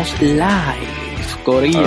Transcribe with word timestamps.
estamos 0.00 0.22
live, 0.22 1.44
Corillo. 1.44 1.82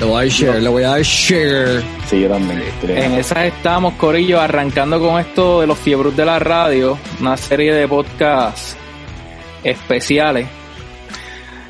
Le 0.00 0.06
voy 0.06 0.24
a 0.24 0.28
share, 0.28 0.62
le 0.62 0.68
voy 0.68 0.82
a 0.82 0.90
dar 0.90 1.02
share. 1.02 1.82
Sí, 2.06 2.22
yo 2.22 2.28
también. 2.28 2.62
En 2.88 3.12
esa 3.12 3.46
estamos, 3.46 3.94
Corillo, 3.94 4.40
arrancando 4.40 4.98
con 5.00 5.20
esto 5.20 5.60
de 5.60 5.66
los 5.66 5.78
fiebros 5.78 6.16
de 6.16 6.24
la 6.24 6.38
radio, 6.38 6.98
una 7.20 7.36
serie 7.36 7.74
de 7.74 7.86
podcasts 7.86 8.76
especiales. 9.62 10.48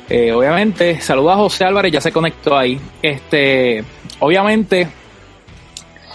Eh, 0.09 0.31
obviamente, 0.31 0.99
saluda 1.01 1.33
a 1.33 1.37
José 1.37 1.65
Álvarez, 1.65 1.91
ya 1.91 2.01
se 2.01 2.11
conectó 2.11 2.57
ahí. 2.57 2.79
Este, 3.01 3.83
obviamente, 4.19 4.87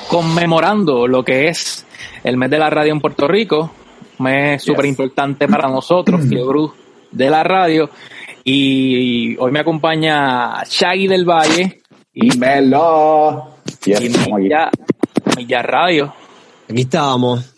conmemorando 0.09 1.07
lo 1.07 1.25
que 1.25 1.49
es 1.49 1.87
el 2.25 2.37
mes 2.37 2.51
de 2.51 2.59
la 2.59 2.71
radio 2.71 2.93
en 2.93 3.01
Puerto 3.01 3.29
Rico, 3.29 3.71
mes 4.19 4.63
súper 4.63 4.87
importante 4.87 5.47
para 5.49 5.69
nosotros, 5.69 6.23
fiebre 6.29 6.71
de 7.11 7.31
la 7.31 7.43
radio. 7.43 7.91
Y 8.51 9.37
hoy 9.39 9.53
me 9.53 9.61
acompaña 9.61 10.65
Shaggy 10.65 11.07
del 11.07 11.27
Valle 11.27 11.83
Y 12.15 12.35
Melo. 12.39 13.57
Yes, 13.85 14.01
y 14.01 14.07
estamos 14.07 14.29
aquí. 14.29 14.45
Milla, 14.45 14.71
Milla 15.37 15.63
Radio. 15.63 16.15
Aquí 16.67 16.81
estábamos. 16.81 17.55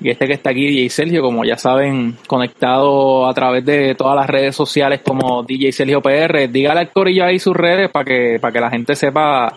Y 0.00 0.10
este 0.10 0.26
que 0.26 0.32
está 0.32 0.50
aquí, 0.50 0.66
DJ 0.66 0.90
Sergio, 0.90 1.22
como 1.22 1.44
ya 1.44 1.56
saben, 1.56 2.16
conectado 2.26 3.28
a 3.28 3.34
través 3.34 3.64
de 3.64 3.94
todas 3.94 4.16
las 4.16 4.26
redes 4.26 4.56
sociales 4.56 5.00
como 5.04 5.44
DJ 5.44 5.70
Sergio 5.70 6.02
PR. 6.02 6.48
Dígale 6.50 6.80
al 6.80 6.90
corillo 6.90 7.24
ahí 7.24 7.38
sus 7.38 7.54
redes 7.54 7.88
para 7.92 8.04
que, 8.04 8.38
para 8.40 8.52
que 8.52 8.60
la 8.60 8.70
gente 8.70 8.96
sepa 8.96 9.56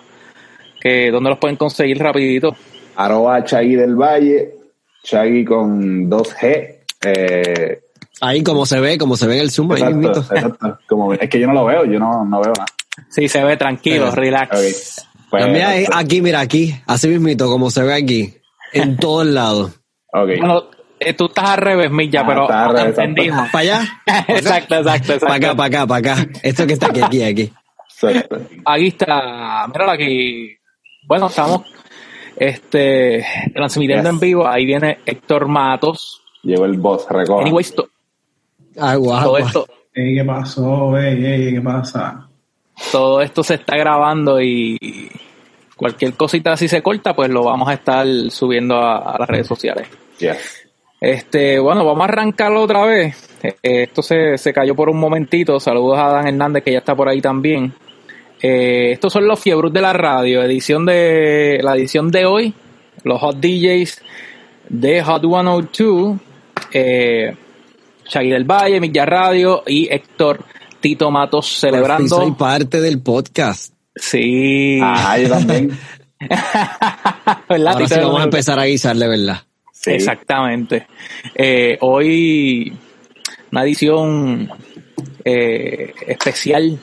que 0.80 1.10
dónde 1.10 1.32
los 1.32 1.40
pueden 1.40 1.58
conseguir 1.58 1.98
rapidito. 1.98 2.56
Arroba 2.96 3.44
Chagui 3.44 3.74
del 3.74 3.96
Valle. 3.96 4.52
Chagui 5.02 5.44
con 5.44 6.08
2G. 6.08 6.76
Eh, 7.06 7.80
Ahí 8.22 8.44
como 8.44 8.66
se 8.66 8.80
ve, 8.80 8.98
como 8.98 9.16
se 9.16 9.28
ve 9.28 9.36
en 9.36 9.42
el 9.42 9.52
zoom, 9.52 9.72
ahí 9.72 9.78
exacto, 9.82 9.98
mismito. 9.98 10.20
exacto. 10.20 10.80
Como, 10.88 11.14
es 11.14 11.30
que 11.30 11.40
yo 11.40 11.48
no 11.48 11.54
lo 11.54 11.66
veo, 11.66 11.86
yo 11.86 12.00
no, 12.00 12.26
no 12.26 12.42
veo 12.42 12.54
nada. 12.58 12.66
Sí, 13.10 13.28
se 13.30 13.44
ve 13.44 13.56
tranquilo, 13.58 14.10
Sí. 14.12 14.16
relax. 14.18 14.52
Ok. 14.52 15.10
Pues, 15.30 15.44
También 15.44 15.66
ahí, 15.66 15.86
aquí, 15.94 16.22
mira, 16.22 16.40
aquí, 16.40 16.76
así 16.88 17.08
mismito, 17.08 17.48
como 17.48 17.70
se 17.72 17.84
ve 17.84 17.94
aquí, 17.94 18.34
en 18.74 18.98
todos 18.98 19.26
lados. 19.28 19.80
ok. 20.12 20.28
Bueno, 20.40 20.64
eh, 21.00 21.14
tú 21.14 21.28
estás 21.28 21.52
al 21.52 21.58
revés, 21.60 21.92
Milla, 21.92 22.22
Ah, 22.22 22.28
pero 22.28 22.42
está 22.44 22.66
al 22.66 22.74
revés, 22.76 22.98
entendimos. 22.98 23.50
¿Para 23.50 23.60
allá? 23.62 23.82
exacto, 24.28 24.76
exacto, 24.76 25.14
exacto. 25.14 25.20
Para 25.28 25.36
acá, 25.36 25.56
para 25.56 25.68
acá, 25.68 25.88
para 25.88 26.14
acá. 26.14 26.28
Esto 26.44 26.68
que 26.68 26.74
está 26.74 26.88
aquí, 26.88 27.02
aquí, 27.02 27.24
aquí. 27.24 27.54
Exacto. 28.02 28.42
Aquí 28.66 28.88
está, 28.88 29.68
míralo 29.68 29.92
aquí. 29.92 30.58
Bueno, 31.08 31.28
estamos 31.28 31.62
este 32.36 33.26
transmitiendo 33.54 34.04
Yes. 34.04 34.14
en 34.14 34.20
vivo. 34.20 34.48
Ahí 34.48 34.66
viene 34.66 35.00
Héctor 35.06 35.48
Matos. 35.48 36.22
Llegó 36.44 36.66
el 36.66 36.78
boss, 36.78 37.06
recoja. 37.10 37.42
Anyways, 37.42 37.74
to- 37.76 37.90
Agua, 38.80 39.22
todo 39.24 39.36
agua. 39.38 39.40
esto, 39.48 39.68
Ey, 39.94 40.16
¿Qué 40.16 40.24
pasó? 40.24 40.98
Ey, 40.98 41.26
ey, 41.26 41.54
¿qué 41.54 41.62
pasa? 41.62 42.26
todo 42.92 43.22
esto 43.22 43.44
se 43.44 43.56
está 43.56 43.76
grabando 43.76 44.42
y 44.42 45.10
cualquier 45.76 46.14
cosita 46.14 46.56
si 46.56 46.68
se 46.70 46.82
corta, 46.82 47.14
pues 47.14 47.30
lo 47.30 47.44
vamos 47.44 47.68
a 47.68 47.74
estar 47.74 48.08
subiendo 48.30 48.76
a, 48.78 49.16
a 49.16 49.20
las 49.20 49.28
redes 49.30 49.48
sociales. 49.48 49.88
Yes. 50.20 50.66
Este, 51.02 51.60
bueno, 51.60 51.86
vamos 51.86 52.02
a 52.02 52.06
arrancarlo 52.06 52.62
otra 52.62 52.86
vez. 52.86 53.30
Eh, 53.44 53.56
esto 53.84 54.02
se, 54.02 54.38
se 54.38 54.54
cayó 54.54 54.76
por 54.76 54.90
un 54.90 54.98
momentito. 54.98 55.60
Saludos 55.60 55.98
a 56.00 56.08
Dan 56.10 56.28
Hernández 56.28 56.64
que 56.64 56.72
ya 56.74 56.80
está 56.80 56.96
por 56.96 57.08
ahí 57.10 57.22
también. 57.22 57.74
Eh, 58.42 58.92
estos 58.94 59.12
son 59.12 59.28
los 59.28 59.40
fiebros 59.40 59.72
de 59.74 59.82
la 59.82 59.92
radio, 59.94 60.42
edición 60.44 60.86
de 60.86 61.60
la 61.62 61.76
edición 61.76 62.10
de 62.12 62.26
hoy, 62.26 62.54
los 63.04 63.20
hot 63.20 63.36
DJs 63.38 64.02
de 64.70 65.04
Hot 65.04 65.22
102, 65.22 66.18
eh, 66.74 67.36
Shaggy 68.10 68.30
del 68.30 68.44
Valle, 68.44 68.80
Milla 68.80 69.06
Radio 69.06 69.64
y 69.66 69.88
Héctor 69.92 70.44
Tito 70.80 71.12
Matos 71.12 71.46
Por 71.46 71.52
fin 71.52 71.60
celebrando. 71.60 72.16
soy 72.16 72.32
parte 72.32 72.82
del 72.82 73.02
podcast. 73.02 73.74
Sí. 73.96 74.80
Ah, 74.82 75.18
yo 75.18 75.30
también. 75.30 75.78
¿Verdad, 77.50 77.74
Ahora 77.74 77.88
sí 77.88 77.96
vamos 78.00 78.22
a 78.22 78.24
empezar 78.26 78.60
a 78.60 78.66
guisarle, 78.66 79.08
¿verdad? 79.08 79.44
Sí. 79.72 79.92
Exactamente. 79.92 80.88
Eh, 81.36 81.78
hoy 81.82 82.74
una 83.52 83.64
edición 83.64 84.50
eh, 85.24 85.94
especial 86.08 86.78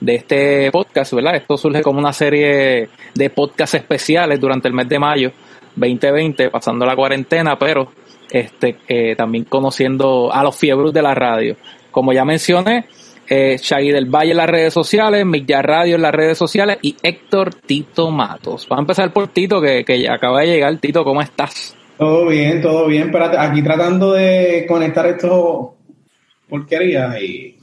de 0.00 0.14
este 0.14 0.70
podcast, 0.70 1.12
¿verdad? 1.12 1.36
Esto 1.36 1.56
surge 1.56 1.82
como 1.82 1.98
una 1.98 2.12
serie 2.12 2.88
de 3.14 3.30
podcasts 3.30 3.74
especiales 3.74 4.40
durante 4.40 4.68
el 4.68 4.74
mes 4.74 4.88
de 4.88 4.98
mayo 4.98 5.32
2020, 5.76 6.50
pasando 6.50 6.86
la 6.86 6.96
cuarentena, 6.96 7.58
pero 7.58 7.92
este 8.30 8.76
eh, 8.88 9.14
también 9.16 9.44
conociendo 9.44 10.32
a 10.32 10.42
los 10.42 10.56
fiebros 10.56 10.92
de 10.92 11.02
la 11.02 11.14
radio. 11.14 11.56
Como 11.90 12.12
ya 12.12 12.24
mencioné, 12.24 12.86
eh, 13.28 13.56
Shaggy 13.60 13.90
del 13.90 14.06
Valle 14.06 14.32
en 14.32 14.36
las 14.36 14.50
redes 14.50 14.74
sociales, 14.74 15.24
Milla 15.24 15.62
Radio 15.62 15.96
en 15.96 16.02
las 16.02 16.12
redes 16.12 16.38
sociales 16.38 16.78
y 16.82 16.96
Héctor 17.02 17.54
Tito 17.54 18.10
Matos. 18.10 18.66
Vamos 18.68 18.80
a 18.80 18.84
empezar 18.84 19.12
por 19.12 19.28
Tito, 19.28 19.60
que, 19.60 19.84
que 19.84 20.00
ya 20.00 20.14
acaba 20.14 20.40
de 20.40 20.46
llegar. 20.46 20.76
Tito, 20.78 21.04
¿cómo 21.04 21.22
estás? 21.22 21.76
Todo 21.96 22.26
bien, 22.26 22.60
todo 22.62 22.86
bien. 22.86 23.08
Espérate, 23.08 23.36
aquí 23.38 23.62
tratando 23.62 24.12
de 24.12 24.64
conectar 24.66 25.06
esto 25.06 25.76
porquerías 26.48 27.22
y... 27.22 27.56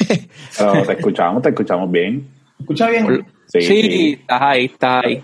Pero 0.58 0.82
te 0.86 0.92
escuchamos, 0.94 1.42
te 1.42 1.50
escuchamos 1.50 1.90
bien. 1.90 2.26
¿Escucha 2.58 2.88
bien? 2.88 3.26
Sí, 3.46 3.60
Sí, 3.60 3.82
sí. 3.82 4.18
estás 4.20 4.40
ahí, 4.42 4.64
estás 4.64 5.04
ahí. 5.04 5.22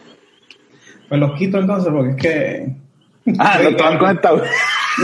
Pues 1.08 1.20
los 1.20 1.38
quito 1.38 1.58
entonces 1.58 1.92
porque 1.92 2.10
es 2.10 2.16
que... 2.16 2.85
Ah, 3.38 3.58
no 3.62 3.68
estaban 3.70 3.98
conectados. 3.98 4.42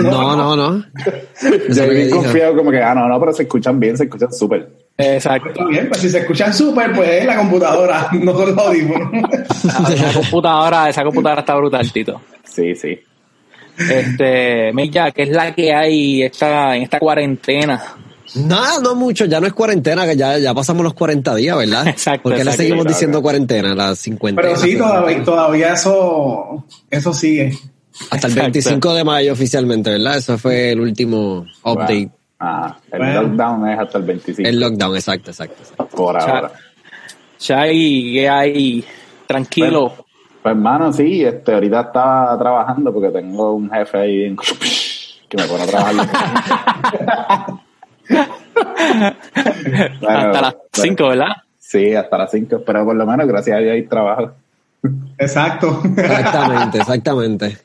No, 0.03 0.37
no, 0.37 0.56
no. 0.56 0.84
Yo 1.75 1.88
dijo. 1.88 2.22
confiado, 2.22 2.56
como 2.56 2.71
que, 2.71 2.83
ah, 2.83 2.94
no, 2.94 3.09
no, 3.09 3.19
pero 3.21 3.33
se 3.33 3.43
escuchan 3.43 3.78
bien, 3.78 3.97
se 3.97 4.05
escuchan 4.05 4.33
súper. 4.33 4.69
Exacto. 4.97 5.50
Está 5.50 5.65
bien, 5.66 5.88
pues 5.88 6.00
si 6.00 6.10
se 6.10 6.19
escuchan 6.21 6.53
súper, 6.53 6.93
pues 6.93 7.09
es 7.09 7.27
la 7.27 7.37
computadora, 7.37 8.09
no 8.12 8.33
son 8.33 8.55
los 8.55 8.59
audífonos. 8.59 9.10
Esa 9.93 10.12
computadora, 10.12 10.88
esa 10.88 11.03
computadora 11.05 11.41
está 11.41 11.55
brutal, 11.56 11.93
Tito. 11.93 12.21
Sí, 12.44 12.75
sí. 12.75 12.99
Este, 13.78 14.72
Milla, 14.72 15.10
¿qué 15.10 15.22
es 15.22 15.31
la 15.31 15.54
que 15.54 15.72
hay 15.72 16.22
esta, 16.22 16.77
en 16.77 16.83
esta 16.83 16.99
cuarentena? 16.99 17.83
Nada, 18.34 18.78
no 18.83 18.94
mucho, 18.94 19.25
ya 19.27 19.41
no 19.41 19.47
es 19.47 19.53
cuarentena, 19.53 20.06
que 20.06 20.16
ya, 20.16 20.39
ya 20.39 20.54
pasamos 20.54 20.83
los 20.83 20.94
40 20.94 21.34
días, 21.34 21.56
¿verdad? 21.56 21.87
Exacto, 21.89 22.25
¿Por 22.25 22.37
qué 22.37 22.44
le 22.44 22.53
seguimos 22.53 22.87
diciendo 22.87 23.21
cuarentena? 23.21 23.75
Las 23.75 23.99
50. 23.99 24.41
Pero 24.41 24.56
sí, 24.56 24.77
todavía, 24.77 25.25
todavía 25.25 25.72
eso, 25.72 26.65
eso 26.91 27.12
sigue. 27.12 27.59
Hasta 28.10 28.26
el 28.26 28.32
Exacto. 28.32 28.41
25 28.42 28.94
de 28.94 29.04
mayo 29.04 29.32
oficialmente, 29.32 29.91
¿verdad? 29.91 30.16
Eso 30.16 30.38
fue 30.38 30.72
el 30.72 30.80
último 30.80 31.47
update. 31.64 32.10
Ah, 32.41 32.76
el 32.91 32.98
Bueno. 32.98 33.22
lockdown 33.22 33.69
es 33.70 33.78
hasta 33.78 33.98
el 33.98 34.04
25. 34.04 34.48
El 34.48 34.60
lockdown, 34.60 34.94
exacto, 34.97 35.30
exacto. 35.30 35.56
exacto. 35.60 35.88
por 35.97 36.16
ahora. 36.20 36.53
Chay, 37.38 38.12
¿qué 38.14 38.28
hay? 38.28 38.84
Tranquilo. 39.26 39.94
Pues 40.42 40.53
hermano, 40.54 40.92
sí, 40.92 41.25
este, 41.25 41.54
ahorita 41.54 41.80
estaba 41.82 42.36
trabajando 42.38 42.92
porque 42.92 43.10
tengo 43.10 43.54
un 43.54 43.70
jefe 43.70 43.98
ahí 43.98 44.24
en- 44.24 44.36
que 45.28 45.36
me 45.36 45.44
pone 45.44 45.62
a 45.62 45.66
trabajar. 45.66 46.06
Bueno, 50.00 50.19
Hasta 50.19 50.41
las 50.41 50.53
bueno, 50.54 50.62
5, 50.72 51.09
¿verdad? 51.09 51.26
Sí, 51.59 51.94
hasta 51.94 52.19
las 52.19 52.30
5, 52.30 52.62
pero 52.66 52.84
por 52.84 52.94
lo 52.97 53.06
menos 53.06 53.26
gracias 53.26 53.56
a 53.56 53.60
Dios 53.60 53.72
hay 53.72 53.82
trabajo. 53.86 54.32
Exacto. 55.19 55.81
Exactamente, 55.97 56.78
exactamente. 56.78 57.59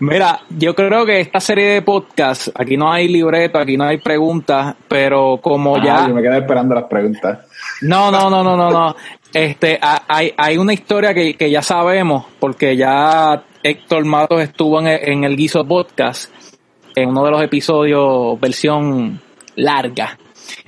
Mira, 0.00 0.40
yo 0.50 0.74
creo 0.74 1.04
que 1.06 1.20
esta 1.20 1.40
serie 1.40 1.66
de 1.70 1.82
podcasts, 1.82 2.52
aquí 2.54 2.76
no 2.76 2.92
hay 2.92 3.08
libreto, 3.08 3.58
aquí 3.58 3.76
no 3.76 3.84
hay 3.84 3.98
preguntas, 3.98 4.74
pero 4.88 5.38
como 5.42 5.76
Ah, 5.76 5.82
ya... 5.84 6.08
yo 6.08 6.14
me 6.14 6.22
quedé 6.22 6.38
esperando 6.38 6.74
las 6.74 6.84
preguntas. 6.84 7.38
No, 7.82 8.10
no, 8.10 8.30
no, 8.30 8.42
no, 8.44 8.56
no, 8.56 8.70
no. 8.70 8.94
Este, 9.32 9.78
ha- 9.80 10.02
hay, 10.06 10.32
hay 10.36 10.56
una 10.58 10.72
historia 10.72 11.12
que, 11.14 11.34
que 11.34 11.50
ya 11.50 11.62
sabemos, 11.62 12.26
porque 12.38 12.76
ya 12.76 13.42
Héctor 13.62 14.04
Matos 14.04 14.40
estuvo 14.42 14.78
en 14.80 14.86
el, 14.88 15.00
en 15.08 15.24
el 15.24 15.36
Guiso 15.36 15.64
Podcast, 15.66 16.30
en 16.94 17.08
uno 17.08 17.24
de 17.24 17.30
los 17.32 17.42
episodios 17.42 18.38
versión 18.40 19.20
larga. 19.56 20.18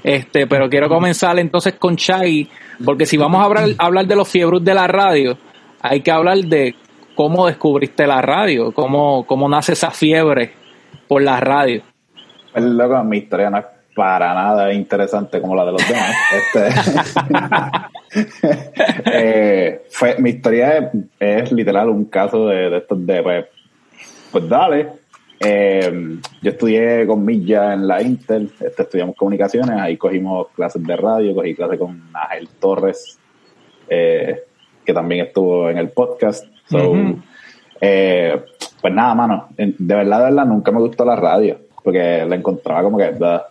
Este, 0.02 0.46
pero 0.46 0.68
quiero 0.68 0.88
comenzar 0.88 1.38
entonces 1.38 1.74
con 1.74 1.96
Chai, 1.96 2.48
porque 2.84 3.06
si 3.06 3.16
vamos 3.16 3.40
a 3.40 3.44
hablar, 3.44 3.68
hablar 3.78 4.06
de 4.06 4.16
los 4.16 4.28
fiebros 4.28 4.64
de 4.64 4.74
la 4.74 4.86
radio, 4.86 5.36
hay 5.80 6.00
que 6.00 6.10
hablar 6.10 6.38
de 6.38 6.74
cómo 7.14 7.46
descubriste 7.46 8.06
la 8.06 8.22
radio, 8.22 8.72
cómo, 8.72 9.26
cómo 9.26 9.48
nace 9.48 9.72
esa 9.72 9.90
fiebre 9.90 10.52
por 11.08 11.22
la 11.22 11.40
radio. 11.40 11.82
Pues 12.52 12.64
loco, 12.64 13.02
mi 13.04 13.18
historia 13.18 13.50
no 13.50 13.58
es 13.58 13.64
para 13.94 14.34
nada 14.34 14.72
interesante 14.72 15.40
como 15.40 15.56
la 15.56 15.64
de 15.64 15.72
los 15.72 15.88
demás. 15.88 16.14
Este, 16.36 16.68
eh, 19.12 19.82
fue, 19.90 20.16
mi 20.18 20.30
historia 20.30 20.78
es, 20.78 20.90
es 21.18 21.52
literal 21.52 21.88
un 21.88 22.04
caso 22.04 22.48
de, 22.48 22.70
de 22.70 22.78
estos 22.78 23.04
de, 23.06 23.22
pues, 23.22 23.46
pues 24.30 24.48
dale. 24.48 24.88
Eh, 25.38 26.18
yo 26.40 26.50
estudié 26.50 27.06
con 27.06 27.24
Milla 27.24 27.74
en 27.74 27.86
la 27.86 28.02
Intel, 28.02 28.50
este, 28.60 28.82
estudiamos 28.82 29.16
comunicaciones, 29.16 29.78
ahí 29.78 29.96
cogimos 29.96 30.48
clases 30.54 30.82
de 30.82 30.96
radio, 30.96 31.34
cogí 31.34 31.54
clases 31.54 31.78
con 31.78 32.02
Ángel 32.12 32.48
Torres, 32.58 33.18
eh, 33.88 34.44
que 34.84 34.92
también 34.92 35.26
estuvo 35.26 35.68
en 35.68 35.78
el 35.78 35.90
podcast. 35.90 36.46
So, 36.68 36.94
eh, 37.80 38.44
pues 38.80 38.94
nada, 38.94 39.14
mano, 39.14 39.48
de 39.56 39.94
verdad, 39.94 40.18
de 40.18 40.24
verdad, 40.24 40.46
nunca 40.46 40.72
me 40.72 40.80
gustó 40.80 41.04
la 41.04 41.16
radio, 41.16 41.58
porque 41.82 42.24
la 42.26 42.36
encontraba 42.36 42.82
como 42.82 42.98
que... 42.98 43.12
da. 43.12 43.48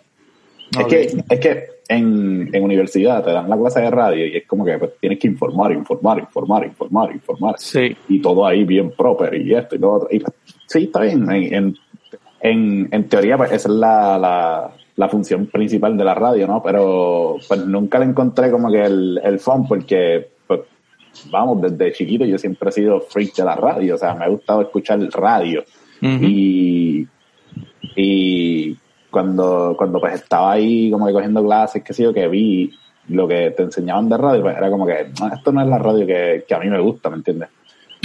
Es 0.80 0.88
que, 0.88 1.24
es 1.30 1.40
que 1.40 1.76
en, 1.88 2.50
en 2.52 2.64
universidad 2.64 3.24
te 3.24 3.32
dan 3.32 3.50
la 3.50 3.58
clase 3.58 3.82
de 3.82 3.92
radio 3.92 4.26
y 4.26 4.38
es 4.38 4.48
como 4.48 4.66
que 4.66 4.78
pues, 4.78 4.92
tienes 5.00 5.20
que 5.20 5.28
informar, 5.28 5.72
informar, 5.72 6.20
informar, 6.20 6.66
informar, 6.66 7.12
informar. 7.12 7.56
Sí. 7.58 7.96
Y 8.10 8.22
todo 8.22 8.46
ahí 8.46 8.64
bien 8.64 8.92
proper 8.92 9.36
y 9.36 9.54
esto 9.54 9.76
y 9.76 9.80
lo 9.80 9.94
otro. 9.94 10.08
Y, 10.12 10.20
pues, 10.20 10.34
sí, 10.68 10.84
está 10.84 11.02
bien. 11.02 11.30
En, 11.32 11.76
en, 12.42 12.88
en, 12.92 13.04
teoría, 13.10 13.38
pues 13.38 13.52
esa 13.52 13.70
es 13.70 13.76
la, 13.76 14.18
la, 14.18 14.72
la 14.96 15.10
función 15.10 15.48
principal 15.48 15.98
de 15.98 16.04
la 16.04 16.16
radio, 16.16 16.48
¿no? 16.48 16.62
Pero 16.64 17.38
pues 17.48 17.66
nunca 17.66 18.00
le 18.00 18.06
encontré 18.06 18.52
como 18.52 18.72
que 18.72 18.84
el, 18.84 19.20
el 19.24 19.40
fun 19.40 19.68
porque, 19.68 20.28
pues, 20.48 20.62
vamos, 21.30 21.62
desde 21.62 21.94
chiquito 21.94 22.26
yo 22.26 22.38
siempre 22.38 22.70
he 22.70 22.74
sido 22.74 23.02
freak 23.02 23.36
de 23.36 23.44
la 23.44 23.56
radio. 23.56 23.96
O 23.96 23.98
sea, 23.98 24.16
me 24.16 24.26
ha 24.26 24.30
gustado 24.30 24.62
escuchar 24.62 25.00
radio. 25.12 25.64
Ujú. 26.02 26.26
Y, 26.26 27.08
y 27.96 28.78
cuando, 29.16 29.76
cuando 29.78 30.02
pues 30.02 30.16
estaba 30.16 30.52
ahí 30.52 30.92
como 30.92 31.08
que 31.08 31.14
cogiendo 31.14 31.42
clases, 31.42 31.82
qué 31.82 31.94
sé 31.94 32.04
yo, 32.04 32.14
que 32.14 32.28
vi 32.28 32.70
lo 33.08 33.26
que 33.26 33.52
te 33.52 33.64
enseñaban 33.64 34.10
de 34.10 34.18
radio, 34.18 34.42
pues 34.42 34.58
era 34.58 34.70
como 34.70 34.86
que 34.86 35.08
"No, 35.18 35.34
esto 35.34 35.54
no 35.54 35.62
es 35.62 35.68
la 35.70 35.78
radio 35.78 36.06
que, 36.06 36.44
que 36.46 36.54
a 36.54 36.60
mí 36.60 36.70
me 36.70 36.82
gusta, 36.82 37.10
¿me 37.10 37.16
entiendes? 37.16 37.48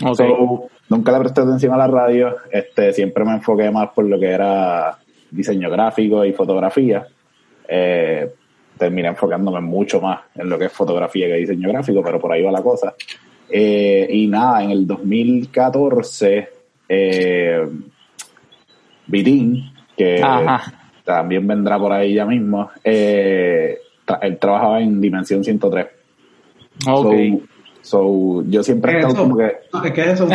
Ok. 0.04 0.14
So, 0.14 0.68
nunca 0.88 1.10
le 1.10 1.18
presté 1.18 1.40
atención 1.40 1.74
a 1.74 1.78
la 1.78 1.88
radio, 1.88 2.36
este, 2.52 2.92
siempre 2.92 3.24
me 3.24 3.32
enfoqué 3.32 3.72
más 3.72 3.88
por 3.88 4.04
lo 4.04 4.20
que 4.20 4.28
era 4.28 4.98
diseño 5.32 5.68
gráfico 5.68 6.24
y 6.24 6.32
fotografía. 6.32 7.04
Eh, 7.66 8.32
terminé 8.78 9.08
enfocándome 9.08 9.60
mucho 9.60 10.00
más 10.00 10.20
en 10.36 10.48
lo 10.48 10.56
que 10.60 10.66
es 10.66 10.72
fotografía 10.72 11.26
que 11.26 11.34
diseño 11.34 11.70
gráfico, 11.70 12.04
pero 12.04 12.20
por 12.20 12.30
ahí 12.30 12.42
va 12.42 12.52
la 12.52 12.62
cosa. 12.62 12.94
Eh, 13.50 14.06
y 14.08 14.28
nada, 14.28 14.62
en 14.62 14.70
el 14.70 14.86
2014, 14.86 16.48
eh, 16.88 17.68
Vitín, 19.08 19.72
que 19.96 20.22
Ajá. 20.22 20.79
También 21.04 21.46
vendrá 21.46 21.78
por 21.78 21.92
ahí 21.92 22.14
ya 22.14 22.24
mismo, 22.26 22.70
eh, 22.84 23.78
tra- 24.06 24.18
él 24.22 24.38
trabajaba 24.38 24.80
en 24.80 25.00
Dimensión 25.00 25.42
103. 25.44 25.86
Ok. 26.88 27.14
So, 27.82 27.82
so, 27.82 28.44
yo 28.48 28.62
siempre 28.62 28.92
he 28.92 28.94
¿Qué 28.96 29.00
es 29.00 29.06
estado 29.08 29.24
eso? 29.26 29.34
como 29.34 29.38
que... 29.38 29.52
No, 29.72 29.82
¿Qué 29.82 30.00
es 30.02 30.08
eso? 30.08 30.28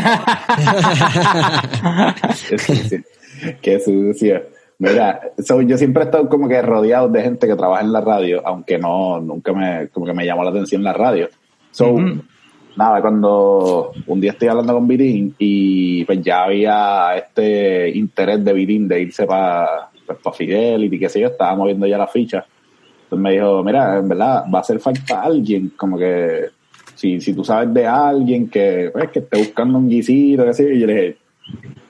Qué 3.62 3.80
sucio. 3.80 4.42
Mira, 4.78 5.22
so, 5.40 5.62
yo 5.62 5.78
siempre 5.78 6.04
he 6.04 6.06
estado 6.06 6.28
como 6.28 6.50
que 6.50 6.62
rodeado 6.62 7.08
de 7.08 7.22
gente 7.22 7.48
que 7.48 7.56
trabaja 7.56 7.82
en 7.84 7.94
la 7.94 8.02
radio, 8.02 8.42
aunque 8.46 8.78
no, 8.78 9.20
nunca 9.22 9.54
me, 9.54 9.88
como 9.90 10.06
que 10.06 10.14
me 10.14 10.26
llamó 10.26 10.44
la 10.44 10.50
atención 10.50 10.84
la 10.84 10.94
radio. 10.94 11.30
So, 11.72 11.96
nada, 12.76 13.02
cuando 13.02 13.92
un 14.08 14.20
día 14.22 14.32
estoy 14.32 14.48
hablando 14.50 14.74
con 14.74 14.88
Vitín 14.88 15.34
y 15.38 16.04
pues 16.06 16.22
ya 16.22 16.44
había 16.44 17.16
este 17.16 17.90
interés 17.90 18.44
de 18.44 18.54
Vitín 18.54 18.88
de 18.88 19.02
irse 19.02 19.26
para 19.26 19.90
pues, 20.06 20.18
pa 20.20 20.32
Fidelity, 20.32 21.00
qué 21.00 21.10
sé 21.10 21.20
yo, 21.20 21.28
estaba 21.28 21.56
moviendo 21.56 21.88
ya 21.88 21.98
la 21.98 22.08
ficha. 22.08 22.46
Entonces 23.04 23.24
me 23.24 23.32
dijo, 23.34 23.64
mira, 23.64 23.98
en 23.98 24.10
verdad 24.10 24.46
va 24.54 24.60
a 24.60 24.62
hacer 24.62 24.80
falta 24.80 25.22
alguien, 25.22 25.74
como 25.78 25.98
que 25.98 26.50
si, 26.96 27.20
si 27.22 27.34
tú 27.34 27.44
sabes 27.44 27.74
de 27.74 27.86
alguien 27.86 28.50
que, 28.50 28.90
pues, 28.92 29.12
que 29.12 29.20
esté 29.20 29.38
buscando 29.38 29.78
un 29.78 29.90
guisito, 29.90 30.46
qué 30.46 30.54
sé 30.54 30.64
yo, 30.64 30.72
y 30.72 30.80
yo 30.80 30.88
le 30.88 30.94
dije, 30.94 31.18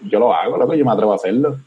yo 0.03 0.19
lo 0.19 0.33
hago, 0.33 0.57
loco, 0.57 0.73
yo 0.73 0.85
me 0.85 0.91
atrevo 0.91 1.13
a 1.13 1.15
hacerlo. 1.15 1.57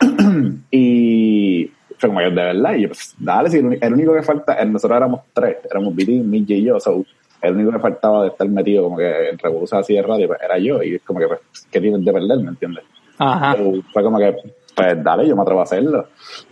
y 0.70 1.70
fue 1.98 2.08
como 2.08 2.18
que 2.18 2.26
de 2.26 2.30
verdad, 2.32 2.74
y 2.74 2.82
yo, 2.82 2.88
pues, 2.88 3.14
dale, 3.18 3.50
si 3.50 3.58
el, 3.58 3.78
el 3.80 3.92
único 3.92 4.14
que 4.14 4.22
falta, 4.22 4.64
nosotros 4.64 4.96
éramos 4.96 5.20
tres, 5.32 5.58
éramos 5.70 5.94
Vitín, 5.94 6.28
Midge 6.28 6.54
y 6.54 6.64
yo, 6.64 6.80
so, 6.80 7.04
el 7.40 7.54
único 7.54 7.72
que 7.72 7.78
faltaba 7.78 8.22
de 8.22 8.28
estar 8.28 8.48
metido 8.48 8.84
como 8.84 8.96
que 8.96 9.30
en 9.30 9.38
revolución 9.38 9.80
así 9.80 9.94
de 9.94 10.02
radio 10.02 10.28
pues, 10.28 10.40
era 10.42 10.58
yo, 10.58 10.82
y 10.82 10.96
es 10.96 11.02
como 11.02 11.20
que, 11.20 11.28
pues, 11.28 11.40
¿qué 11.70 11.80
tienes 11.80 12.04
de 12.04 12.12
perder, 12.12 12.38
me 12.38 12.50
entiendes? 12.50 12.84
Ajá. 13.18 13.56
So, 13.56 13.82
fue 13.92 14.02
como 14.02 14.18
que, 14.18 14.36
pues 14.74 15.02
dale, 15.02 15.26
yo 15.28 15.36
me 15.36 15.42
atrevo 15.42 15.60
a 15.60 15.64
hacerlo. 15.64 16.08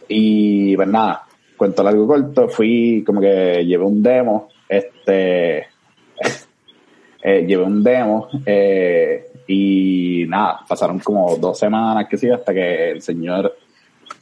Y 0.08 0.76
pues 0.76 0.88
nada, 0.88 1.22
cuento 1.56 1.82
largo 1.82 2.04
y 2.04 2.06
corto, 2.06 2.48
fui 2.48 3.02
como 3.06 3.20
que 3.20 3.64
llevé 3.64 3.84
un 3.84 4.02
demo, 4.02 4.48
este, 4.68 5.58
eh, 7.22 7.44
llevé 7.46 7.62
un 7.64 7.82
demo, 7.82 8.28
eh, 8.46 9.26
y 9.46 10.24
nada, 10.28 10.60
pasaron 10.68 10.98
como 11.00 11.36
dos 11.36 11.58
semanas, 11.58 12.06
que 12.08 12.16
sí, 12.16 12.30
hasta 12.30 12.52
que 12.52 12.92
el 12.92 13.02
señor, 13.02 13.54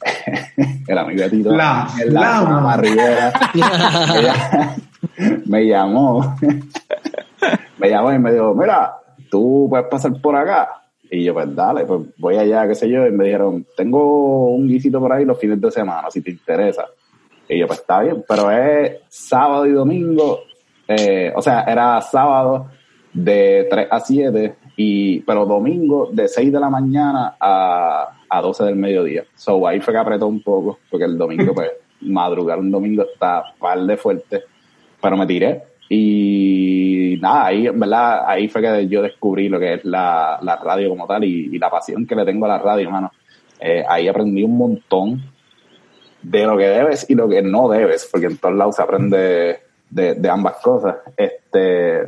el 0.87 0.97
amigo 0.97 1.21
de 1.23 1.29
Tito, 1.29 1.51
La- 1.55 1.87
el 2.01 2.13
la- 2.13 2.77
Rivera, 2.77 3.33
ella- 4.15 4.75
me 5.45 5.65
llamó, 5.65 6.35
me 7.77 7.89
llamó 7.89 8.13
y 8.13 8.19
me 8.19 8.31
dijo, 8.33 8.53
mira, 8.53 8.93
tú 9.29 9.67
puedes 9.69 9.87
pasar 9.87 10.11
por 10.21 10.35
acá. 10.35 10.78
Y 11.11 11.23
yo, 11.23 11.33
pues 11.33 11.53
dale, 11.55 11.85
pues 11.85 12.01
voy 12.17 12.37
allá, 12.37 12.67
qué 12.67 12.75
sé 12.75 12.89
yo. 12.89 13.05
Y 13.07 13.11
me 13.11 13.25
dijeron, 13.25 13.65
tengo 13.75 14.49
un 14.49 14.67
guisito 14.67 14.99
por 14.99 15.11
ahí 15.11 15.25
los 15.25 15.39
fines 15.39 15.59
de 15.59 15.71
semana, 15.71 16.09
si 16.11 16.21
te 16.21 16.31
interesa. 16.31 16.85
Y 17.47 17.57
yo, 17.57 17.67
pues 17.67 17.79
está 17.79 18.01
bien, 18.01 18.23
pero 18.27 18.51
es 18.51 18.99
sábado 19.09 19.65
y 19.65 19.71
domingo, 19.71 20.41
eh, 20.87 21.33
o 21.35 21.41
sea, 21.41 21.63
era 21.63 21.99
sábado 22.01 22.67
de 23.11 23.67
3 23.69 23.87
a 23.89 23.99
7, 23.99 24.55
y, 24.77 25.19
pero 25.21 25.47
domingo 25.47 26.09
de 26.11 26.27
6 26.27 26.51
de 26.51 26.59
la 26.59 26.69
mañana 26.69 27.35
a, 27.39 28.09
a 28.29 28.41
12 28.41 28.65
del 28.65 28.75
mediodía. 28.75 29.23
So 29.35 29.67
ahí 29.67 29.79
fue 29.79 29.93
que 29.93 29.99
apretó 29.99 30.27
un 30.27 30.43
poco, 30.43 30.77
porque 30.91 31.05
el 31.05 31.17
domingo, 31.17 31.53
pues, 31.55 31.71
madrugar 32.01 32.59
un 32.59 32.71
domingo 32.71 33.03
está 33.03 33.43
par 33.59 33.81
de 33.81 33.97
fuerte, 33.97 34.43
pero 35.01 35.17
me 35.17 35.25
tiré. 35.25 35.63
Y 35.89 37.17
nada, 37.19 37.47
ahí, 37.47 37.65
en 37.65 37.79
verdad, 37.79 38.23
ahí 38.27 38.47
fue 38.47 38.61
que 38.61 38.87
yo 38.87 39.01
descubrí 39.01 39.49
lo 39.49 39.59
que 39.59 39.73
es 39.73 39.85
la, 39.85 40.39
la 40.41 40.55
radio 40.57 40.89
como 40.89 41.07
tal 41.07 41.23
y, 41.23 41.49
y 41.51 41.57
la 41.57 41.69
pasión 41.69 42.05
que 42.05 42.15
le 42.15 42.25
tengo 42.25 42.45
a 42.45 42.49
la 42.49 42.59
radio, 42.59 42.85
hermano. 42.85 43.11
Eh, 43.59 43.83
ahí 43.87 44.07
aprendí 44.07 44.43
un 44.43 44.57
montón 44.57 45.21
de 46.21 46.43
lo 46.45 46.57
que 46.57 46.67
debes 46.67 47.09
y 47.09 47.15
lo 47.15 47.27
que 47.27 47.41
no 47.41 47.69
debes, 47.69 48.07
porque 48.11 48.27
en 48.27 48.37
todos 48.37 48.55
lados 48.55 48.75
se 48.75 48.83
aprende 48.83 49.59
de, 49.89 50.15
de 50.15 50.29
ambas 50.29 50.57
cosas. 50.61 50.97
Este, 51.17 52.03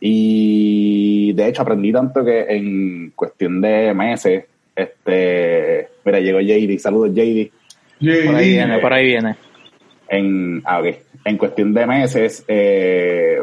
y 0.00 1.32
de 1.32 1.48
hecho 1.48 1.62
aprendí 1.62 1.92
tanto 1.92 2.24
que 2.24 2.40
en 2.48 3.12
cuestión 3.16 3.60
de 3.60 3.94
meses, 3.94 4.44
este, 4.74 5.88
mira, 6.04 6.20
llegó 6.20 6.40
JD, 6.40 6.78
saludos 6.78 7.14
JD. 7.14 7.50
Por 8.26 8.34
ahí 8.34 8.50
viene, 8.50 8.78
por 8.78 8.92
ahí 8.92 9.06
viene. 9.06 9.36
En, 10.08 10.62
ah, 10.64 10.80
ok. 10.80 10.86
En 11.26 11.36
cuestión 11.36 11.74
de 11.74 11.86
meses, 11.86 12.44
eh, 12.46 13.40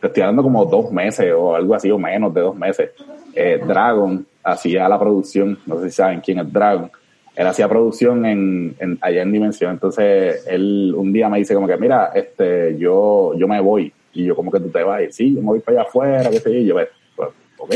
te 0.00 0.06
estoy 0.08 0.22
hablando 0.22 0.42
como 0.42 0.64
dos 0.66 0.90
meses 0.90 1.32
o 1.36 1.54
algo 1.54 1.74
así, 1.74 1.90
o 1.90 1.98
menos 1.98 2.34
de 2.34 2.40
dos 2.40 2.56
meses. 2.56 2.90
Eh, 3.34 3.60
Dragon 3.64 4.26
hacía 4.42 4.88
la 4.88 4.98
producción, 4.98 5.58
no 5.66 5.78
sé 5.80 5.90
si 5.90 5.96
saben 5.96 6.20
quién 6.20 6.40
es 6.40 6.52
Dragon. 6.52 6.90
Él 7.36 7.46
hacía 7.46 7.68
producción 7.68 8.26
en, 8.26 8.74
en- 8.80 8.98
allá 9.00 9.22
en 9.22 9.32
Dimensión. 9.32 9.70
Entonces, 9.72 10.44
él 10.48 10.92
un 10.96 11.12
día 11.12 11.28
me 11.28 11.38
dice 11.38 11.54
como 11.54 11.66
que, 11.68 11.76
mira, 11.76 12.10
este, 12.14 12.76
yo, 12.78 13.32
yo 13.36 13.46
me 13.48 13.60
voy. 13.60 13.92
Y 14.12 14.24
yo, 14.24 14.34
como 14.36 14.50
que 14.50 14.60
tú 14.60 14.68
te 14.70 14.82
vas? 14.82 15.02
Y, 15.02 15.12
sí, 15.12 15.34
yo 15.34 15.40
me 15.40 15.46
voy 15.46 15.60
para 15.60 15.80
allá 15.80 15.88
afuera, 15.88 16.30
qué 16.30 16.40
sé 16.40 16.52
yo. 16.52 16.58
Y 16.60 16.66
yo, 16.66 16.74
pues, 17.16 17.28
ok. 17.58 17.74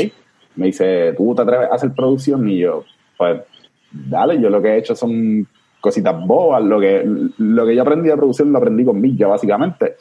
Me 0.55 0.67
dice, 0.67 1.13
¿tú 1.17 1.33
te 1.33 1.41
atreves 1.41 1.69
a 1.71 1.75
hacer 1.75 1.91
producción? 1.93 2.47
Y 2.49 2.59
yo, 2.59 2.83
pues, 3.17 3.41
dale, 3.91 4.39
yo 4.41 4.49
lo 4.49 4.61
que 4.61 4.69
he 4.69 4.77
hecho 4.77 4.95
son 4.95 5.47
cositas 5.79 6.15
bobas. 6.25 6.63
Lo 6.63 6.79
que, 6.79 7.03
lo 7.37 7.65
que 7.65 7.75
yo 7.75 7.81
aprendí 7.81 8.09
de 8.09 8.17
producción 8.17 8.51
lo 8.51 8.57
aprendí 8.57 8.85
con 8.85 8.99
Milla, 8.99 9.27
básicamente. 9.27 9.95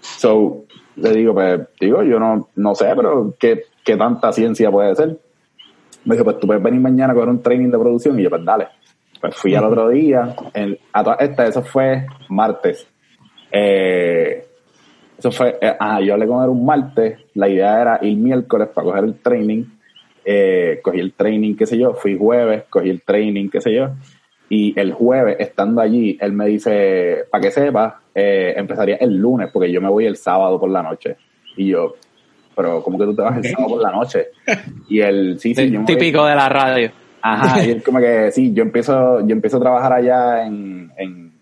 So, 0.00 0.64
le 0.96 1.12
digo, 1.12 1.34
pues, 1.34 1.60
digo, 1.80 2.02
yo 2.02 2.18
no, 2.18 2.48
no 2.56 2.74
sé, 2.74 2.92
pero 2.96 3.34
¿qué, 3.38 3.64
qué 3.84 3.96
tanta 3.96 4.32
ciencia 4.32 4.70
puede 4.70 4.94
ser? 4.94 5.18
Me 6.04 6.14
dijo, 6.14 6.24
pues 6.24 6.38
tú 6.38 6.46
puedes 6.46 6.62
venir 6.62 6.80
mañana 6.80 7.12
a 7.12 7.14
coger 7.14 7.28
un 7.28 7.42
training 7.42 7.70
de 7.70 7.78
producción. 7.78 8.18
Y 8.18 8.22
yo, 8.22 8.30
pues 8.30 8.44
dale. 8.44 8.68
Pues 9.20 9.36
fui 9.36 9.54
al 9.54 9.64
otro 9.64 9.88
día. 9.90 10.34
En, 10.54 10.78
a 10.92 11.04
todas 11.04 11.20
estas, 11.20 11.50
eso 11.50 11.62
fue 11.62 12.06
martes. 12.28 12.86
Eh, 13.52 14.46
eso 15.18 15.30
fue, 15.30 15.58
eh, 15.60 15.76
ah, 15.78 16.00
yo 16.00 16.14
hablé 16.14 16.26
con 16.26 16.42
él 16.42 16.48
un 16.48 16.64
martes. 16.64 17.18
La 17.34 17.48
idea 17.48 17.80
era 17.80 17.98
ir 18.00 18.16
miércoles 18.16 18.68
para 18.74 18.86
coger 18.86 19.04
el 19.04 19.18
training. 19.20 19.64
Eh, 20.24 20.80
cogí 20.82 21.00
el 21.00 21.12
training, 21.12 21.54
qué 21.54 21.66
sé 21.66 21.76
yo. 21.76 21.92
Fui 21.92 22.16
jueves, 22.16 22.64
cogí 22.70 22.88
el 22.88 23.02
training, 23.02 23.50
qué 23.50 23.60
sé 23.60 23.74
yo. 23.74 23.90
Y 24.50 24.78
el 24.78 24.92
jueves, 24.92 25.36
estando 25.38 25.80
allí, 25.80 26.18
él 26.20 26.32
me 26.32 26.46
dice, 26.46 27.24
para 27.30 27.40
que 27.40 27.50
sepas, 27.52 27.94
eh, 28.14 28.52
empezaría 28.56 28.96
el 28.96 29.16
lunes, 29.16 29.48
porque 29.52 29.70
yo 29.70 29.80
me 29.80 29.88
voy 29.88 30.06
el 30.06 30.16
sábado 30.16 30.58
por 30.58 30.68
la 30.70 30.82
noche. 30.82 31.16
Y 31.56 31.68
yo, 31.68 31.94
pero 32.56 32.82
¿cómo 32.82 32.98
que 32.98 33.04
tú 33.04 33.14
te 33.14 33.22
vas 33.22 33.36
el 33.36 33.44
sábado 33.44 33.68
por 33.70 33.82
la 33.82 33.92
noche? 33.92 34.26
Y 34.88 35.00
él, 35.00 35.38
sí, 35.38 35.54
sí, 35.54 35.70
yo 35.70 35.78
voy- 35.82 35.86
Típico 35.86 36.26
de 36.26 36.34
la 36.34 36.48
radio. 36.48 36.90
Ajá, 37.22 37.64
y 37.64 37.70
él 37.70 37.82
como 37.82 38.00
que 38.00 38.30
sí, 38.32 38.52
yo 38.52 38.62
empiezo, 38.64 39.20
yo 39.26 39.32
empiezo 39.32 39.58
a 39.58 39.60
trabajar 39.60 39.92
allá 39.92 40.44
en, 40.46 40.90
en, 40.96 41.32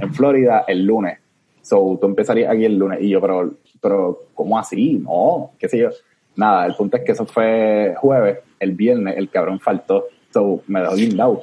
en 0.00 0.14
Florida 0.14 0.64
el 0.68 0.84
lunes. 0.84 1.18
So, 1.62 1.96
tú 2.00 2.06
empezarías 2.06 2.50
aquí 2.52 2.64
el 2.66 2.76
lunes. 2.76 3.00
Y 3.00 3.08
yo, 3.10 3.20
pero, 3.20 3.50
pero, 3.80 4.18
¿cómo 4.34 4.58
así? 4.58 4.94
No, 4.94 5.52
qué 5.58 5.68
sé 5.68 5.78
yo. 5.78 5.88
Nada, 6.36 6.66
el 6.66 6.74
punto 6.74 6.96
es 6.98 7.04
que 7.04 7.12
eso 7.12 7.24
fue 7.24 7.94
jueves, 7.98 8.38
el 8.60 8.72
viernes, 8.72 9.16
el 9.16 9.30
cabrón 9.30 9.58
faltó. 9.58 10.04
So, 10.32 10.60
me 10.66 10.80
dejó 10.80 10.94
guindado. 10.96 11.42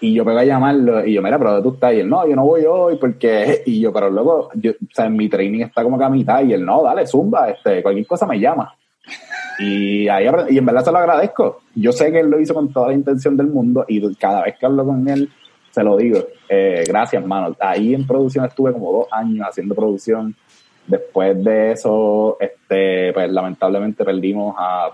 Y, 0.00 0.14
yo 0.14 0.24
pego 0.24 0.38
a 0.38 0.44
llamarlo 0.44 1.04
y 1.04 1.14
yo, 1.14 1.22
mira, 1.22 1.38
pero 1.38 1.52
¿dónde 1.52 1.68
tú 1.68 1.74
estás? 1.74 1.94
Y 1.94 2.00
él, 2.00 2.08
no, 2.08 2.26
yo 2.28 2.36
no 2.36 2.44
voy 2.44 2.64
hoy 2.64 2.96
porque... 2.96 3.62
Y 3.66 3.80
yo, 3.80 3.92
pero 3.92 4.10
luego, 4.10 4.50
yo, 4.54 4.72
o 4.72 4.94
sea, 4.94 5.08
mi 5.08 5.28
training 5.28 5.62
está 5.62 5.82
como 5.82 5.98
que 5.98 6.04
a 6.04 6.08
mitad 6.08 6.42
y 6.44 6.52
él, 6.52 6.64
no, 6.64 6.82
dale, 6.82 7.06
zumba, 7.06 7.50
este, 7.50 7.82
cualquier 7.82 8.06
cosa 8.06 8.26
me 8.26 8.38
llama. 8.38 8.74
Y, 9.58 10.08
ahí, 10.08 10.26
y 10.50 10.58
en 10.58 10.66
verdad 10.66 10.84
se 10.84 10.92
lo 10.92 10.98
agradezco. 10.98 11.62
Yo 11.74 11.92
sé 11.92 12.12
que 12.12 12.20
él 12.20 12.30
lo 12.30 12.40
hizo 12.40 12.54
con 12.54 12.72
toda 12.72 12.88
la 12.88 12.94
intención 12.94 13.36
del 13.36 13.48
mundo 13.48 13.84
y 13.88 14.14
cada 14.14 14.42
vez 14.42 14.56
que 14.58 14.66
hablo 14.66 14.84
con 14.84 15.08
él, 15.08 15.28
se 15.70 15.82
lo 15.82 15.96
digo. 15.96 16.20
Eh, 16.48 16.84
gracias, 16.86 17.24
mano. 17.26 17.56
Ahí 17.60 17.94
en 17.94 18.06
producción 18.06 18.44
estuve 18.44 18.72
como 18.72 18.92
dos 18.92 19.06
años 19.10 19.46
haciendo 19.48 19.74
producción. 19.74 20.34
Después 20.86 21.42
de 21.44 21.72
eso, 21.72 22.38
este, 22.40 23.12
pues 23.12 23.30
lamentablemente 23.30 24.04
perdimos 24.04 24.54
a 24.58 24.90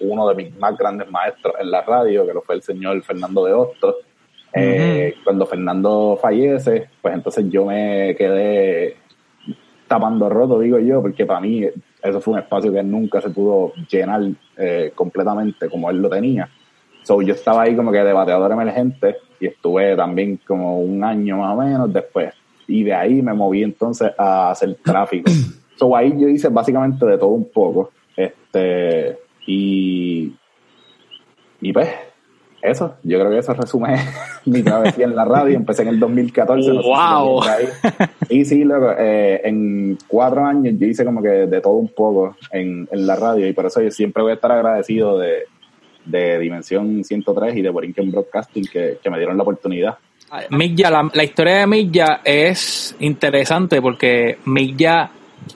uno 0.00 0.28
de 0.28 0.34
mis 0.34 0.58
más 0.58 0.76
grandes 0.76 1.10
maestros 1.10 1.54
en 1.60 1.70
la 1.70 1.82
radio, 1.82 2.26
que 2.26 2.34
lo 2.34 2.42
fue 2.42 2.56
el 2.56 2.62
señor 2.62 3.02
Fernando 3.02 3.44
de 3.44 3.52
Hostos. 3.52 3.96
Eh, 4.52 5.16
cuando 5.22 5.44
Fernando 5.46 6.18
fallece, 6.20 6.88
pues 7.02 7.14
entonces 7.14 7.46
yo 7.50 7.66
me 7.66 8.14
quedé 8.16 8.96
tapando 9.86 10.28
roto, 10.28 10.58
digo 10.60 10.78
yo, 10.78 11.02
porque 11.02 11.26
para 11.26 11.40
mí 11.40 11.64
eso 12.02 12.20
fue 12.20 12.34
un 12.34 12.40
espacio 12.40 12.72
que 12.72 12.82
nunca 12.82 13.20
se 13.20 13.30
pudo 13.30 13.72
llenar 13.90 14.22
eh, 14.56 14.92
completamente 14.94 15.68
como 15.68 15.90
él 15.90 15.98
lo 15.98 16.08
tenía. 16.08 16.48
So, 17.02 17.22
yo 17.22 17.34
estaba 17.34 17.62
ahí 17.62 17.76
como 17.76 17.92
que 17.92 17.98
de 17.98 18.12
bateador 18.12 18.50
emergente 18.50 19.16
y 19.38 19.46
estuve 19.46 19.94
también 19.94 20.40
como 20.46 20.80
un 20.80 21.04
año 21.04 21.38
más 21.38 21.54
o 21.54 21.62
menos 21.62 21.92
después. 21.92 22.34
Y 22.66 22.82
de 22.82 22.94
ahí 22.94 23.22
me 23.22 23.32
moví 23.32 23.62
entonces 23.62 24.10
a 24.18 24.50
hacer 24.50 24.76
tráfico. 24.82 25.30
So, 25.78 25.94
ahí 25.94 26.10
yo 26.18 26.26
hice 26.26 26.48
básicamente 26.48 27.04
de 27.04 27.18
todo 27.18 27.28
un 27.28 27.50
poco. 27.50 27.90
Este, 28.16 29.18
y, 29.46 30.32
y 31.60 31.72
pues, 31.72 31.88
eso, 32.62 32.96
yo 33.02 33.18
creo 33.18 33.30
que 33.30 33.38
eso 33.38 33.54
resume 33.54 33.96
mi 34.46 34.62
travesía 34.62 35.04
en 35.04 35.14
la 35.14 35.24
radio. 35.24 35.56
Empecé 35.56 35.82
en 35.82 35.88
el 35.88 36.00
2014. 36.00 36.68
No 36.72 36.82
¡Wow! 36.82 37.42
y 38.28 38.44
sí, 38.44 38.64
luego, 38.64 38.92
eh, 38.98 39.40
en 39.44 39.98
cuatro 40.08 40.44
años 40.44 40.74
yo 40.78 40.86
hice 40.86 41.04
como 41.04 41.22
que 41.22 41.28
de 41.28 41.60
todo 41.60 41.74
un 41.74 41.88
poco 41.88 42.36
en, 42.50 42.88
en 42.90 43.06
la 43.06 43.16
radio 43.16 43.46
y 43.46 43.52
por 43.52 43.66
eso 43.66 43.80
yo 43.80 43.90
siempre 43.90 44.22
voy 44.22 44.32
a 44.32 44.34
estar 44.34 44.50
agradecido 44.52 45.18
de, 45.18 45.44
de 46.04 46.38
Dimensión 46.38 47.04
103 47.04 47.56
y 47.56 47.62
de 47.62 47.70
Borinquen 47.70 48.10
Broadcasting 48.10 48.66
que, 48.66 48.98
que 49.02 49.10
me 49.10 49.18
dieron 49.18 49.36
la 49.36 49.42
oportunidad. 49.42 49.98
Milla, 50.50 50.90
la, 50.90 51.08
la 51.14 51.22
historia 51.22 51.58
de 51.58 51.66
Milla 51.68 52.20
es 52.24 52.96
interesante 52.98 53.80
porque 53.80 54.38
Milla 54.44 55.10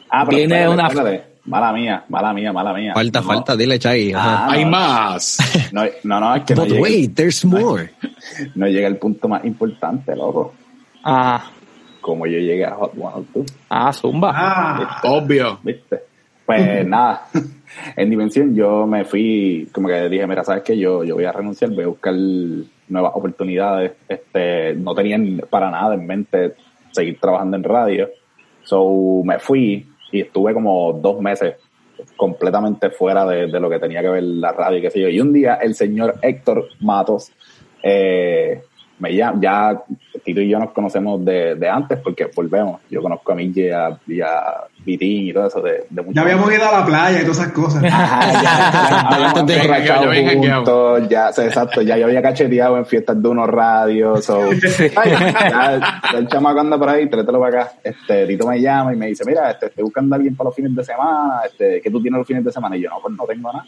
Ah, 0.08 0.24
viene 0.24 0.60
de 0.60 0.68
una... 0.68 0.88
espérate. 0.88 1.29
Mala 1.50 1.72
mía, 1.72 2.04
mala 2.08 2.32
mía, 2.32 2.52
mala 2.52 2.72
mía. 2.72 2.92
Falta, 2.94 3.20
No, 3.20 3.26
falta, 3.26 3.56
dile, 3.56 3.76
Chai. 3.78 4.12
ajá. 4.12 4.44
Ah, 4.46 4.52
Hay 4.52 4.64
no, 4.64 4.70
más. 4.70 5.38
No, 5.72 5.82
no, 6.04 6.20
no, 6.20 6.34
es 6.36 6.44
que 6.44 6.54
no 6.54 6.60
But 6.62 6.70
llega, 6.70 6.82
wait, 6.82 7.14
there's 7.16 7.44
more. 7.44 7.90
no 8.54 8.66
llega 8.68 8.86
el 8.86 8.96
punto 8.98 9.26
más 9.28 9.44
importante, 9.44 10.14
loco. 10.14 10.54
Ah, 11.02 11.50
Como 12.00 12.26
yo 12.26 12.38
llegué 12.38 12.64
a 12.64 12.74
Hot 12.76 12.92
102. 12.94 13.46
ah, 13.68 13.92
Zumba. 13.92 14.32
Ah, 14.32 15.00
Obvio. 15.02 15.58
¿viste? 15.64 15.98
Pues 16.46 16.86
nada, 16.86 17.26
en 17.96 18.10
Dimensión 18.10 18.54
yo 18.54 18.86
me 18.86 19.04
fui, 19.04 19.68
como 19.72 19.88
que 19.88 20.08
dije, 20.08 20.26
mira, 20.28 20.44
¿sabes 20.44 20.62
qué? 20.62 20.78
Yo, 20.78 21.02
yo 21.02 21.16
voy 21.16 21.24
a 21.24 21.32
renunciar, 21.32 21.72
voy 21.72 21.82
a 21.84 21.88
buscar 21.88 22.14
nuevas 22.14 23.12
oportunidades. 23.14 23.92
Este, 24.08 24.74
no 24.74 24.94
tenían 24.94 25.42
para 25.50 25.68
nada 25.68 25.94
en 25.94 26.06
mente 26.06 26.54
seguir 26.92 27.18
trabajando 27.18 27.56
en 27.56 27.64
radio. 27.64 28.08
So 28.62 29.22
me 29.24 29.40
fui 29.40 29.89
y 30.12 30.20
estuve 30.20 30.54
como 30.54 30.92
dos 30.92 31.20
meses 31.20 31.54
completamente 32.16 32.90
fuera 32.90 33.26
de, 33.26 33.46
de 33.46 33.60
lo 33.60 33.68
que 33.68 33.78
tenía 33.78 34.00
que 34.00 34.08
ver 34.08 34.22
la 34.22 34.52
radio 34.52 34.78
y 34.78 34.82
qué 34.82 34.90
sé 34.90 35.00
yo. 35.00 35.08
Y 35.08 35.20
un 35.20 35.32
día 35.32 35.54
el 35.54 35.74
señor 35.74 36.14
Héctor 36.22 36.68
Matos 36.80 37.32
eh, 37.82 38.62
me 39.00 39.14
llama, 39.14 39.38
ya 39.40 39.82
Tito 40.24 40.40
y 40.40 40.48
yo 40.48 40.58
nos 40.58 40.70
conocemos 40.72 41.24
de, 41.24 41.54
de 41.54 41.68
antes 41.68 41.98
porque 41.98 42.30
volvemos. 42.34 42.80
Yo 42.90 43.02
conozco 43.02 43.32
a 43.32 43.34
Mille 43.34 43.66
y 43.66 43.70
a, 43.70 43.98
y 44.06 44.20
a 44.20 44.64
Vitín 44.84 45.28
y 45.28 45.32
todo 45.32 45.46
eso 45.46 45.60
de, 45.60 45.84
de 45.88 46.02
mucho 46.02 46.14
ya 46.14 46.22
habíamos 46.22 46.52
ido 46.52 46.68
a 46.68 46.80
la 46.80 46.86
playa 46.86 47.20
y 47.20 47.22
todas 47.22 47.38
esas 47.38 47.52
cosas. 47.52 47.82
Ajá, 47.90 48.32
ya, 48.32 48.42
ya 48.42 49.18
ya 51.08 51.08
ya, 51.08 51.28
exacto, 51.28 51.82
ya 51.82 51.96
yo 51.96 52.06
había 52.06 52.22
cacheteado 52.22 52.76
en 52.76 52.86
fiestas 52.86 53.20
de 53.22 53.28
unos 53.28 53.48
radios, 53.48 54.24
so, 54.24 54.40
ay, 54.96 55.10
ya, 55.10 56.00
ya 56.12 56.18
el 56.18 56.28
chamaco 56.28 56.60
anda 56.60 56.78
por 56.78 56.88
ahí, 56.88 57.08
tráetelo 57.08 57.40
para 57.40 57.62
acá, 57.62 57.72
este, 57.82 58.26
Tito 58.26 58.46
me 58.46 58.60
llama 58.60 58.92
y 58.92 58.96
me 58.96 59.06
dice, 59.06 59.24
mira, 59.26 59.50
este, 59.50 59.66
estoy 59.66 59.84
buscando 59.84 60.14
a 60.14 60.16
alguien 60.16 60.36
para 60.36 60.48
los 60.48 60.54
fines 60.54 60.74
de 60.74 60.84
semana, 60.84 61.40
este, 61.46 61.80
¿qué 61.80 61.90
tú 61.90 62.00
tienes 62.00 62.18
los 62.18 62.26
fines 62.26 62.44
de 62.44 62.52
semana? 62.52 62.76
Y 62.76 62.82
yo, 62.82 62.90
no, 62.90 63.00
pues 63.00 63.14
no 63.16 63.24
tengo 63.24 63.52
nada. 63.52 63.66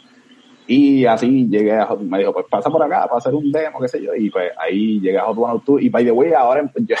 Y 0.67 1.05
así 1.05 1.47
llegué 1.49 1.73
a 1.73 1.85
Hot, 1.87 1.99
me 2.01 2.19
dijo, 2.19 2.31
pues 2.33 2.45
pasa 2.49 2.69
por 2.69 2.81
acá 2.81 3.03
para 3.05 3.17
hacer 3.17 3.33
un 3.35 3.51
demo, 3.51 3.79
qué 3.81 3.87
sé 3.89 4.01
yo, 4.01 4.15
y 4.15 4.29
pues 4.29 4.51
ahí 4.57 4.99
llegué 5.01 5.17
a 5.17 5.23
Hot 5.25 5.35
102, 5.35 5.81
y 5.81 5.89
by 5.89 6.05
the 6.05 6.11
way, 6.11 6.31
ahora 6.33 6.71
yo- 6.77 6.95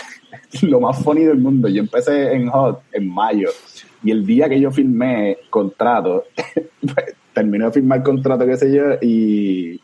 lo 0.67 0.79
más 0.81 1.01
funny 1.03 1.21
del 1.23 1.37
mundo, 1.37 1.69
yo 1.69 1.81
empecé 1.81 2.33
en 2.33 2.49
Hot 2.49 2.81
en 2.91 3.07
mayo, 3.09 3.49
y 4.03 4.11
el 4.11 4.25
día 4.25 4.49
que 4.49 4.59
yo 4.59 4.69
firmé 4.71 5.37
contrato, 5.49 6.25
pues, 6.81 7.15
terminé 7.33 7.65
de 7.65 7.71
firmar 7.71 8.03
contrato, 8.03 8.45
qué 8.45 8.57
sé 8.57 8.75
yo, 8.75 8.83
y, 9.01 9.79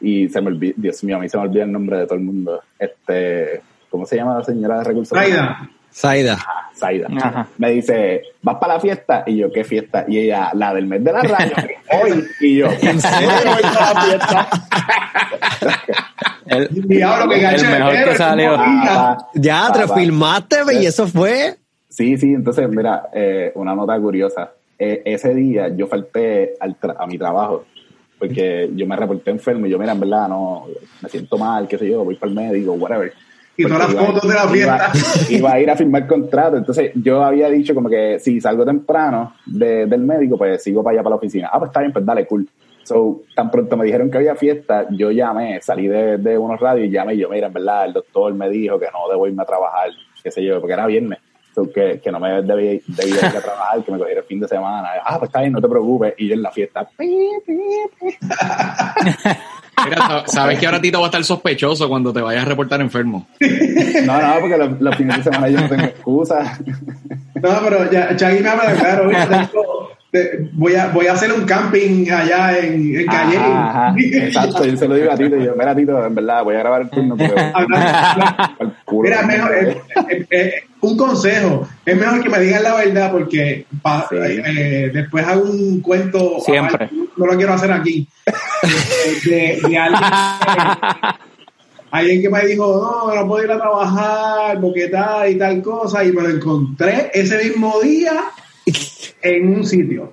y 0.00 0.28
se 0.28 0.40
me 0.40 0.48
olvidó, 0.48 0.74
Dios 0.76 1.02
mío, 1.02 1.16
a 1.16 1.20
mí 1.20 1.28
se 1.28 1.36
me 1.36 1.42
olvida 1.44 1.64
el 1.64 1.72
nombre 1.72 1.98
de 1.98 2.04
todo 2.06 2.14
el 2.18 2.24
mundo. 2.24 2.60
Este, 2.78 3.60
¿cómo 3.90 4.06
se 4.06 4.16
llama 4.16 4.38
la 4.38 4.44
señora 4.44 4.78
de 4.78 4.84
recursos? 4.84 5.18
Zaida. 5.18 5.68
Zaida. 5.96 6.36
Zaida. 6.78 7.08
Ajá. 7.22 7.46
Me 7.56 7.70
dice, 7.70 8.22
¿vas 8.42 8.56
para 8.56 8.74
la 8.74 8.80
fiesta? 8.80 9.24
Y 9.26 9.38
yo, 9.38 9.50
¿qué 9.50 9.64
fiesta? 9.64 10.04
Y 10.06 10.18
ella, 10.18 10.50
la 10.52 10.74
del 10.74 10.86
mes 10.86 11.02
de 11.02 11.10
la 11.12 11.22
radio, 11.22 11.52
hoy. 12.02 12.24
Y 12.40 12.56
yo, 12.58 12.66
¿en 12.82 13.00
serio 13.00 13.28
voy 13.46 13.62
para 13.62 13.94
la 13.94 14.00
fiesta? 14.02 14.48
El, 16.46 16.68
que 16.68 16.98
mejor 16.98 17.94
que 18.04 18.14
salió. 18.16 18.56
Ah, 18.58 19.16
Ya, 19.34 19.72
te 19.72 19.88
filmaste, 19.88 20.64
ve, 20.64 20.82
y 20.82 20.86
eso 20.86 21.06
fue. 21.06 21.54
Sí, 21.88 22.16
sí, 22.18 22.34
entonces, 22.34 22.68
mira, 22.68 23.08
eh, 23.14 23.52
una 23.54 23.74
nota 23.74 23.98
curiosa. 23.98 24.50
Eh, 24.78 25.02
ese 25.06 25.34
día 25.34 25.68
yo 25.74 25.86
falté 25.86 26.54
al 26.60 26.78
tra- 26.78 26.96
a 26.98 27.06
mi 27.06 27.16
trabajo 27.16 27.64
porque 28.18 28.68
yo 28.74 28.86
me 28.86 28.96
reporté 28.96 29.30
enfermo 29.30 29.66
y 29.66 29.70
yo, 29.70 29.78
mira, 29.78 29.92
en 29.92 30.00
verdad, 30.00 30.28
no, 30.28 30.66
me 31.00 31.08
siento 31.08 31.38
mal, 31.38 31.66
qué 31.66 31.78
sé 31.78 31.88
yo, 31.88 32.04
voy 32.04 32.16
para 32.16 32.30
el 32.30 32.36
médico, 32.36 32.72
whatever. 32.72 33.12
Y 33.56 33.62
todas 33.64 33.78
las 33.80 33.90
iba- 33.92 34.04
fotos 34.04 34.22
de 34.28 34.34
la 34.34 34.42
iba- 34.44 34.48
fiesta. 34.52 34.92
Iba, 35.34 35.52
a 35.52 35.60
ir 35.60 35.70
a 35.70 35.76
firmar 35.76 36.06
contrato, 36.06 36.56
entonces 36.56 36.92
yo 36.94 37.22
había 37.24 37.48
dicho 37.48 37.74
como 37.74 37.88
que 37.88 38.18
si 38.20 38.40
salgo 38.40 38.64
temprano 38.64 39.34
de- 39.46 39.86
del 39.86 40.00
médico, 40.00 40.36
pues 40.38 40.62
sigo 40.62 40.82
para 40.82 40.94
allá 40.94 41.02
para 41.02 41.10
la 41.14 41.16
oficina. 41.16 41.48
Ah, 41.52 41.58
pues 41.58 41.68
está 41.70 41.80
bien, 41.80 41.92
pues 41.92 42.04
dale, 42.04 42.26
cool. 42.26 42.48
So, 42.84 43.22
tan 43.34 43.50
pronto 43.50 43.76
me 43.76 43.84
dijeron 43.84 44.10
que 44.10 44.18
había 44.18 44.36
fiesta, 44.36 44.86
yo 44.90 45.10
llamé, 45.10 45.60
salí 45.60 45.88
de, 45.88 46.18
de 46.18 46.38
unos 46.38 46.60
radios 46.60 46.86
y 46.86 46.90
llamé 46.90 47.14
y 47.14 47.18
yo, 47.18 47.28
mira, 47.28 47.48
en 47.48 47.52
verdad, 47.52 47.86
el 47.86 47.92
doctor 47.94 48.32
me 48.34 48.48
dijo 48.48 48.78
que 48.78 48.86
no 48.92 49.08
debo 49.10 49.26
irme 49.26 49.42
a 49.42 49.46
trabajar, 49.46 49.88
qué 50.22 50.30
sé 50.30 50.44
yo, 50.44 50.60
porque 50.60 50.74
era 50.74 50.86
viernes. 50.86 51.18
So, 51.52 51.72
que, 51.72 52.00
que 52.04 52.12
no 52.12 52.20
me 52.20 52.42
debía, 52.42 52.78
debía 52.86 53.16
ir 53.16 53.24
a 53.24 53.40
trabajar, 53.40 53.82
que 53.82 53.90
me 53.90 53.98
cogiera 53.98 54.20
el 54.20 54.26
fin 54.26 54.38
de 54.40 54.46
semana. 54.46 54.88
Ah, 55.02 55.18
pues 55.18 55.30
está 55.30 55.40
bien, 55.40 55.52
no 55.54 55.60
te 55.62 55.66
preocupes. 55.68 56.12
Y 56.18 56.28
yo 56.28 56.34
en 56.34 56.42
la 56.42 56.50
fiesta, 56.52 56.86
Mira, 59.84 59.96
sa- 59.98 60.26
sabes 60.26 60.58
que 60.58 60.66
ahora 60.66 60.80
Tito 60.80 60.98
va 61.00 61.06
a 61.06 61.08
estar 61.08 61.22
sospechoso 61.24 61.88
cuando 61.88 62.12
te 62.12 62.20
vayas 62.20 62.42
a 62.42 62.48
reportar 62.48 62.80
enfermo. 62.80 63.26
no, 63.40 64.20
no, 64.22 64.34
porque 64.40 64.56
los, 64.56 64.80
los 64.80 64.96
fines 64.96 65.16
de 65.18 65.22
semana 65.24 65.48
yo 65.48 65.60
no 65.60 65.68
tengo 65.68 65.84
excusa. 65.84 66.58
No, 67.34 67.50
pero 67.64 67.90
ya, 67.90 68.16
Chagui 68.16 68.40
me 68.42 68.48
habla 68.48 68.72
de 68.72 68.78
claro, 68.78 69.10
tengo- 69.10 69.48
te- 69.48 69.95
voy, 70.52 70.74
a, 70.74 70.88
voy 70.88 71.06
a 71.06 71.12
hacer 71.12 71.32
un 71.32 71.44
camping 71.44 72.10
allá 72.10 72.58
en, 72.58 72.96
en 72.96 73.06
Calle. 73.06 73.36
Ajá, 73.36 73.88
ajá, 73.88 73.94
exacto, 73.98 74.64
yo 74.64 74.76
se 74.76 74.88
lo 74.88 74.94
digo 74.94 75.10
a 75.12 75.16
Tito, 75.16 75.36
yo, 75.36 75.54
mira 75.56 75.74
Tito, 75.74 76.04
en 76.06 76.14
verdad, 76.14 76.44
voy 76.44 76.54
a 76.54 76.58
grabar 76.58 76.82
el 76.82 76.90
turno 76.90 77.16
Mira, 79.02 79.22
mejor, 79.22 79.54
eh, 79.54 79.76
eh, 80.10 80.26
eh, 80.30 80.52
un 80.80 80.96
consejo, 80.96 81.66
es 81.84 81.96
mejor 81.96 82.22
que 82.22 82.28
me 82.28 82.38
digan 82.40 82.62
la 82.62 82.74
verdad 82.76 83.10
porque 83.12 83.66
pa- 83.82 84.06
Sí. 84.08 84.16
eh, 84.18 84.90
después 84.92 85.26
hago 85.26 85.42
un 85.42 85.80
cuento, 85.80 86.38
Siempre. 86.40 86.88
no 87.16 87.26
lo 87.26 87.36
quiero 87.36 87.52
hacer 87.54 87.72
aquí, 87.72 88.06
de, 89.24 89.30
de- 89.30 89.68
de 89.68 89.78
alguien, 89.78 90.02
alguien 91.90 92.22
que 92.22 92.30
me 92.30 92.46
dijo, 92.46 92.66
no, 93.08 93.14
no 93.14 93.26
puedo 93.28 93.44
ir 93.44 93.50
a 93.50 93.58
trabajar 93.58 94.60
porque 94.60 94.88
tal 94.88 95.30
y 95.30 95.38
tal 95.38 95.62
cosa, 95.62 96.04
y 96.04 96.12
me 96.12 96.22
lo 96.22 96.30
encontré 96.30 97.10
ese 97.14 97.38
mismo 97.44 97.80
día 97.80 98.12
en 99.22 99.56
un 99.56 99.64
sitio, 99.64 100.12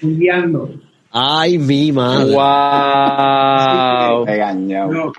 guiando. 0.00 0.70
Ay, 1.10 1.58
mi 1.58 1.92
madre. 1.92 2.34
Wow. 2.34 4.26
No, 4.90 5.12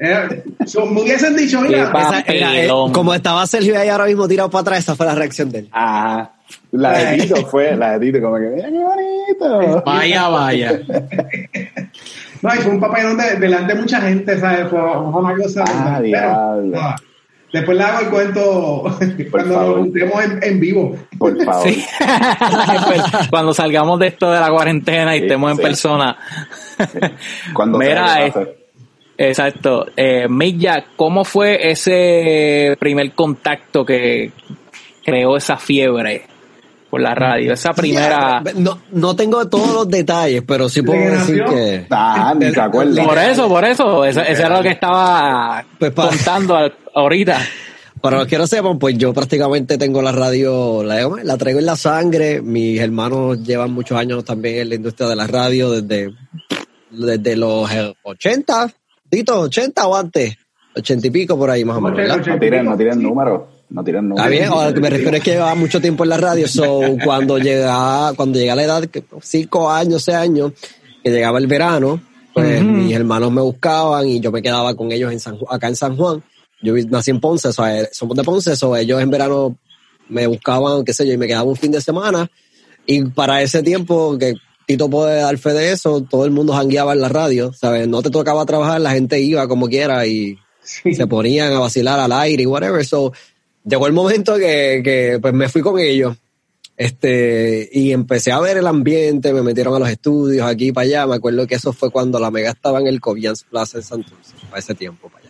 eh, 0.00 0.44
so, 0.64 0.86
me 0.86 1.02
hubiesen 1.02 1.34
dicho, 1.36 1.60
mira, 1.60 1.90
Esa 1.90 2.20
era, 2.20 2.56
eh, 2.56 2.68
como 2.68 3.12
estaba 3.14 3.44
Sergio 3.46 3.76
ahí 3.78 3.88
ahora 3.88 4.04
mismo 4.04 4.28
tirado 4.28 4.48
para 4.48 4.62
atrás, 4.62 4.78
esa 4.80 4.94
fue 4.94 5.06
la 5.06 5.14
reacción 5.14 5.50
de 5.50 5.60
él. 5.60 5.68
Ajá. 5.72 6.34
La 6.70 6.98
de 6.98 7.18
Tito 7.18 7.46
fue, 7.46 7.76
la 7.76 7.98
de 7.98 8.06
Tito, 8.06 8.20
como 8.22 8.36
que, 8.36 8.46
mira 8.46 8.68
qué 8.70 8.78
bonito. 8.78 9.82
Vaya, 9.84 10.28
vaya. 10.28 10.80
No, 12.40 12.54
y 12.54 12.58
fue 12.58 12.70
un 12.70 12.78
papelón 12.78 13.16
de, 13.16 13.34
delante 13.34 13.74
de 13.74 13.80
mucha 13.80 14.00
gente, 14.00 14.38
¿sabes? 14.38 14.68
Fue, 14.68 14.78
fue 14.80 15.20
una 15.20 15.34
cosa. 15.34 15.64
Ah, 15.66 15.94
pero, 15.96 16.04
diablo. 16.04 16.80
Después 17.52 17.76
le 17.78 17.84
hago 17.84 18.00
el 18.00 18.08
cuento 18.10 18.82
cuando 19.30 19.54
favor. 19.54 19.68
nos 19.68 19.78
juntemos 19.86 20.24
en, 20.24 20.38
en 20.42 20.60
vivo. 20.60 20.96
Por 21.18 21.44
favor. 21.44 21.68
Sí. 21.68 21.84
Pues, 22.86 23.02
Cuando 23.30 23.52
salgamos 23.54 23.98
de 24.00 24.08
esto 24.08 24.30
de 24.30 24.40
la 24.40 24.50
cuarentena 24.50 25.14
y 25.16 25.20
Sí, 25.20 25.24
estemos 25.26 25.50
en 25.50 25.56
sí. 25.56 25.62
persona. 25.62 26.16
Cuando 27.52 27.78
Mira, 27.78 28.26
eh. 28.26 28.32
Exacto. 29.16 29.86
Eh, 29.96 30.26
Milla, 30.28 30.84
¿cómo 30.96 31.24
fue 31.24 31.70
ese 31.70 32.76
primer 32.78 33.12
contacto 33.12 33.84
que 33.84 34.30
creó 35.04 35.36
esa 35.36 35.56
fiebre 35.56 36.22
por 36.90 37.00
la 37.00 37.14
radio. 37.14 37.52
Esa 37.52 37.72
primera... 37.74 38.42
No, 38.56 38.78
no 38.92 39.14
tengo 39.14 39.46
todos 39.48 39.72
los 39.74 39.88
detalles, 39.88 40.42
pero 40.46 40.68
sí 40.68 40.82
puedo 40.82 41.00
¿De 41.00 41.10
decir 41.10 41.44
que... 41.44 41.86
Ah, 41.90 42.34
ni 42.38 42.50
te 42.52 42.60
acuerdas. 42.60 43.06
Por 43.06 43.18
eso, 43.18 43.48
por 43.48 43.64
eso. 43.64 44.04
Eso, 44.04 44.20
eso 44.22 44.40
era 44.46 44.56
lo 44.56 44.62
que 44.62 44.70
estaba 44.70 45.64
Pues 45.78 45.92
contando 45.92 46.56
al- 46.56 46.74
ahorita. 46.94 47.38
Para 48.00 48.18
los 48.18 48.26
que 48.28 48.38
no 48.38 48.46
sepan, 48.46 48.78
pues 48.78 48.96
yo 48.96 49.12
prácticamente 49.12 49.76
tengo 49.76 50.00
la 50.00 50.12
radio, 50.12 50.82
la, 50.84 51.08
la 51.24 51.36
traigo 51.36 51.58
en 51.58 51.66
la 51.66 51.74
sangre. 51.76 52.40
Mis 52.40 52.80
hermanos 52.80 53.42
llevan 53.42 53.72
muchos 53.72 53.98
años 53.98 54.24
también 54.24 54.58
en 54.58 54.68
la 54.68 54.74
industria 54.76 55.08
de 55.08 55.16
la 55.16 55.26
radio, 55.26 55.72
desde, 55.72 56.14
desde 56.90 57.36
los 57.36 57.70
eh, 57.72 57.92
80, 58.04 58.72
Tito, 59.10 59.40
80 59.40 59.86
o 59.88 59.96
antes, 59.96 60.36
80 60.76 61.06
y 61.08 61.10
pico 61.10 61.36
por 61.36 61.50
ahí 61.50 61.64
más 61.64 61.78
o 61.78 61.80
menos. 61.80 62.26
No 62.26 62.38
tiren, 62.38 62.64
no 62.66 62.76
tiren 62.76 63.02
números. 63.02 63.42
No 63.70 63.82
números. 63.82 64.18
Está 64.18 64.28
bien, 64.28 64.48
o 64.48 64.60
a 64.60 64.68
lo 64.68 64.74
que 64.74 64.80
me 64.80 64.90
refiero 64.90 65.16
es 65.16 65.22
que 65.22 65.32
llevaba 65.32 65.54
mucho 65.54 65.80
tiempo 65.80 66.04
en 66.04 66.10
la 66.10 66.16
radio, 66.16 66.48
so 66.48 66.80
cuando 67.04 67.38
llegaba, 67.38 68.14
cuando 68.14 68.38
llegaba 68.38 68.56
la 68.56 68.64
edad, 68.64 68.84
que 68.86 69.04
cinco 69.22 69.70
años, 69.70 70.02
seis 70.04 70.16
años, 70.16 70.52
que 71.02 71.10
llegaba 71.10 71.38
el 71.38 71.46
verano, 71.46 72.00
pues 72.32 72.62
mis 72.62 72.94
hermanos 72.94 73.32
me 73.32 73.42
buscaban 73.42 74.06
y 74.06 74.20
yo 74.20 74.32
me 74.32 74.40
quedaba 74.40 74.74
con 74.74 74.90
ellos 74.92 75.12
en 75.12 75.20
San, 75.20 75.38
acá 75.50 75.68
en 75.68 75.76
San 75.76 75.96
Juan. 75.96 76.22
Yo 76.62 76.74
nací 76.88 77.10
en 77.10 77.20
Ponce, 77.20 77.48
o 77.48 77.52
sea, 77.52 77.80
eh, 77.80 77.88
somos 77.92 78.16
de 78.16 78.24
Ponce, 78.24 78.56
so 78.56 78.74
ellos 78.76 79.00
en 79.00 79.10
verano 79.10 79.56
me 80.08 80.26
buscaban, 80.26 80.84
qué 80.84 80.92
sé 80.92 81.06
yo, 81.06 81.12
y 81.12 81.18
me 81.18 81.26
quedaba 81.26 81.44
un 81.44 81.56
fin 81.56 81.70
de 81.70 81.80
semana. 81.80 82.30
Y 82.86 83.04
para 83.04 83.42
ese 83.42 83.62
tiempo, 83.62 84.16
que 84.18 84.34
Tito 84.66 84.88
puede 84.88 85.20
dar 85.20 85.36
fe 85.38 85.52
de 85.52 85.72
eso, 85.72 86.02
todo 86.02 86.24
el 86.24 86.30
mundo 86.30 86.52
jangueaba 86.52 86.92
en 86.94 87.00
la 87.00 87.08
radio, 87.08 87.52
¿sabes? 87.52 87.86
No 87.86 88.02
te 88.02 88.10
tocaba 88.10 88.44
trabajar, 88.46 88.80
la 88.80 88.92
gente 88.92 89.20
iba 89.20 89.46
como 89.46 89.68
quiera 89.68 90.06
y 90.06 90.38
se 90.62 91.06
ponían 91.06 91.52
a 91.52 91.58
vacilar 91.58 91.98
al 92.00 92.12
aire 92.12 92.42
y 92.42 92.46
whatever. 92.46 92.84
So, 92.84 93.12
llegó 93.68 93.86
el 93.86 93.92
momento 93.92 94.36
que, 94.36 94.80
que 94.82 95.18
pues 95.20 95.34
me 95.34 95.48
fui 95.48 95.62
con 95.62 95.78
ellos. 95.78 96.16
Este, 96.76 97.68
y 97.72 97.90
empecé 97.90 98.30
a 98.30 98.38
ver 98.38 98.56
el 98.56 98.66
ambiente, 98.68 99.32
me 99.32 99.42
metieron 99.42 99.74
a 99.74 99.80
los 99.80 99.88
estudios 99.88 100.46
aquí 100.46 100.70
para 100.70 100.86
allá. 100.86 101.06
Me 101.06 101.16
acuerdo 101.16 101.46
que 101.46 101.56
eso 101.56 101.72
fue 101.72 101.90
cuando 101.90 102.20
la 102.20 102.30
mega 102.30 102.50
estaba 102.50 102.78
en 102.80 102.86
el 102.86 103.00
Covians 103.00 103.42
Plaza 103.42 103.78
en 103.78 103.84
Santurce, 103.84 104.34
para 104.48 104.60
ese 104.60 104.74
tiempo 104.74 105.08
para 105.08 105.24
allá. 105.24 105.28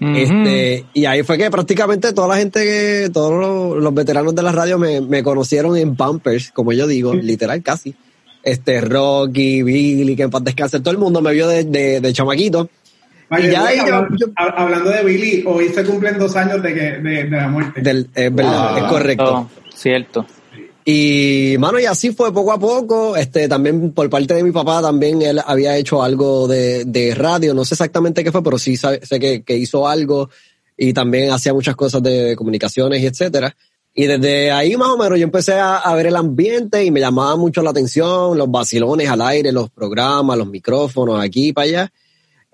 Este, 0.00 0.84
y 0.92 1.06
ahí 1.06 1.22
fue 1.22 1.38
que 1.38 1.50
prácticamente 1.50 2.12
toda 2.12 2.28
la 2.28 2.36
gente 2.36 2.62
que, 2.62 3.10
todos 3.10 3.32
los, 3.32 3.82
los 3.82 3.94
veteranos 3.94 4.34
de 4.34 4.42
la 4.42 4.52
radio 4.52 4.78
me, 4.78 5.00
me 5.00 5.22
conocieron 5.22 5.76
en 5.78 5.96
Pampers, 5.96 6.50
como 6.50 6.72
yo 6.72 6.86
digo, 6.86 7.14
literal 7.14 7.62
casi. 7.62 7.94
Este, 8.42 8.82
Rocky, 8.82 9.62
Billy, 9.62 10.14
que 10.16 10.24
en 10.24 10.30
paz 10.30 10.44
descanse, 10.44 10.80
todo 10.80 10.90
el 10.90 10.98
mundo 10.98 11.22
me 11.22 11.32
vio 11.32 11.48
de, 11.48 11.64
de, 11.64 12.00
de 12.00 12.12
chamaquito. 12.12 12.68
Vaya, 13.30 13.48
y 13.48 13.52
ya 13.52 13.82
hablando, 13.82 14.16
yo- 14.18 14.26
hab- 14.34 14.54
hablando 14.56 14.90
de 14.90 15.02
Billy, 15.04 15.44
hoy 15.46 15.68
se 15.70 15.84
cumplen 15.84 16.18
dos 16.18 16.36
años 16.36 16.62
de, 16.62 16.74
que, 16.74 16.80
de, 16.80 17.24
de 17.24 17.30
la 17.30 17.48
muerte. 17.48 17.80
del, 17.80 18.08
es 18.14 18.34
verdad, 18.34 18.74
Ah. 18.74 18.78
es 18.78 18.84
correcto. 18.84 19.24
Oh, 19.34 19.50
cierto. 19.74 20.26
Y, 20.86 21.56
mano, 21.58 21.78
y 21.80 21.86
así 21.86 22.12
fue 22.12 22.32
poco 22.32 22.52
a 22.52 22.58
poco. 22.58 23.16
Este, 23.16 23.48
también 23.48 23.92
por 23.92 24.10
parte 24.10 24.34
de 24.34 24.42
mi 24.42 24.50
papá, 24.52 24.82
también 24.82 25.22
él 25.22 25.40
había 25.46 25.76
hecho 25.78 26.02
algo 26.02 26.46
de, 26.46 26.84
de 26.84 27.14
radio. 27.14 27.54
No 27.54 27.64
sé 27.64 27.74
exactamente 27.74 28.22
qué 28.22 28.30
fue, 28.30 28.42
pero 28.42 28.58
sí 28.58 28.76
sabe- 28.76 29.00
sé 29.04 29.18
que, 29.18 29.42
que 29.42 29.56
hizo 29.56 29.88
algo. 29.88 30.28
Y 30.76 30.92
también 30.92 31.30
hacía 31.30 31.54
muchas 31.54 31.76
cosas 31.76 32.02
de 32.02 32.34
comunicaciones 32.36 33.00
y 33.00 33.06
etcétera. 33.06 33.56
Y 33.94 34.06
desde 34.06 34.50
ahí 34.50 34.76
más 34.76 34.88
o 34.88 34.98
menos 34.98 35.16
yo 35.18 35.24
empecé 35.24 35.54
a, 35.54 35.76
a 35.76 35.94
ver 35.94 36.06
el 36.08 36.16
ambiente 36.16 36.84
y 36.84 36.90
me 36.90 37.00
llamaba 37.00 37.36
mucho 37.36 37.62
la 37.62 37.70
atención, 37.70 38.36
los 38.36 38.50
vacilones 38.50 39.08
al 39.08 39.22
aire, 39.22 39.52
los 39.52 39.70
programas, 39.70 40.36
los 40.36 40.48
micrófonos 40.48 41.18
aquí 41.24 41.48
y 41.48 41.52
para 41.52 41.64
allá. 41.66 41.92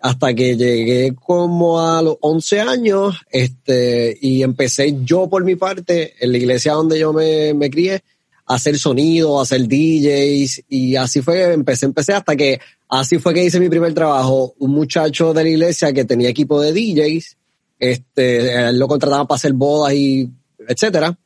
Hasta 0.00 0.32
que 0.32 0.56
llegué 0.56 1.14
como 1.14 1.80
a 1.80 2.00
los 2.00 2.16
11 2.20 2.60
años, 2.60 3.20
este, 3.30 4.16
y 4.20 4.42
empecé 4.42 4.96
yo 5.04 5.28
por 5.28 5.44
mi 5.44 5.56
parte, 5.56 6.14
en 6.20 6.32
la 6.32 6.38
iglesia 6.38 6.72
donde 6.72 6.98
yo 6.98 7.12
me, 7.12 7.70
crié, 7.70 8.02
a 8.46 8.54
hacer 8.54 8.78
sonido, 8.78 9.38
a 9.38 9.42
hacer 9.42 9.68
DJs, 9.68 10.62
y 10.68 10.96
así 10.96 11.20
fue 11.20 11.52
empecé, 11.52 11.86
empecé 11.86 12.14
hasta 12.14 12.34
que, 12.34 12.60
así 12.88 13.18
fue 13.18 13.34
que 13.34 13.44
hice 13.44 13.60
mi 13.60 13.68
primer 13.68 13.92
trabajo. 13.92 14.54
Un 14.58 14.70
muchacho 14.70 15.34
de 15.34 15.44
la 15.44 15.50
iglesia 15.50 15.92
que 15.92 16.06
tenía 16.06 16.30
equipo 16.30 16.60
de 16.60 16.72
DJs, 16.72 17.36
este, 17.78 18.72
lo 18.72 18.88
contrataba 18.88 19.26
para 19.26 19.36
hacer 19.36 19.52
bodas 19.52 19.92
y 19.94 20.30
etcétera. 20.66 21.18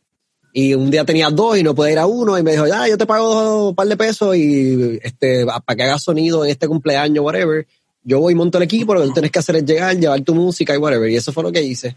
Y 0.56 0.72
un 0.74 0.88
día 0.88 1.04
tenía 1.04 1.30
dos 1.30 1.58
y 1.58 1.64
no 1.64 1.74
podía 1.74 1.92
ir 1.92 1.98
a 1.98 2.06
uno 2.06 2.38
y 2.38 2.42
me 2.44 2.52
dijo, 2.52 2.66
ya, 2.68 2.86
yo 2.88 2.96
te 2.96 3.06
pago 3.06 3.70
un 3.70 3.74
par 3.74 3.88
de 3.88 3.96
pesos 3.96 4.36
y 4.36 5.00
este, 5.02 5.44
para 5.44 5.76
que 5.76 5.82
hagas 5.82 6.02
sonido 6.04 6.44
en 6.44 6.52
este 6.52 6.68
cumpleaños, 6.68 7.24
whatever. 7.24 7.66
Yo 8.04 8.20
voy 8.20 8.34
y 8.34 8.36
monto 8.36 8.58
el 8.58 8.64
equipo, 8.64 8.94
lo 8.94 9.00
que 9.00 9.06
tú 9.08 9.12
tienes 9.14 9.30
que 9.30 9.38
hacer 9.38 9.56
es 9.56 9.64
llegar, 9.64 9.96
llevar 9.98 10.20
tu 10.20 10.34
música 10.34 10.74
y 10.74 10.78
whatever. 10.78 11.10
Y 11.10 11.16
eso 11.16 11.32
fue 11.32 11.42
lo 11.42 11.50
que 11.50 11.62
hice. 11.62 11.96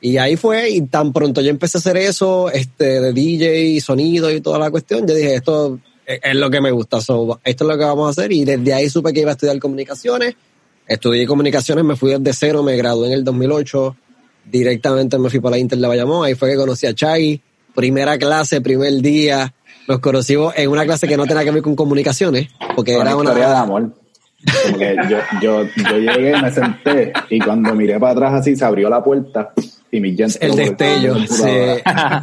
Y 0.00 0.16
ahí 0.16 0.36
fue, 0.36 0.70
y 0.70 0.80
tan 0.82 1.12
pronto 1.12 1.40
yo 1.40 1.50
empecé 1.50 1.76
a 1.76 1.80
hacer 1.80 1.96
eso, 1.96 2.50
este, 2.50 3.00
de 3.00 3.12
DJ, 3.12 3.80
sonido 3.80 4.30
y 4.30 4.40
toda 4.40 4.58
la 4.58 4.70
cuestión, 4.70 5.06
yo 5.06 5.14
dije, 5.14 5.34
esto 5.34 5.78
es, 6.06 6.34
lo 6.34 6.50
que 6.50 6.60
me 6.60 6.70
gusta, 6.70 7.00
so, 7.00 7.38
esto 7.44 7.64
es 7.64 7.68
lo 7.68 7.76
que 7.76 7.84
vamos 7.84 8.06
a 8.06 8.10
hacer. 8.10 8.32
Y 8.32 8.44
desde 8.44 8.72
ahí 8.72 8.88
supe 8.88 9.12
que 9.12 9.20
iba 9.20 9.30
a 9.30 9.32
estudiar 9.32 9.58
comunicaciones. 9.58 10.36
Estudié 10.86 11.26
comunicaciones, 11.26 11.84
me 11.84 11.96
fui 11.96 12.12
desde 12.12 12.32
cero, 12.32 12.62
me 12.62 12.76
gradué 12.76 13.08
en 13.08 13.12
el 13.12 13.24
2008. 13.24 13.96
Directamente 14.50 15.18
me 15.18 15.28
fui 15.28 15.40
para 15.40 15.56
la 15.56 15.58
Inter 15.58 15.78
de 15.78 15.86
Bayamón, 15.86 16.24
ahí 16.24 16.34
fue 16.34 16.50
que 16.50 16.56
conocí 16.56 16.86
a 16.86 16.94
Chagui. 16.94 17.40
Primera 17.74 18.18
clase, 18.18 18.60
primer 18.60 18.94
día. 18.94 19.54
Nos 19.86 20.00
conocimos 20.00 20.54
en 20.56 20.68
una 20.70 20.84
clase 20.84 21.06
que 21.06 21.16
no 21.16 21.26
tenía 21.26 21.44
que 21.44 21.50
ver 21.50 21.62
con 21.62 21.76
comunicaciones, 21.76 22.48
porque 22.74 22.94
era 22.94 23.14
una... 23.14 23.30
historia 23.30 23.48
de 23.48 23.56
amor. 23.56 23.99
Como 24.64 24.78
que 24.78 24.96
yo, 25.08 25.18
yo, 25.42 25.64
yo 25.64 25.98
llegué, 25.98 26.40
me 26.40 26.50
senté 26.50 27.12
y 27.28 27.38
cuando 27.40 27.74
miré 27.74 28.00
para 28.00 28.12
atrás 28.12 28.34
así 28.34 28.56
se 28.56 28.64
abrió 28.64 28.88
la 28.88 29.04
puerta 29.04 29.52
y 29.92 30.00
mi 30.00 30.16
gente 30.16 30.38
El 30.40 30.56
destello. 30.56 31.16
sí. 31.26 31.44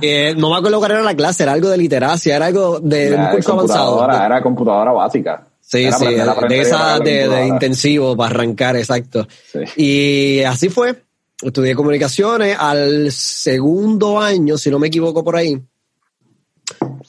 Eh, 0.01 0.33
no 0.37 0.49
me 0.49 0.57
acuerdo 0.57 0.79
cuál 0.79 0.91
era 0.91 1.01
la 1.01 1.15
clase, 1.15 1.43
era 1.43 1.53
algo 1.53 1.69
de 1.69 1.77
literacia, 1.77 2.35
era 2.35 2.47
algo 2.47 2.79
de 2.79 3.13
un 3.15 3.25
curso 3.27 3.53
avanzado. 3.53 3.91
computadora, 3.97 4.25
era 4.25 4.41
computadora 4.41 4.91
básica. 4.91 5.47
Sí, 5.59 5.83
Era 5.83 5.97
sí, 5.97 6.05
aprender 6.05 6.29
a 6.29 6.31
aprender 6.31 6.59
de 6.59 6.63
esa 6.63 6.99
de, 7.35 7.47
intensivo 7.47 8.15
para 8.15 8.29
arrancar, 8.29 8.77
exacto. 8.77 9.27
Sí. 9.51 9.59
Y 9.75 10.43
así 10.43 10.69
fue. 10.69 11.03
Estudié 11.41 11.75
comunicaciones. 11.75 12.55
Al 12.57 13.11
segundo 13.11 14.19
año, 14.19 14.57
si 14.57 14.71
no 14.71 14.79
me 14.79 14.87
equivoco 14.87 15.25
por 15.25 15.35
ahí, 15.35 15.61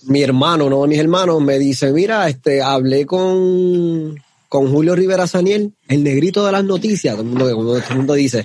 mi 0.09 0.23
hermano, 0.23 0.67
uno 0.67 0.83
de 0.83 0.89
mis 0.89 0.99
hermanos, 0.99 1.41
me 1.41 1.59
dice, 1.59 1.93
mira, 1.93 2.29
este, 2.29 2.61
hablé 2.61 3.07
con, 3.07 4.17
con 4.49 4.71
Julio 4.73 4.97
Rivera 4.97 5.27
Saniel, 5.27 5.75
el 5.89 6.03
negrito 6.03 6.45
de 6.45 6.53
las 6.53 6.65
noticias, 6.65 7.15
todo 7.15 7.23
el 7.23 7.29
mundo, 7.29 7.49
todo 7.49 7.77
el 7.77 7.97
mundo 7.97 8.15
dice. 8.15 8.45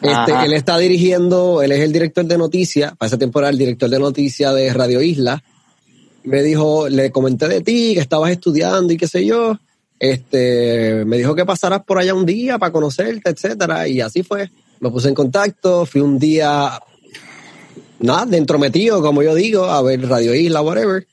Este, 0.00 0.32
él 0.44 0.52
está 0.52 0.78
dirigiendo, 0.78 1.62
él 1.62 1.72
es 1.72 1.80
el 1.80 1.92
director 1.92 2.24
de 2.24 2.38
noticias, 2.38 2.96
para 2.96 3.08
esa 3.08 3.18
temporada 3.18 3.50
el 3.50 3.58
director 3.58 3.88
de 3.90 3.98
noticias 3.98 4.54
de 4.54 4.72
Radio 4.72 5.02
Isla. 5.02 5.42
Me 6.24 6.42
dijo, 6.42 6.88
le 6.88 7.10
comenté 7.10 7.48
de 7.48 7.60
ti, 7.60 7.94
que 7.94 8.00
estabas 8.00 8.30
estudiando 8.30 8.92
y 8.92 8.96
qué 8.96 9.06
sé 9.06 9.24
yo. 9.24 9.58
Este, 9.98 11.04
me 11.06 11.18
dijo 11.18 11.34
que 11.34 11.46
pasaras 11.46 11.82
por 11.84 11.98
allá 11.98 12.14
un 12.14 12.26
día 12.26 12.58
para 12.58 12.72
conocerte, 12.72 13.30
etcétera, 13.30 13.88
y 13.88 14.00
así 14.00 14.22
fue. 14.22 14.50
Me 14.80 14.90
puse 14.90 15.08
en 15.08 15.14
contacto, 15.14 15.86
fui 15.86 16.00
un 16.00 16.18
día, 16.18 16.78
nada, 18.00 18.26
dentro 18.26 18.58
metido, 18.58 19.00
como 19.02 19.22
yo 19.22 19.34
digo, 19.34 19.64
a 19.64 19.80
ver 19.82 20.06
Radio 20.08 20.34
Isla, 20.34 20.62
whatever. 20.62 21.06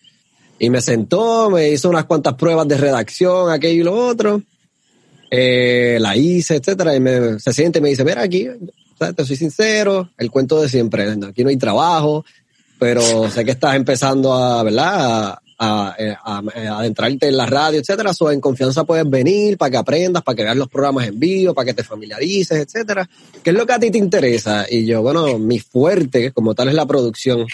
Y 0.59 0.69
me 0.69 0.81
sentó, 0.81 1.49
me 1.49 1.69
hizo 1.69 1.89
unas 1.89 2.05
cuantas 2.05 2.35
pruebas 2.35 2.67
de 2.67 2.77
redacción, 2.77 3.51
aquello 3.51 3.81
y 3.81 3.83
lo 3.83 3.93
otro. 3.95 4.41
Eh, 5.29 5.97
la 5.99 6.15
hice, 6.15 6.57
etcétera, 6.57 6.95
y 6.95 6.99
me, 6.99 7.39
se 7.39 7.53
siente 7.53 7.79
y 7.79 7.81
me 7.81 7.89
dice, 7.89 8.03
mira 8.05 8.21
aquí, 8.21 8.47
te 9.15 9.25
soy 9.25 9.35
sincero, 9.35 10.09
el 10.17 10.29
cuento 10.29 10.61
de 10.61 10.69
siempre, 10.69 11.09
aquí 11.27 11.43
no 11.43 11.49
hay 11.49 11.57
trabajo, 11.57 12.23
pero 12.77 13.29
sé 13.31 13.43
que 13.43 13.51
estás 13.51 13.75
empezando 13.75 14.31
a, 14.33 14.61
¿verdad? 14.61 14.93
A, 15.29 15.41
a, 15.57 15.95
a- 16.23 16.43
a 16.69 16.79
adentrarte 16.79 17.27
en 17.29 17.37
la 17.37 17.47
radio, 17.47 17.79
etcétera, 17.79 18.13
so, 18.13 18.29
en 18.31 18.39
confianza 18.39 18.83
puedes 18.83 19.09
venir 19.09 19.57
para 19.57 19.71
que 19.71 19.77
aprendas, 19.77 20.21
para 20.21 20.35
que 20.35 20.43
veas 20.43 20.55
los 20.57 20.67
programas 20.69 21.07
en 21.07 21.19
vivo, 21.19 21.53
para 21.55 21.65
que 21.65 21.73
te 21.73 21.83
familiarices, 21.83 22.59
etcétera. 22.59 23.09
¿Qué 23.43 23.49
es 23.49 23.55
lo 23.55 23.65
que 23.65 23.73
a 23.73 23.79
ti 23.79 23.89
te 23.89 23.97
interesa? 23.97 24.67
Y 24.69 24.85
yo, 24.85 25.01
bueno, 25.01 25.39
mi 25.39 25.57
fuerte 25.59 26.31
como 26.31 26.53
tal 26.53 26.67
es 26.69 26.75
la 26.75 26.85
producción. 26.85 27.47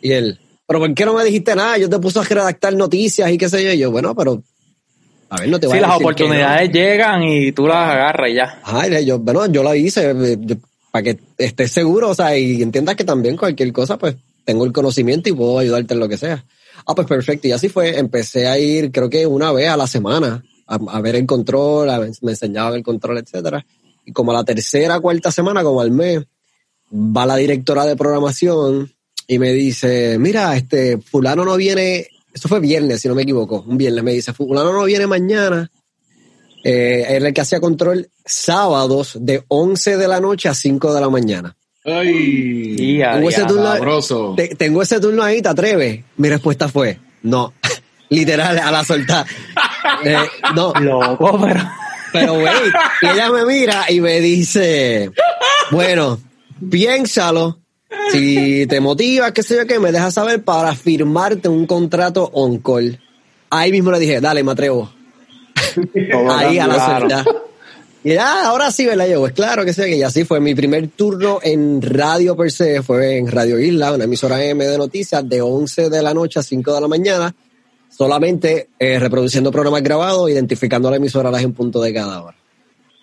Y 0.00 0.12
él, 0.12 0.38
pero 0.66 0.80
¿por 0.80 0.94
qué 0.94 1.04
no 1.04 1.14
me 1.14 1.24
dijiste 1.24 1.54
nada? 1.54 1.78
Yo 1.78 1.88
te 1.88 1.98
puse 1.98 2.18
a 2.18 2.22
redactar 2.22 2.74
noticias 2.74 3.30
y 3.30 3.38
qué 3.38 3.48
sé 3.48 3.62
yo. 3.64 3.72
Y 3.72 3.78
yo, 3.78 3.90
bueno, 3.90 4.14
pero, 4.14 4.42
a 5.30 5.36
ver, 5.40 5.48
no 5.48 5.58
te 5.60 5.66
voy 5.66 5.78
Sí, 5.78 5.84
a 5.84 5.86
las 5.88 5.98
decir 5.98 6.14
que 6.14 6.22
no. 6.24 6.28
oportunidades 6.28 6.70
llegan 6.72 7.22
y 7.22 7.52
tú 7.52 7.66
las 7.66 7.90
agarras 7.90 8.30
y 8.30 8.34
ya. 8.34 8.60
Ajá, 8.62 8.88
y 9.00 9.04
yo, 9.06 9.18
bueno, 9.18 9.46
yo 9.46 9.62
la 9.62 9.76
hice 9.76 10.14
yo- 10.40 10.56
para 10.90 11.02
que 11.02 11.18
estés 11.38 11.72
seguro, 11.72 12.10
o 12.10 12.14
sea, 12.14 12.38
y 12.38 12.62
entiendas 12.62 12.94
que 12.94 13.02
también 13.04 13.36
cualquier 13.36 13.72
cosa, 13.72 13.98
pues 13.98 14.14
tengo 14.44 14.64
el 14.64 14.72
conocimiento 14.72 15.28
y 15.28 15.32
puedo 15.32 15.58
ayudarte 15.58 15.94
en 15.94 16.00
lo 16.00 16.08
que 16.08 16.16
sea. 16.16 16.44
Ah, 16.86 16.94
pues 16.94 17.06
perfecto, 17.08 17.48
y 17.48 17.52
así 17.52 17.68
fue. 17.68 17.98
Empecé 17.98 18.46
a 18.46 18.58
ir, 18.58 18.92
creo 18.92 19.10
que 19.10 19.26
una 19.26 19.50
vez 19.52 19.68
a 19.68 19.76
la 19.76 19.86
semana, 19.86 20.44
a, 20.66 20.74
a 20.88 21.00
ver 21.00 21.16
el 21.16 21.26
control, 21.26 21.90
a- 21.90 21.98
me 22.22 22.30
enseñaban 22.32 22.74
el 22.74 22.82
control, 22.84 23.18
etcétera. 23.18 23.64
Y 24.06 24.12
como 24.12 24.30
a 24.30 24.34
la 24.34 24.44
tercera, 24.44 25.00
cuarta 25.00 25.32
semana, 25.32 25.62
como 25.64 25.80
al 25.80 25.90
mes, 25.90 26.22
va 26.92 27.26
la 27.26 27.36
directora 27.36 27.84
de 27.86 27.96
programación 27.96 28.92
y 29.26 29.38
me 29.38 29.52
dice, 29.52 30.16
mira, 30.18 30.56
este, 30.56 30.98
fulano 30.98 31.44
no 31.44 31.56
viene, 31.56 32.06
eso 32.32 32.48
fue 32.48 32.60
viernes, 32.60 33.00
si 33.00 33.08
no 33.08 33.14
me 33.14 33.22
equivoco, 33.22 33.64
un 33.66 33.76
viernes, 33.78 34.04
me 34.04 34.12
dice, 34.12 34.32
fulano 34.32 34.72
no 34.72 34.84
viene 34.84 35.06
mañana, 35.06 35.70
eh, 36.62 37.04
era 37.08 37.28
el 37.28 37.34
que 37.34 37.40
hacía 37.40 37.60
control 37.60 38.08
sábados 38.24 39.18
de 39.20 39.44
11 39.48 39.96
de 39.96 40.08
la 40.08 40.20
noche 40.20 40.48
a 40.48 40.54
5 40.54 40.94
de 40.94 41.00
la 41.00 41.08
mañana. 41.10 41.56
Ay, 41.84 42.76
Y 42.78 43.02
a 43.02 43.12
Tengo 43.12 43.28
ese 43.28 43.40
diablo. 43.44 43.78
turno, 44.00 44.34
te- 44.36 44.54
tengo 44.56 44.80
ese 44.82 44.98
turno 45.00 45.22
ahí, 45.22 45.42
¿te 45.42 45.48
atreves? 45.50 46.02
Mi 46.16 46.28
respuesta 46.30 46.68
fue, 46.68 46.98
no. 47.22 47.52
Literal, 48.08 48.58
a 48.58 48.70
la 48.70 48.84
soltar. 48.84 49.26
Eh, 50.04 50.16
no, 50.54 50.72
Loco, 50.80 51.38
pero. 51.42 51.60
pero 52.12 52.34
wait, 52.34 52.72
y 53.02 53.06
ella 53.06 53.30
me 53.30 53.44
mira 53.44 53.90
y 53.90 54.00
me 54.00 54.20
dice, 54.20 55.10
bueno, 55.70 56.20
piénsalo. 56.70 57.60
Si 58.14 58.66
te 58.66 58.80
motiva, 58.80 59.32
qué 59.32 59.42
sé 59.42 59.56
yo 59.56 59.66
qué, 59.66 59.78
me 59.78 59.92
dejas 59.92 60.14
saber 60.14 60.42
para 60.42 60.74
firmarte 60.74 61.48
un 61.48 61.66
contrato 61.66 62.30
on 62.32 62.58
call. 62.58 63.00
Ahí 63.50 63.72
mismo 63.72 63.90
le 63.90 63.98
dije, 63.98 64.20
dale, 64.20 64.42
me 64.42 64.52
atrevo. 64.52 64.92
Ahí 66.30 66.58
a 66.58 66.66
la 66.66 66.84
suelta. 66.84 67.24
Y 68.04 68.12
ya, 68.12 68.46
ahora 68.46 68.70
sí, 68.70 68.84
¿verdad? 68.84 69.08
Yo, 69.08 69.20
pues 69.20 69.32
claro 69.32 69.64
que 69.64 69.72
sí, 69.72 69.82
que 69.82 69.98
ya 69.98 70.10
sí 70.10 70.24
fue 70.24 70.38
mi 70.38 70.54
primer 70.54 70.88
turno 70.88 71.38
en 71.42 71.80
radio 71.80 72.36
per 72.36 72.52
se, 72.52 72.82
fue 72.82 73.16
en 73.16 73.28
Radio 73.28 73.58
Isla, 73.58 73.94
una 73.94 74.04
emisora 74.04 74.44
M 74.44 74.62
de 74.62 74.76
noticias, 74.76 75.26
de 75.26 75.40
11 75.40 75.88
de 75.88 76.02
la 76.02 76.12
noche 76.12 76.38
a 76.38 76.42
5 76.42 76.74
de 76.74 76.80
la 76.82 76.88
mañana, 76.88 77.34
solamente 77.88 78.68
eh, 78.78 78.98
reproduciendo 78.98 79.50
programas 79.50 79.82
grabados, 79.82 80.30
identificando 80.30 80.88
a 80.88 80.90
la 80.90 80.98
emisora 80.98 81.30
a 81.30 81.32
las 81.32 81.42
en 81.42 81.54
punto 81.54 81.80
de 81.80 81.94
cada 81.94 82.22
hora. 82.22 82.36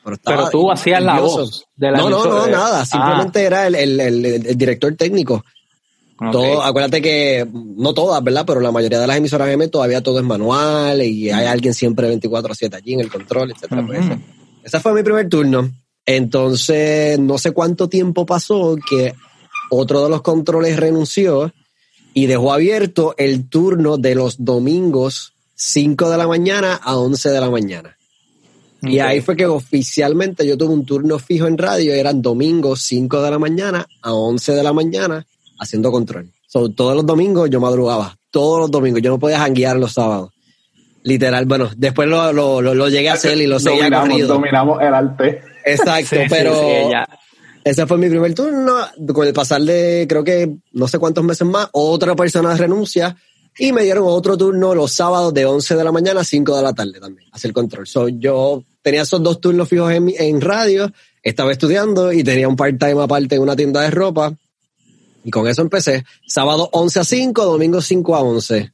Estaba 0.05 0.37
Pero 0.37 0.49
tú 0.49 0.71
hacías 0.71 1.01
la 1.01 1.19
voz 1.19 1.65
de 1.75 1.91
la 1.91 1.97
No, 1.99 2.09
no, 2.09 2.25
no, 2.25 2.47
nada, 2.47 2.81
Ah. 2.81 2.85
simplemente 2.85 3.43
era 3.43 3.67
el, 3.67 3.75
el, 3.75 3.99
el- 3.99 4.25
el 4.25 4.57
director 4.57 4.95
técnico. 4.95 5.43
Todo, 6.31 6.61
acuérdate 6.61 7.01
que 7.01 7.47
no 7.51 7.95
todas, 7.95 8.23
¿verdad? 8.23 8.43
Pero 8.45 8.59
la 8.59 8.71
mayoría 8.71 8.99
de 8.99 9.07
las 9.07 9.17
emisoras 9.17 9.49
M 9.49 9.67
todavía 9.69 10.03
todo 10.03 10.19
es 10.19 10.25
manual 10.25 11.01
y 11.01 11.31
hay 11.31 11.47
alguien 11.47 11.73
siempre 11.73 12.07
24/7 12.15 12.75
allí 12.75 12.93
en 12.93 12.99
el 12.99 13.09
control, 13.09 13.49
etcétera. 13.51 13.83
Ese, 13.93 14.19
ese 14.63 14.79
fue 14.79 14.93
mi 14.93 15.01
primer 15.01 15.27
turno. 15.29 15.71
Entonces, 16.05 17.17
no 17.17 17.39
sé 17.39 17.51
cuánto 17.53 17.89
tiempo 17.89 18.25
pasó 18.27 18.77
que 18.87 19.13
otro 19.71 20.03
de 20.03 20.09
los 20.09 20.21
controles 20.21 20.77
renunció 20.79 21.51
y 22.13 22.27
dejó 22.27 22.53
abierto 22.53 23.15
el 23.17 23.49
turno 23.49 23.97
de 23.97 24.13
los 24.13 24.43
domingos 24.45 25.33
5 25.55 26.09
de 26.09 26.17
la 26.17 26.27
mañana 26.27 26.75
a 26.75 26.97
11 26.97 27.29
de 27.31 27.39
la 27.41 27.49
mañana. 27.49 27.97
Y 28.83 28.99
ahí 28.99 29.21
fue 29.21 29.35
que 29.35 29.45
oficialmente 29.45 30.45
yo 30.45 30.57
tuve 30.57 30.73
un 30.73 30.85
turno 30.85 31.19
fijo 31.19 31.47
en 31.47 31.57
radio, 31.57 31.93
eran 31.93 32.21
domingos 32.21 32.81
5 32.81 33.21
de 33.21 33.31
la 33.31 33.37
mañana 33.39 33.85
a 34.01 34.13
11 34.13 34.53
de 34.53 34.63
la 34.63 34.73
mañana 34.73 35.25
haciendo 35.59 35.91
control. 35.91 36.31
So, 36.47 36.69
todos 36.69 36.95
los 36.95 37.05
domingos 37.05 37.49
yo 37.49 37.59
madrugaba, 37.59 38.17
todos 38.31 38.59
los 38.61 38.71
domingos, 38.71 39.01
yo 39.01 39.11
no 39.11 39.19
podía 39.19 39.39
janguear 39.39 39.77
los 39.77 39.93
sábados. 39.93 40.31
Literal, 41.03 41.45
bueno, 41.45 41.69
después 41.77 42.07
lo, 42.07 42.33
lo, 42.33 42.61
lo, 42.61 42.73
lo 42.73 42.89
llegué 42.89 43.09
a 43.09 43.13
hacer 43.13 43.37
y 43.37 43.47
lo 43.47 43.59
seguía 43.59 43.83
dominamos, 43.83 44.09
corrido. 44.09 44.27
dominamos 44.27 44.81
el 44.81 44.93
arte. 44.93 45.41
Exacto, 45.65 46.09
Sí, 46.09 46.17
pero 46.29 46.53
sí, 46.53 46.93
ese 47.63 47.87
fue 47.87 47.97
mi 47.97 48.09
primer 48.09 48.33
turno. 48.33 48.73
Con 49.13 49.27
el 49.27 49.33
pasar 49.33 49.61
de, 49.61 50.05
creo 50.09 50.23
que 50.23 50.51
no 50.73 50.87
sé 50.87 50.99
cuántos 50.99 51.23
meses 51.23 51.47
más, 51.47 51.69
otra 51.71 52.15
persona 52.15 52.55
renuncia 52.55 53.15
y 53.57 53.71
me 53.71 53.83
dieron 53.83 54.05
otro 54.07 54.37
turno 54.37 54.73
los 54.73 54.91
sábados 54.91 55.33
de 55.33 55.45
11 55.45 55.75
de 55.75 55.83
la 55.83 55.91
mañana 55.91 56.21
a 56.21 56.23
5 56.23 56.55
de 56.55 56.61
la 56.61 56.73
tarde 56.73 56.99
también, 56.99 57.29
hacer 57.31 57.53
control. 57.53 57.87
So, 57.87 58.07
yo 58.07 58.63
tenía 58.81 59.01
esos 59.01 59.21
dos 59.21 59.41
turnos 59.41 59.67
fijos 59.67 59.91
en, 59.91 60.13
en 60.17 60.41
radio, 60.41 60.91
estaba 61.21 61.51
estudiando 61.51 62.11
y 62.11 62.23
tenía 62.23 62.47
un 62.47 62.55
part-time 62.55 63.01
aparte 63.01 63.35
en 63.35 63.41
una 63.41 63.55
tienda 63.55 63.81
de 63.81 63.91
ropa. 63.91 64.33
Y 65.23 65.29
con 65.29 65.47
eso 65.47 65.61
empecé. 65.61 66.03
Sábado 66.25 66.69
11 66.71 66.99
a 66.99 67.03
5, 67.03 67.45
domingo 67.45 67.81
5 67.81 68.15
a 68.15 68.21
11. 68.21 68.71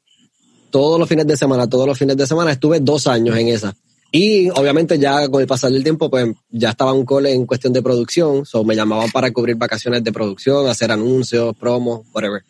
Todos 0.69 0.99
los 0.99 1.09
fines 1.09 1.27
de 1.27 1.35
semana, 1.35 1.69
todos 1.69 1.87
los 1.87 1.97
fines 1.97 2.15
de 2.15 2.25
semana. 2.25 2.53
Estuve 2.53 2.79
dos 2.79 3.07
años 3.07 3.37
en 3.37 3.49
esa. 3.49 3.75
Y 4.11 4.49
obviamente 4.51 4.97
ya 4.97 5.27
con 5.27 5.41
el 5.41 5.47
pasar 5.47 5.71
del 5.71 5.83
tiempo, 5.83 6.09
pues 6.09 6.33
ya 6.49 6.69
estaba 6.69 6.93
un 6.93 7.03
cole 7.03 7.33
en 7.33 7.45
cuestión 7.45 7.73
de 7.73 7.81
producción. 7.81 8.45
So 8.45 8.63
me 8.63 8.75
llamaban 8.75 9.11
para 9.11 9.31
cubrir 9.31 9.57
vacaciones 9.57 10.03
de 10.03 10.13
producción, 10.13 10.67
hacer 10.69 10.91
anuncios, 10.91 11.55
promos, 11.57 12.05
whatever. 12.13 12.43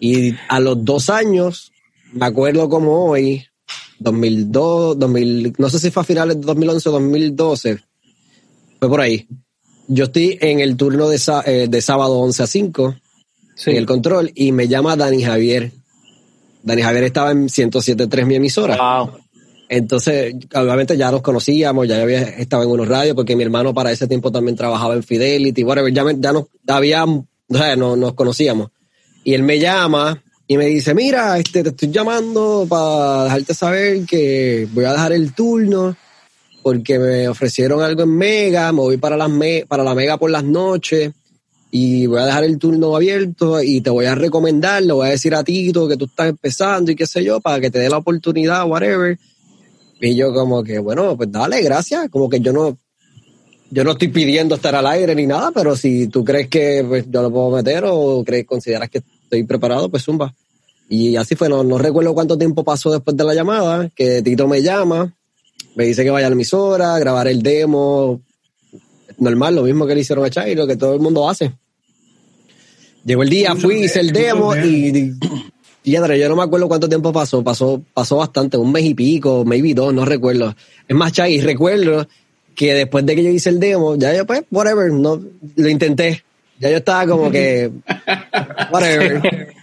Y 0.00 0.34
a 0.48 0.60
los 0.60 0.84
dos 0.84 1.10
años, 1.10 1.72
me 2.12 2.26
acuerdo 2.26 2.68
como 2.68 3.06
hoy, 3.10 3.44
2002, 3.98 4.98
2000, 4.98 5.54
no 5.58 5.68
sé 5.70 5.78
si 5.78 5.90
fue 5.90 6.02
a 6.02 6.04
finales 6.04 6.36
de 6.40 6.46
2011 6.46 6.88
o 6.88 6.92
2012, 6.92 7.78
fue 8.78 8.88
por 8.88 9.00
ahí. 9.00 9.26
Yo 9.88 10.04
estoy 10.04 10.38
en 10.40 10.60
el 10.60 10.76
turno 10.76 11.08
de, 11.08 11.18
eh, 11.46 11.66
de 11.68 11.82
sábado 11.82 12.18
11 12.20 12.42
a 12.42 12.46
5, 12.46 12.94
Sí. 13.56 13.70
en 13.70 13.76
el 13.76 13.86
control, 13.86 14.30
y 14.34 14.52
me 14.52 14.68
llama 14.68 14.94
Dani 14.94 15.22
Javier. 15.22 15.72
Dani 16.62 16.82
Javier 16.82 17.04
estaba 17.04 17.32
en 17.32 17.48
107.3 17.48 18.24
mi 18.26 18.36
emisora. 18.36 18.76
Wow. 18.76 19.18
Entonces, 19.68 20.34
obviamente 20.54 20.96
ya 20.96 21.10
nos 21.10 21.22
conocíamos, 21.22 21.88
ya 21.88 22.00
había 22.00 22.22
estado 22.22 22.62
en 22.62 22.70
unos 22.70 22.86
radios, 22.88 23.14
porque 23.16 23.34
mi 23.36 23.42
hermano 23.42 23.74
para 23.74 23.90
ese 23.90 24.06
tiempo 24.06 24.30
también 24.30 24.56
trabajaba 24.56 24.94
en 24.94 25.02
Fidelity, 25.02 25.62
whatever, 25.64 25.92
ya, 25.92 26.04
me- 26.04 26.16
ya 26.18 26.32
nos, 26.32 26.44
había, 26.68 27.04
o 27.04 27.26
sea, 27.52 27.74
no- 27.76 27.96
nos 27.96 28.14
conocíamos. 28.14 28.70
Y 29.28 29.34
él 29.34 29.42
me 29.42 29.58
llama 29.58 30.22
y 30.46 30.56
me 30.56 30.64
dice, 30.64 30.94
mira, 30.94 31.38
este, 31.38 31.62
te 31.62 31.68
estoy 31.68 31.90
llamando 31.90 32.64
para 32.66 33.24
dejarte 33.24 33.52
saber 33.52 34.06
que 34.06 34.66
voy 34.72 34.86
a 34.86 34.92
dejar 34.92 35.12
el 35.12 35.34
turno 35.34 35.94
porque 36.62 36.98
me 36.98 37.28
ofrecieron 37.28 37.82
algo 37.82 38.04
en 38.04 38.16
Mega, 38.16 38.72
me 38.72 38.80
voy 38.80 38.96
para, 38.96 39.18
las 39.18 39.28
me- 39.28 39.66
para 39.68 39.84
la 39.84 39.94
Mega 39.94 40.16
por 40.16 40.30
las 40.30 40.44
noches 40.44 41.12
y 41.70 42.06
voy 42.06 42.20
a 42.20 42.24
dejar 42.24 42.44
el 42.44 42.56
turno 42.56 42.96
abierto 42.96 43.62
y 43.62 43.82
te 43.82 43.90
voy 43.90 44.06
a 44.06 44.14
recomendar, 44.14 44.82
le 44.82 44.94
voy 44.94 45.08
a 45.08 45.10
decir 45.10 45.34
a 45.34 45.44
Tito 45.44 45.86
que 45.86 45.98
tú 45.98 46.06
estás 46.06 46.30
empezando 46.30 46.90
y 46.90 46.96
qué 46.96 47.06
sé 47.06 47.22
yo, 47.22 47.38
para 47.42 47.60
que 47.60 47.70
te 47.70 47.80
dé 47.80 47.90
la 47.90 47.98
oportunidad, 47.98 48.66
whatever. 48.66 49.18
Y 50.00 50.14
yo 50.14 50.32
como 50.32 50.64
que, 50.64 50.78
bueno, 50.78 51.18
pues 51.18 51.30
dale, 51.30 51.60
gracias. 51.60 52.08
Como 52.08 52.30
que 52.30 52.40
yo 52.40 52.54
no, 52.54 52.78
yo 53.70 53.84
no 53.84 53.90
estoy 53.90 54.08
pidiendo 54.08 54.54
estar 54.54 54.74
al 54.74 54.86
aire 54.86 55.14
ni 55.14 55.26
nada, 55.26 55.50
pero 55.54 55.76
si 55.76 56.06
tú 56.06 56.24
crees 56.24 56.48
que 56.48 56.82
pues, 56.88 57.04
yo 57.10 57.20
lo 57.20 57.30
puedo 57.30 57.50
meter 57.50 57.84
o 57.86 58.24
crees, 58.24 58.46
consideras 58.46 58.88
que 58.88 59.02
estoy 59.28 59.44
preparado, 59.44 59.90
pues 59.90 60.04
zumba. 60.04 60.34
Y 60.88 61.16
así 61.16 61.36
fue, 61.36 61.48
no, 61.48 61.62
no 61.62 61.76
recuerdo 61.76 62.14
cuánto 62.14 62.38
tiempo 62.38 62.64
pasó 62.64 62.90
después 62.90 63.16
de 63.16 63.24
la 63.24 63.34
llamada, 63.34 63.90
que 63.94 64.22
Tito 64.22 64.48
me 64.48 64.62
llama, 64.62 65.14
me 65.74 65.84
dice 65.84 66.02
que 66.02 66.10
vaya 66.10 66.26
a 66.26 66.30
la 66.30 66.34
emisora, 66.34 66.98
grabar 66.98 67.28
el 67.28 67.42
demo, 67.42 68.22
normal, 69.18 69.54
lo 69.54 69.62
mismo 69.64 69.86
que 69.86 69.94
le 69.94 70.00
hicieron 70.00 70.24
a 70.24 70.30
Chairo, 70.30 70.66
que 70.66 70.76
todo 70.76 70.94
el 70.94 71.00
mundo 71.00 71.28
hace. 71.28 71.52
Llegó 73.04 73.22
el 73.22 73.28
día, 73.28 73.54
fui, 73.54 73.84
hice 73.84 74.00
el 74.00 74.12
demo 74.12 74.56
y, 74.56 75.14
y 75.84 75.90
yo 75.90 76.28
no 76.28 76.36
me 76.36 76.42
acuerdo 76.42 76.68
cuánto 76.68 76.88
tiempo 76.88 77.12
pasó, 77.12 77.44
pasó, 77.44 77.82
pasó 77.92 78.16
bastante, 78.16 78.56
un 78.56 78.72
mes 78.72 78.84
y 78.84 78.94
pico, 78.94 79.44
maybe 79.44 79.74
dos, 79.74 79.92
no 79.92 80.04
recuerdo. 80.04 80.54
Es 80.86 80.96
más, 80.96 81.12
Chay, 81.12 81.40
recuerdo 81.40 82.08
que 82.54 82.74
después 82.74 83.04
de 83.06 83.14
que 83.14 83.24
yo 83.24 83.30
hice 83.30 83.50
el 83.50 83.60
demo, 83.60 83.94
ya 83.96 84.14
yo 84.16 84.26
pues, 84.26 84.42
whatever, 84.50 84.90
no, 84.90 85.22
lo 85.56 85.68
intenté. 85.68 86.24
Ya 86.58 86.70
yo 86.70 86.76
estaba 86.78 87.06
como 87.06 87.30
que, 87.30 87.70
whatever. 88.72 89.54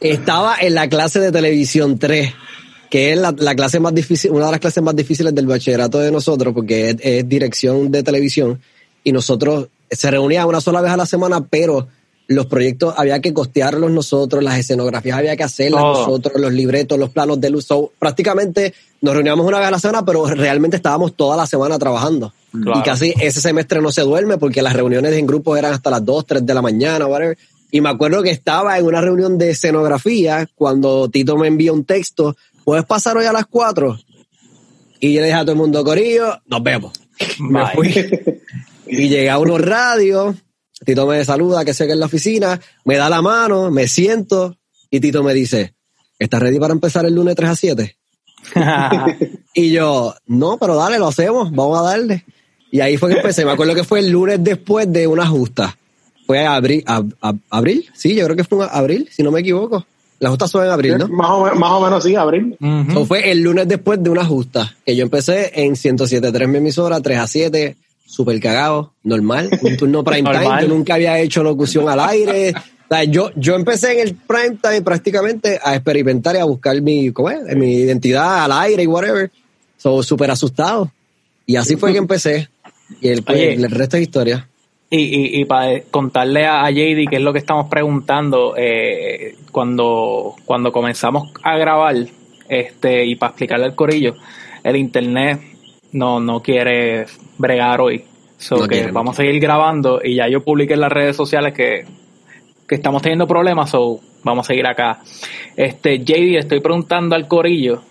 Estaba 0.00 0.56
en 0.60 0.74
la 0.74 0.88
clase 0.88 1.20
de 1.20 1.30
televisión 1.30 1.98
3, 1.98 2.32
que 2.90 3.12
es 3.12 3.18
la, 3.18 3.34
la 3.36 3.54
clase 3.54 3.80
más 3.80 3.94
difícil, 3.94 4.30
una 4.30 4.46
de 4.46 4.52
las 4.52 4.60
clases 4.60 4.82
más 4.82 4.96
difíciles 4.96 5.34
del 5.34 5.46
bachillerato 5.46 5.98
de 5.98 6.10
nosotros, 6.10 6.52
porque 6.54 6.90
es, 6.90 6.96
es 7.00 7.28
dirección 7.28 7.90
de 7.90 8.02
televisión, 8.02 8.60
y 9.02 9.12
nosotros 9.12 9.68
se 9.90 10.10
reunía 10.10 10.46
una 10.46 10.60
sola 10.60 10.80
vez 10.80 10.90
a 10.90 10.96
la 10.96 11.06
semana, 11.06 11.44
pero 11.44 11.88
los 12.26 12.46
proyectos 12.46 12.94
había 12.96 13.20
que 13.20 13.34
costearlos 13.34 13.90
nosotros, 13.90 14.42
las 14.42 14.58
escenografías 14.58 15.18
había 15.18 15.36
que 15.36 15.44
hacerlas 15.44 15.82
nosotros, 15.82 16.40
los 16.40 16.52
libretos, 16.52 16.98
los 16.98 17.10
planos 17.10 17.40
de 17.40 17.50
luz. 17.50 17.66
So, 17.66 17.92
prácticamente 17.98 18.72
nos 19.00 19.14
reuníamos 19.14 19.46
una 19.46 19.58
vez 19.58 19.68
a 19.68 19.70
la 19.70 19.78
semana, 19.78 20.04
pero 20.04 20.26
realmente 20.26 20.76
estábamos 20.76 21.14
toda 21.14 21.36
la 21.36 21.46
semana 21.46 21.78
trabajando. 21.78 22.32
Claro. 22.50 22.80
Y 22.80 22.82
casi 22.82 23.14
ese 23.20 23.40
semestre 23.40 23.80
no 23.82 23.92
se 23.92 24.02
duerme 24.02 24.38
porque 24.38 24.62
las 24.62 24.72
reuniones 24.72 25.12
en 25.14 25.26
grupos 25.26 25.58
eran 25.58 25.74
hasta 25.74 25.90
las 25.90 26.04
2, 26.04 26.26
3 26.26 26.46
de 26.46 26.54
la 26.54 26.62
mañana, 26.62 27.06
whatever. 27.06 27.36
Y 27.70 27.80
me 27.80 27.90
acuerdo 27.90 28.22
que 28.22 28.30
estaba 28.30 28.78
en 28.78 28.86
una 28.86 29.00
reunión 29.00 29.36
de 29.36 29.50
escenografía 29.50 30.48
cuando 30.54 31.08
Tito 31.10 31.36
me 31.36 31.48
envió 31.48 31.74
un 31.74 31.84
texto, 31.84 32.36
¿puedes 32.64 32.84
pasar 32.84 33.16
hoy 33.16 33.26
a 33.26 33.32
las 33.32 33.46
4? 33.46 33.98
Y 35.00 35.12
yo 35.12 35.20
le 35.20 35.26
dije 35.26 35.38
a 35.38 35.42
todo 35.42 35.52
el 35.52 35.58
mundo, 35.58 35.84
Corillo, 35.84 36.40
nos 36.46 36.62
vemos. 36.62 36.92
Me 37.38 37.66
fui. 37.74 37.92
Y 38.86 39.08
llegué 39.08 39.30
a 39.30 39.38
unos 39.38 39.60
radios, 39.60 40.36
Tito 40.84 41.06
me 41.06 41.24
saluda, 41.24 41.64
que 41.64 41.74
sé 41.74 41.86
que 41.86 41.92
en 41.92 42.00
la 42.00 42.06
oficina, 42.06 42.60
me 42.84 42.96
da 42.96 43.08
la 43.08 43.22
mano, 43.22 43.70
me 43.70 43.88
siento, 43.88 44.56
y 44.90 45.00
Tito 45.00 45.22
me 45.22 45.34
dice, 45.34 45.74
¿estás 46.18 46.40
ready 46.40 46.58
para 46.58 46.72
empezar 46.72 47.06
el 47.06 47.14
lunes 47.14 47.36
3 47.36 47.50
a 47.50 47.56
7? 47.56 47.96
Y 49.56 49.70
yo, 49.70 50.12
no, 50.26 50.58
pero 50.58 50.74
dale, 50.74 50.98
lo 50.98 51.06
hacemos, 51.06 51.52
vamos 51.52 51.78
a 51.78 51.82
darle. 51.82 52.24
Y 52.72 52.80
ahí 52.80 52.96
fue 52.96 53.10
que 53.10 53.18
empecé. 53.18 53.44
Me 53.44 53.52
acuerdo 53.52 53.72
que 53.72 53.84
fue 53.84 54.00
el 54.00 54.10
lunes 54.10 54.42
después 54.42 54.92
de 54.92 55.06
una 55.06 55.26
justa. 55.28 55.78
Fue 56.26 56.44
a 56.44 56.56
abril, 56.56 56.84
abril, 57.50 57.88
sí, 57.94 58.16
yo 58.16 58.24
creo 58.24 58.36
que 58.36 58.42
fue 58.42 58.64
en 58.64 58.70
abril, 58.72 59.08
si 59.12 59.22
no 59.22 59.30
me 59.30 59.40
equivoco. 59.40 59.86
Las 60.18 60.30
justas 60.30 60.50
son 60.50 60.64
en 60.64 60.70
abril, 60.70 60.98
¿no? 60.98 61.06
Más, 61.06 61.30
o, 61.30 61.54
más 61.54 61.70
o 61.70 61.80
menos 61.82 62.02
sí, 62.02 62.16
abril. 62.16 62.56
So, 62.92 63.04
fue 63.04 63.30
el 63.30 63.42
lunes 63.42 63.68
después 63.68 64.02
de 64.02 64.10
una 64.10 64.24
justa, 64.24 64.74
que 64.84 64.96
yo 64.96 65.04
empecé 65.04 65.52
en 65.54 65.74
107.3 65.74 66.48
mi 66.48 66.58
emisora, 66.58 67.00
3 67.00 67.18
a 67.18 67.26
7, 67.28 67.76
súper 68.06 68.38
cagado, 68.40 68.92
normal, 69.02 69.50
un 69.62 69.76
turno 69.76 70.04
prime 70.04 70.30
time, 70.30 70.62
yo 70.62 70.68
nunca 70.68 70.94
había 70.94 71.18
hecho 71.18 71.42
locución 71.42 71.88
al 71.88 72.00
aire. 72.00 72.52
O 72.56 72.94
sea, 72.94 73.04
yo, 73.04 73.30
yo 73.34 73.54
empecé 73.54 73.92
en 73.92 74.08
el 74.08 74.14
prime 74.14 74.58
time 74.62 74.82
prácticamente 74.82 75.58
a 75.62 75.74
experimentar 75.74 76.36
y 76.36 76.38
a 76.38 76.44
buscar 76.44 76.80
mi, 76.82 77.10
¿cómo 77.12 77.30
es? 77.30 77.56
mi 77.56 77.74
identidad 77.74 78.44
al 78.44 78.52
aire 78.52 78.82
y 78.82 78.86
whatever. 78.86 79.30
So, 79.78 80.02
súper 80.02 80.30
asustado. 80.30 80.90
Y 81.46 81.56
así 81.56 81.76
fue 81.76 81.92
que 81.92 81.98
empecé. 81.98 82.48
Y 83.00 83.08
el, 83.08 83.22
pues, 83.22 83.38
el 83.38 83.70
resto 83.70 83.96
es 83.96 84.02
historia. 84.02 84.48
Y, 84.90 84.98
y, 84.98 85.40
y 85.40 85.44
para 85.46 85.80
contarle 85.90 86.46
a, 86.46 86.64
a 86.64 86.70
JD 86.70 87.08
qué 87.10 87.16
es 87.16 87.22
lo 87.22 87.32
que 87.32 87.38
estamos 87.38 87.68
preguntando, 87.68 88.54
eh, 88.56 89.34
cuando, 89.50 90.34
cuando 90.44 90.70
comenzamos 90.70 91.32
a 91.42 91.56
grabar, 91.56 91.96
este, 92.48 93.06
y 93.06 93.16
para 93.16 93.30
explicarle 93.30 93.64
al 93.64 93.74
corillo, 93.74 94.14
el 94.62 94.76
internet 94.76 95.40
no, 95.92 96.20
no 96.20 96.40
quiere 96.40 97.06
bregar 97.38 97.80
hoy. 97.80 98.04
So 98.36 98.56
No 98.56 98.68
que 98.68 98.86
no 98.86 98.92
vamos 98.92 99.18
a 99.18 99.22
seguir 99.22 99.40
grabando 99.40 100.00
y 100.02 100.16
ya 100.16 100.28
yo 100.28 100.42
publiqué 100.42 100.74
en 100.74 100.80
las 100.80 100.92
redes 100.92 101.16
sociales 101.16 101.54
que, 101.54 101.86
que 102.68 102.74
estamos 102.74 103.02
teniendo 103.02 103.26
problemas, 103.26 103.70
so 103.70 104.00
vamos 104.22 104.46
a 104.46 104.48
seguir 104.48 104.66
acá. 104.66 105.00
Este, 105.56 106.00
JD, 106.00 106.38
estoy 106.38 106.60
preguntando 106.60 107.14
al 107.14 107.28
corillo, 107.28 107.82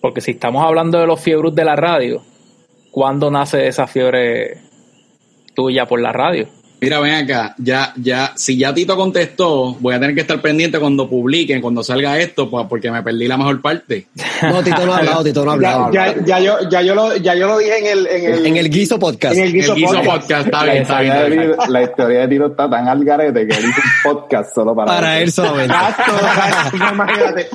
porque 0.00 0.20
si 0.20 0.32
estamos 0.32 0.64
hablando 0.64 0.98
de 0.98 1.06
los 1.06 1.20
fiebres 1.20 1.54
de 1.54 1.64
la 1.64 1.76
radio, 1.76 2.22
¿cuándo 2.90 3.30
nace 3.30 3.66
esa 3.66 3.86
fiebre 3.86 4.58
tuya 5.54 5.86
por 5.86 6.00
la 6.00 6.12
radio? 6.12 6.48
Mira, 6.80 7.00
ven 7.00 7.14
acá, 7.14 7.54
ya, 7.58 7.92
ya, 7.96 8.32
si 8.36 8.56
ya 8.56 8.72
Tito 8.72 8.94
contestó, 8.96 9.74
voy 9.80 9.94
a 9.96 9.98
tener 10.00 10.14
que 10.14 10.20
estar 10.20 10.40
pendiente 10.40 10.78
cuando 10.78 11.08
publiquen, 11.10 11.60
cuando 11.60 11.82
salga 11.82 12.16
esto, 12.18 12.48
pues, 12.48 12.66
porque 12.68 12.88
me 12.90 13.02
perdí 13.02 13.26
la 13.26 13.36
mejor 13.36 13.60
parte. 13.60 14.06
No, 14.42 14.62
Tito 14.62 14.86
no 14.86 14.92
ha 14.94 14.98
hablado, 14.98 15.24
Tito 15.24 15.44
no 15.44 15.50
ha 15.52 15.56
Ya, 15.60 15.72
hablado. 15.74 15.92
ya, 15.92 16.14
ya 16.24 16.38
yo, 16.38 16.56
ya, 16.70 16.82
yo 16.82 16.94
lo, 16.94 17.16
ya 17.16 17.34
yo 17.34 17.48
lo 17.48 17.58
dije 17.58 17.78
en 17.80 17.86
el, 17.98 18.06
en 18.06 18.32
el, 18.32 18.46
En 18.46 18.56
el 18.58 18.70
Guiso 18.70 18.96
Podcast. 18.96 19.34
en 19.36 19.42
el 19.44 19.52
Guiso 19.54 19.72
El 19.72 19.78
Guiso 19.80 19.92
Podcast. 19.94 20.20
Podcast, 20.22 20.46
está 20.46 20.62
bien, 20.64 20.74
La 20.76 20.82
está 20.82 21.02
historia, 21.02 21.22
de 21.24 21.30
bien. 21.30 21.50
Tito, 21.50 21.66
la 21.72 21.82
historia 21.82 22.18
de 22.20 22.28
Tito 22.28 22.46
está 22.46 22.70
tan 22.70 22.88
al 22.88 23.04
garete 23.04 23.46
que 23.48 23.54
él 23.56 23.64
hizo 23.70 23.80
un 23.80 24.12
podcast 24.14 24.54
solo 24.54 24.74
para, 24.76 24.86
Para 24.94 25.18
él 25.20 25.32
solamente. 25.32 25.74
Exacto, 25.74 26.12
exacto, 26.12 26.76
imagínate. 26.92 27.48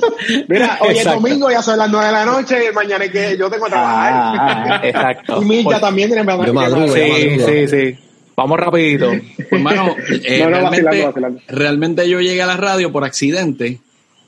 Mira, 0.48 0.78
hoy 0.80 0.98
es 0.98 1.04
domingo, 1.04 1.50
ya 1.50 1.62
son 1.62 1.78
las 1.78 1.90
nueve 1.90 2.06
de 2.06 2.12
la 2.12 2.24
noche, 2.26 2.72
mañana 2.74 3.04
es 3.06 3.10
que 3.10 3.36
yo 3.38 3.48
tengo 3.50 3.64
que 3.64 3.70
trabajar. 3.70 4.12
Ah, 4.14 4.64
ah, 4.68 4.80
Exacto. 4.86 5.40
y 5.40 5.44
Milka 5.46 5.70
Por- 5.70 5.80
también 5.80 6.08
tiene 6.10 6.22
que 6.26 6.52
madrugo, 6.52 6.94
Sí, 6.94 7.38
sí, 7.40 7.68
sí. 7.68 7.98
Vamos 8.36 8.58
rapidito. 8.58 9.10
Pues, 9.50 9.62
mano, 9.62 9.94
eh, 10.24 10.38
No, 10.40 10.44
no, 10.46 10.50
realmente, 10.50 10.82
vacilando, 10.84 11.06
vacilando. 11.06 11.40
realmente 11.48 12.08
yo 12.08 12.20
llegué 12.20 12.42
a 12.42 12.46
la 12.46 12.56
radio 12.56 12.90
por 12.90 13.04
accidente. 13.04 13.78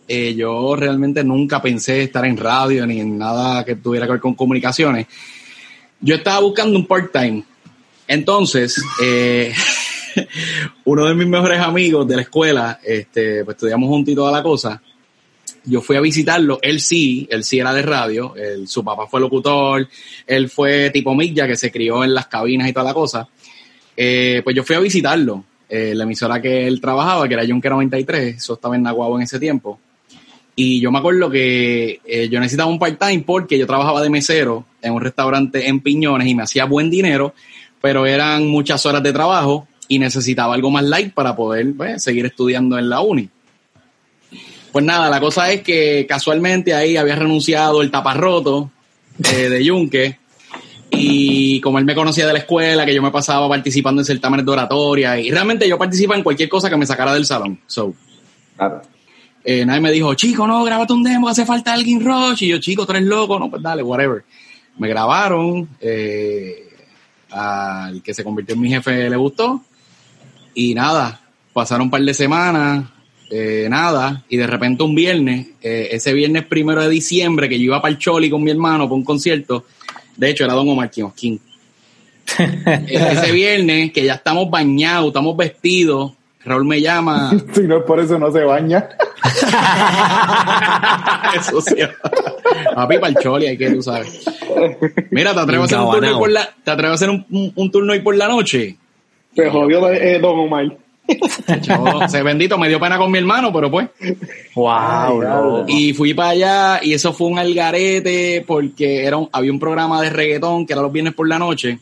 Eh, 0.08 0.34
yo 0.36 0.76
realmente 0.76 1.24
nunca 1.24 1.60
pensé 1.60 2.02
estar 2.04 2.24
en 2.26 2.36
radio 2.36 2.86
ni 2.86 3.00
en 3.00 3.18
nada 3.18 3.64
que 3.64 3.74
tuviera 3.76 4.06
que 4.06 4.12
ver 4.12 4.20
con 4.20 4.34
comunicaciones. 4.34 5.06
Yo 6.00 6.14
estaba 6.16 6.40
buscando 6.40 6.78
un 6.78 6.86
part-time. 6.86 7.42
Entonces, 8.06 8.80
eh, 9.02 9.52
uno 10.84 11.06
de 11.06 11.14
mis 11.14 11.26
mejores 11.26 11.58
amigos 11.60 12.06
de 12.06 12.16
la 12.16 12.22
escuela, 12.22 12.78
este, 12.84 13.44
pues 13.44 13.56
estudiamos 13.56 13.88
juntos 13.88 14.12
y 14.12 14.14
toda 14.14 14.30
la 14.30 14.42
cosa. 14.42 14.80
Yo 15.64 15.80
fui 15.80 15.96
a 15.96 16.00
visitarlo, 16.00 16.60
él 16.62 16.78
sí, 16.80 17.26
él 17.28 17.42
sí 17.42 17.58
era 17.58 17.74
de 17.74 17.82
radio, 17.82 18.36
él- 18.36 18.68
su 18.68 18.84
papá 18.84 19.08
fue 19.08 19.18
locutor, 19.20 19.88
él 20.24 20.48
fue 20.48 20.90
tipo 20.90 21.12
Milla 21.16 21.48
que 21.48 21.56
se 21.56 21.72
crió 21.72 22.04
en 22.04 22.14
las 22.14 22.28
cabinas 22.28 22.68
y 22.68 22.72
toda 22.72 22.84
la 22.84 22.94
cosa. 22.94 23.26
Eh, 23.96 24.42
pues 24.44 24.54
yo 24.54 24.62
fui 24.62 24.76
a 24.76 24.80
visitarlo, 24.80 25.44
eh, 25.68 25.94
la 25.94 26.04
emisora 26.04 26.40
que 26.40 26.66
él 26.66 26.80
trabajaba, 26.80 27.26
que 27.26 27.34
era 27.34 27.46
Junker 27.46 27.72
93, 27.72 28.36
eso 28.36 28.54
estaba 28.54 28.76
en 28.76 28.82
Naguabo 28.82 29.16
en 29.16 29.22
ese 29.22 29.38
tiempo. 29.38 29.80
Y 30.54 30.80
yo 30.80 30.90
me 30.90 30.98
acuerdo 30.98 31.30
que 31.30 32.00
eh, 32.04 32.28
yo 32.28 32.40
necesitaba 32.40 32.70
un 32.70 32.78
part-time 32.78 33.22
porque 33.26 33.58
yo 33.58 33.66
trabajaba 33.66 34.02
de 34.02 34.10
mesero 34.10 34.64
en 34.80 34.92
un 34.92 35.00
restaurante 35.00 35.68
en 35.68 35.80
Piñones 35.80 36.28
y 36.28 36.34
me 36.34 36.42
hacía 36.42 36.64
buen 36.64 36.90
dinero, 36.90 37.34
pero 37.80 38.06
eran 38.06 38.46
muchas 38.46 38.84
horas 38.86 39.02
de 39.02 39.12
trabajo 39.12 39.68
y 39.88 39.98
necesitaba 39.98 40.54
algo 40.54 40.70
más 40.70 40.84
light 40.84 41.12
para 41.12 41.36
poder 41.36 41.74
pues, 41.76 42.02
seguir 42.02 42.26
estudiando 42.26 42.78
en 42.78 42.88
la 42.88 43.00
uni. 43.00 43.28
Pues 44.72 44.84
nada, 44.84 45.08
la 45.08 45.20
cosa 45.20 45.50
es 45.52 45.62
que 45.62 46.06
casualmente 46.08 46.74
ahí 46.74 46.96
había 46.96 47.16
renunciado 47.16 47.82
el 47.82 47.90
taparroto 47.90 48.70
de 49.18 49.64
Yunque 49.64 50.18
y 50.96 51.60
como 51.60 51.78
él 51.78 51.84
me 51.84 51.94
conocía 51.94 52.26
de 52.26 52.32
la 52.32 52.38
escuela, 52.40 52.86
que 52.86 52.94
yo 52.94 53.02
me 53.02 53.10
pasaba 53.10 53.48
participando 53.48 54.00
en 54.00 54.06
certámenes 54.06 54.46
de 54.46 54.52
oratoria 54.52 55.18
y 55.18 55.30
realmente 55.30 55.68
yo 55.68 55.78
participaba 55.78 56.16
en 56.16 56.22
cualquier 56.22 56.48
cosa 56.48 56.70
que 56.70 56.76
me 56.76 56.86
sacara 56.86 57.12
del 57.14 57.26
salón. 57.26 57.58
So, 57.66 57.94
claro. 58.56 58.82
eh, 59.44 59.64
nadie 59.64 59.80
me 59.80 59.92
dijo, 59.92 60.14
chico, 60.14 60.46
no, 60.46 60.64
grábate 60.64 60.92
un 60.92 61.02
demo, 61.02 61.28
hace 61.28 61.44
falta 61.44 61.72
alguien 61.72 62.04
Rush. 62.04 62.42
Y 62.42 62.48
yo, 62.48 62.58
chico, 62.58 62.86
tú 62.86 62.92
eres 62.92 63.04
loco, 63.04 63.38
no, 63.38 63.50
pues 63.50 63.62
dale, 63.62 63.82
whatever. 63.82 64.24
Me 64.78 64.88
grabaron, 64.88 65.68
eh, 65.80 66.68
al 67.30 68.02
que 68.02 68.14
se 68.14 68.24
convirtió 68.24 68.54
en 68.54 68.60
mi 68.60 68.68
jefe 68.68 69.08
le 69.08 69.16
gustó. 69.16 69.62
Y 70.54 70.74
nada, 70.74 71.20
pasaron 71.52 71.86
un 71.86 71.90
par 71.90 72.02
de 72.02 72.14
semanas, 72.14 72.86
eh, 73.30 73.66
nada, 73.68 74.24
y 74.28 74.36
de 74.36 74.46
repente 74.46 74.84
un 74.84 74.94
viernes, 74.94 75.48
eh, 75.60 75.88
ese 75.90 76.12
viernes 76.12 76.46
primero 76.46 76.80
de 76.82 76.88
diciembre, 76.88 77.48
que 77.48 77.58
yo 77.58 77.64
iba 77.64 77.82
para 77.82 77.92
el 77.92 77.98
Choli 77.98 78.30
con 78.30 78.42
mi 78.42 78.50
hermano 78.50 78.84
para 78.84 78.94
un 78.94 79.04
concierto, 79.04 79.64
de 80.16 80.30
hecho 80.30 80.44
era 80.44 80.54
Don 80.54 80.68
Omar 80.68 80.90
King. 80.90 81.38
ese 82.88 83.32
viernes, 83.32 83.92
que 83.92 84.04
ya 84.04 84.14
estamos 84.14 84.50
bañados, 84.50 85.08
estamos 85.08 85.36
vestidos, 85.36 86.12
Raúl 86.44 86.64
me 86.64 86.80
llama, 86.80 87.32
Si 87.54 87.62
no 87.62 87.78
es 87.78 87.84
por 87.84 88.00
eso 88.00 88.18
no 88.18 88.30
se 88.32 88.42
baña. 88.44 88.88
Eso 91.36 91.60
sí. 91.60 91.74
Papi, 92.74 92.98
para 92.98 93.08
el 93.08 93.16
choli, 93.16 93.46
hay 93.46 93.58
que 93.58 93.70
tú 93.70 93.82
sabes. 93.82 94.24
Mira, 95.10 95.34
¿te 95.34 95.40
atreves 95.40 95.62
a 95.62 95.64
hacer 95.64 95.78
un 95.80 95.90
turno, 95.92 96.08
ahí 96.08 96.14
por 96.18 96.30
la, 96.30 96.48
¿te 96.64 96.70
atreves 96.70 96.92
a 96.92 96.94
hacer 96.94 97.10
un, 97.10 97.26
un- 97.30 97.52
un 97.54 97.70
turno 97.70 97.92
ahí 97.92 98.00
por 98.00 98.16
la 98.16 98.28
noche? 98.28 98.76
Se 99.34 99.50
jodió 99.50 99.90
eh, 99.90 100.18
Don 100.20 100.38
Omar. 100.38 100.66
Yo, 101.62 102.08
se 102.08 102.22
bendito, 102.22 102.58
me 102.58 102.68
dio 102.68 102.80
pena 102.80 102.98
con 102.98 103.10
mi 103.10 103.18
hermano, 103.18 103.52
pero 103.52 103.70
pues. 103.70 103.88
Wow. 104.54 105.64
Y 105.68 105.92
fui 105.94 106.14
para 106.14 106.30
allá 106.30 106.80
y 106.82 106.92
eso 106.94 107.12
fue 107.12 107.28
un 107.28 107.38
algarete 107.38 108.44
porque 108.46 109.04
era 109.04 109.16
un- 109.16 109.28
había 109.32 109.52
un 109.52 109.60
programa 109.60 110.00
de 110.02 110.10
reggaetón 110.10 110.66
que 110.66 110.72
era 110.72 110.82
los 110.82 110.92
viernes 110.92 111.14
por 111.14 111.28
la 111.28 111.38
noche. 111.38 111.78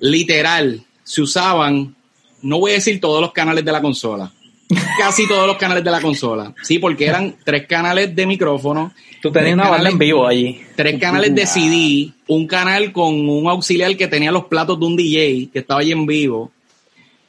Literal, 0.00 0.82
se 1.02 1.22
usaban, 1.22 1.94
no 2.42 2.60
voy 2.60 2.72
a 2.72 2.74
decir 2.74 3.00
todos 3.00 3.20
los 3.20 3.32
canales 3.32 3.64
de 3.64 3.72
la 3.72 3.80
consola, 3.82 4.30
casi 4.98 5.26
todos 5.26 5.46
los 5.46 5.56
canales 5.56 5.82
de 5.82 5.90
la 5.90 6.00
consola. 6.00 6.54
Sí, 6.62 6.78
porque 6.78 7.06
eran 7.06 7.34
tres 7.44 7.66
canales 7.66 8.14
de 8.14 8.26
micrófono. 8.26 8.92
Tú 9.20 9.32
tenías 9.32 9.54
una 9.54 9.68
banda 9.70 9.90
en 9.90 9.98
vivo 9.98 10.24
allí. 10.28 10.60
tres 10.76 11.00
canales 11.00 11.34
de 11.34 11.46
CD, 11.46 12.12
un 12.28 12.46
canal 12.46 12.92
con 12.92 13.28
un 13.28 13.48
auxiliar 13.48 13.96
que 13.96 14.06
tenía 14.06 14.30
los 14.30 14.44
platos 14.44 14.78
de 14.78 14.86
un 14.86 14.94
DJ 14.96 15.48
que 15.52 15.58
estaba 15.58 15.80
allí 15.80 15.90
en 15.90 16.06
vivo. 16.06 16.52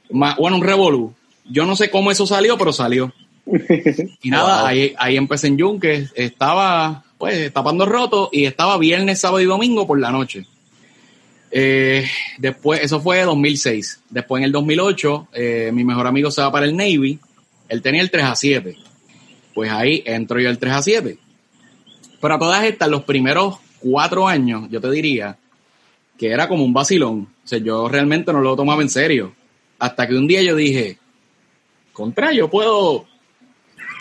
Bueno, 0.10 0.58
un 0.58 0.64
Revolu. 0.64 1.14
Yo 1.46 1.66
no 1.66 1.76
sé 1.76 1.90
cómo 1.90 2.12
eso 2.12 2.26
salió, 2.28 2.58
pero 2.58 2.74
salió. 2.74 3.14
Y 4.22 4.30
nada, 4.30 4.60
Wow. 4.62 4.68
ahí, 4.68 4.94
ahí 4.98 5.18
empecé 5.18 5.48
en 5.48 5.58
Yunque. 5.58 6.08
Estaba, 6.16 7.04
pues, 7.18 7.52
tapando 7.54 7.86
roto 7.86 8.30
y 8.32 8.46
estaba 8.46 8.78
viernes, 8.78 9.20
sábado 9.20 9.42
y 9.42 9.46
domingo 9.46 9.88
por 9.88 10.00
la 10.00 10.12
noche. 10.12 10.46
Eh, 11.52 12.06
después, 12.38 12.82
eso 12.84 13.00
fue 13.02 13.22
2006. 13.24 14.02
Después, 14.10 14.42
en 14.42 14.46
el 14.46 14.52
2008, 14.52 15.28
eh, 15.34 15.72
mi 15.74 15.84
mejor 15.84 16.06
amigo 16.08 16.30
se 16.32 16.42
va 16.42 16.52
para 16.52 16.66
el 16.66 16.76
Navy. 16.78 17.20
Él 17.68 17.82
tenía 17.82 18.02
el 18.02 18.12
3 18.12 18.24
a 18.26 18.36
7. 18.36 18.76
Pues 19.54 19.72
ahí 19.72 20.04
entro 20.06 20.40
yo 20.40 20.50
el 20.50 20.60
3 20.60 20.74
a 20.74 20.82
7. 20.82 21.18
Pero 22.22 22.34
a 22.34 22.40
todas 22.40 22.64
estas, 22.66 22.90
los 22.90 23.04
primeros 23.04 23.58
cuatro 23.80 24.28
años, 24.28 24.70
yo 24.70 24.80
te 24.82 24.92
diría 24.92 25.38
que 26.18 26.28
era 26.30 26.48
como 26.48 26.64
un 26.66 26.74
vacilón. 26.74 27.30
O 27.44 27.48
sea, 27.48 27.60
yo 27.60 27.88
realmente 27.88 28.32
no 28.34 28.42
lo 28.42 28.56
tomaba 28.56 28.82
en 28.82 28.90
serio. 28.90 29.34
Hasta 29.80 30.08
que 30.08 30.16
un 30.16 30.28
día 30.28 30.42
yo 30.42 30.56
dije, 30.56 30.98
contra, 31.94 32.32
yo 32.34 32.50
puedo, 32.50 33.06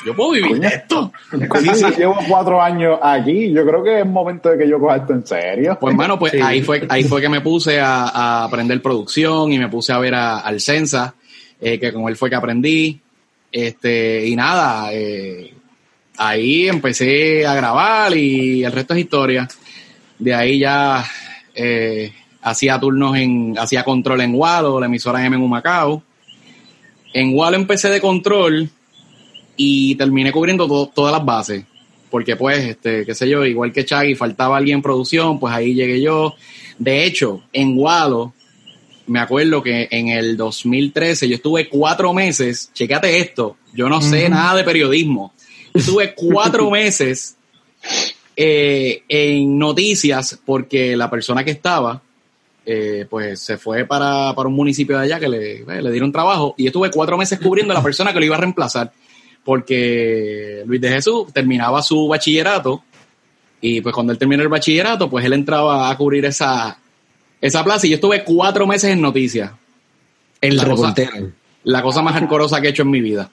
yo 0.04 0.14
puedo 0.16 0.32
vivir 0.32 0.58
de 0.60 0.66
esto. 0.68 1.12
Si 1.62 1.84
llevo 1.96 2.16
cuatro 2.28 2.60
años 2.60 2.98
aquí, 3.02 3.52
yo 3.52 3.64
creo 3.66 3.82
que 3.82 4.00
es 4.00 4.06
momento 4.06 4.50
de 4.50 4.58
que 4.58 4.68
yo 4.68 4.78
coja 4.78 4.96
esto 4.96 5.12
en 5.12 5.26
serio. 5.26 5.78
Pues 5.80 5.92
hermano, 5.92 6.18
pues 6.18 6.32
Sí. 6.32 6.40
ahí 6.42 6.62
fue, 6.62 6.84
ahí 6.88 7.04
fue 7.04 7.20
que 7.20 7.28
me 7.28 7.40
puse 7.40 7.80
a, 7.80 8.04
a 8.08 8.44
aprender 8.44 8.80
producción 8.82 9.52
y 9.52 9.58
me 9.58 9.68
puse 9.68 9.92
a 9.92 9.98
ver 9.98 10.14
a- 10.14 10.38
al 10.40 10.60
Sensa, 10.60 11.14
eh, 11.60 11.78
que 11.78 11.92
con 11.92 12.08
él 12.08 12.16
fue 12.16 12.28
que 12.30 12.36
aprendí. 12.36 13.00
Este, 13.50 14.26
y 14.26 14.36
nada, 14.36 14.90
eh, 14.92 15.54
ahí 16.18 16.68
empecé 16.68 17.46
a 17.46 17.54
grabar 17.54 18.16
y 18.16 18.62
el 18.64 18.72
resto 18.72 18.94
es 18.94 19.00
historia. 19.00 19.48
De 20.18 20.34
ahí 20.34 20.58
ya 20.58 21.04
eh, 21.54 22.12
hacía 22.50 22.78
turnos 22.80 23.16
en, 23.16 23.56
hacía 23.58 23.84
control 23.84 24.20
en 24.22 24.34
Walo, 24.34 24.80
la 24.80 24.86
emisora 24.86 25.24
M 25.24 25.36
en 25.36 25.42
Humacao. 25.42 26.02
En 27.12 27.34
Walo 27.34 27.56
empecé 27.56 27.88
de 27.88 28.00
control 28.00 28.68
y 29.56 29.94
terminé 29.96 30.30
cubriendo 30.32 30.66
to- 30.68 30.90
todas 30.94 31.12
las 31.12 31.24
bases. 31.24 31.64
Porque 32.10 32.36
pues, 32.36 32.64
este, 32.64 33.04
qué 33.04 33.14
sé 33.14 33.28
yo, 33.28 33.44
igual 33.44 33.72
que 33.72 33.84
Chagui, 33.84 34.14
faltaba 34.14 34.56
alguien 34.56 34.76
en 34.76 34.82
producción, 34.82 35.38
pues 35.38 35.52
ahí 35.52 35.74
llegué 35.74 36.00
yo. 36.00 36.34
De 36.78 37.04
hecho, 37.04 37.42
en 37.52 37.74
Walo, 37.76 38.32
me 39.06 39.20
acuerdo 39.20 39.62
que 39.62 39.88
en 39.90 40.08
el 40.08 40.36
2013 40.36 41.28
yo 41.28 41.34
estuve 41.34 41.68
cuatro 41.68 42.12
meses, 42.14 42.70
checate 42.72 43.18
esto, 43.18 43.56
yo 43.74 43.88
no 43.88 44.00
sé 44.00 44.28
nada 44.28 44.56
de 44.56 44.64
periodismo. 44.64 45.32
Yo 45.74 45.80
estuve 45.80 46.14
cuatro 46.14 46.70
meses 46.70 47.36
eh, 48.36 49.02
en 49.08 49.58
noticias 49.58 50.38
porque 50.46 50.96
la 50.96 51.10
persona 51.10 51.44
que 51.44 51.50
estaba, 51.50 52.00
eh, 52.70 53.06
pues 53.08 53.40
se 53.40 53.56
fue 53.56 53.86
para, 53.86 54.34
para 54.34 54.46
un 54.48 54.54
municipio 54.54 54.98
de 54.98 55.04
allá 55.04 55.18
que 55.18 55.26
le, 55.28 55.62
eh, 55.62 55.80
le 55.82 55.90
dieron 55.90 56.12
trabajo 56.12 56.54
y 56.58 56.66
estuve 56.66 56.90
cuatro 56.90 57.16
meses 57.16 57.38
cubriendo 57.40 57.72
a 57.72 57.76
la 57.76 57.82
persona 57.82 58.12
que 58.12 58.18
lo 58.18 58.26
iba 58.26 58.36
a 58.36 58.40
reemplazar 58.40 58.92
porque 59.42 60.62
Luis 60.66 60.80
de 60.80 60.90
Jesús 60.90 61.32
terminaba 61.32 61.80
su 61.82 62.06
bachillerato 62.08 62.84
y 63.62 63.80
pues 63.80 63.94
cuando 63.94 64.12
él 64.12 64.18
terminó 64.18 64.42
el 64.42 64.48
bachillerato 64.50 65.08
pues 65.08 65.24
él 65.24 65.32
entraba 65.32 65.88
a 65.88 65.96
cubrir 65.96 66.26
esa, 66.26 66.78
esa 67.40 67.64
plaza 67.64 67.86
y 67.86 67.90
yo 67.90 67.94
estuve 67.94 68.22
cuatro 68.24 68.66
meses 68.66 68.90
en 68.90 69.00
noticias 69.00 69.50
El 70.40 70.56
La 70.56 70.64
cosa- 70.66 70.88
reportero. 70.94 71.32
La 71.64 71.82
cosa 71.82 72.02
más 72.02 72.14
hardcoreosa 72.14 72.60
que 72.60 72.66
he 72.68 72.70
hecho 72.70 72.82
en 72.82 72.90
mi 72.90 73.00
vida. 73.00 73.30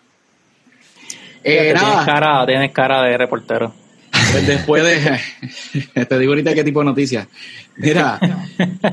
Eh, 1.43 1.73
Tienes 1.75 2.05
cara, 2.05 2.45
tienes 2.45 2.71
cara 2.71 3.03
de 3.03 3.17
reportero. 3.17 3.73
Pues 4.35 4.47
después 4.47 4.83
de. 4.83 6.05
te 6.05 6.19
digo 6.19 6.33
ahorita 6.33 6.53
qué 6.53 6.63
tipo 6.63 6.79
de 6.79 6.85
noticias. 6.85 7.27
Mira, 7.77 8.19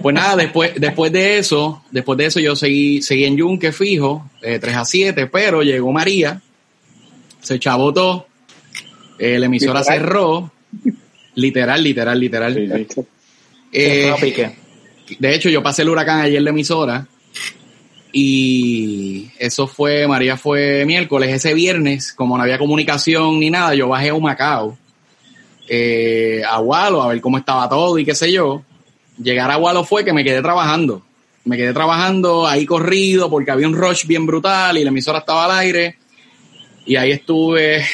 pues 0.00 0.14
nada, 0.14 0.36
después, 0.36 0.72
después 0.76 1.12
de 1.12 1.38
eso, 1.38 1.82
después 1.90 2.16
de 2.18 2.26
eso 2.26 2.40
yo 2.40 2.54
seguí, 2.56 3.02
seguí 3.02 3.24
en 3.24 3.36
Yunque 3.36 3.72
fijo, 3.72 4.30
eh, 4.40 4.58
3 4.58 4.76
a 4.76 4.84
7, 4.84 5.26
pero 5.26 5.62
llegó 5.62 5.92
María, 5.92 6.40
se 7.40 7.58
todo, 7.58 8.26
eh, 9.18 9.38
la 9.38 9.46
emisora 9.46 9.80
Literal. 9.80 10.00
cerró, 10.00 10.52
literal, 11.34 11.82
literal, 11.82 12.20
literal. 12.20 12.54
Sí, 12.54 12.86
sí. 12.94 13.06
Eh, 13.72 14.54
de 15.18 15.34
hecho, 15.34 15.48
yo 15.48 15.62
pasé 15.62 15.82
el 15.82 15.88
huracán 15.88 16.20
ayer 16.20 16.38
en 16.38 16.44
la 16.44 16.50
emisora 16.50 17.06
y 18.12 19.30
eso 19.38 19.66
fue, 19.66 20.06
María 20.06 20.36
fue 20.36 20.84
miércoles, 20.84 21.30
ese 21.30 21.54
viernes, 21.54 22.12
como 22.12 22.36
no 22.36 22.42
había 22.42 22.58
comunicación 22.58 23.40
ni 23.40 23.50
nada, 23.50 23.74
yo 23.74 23.88
bajé 23.88 24.10
a 24.10 24.14
Humacao, 24.14 24.76
eh, 25.68 26.42
a 26.48 26.60
Walo, 26.60 27.02
a 27.02 27.08
ver 27.08 27.20
cómo 27.20 27.38
estaba 27.38 27.68
todo 27.68 27.98
y 27.98 28.04
qué 28.04 28.14
sé 28.14 28.32
yo. 28.32 28.62
Llegar 29.18 29.50
a 29.50 29.58
Walo 29.58 29.84
fue 29.84 30.04
que 30.04 30.12
me 30.12 30.24
quedé 30.24 30.42
trabajando. 30.42 31.02
Me 31.44 31.56
quedé 31.56 31.72
trabajando 31.72 32.46
ahí 32.46 32.64
corrido 32.66 33.28
porque 33.28 33.50
había 33.50 33.66
un 33.66 33.74
rush 33.74 34.06
bien 34.06 34.26
brutal 34.26 34.78
y 34.78 34.84
la 34.84 34.90
emisora 34.90 35.20
estaba 35.20 35.44
al 35.44 35.58
aire. 35.58 35.96
Y 36.86 36.96
ahí 36.96 37.10
estuve 37.10 37.84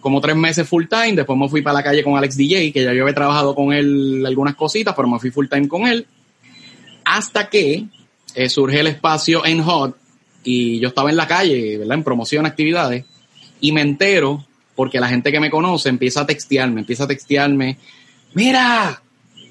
como 0.00 0.20
tres 0.20 0.36
meses 0.36 0.68
full 0.68 0.84
time. 0.86 1.14
Después 1.14 1.38
me 1.38 1.48
fui 1.48 1.62
para 1.62 1.74
la 1.74 1.82
calle 1.82 2.02
con 2.02 2.16
Alex 2.16 2.36
DJ, 2.36 2.72
que 2.72 2.84
ya 2.84 2.92
yo 2.92 3.02
había 3.02 3.14
trabajado 3.14 3.54
con 3.54 3.72
él 3.72 4.24
algunas 4.26 4.54
cositas, 4.54 4.94
pero 4.94 5.08
me 5.08 5.18
fui 5.18 5.30
full 5.30 5.46
time 5.48 5.68
con 5.68 5.86
él. 5.86 6.06
Hasta 7.04 7.48
que 7.48 7.86
eh, 8.34 8.48
surge 8.48 8.80
el 8.80 8.86
espacio 8.86 9.44
en 9.44 9.62
Hot 9.62 9.96
y 10.44 10.78
yo 10.80 10.88
estaba 10.88 11.10
en 11.10 11.16
la 11.16 11.26
calle, 11.26 11.78
¿verdad? 11.78 11.96
En 11.96 12.04
promoción, 12.04 12.46
actividades. 12.46 13.04
Y 13.60 13.72
me 13.72 13.82
entero 13.82 14.46
porque 14.80 14.98
la 14.98 15.08
gente 15.08 15.30
que 15.30 15.40
me 15.40 15.50
conoce 15.50 15.90
empieza 15.90 16.22
a 16.22 16.26
textearme, 16.26 16.80
empieza 16.80 17.04
a 17.04 17.06
textearme. 17.06 17.76
Mira, 18.32 19.02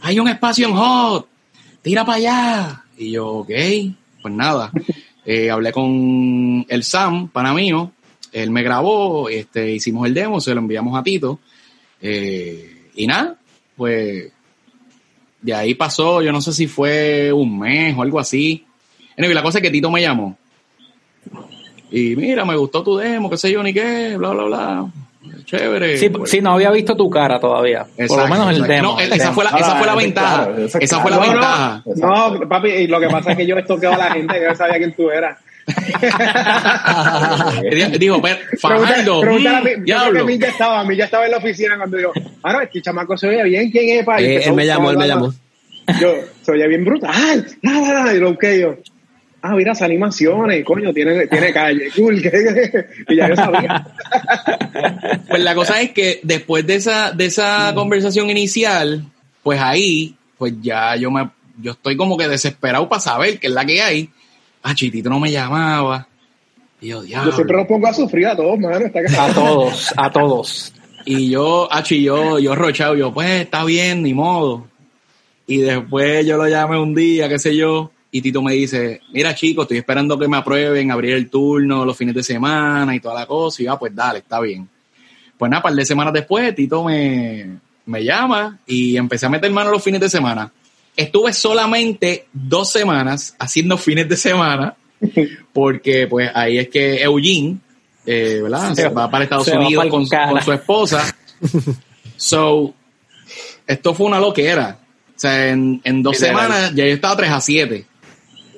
hay 0.02 0.20
un 0.20 0.28
espacio 0.28 0.68
en 0.68 0.74
Hot, 0.74 1.28
tira 1.84 2.04
para 2.04 2.18
allá. 2.18 2.84
Y 2.98 3.12
yo, 3.12 3.28
ok, 3.28 3.52
pues 4.24 4.34
nada. 4.34 4.72
Eh, 5.26 5.52
hablé 5.52 5.72
con 5.72 6.65
el 6.68 6.84
Sam, 6.84 7.28
pana 7.28 7.54
mío, 7.54 7.92
él 8.32 8.50
me 8.50 8.63
grabó, 8.63 9.30
este, 9.30 9.74
hicimos 9.74 10.08
el 10.08 10.15
demo, 10.15 10.42
se 10.42 10.56
lo 10.56 10.62
enviamos 10.62 10.98
a 10.98 11.04
Tito. 11.04 11.39
Eh, 12.02 12.89
y 12.96 13.06
nada, 13.06 13.38
pues 13.76 14.32
de 15.39 15.54
ahí 15.54 15.76
pasó, 15.76 16.24
yo 16.24 16.32
no 16.32 16.42
sé 16.42 16.52
si 16.52 16.65
fue 16.65 17.32
un 17.32 17.60
mes 17.60 17.96
o 17.96 18.02
algo 18.02 18.20
así. 18.20 18.65
Anyway, 19.15 19.36
la 19.36 19.44
cosa 19.44 19.60
es 19.60 19.62
que 19.62 19.70
Tito 19.70 19.92
me 19.92 20.02
llamó. 20.02 20.36
Y 21.92 22.15
mira, 22.15 22.44
me 22.44 22.56
gustó 22.56 22.82
tu 22.82 22.98
demo, 22.98 23.30
qué 23.30 23.38
sé 23.38 23.52
yo 23.52 23.62
ni 23.62 23.72
qué, 23.72 24.18
bla, 24.18 24.30
bla, 24.30 24.44
bla. 24.46 24.92
Chévere. 25.45 25.97
Sí, 25.97 26.10
Pues, 26.10 26.32
sí, 26.32 26.39
no 26.41 26.51
había 26.53 26.71
visto 26.71 26.95
tu 26.95 27.10
cara 27.10 27.39
todavía. 27.39 27.86
Por 28.08 28.17
lo 28.19 28.27
menos 28.27 28.49
el 28.55 28.63
demo. 28.65 28.93
No, 28.93 28.99
el 28.99 29.12
esa 29.12 29.23
demo. 29.23 29.34
fue 29.36 29.43
la, 29.43 29.49
esa 29.51 29.75
fue 29.75 29.88
la 29.88 29.95
ventaja. 29.95 30.45
claro, 30.45 30.65
esa 30.79 30.99
fue 31.01 31.12
la 31.12 31.19
ventaja. 31.19 31.84
No, 31.97 32.39
papi, 32.47 32.69
y 32.69 32.88
lo 32.88 32.99
que 32.99 33.08
pasa 33.10 33.32
es 33.32 33.38
que 33.38 33.45
yo 33.45 33.58
estoqueaba 33.58 33.95
a 33.95 33.99
la 34.10 34.12
gente, 34.12 34.41
yo 34.41 34.55
sabía 34.55 34.77
quién 34.77 34.93
tú 34.93 35.10
eras. 35.10 35.38
Di- 37.62 37.97
Dijo, 37.99 38.21
pero, 38.21 38.38
Fajardo, 38.60 39.21
Pregúntale 39.21 39.58
a 39.58 39.62
mm, 39.62 39.63
mí, 39.63 39.69
yo 39.71 39.75
creo 39.75 39.84
diablo. 39.86 40.19
que 40.19 40.25
Milla 40.25 40.47
estaba, 40.47 40.84
estaba 40.93 41.25
en 41.25 41.32
la 41.32 41.38
oficina 41.38 41.77
cuando 41.77 41.97
digo, 41.97 42.12
ah, 42.43 42.53
no, 42.53 42.62
este 42.62 42.82
chamaco 42.82 43.17
se 43.17 43.27
oye 43.27 43.43
bien, 43.43 43.69
¿quién 43.71 43.99
es? 43.99 44.05
pa? 44.05 44.21
Y 44.21 44.25
Eh, 44.25 44.41
él 44.45 44.53
me 44.53 44.65
llamó, 44.65 44.89
él 44.91 44.97
me 44.97 45.08
llamó. 45.08 45.34
Yo, 45.99 46.13
se 46.41 46.51
oye 46.51 46.67
bien 46.67 46.86
brutal, 46.86 47.45
nada, 47.62 47.93
nada, 47.93 48.13
y 48.13 48.19
lo 48.19 48.38
que 48.38 48.60
yo, 48.62 48.75
ah, 49.41 49.56
mira, 49.56 49.71
esas 49.73 49.84
animaciones, 49.84 50.63
coño, 50.65 50.93
tiene, 50.93 51.28
tiene 51.28 51.54
calle, 51.54 51.89
cool, 51.95 52.21
que- 52.21 52.30
que- 52.32 52.86
y 53.13 53.15
ya 53.15 53.30
yo 53.30 53.36
sabía. 53.36 53.88
Pues 55.30 55.43
la 55.43 55.56
cosa 55.56 55.82
es 55.82 55.91
que 55.91 56.19
después 56.23 56.65
de 56.65 56.75
esa, 56.75 57.12
de 57.12 57.25
esa 57.25 57.71
conversación 57.75 58.30
inicial, 58.30 59.04
pues 59.43 59.60
ahí, 59.62 60.15
pues 60.38 60.54
ya 60.62 60.95
yo 60.95 61.12
me, 61.12 61.30
yo 61.62 61.71
estoy 61.73 61.95
como 61.97 62.17
que 62.17 62.28
desesperado 62.28 62.88
para 62.89 63.02
saber 63.02 63.39
qué 63.39 63.47
es 63.47 63.54
la 63.54 63.65
que 63.65 63.82
hay. 63.82 64.10
Ah, 64.63 64.73
Chitito 64.75 65.10
no 65.10 65.19
me 65.19 65.32
llamaba. 65.32 66.08
Y 66.82 66.88
yo, 66.89 67.02
diablo. 67.02 67.32
Yo 67.32 67.36
siempre 67.36 67.58
los 67.58 67.67
pongo 67.67 67.88
a 67.88 67.93
sufrir 67.93 68.28
a 68.28 68.36
todos, 68.36 68.58
mano, 68.60 68.78
está 68.86 69.02
que- 69.04 69.15
A 69.17 69.34
todos, 69.34 69.93
a 69.97 70.12
todos. 70.12 70.73
Y 71.06 71.30
yo, 71.30 71.67
achi, 71.71 72.04
yo, 72.04 72.39
yo 72.39 72.56
rochado, 72.56 72.95
yo, 72.95 73.13
pues 73.13 73.30
está 73.41 73.63
bien, 73.65 74.04
ni 74.04 74.13
modo. 74.13 74.67
Y 75.47 75.58
después 75.58 76.25
yo 76.25 76.38
lo 76.38 76.47
llamé 76.47 76.78
un 76.80 76.93
día, 76.93 77.28
qué 77.28 77.39
sé 77.39 77.56
yo, 77.56 77.91
y 78.12 78.22
Tito 78.22 78.41
me 78.41 78.54
dice, 78.54 79.02
mira 79.12 79.36
chico, 79.36 79.63
estoy 79.63 79.78
esperando 79.78 80.17
que 80.17 80.28
me 80.28 80.38
aprueben 80.38 80.91
abrir 80.91 81.13
el 81.13 81.30
turno 81.30 81.86
los 81.86 81.95
fines 81.95 82.15
de 82.15 82.24
semana 82.24 82.95
y 82.95 83.00
toda 83.00 83.19
la 83.19 83.26
cosa. 83.28 83.62
Y 83.62 83.65
yo, 83.65 83.74
ah, 83.74 83.80
pues 83.80 83.95
dale, 83.95 84.19
está 84.19 84.39
bien. 84.39 84.67
Pues 85.38 85.52
nada, 85.52 85.62
par 85.62 85.74
de 85.74 85.86
semanas 85.86 86.13
después, 86.13 86.54
Tito 86.56 86.84
me, 86.84 87.60
me 87.86 88.04
llama 88.04 88.60
y 88.65 88.98
empecé 88.98 89.28
a 89.28 89.30
meter 89.30 89.52
mano 89.52 89.72
los 89.72 89.84
fines 89.84 90.02
de 90.02 90.10
semana. 90.10 90.52
Estuve 90.95 91.32
solamente 91.34 92.28
dos 92.34 92.72
semanas 92.72 93.36
haciendo 93.38 93.78
fines 93.78 94.10
de 94.10 94.17
semana, 94.17 94.76
porque 95.54 96.08
pues 96.08 96.32
ahí 96.34 96.58
es 96.58 96.67
que 96.69 97.02
Eugene, 97.04 97.58
eh, 98.06 98.39
¿verdad? 98.41 98.74
Se 98.74 98.89
va 98.89 99.10
para 99.10 99.24
Estados 99.24 99.48
Unidos 99.48 99.86
con, 99.88 100.08
su 100.08 100.52
esposa. 100.52 101.15
So, 102.17 102.74
esto 103.65 103.93
fue 103.93 104.08
una 104.08 104.19
loquera. 104.19 104.78
O 105.15 105.19
sea, 105.19 105.52
en, 105.52 105.80
en 105.86 106.04
dos 106.04 106.17
semanas 106.17 106.76
ya 106.76 106.86
yo 106.86 106.93
estaba 106.93 107.15
3 107.15 107.32
a 107.32 107.39
7. 107.39 107.86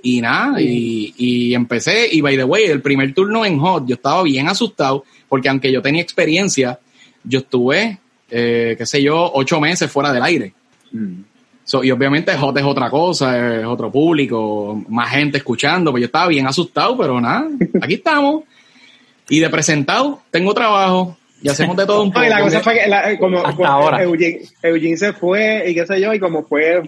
Y 0.04 0.22
nada, 0.22 0.60
y, 0.62 1.14
y 1.18 1.54
empecé, 1.54 2.08
y 2.12 2.22
by 2.22 2.36
the 2.36 2.44
way, 2.44 2.64
el 2.66 2.82
primer 2.82 3.14
turno 3.14 3.46
en 3.46 3.60
Hot, 3.60 3.86
yo 3.88 3.96
estaba 3.96 4.24
bien 4.24 4.48
asustado, 4.48 5.06
porque 5.30 5.48
aunque 5.50 5.72
yo 5.72 5.82
tenía 5.82 6.02
experiencia, 6.02 6.80
yo 7.24 7.40
estuve, 7.40 8.00
eh, 8.30 8.76
qué 8.78 8.86
sé 8.86 9.04
yo, 9.04 9.32
ocho 9.34 9.60
meses 9.60 9.92
fuera 9.92 10.12
del 10.12 10.24
aire. 10.24 10.54
Mm. 10.92 11.22
So, 11.64 11.84
y 11.84 11.92
obviamente 11.92 12.36
Hot 12.36 12.58
es 12.58 12.64
otra 12.64 12.90
cosa, 12.90 13.60
es 13.60 13.66
otro 13.66 13.92
público, 13.92 14.84
más 14.90 15.12
gente 15.12 15.38
escuchando, 15.38 15.92
pues 15.92 16.02
yo 16.02 16.06
estaba 16.08 16.28
bien 16.28 16.48
asustado, 16.48 16.98
pero 16.98 17.22
nada, 17.22 17.48
aquí 17.82 17.94
estamos. 17.96 18.44
Y 19.30 19.40
de 19.40 19.50
presentado, 19.50 20.22
tengo 20.32 20.54
trabajo, 20.54 21.16
y 21.44 21.50
hacemos 21.50 21.78
de 21.78 21.86
todo 21.86 22.02
un 22.04 22.12
poco. 22.12 22.20
No, 22.22 22.26
y 22.28 22.30
la 22.30 22.42
cosa 22.42 22.60
fue 22.62 22.74
que 22.74 22.88
la- 22.88 23.18
como, 23.20 23.38
Hasta 23.38 23.52
como 23.56 23.68
ahora. 23.68 24.04
Eugene, 24.04 24.42
Eugene 24.64 24.98
se 24.98 25.14
fue 25.14 25.64
y 25.70 25.76
qué 25.76 25.86
sé 25.86 26.02
yo, 26.02 26.12
y 26.14 26.20
como 26.20 26.44
fue 26.44 26.82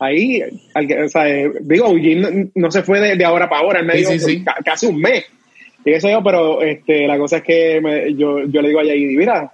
ahí, 0.00 0.42
al 0.74 0.86
que- 0.86 1.02
o 1.02 1.08
sea, 1.08 1.28
eh, 1.28 1.50
digo, 1.60 1.86
Eugene 1.88 2.20
no, 2.30 2.50
no 2.54 2.70
se 2.70 2.82
fue 2.82 3.00
de, 3.00 3.16
de 3.16 3.24
ahora 3.24 3.48
para 3.48 3.62
ahora, 3.62 3.80
él 3.80 3.86
me 3.86 3.94
Sí, 3.94 3.98
dio 4.00 4.08
sí, 4.10 4.18
sí. 4.20 4.44
ca- 4.44 4.56
casi 4.64 4.86
un 4.86 5.00
mes. 5.00 5.24
Y 5.84 5.92
qué 5.92 6.00
sé 6.00 6.10
yo, 6.10 6.22
pero 6.22 6.62
este, 6.62 7.06
la 7.06 7.16
cosa 7.18 7.38
es 7.38 7.42
que 7.42 7.80
me- 7.80 8.14
yo, 8.14 8.44
yo 8.46 8.60
le 8.62 8.68
digo 8.68 8.80
a 8.80 8.84
Yaidi, 8.84 9.16
mira, 9.16 9.52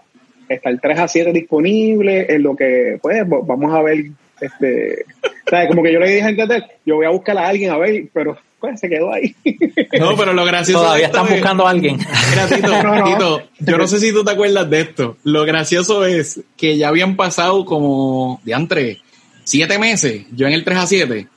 está 0.49 0.71
el 0.71 0.81
3 0.81 0.99
a 0.99 1.09
7 1.09 1.33
disponible, 1.33 2.27
en 2.29 2.43
lo 2.43 2.55
que, 2.57 2.99
pues, 3.01 3.23
vamos 3.29 3.75
a 3.75 3.83
ver, 3.83 4.05
este, 4.41 5.05
¿sabes? 5.49 5.69
Como 5.69 5.83
que 5.83 5.93
yo 5.93 6.01
le 6.01 6.09
dije 6.11 6.23
antes, 6.23 6.49
de- 6.49 6.63
yo 6.85 6.97
voy 6.97 7.07
a 7.07 7.11
buscar 7.11 7.37
a 7.39 7.49
alguien 7.49 7.71
a 7.71 7.79
ver, 7.79 8.05
pero 8.13 8.37
pues 8.61 8.81
se 8.81 8.89
quedó 8.89 9.13
ahí. 9.13 9.35
No, 10.01 10.17
pero 10.17 10.33
lo 10.33 10.45
gracioso 10.45 10.81
de 10.81 10.87
Todavía 10.87 11.07
están 11.07 11.27
es- 11.27 11.33
buscando 11.33 11.67
a 11.67 11.71
alguien. 11.71 11.99
Mira, 11.99 12.47
Tito, 12.49 12.69
No, 12.83 12.95
no. 12.99 13.05
Tito, 13.05 13.43
yo 13.61 13.77
no 13.79 13.87
sé 13.87 14.01
si 14.01 14.13
tú 14.13 14.25
te 14.25 14.33
acuerdas 14.33 14.69
de 14.71 14.81
esto. 14.81 15.17
Lo 15.25 15.45
gracioso 15.45 16.05
es 16.07 16.41
que 16.57 16.77
ya 16.79 16.89
habían 16.89 17.15
pasado 17.17 17.65
como, 17.67 18.41
diantre, 18.45 18.99
siete 19.45 19.79
meses, 19.79 20.27
yo 20.33 20.47
en 20.47 20.53
el 20.55 20.65
3 20.65 20.79
a 20.79 20.87
7, 20.87 21.29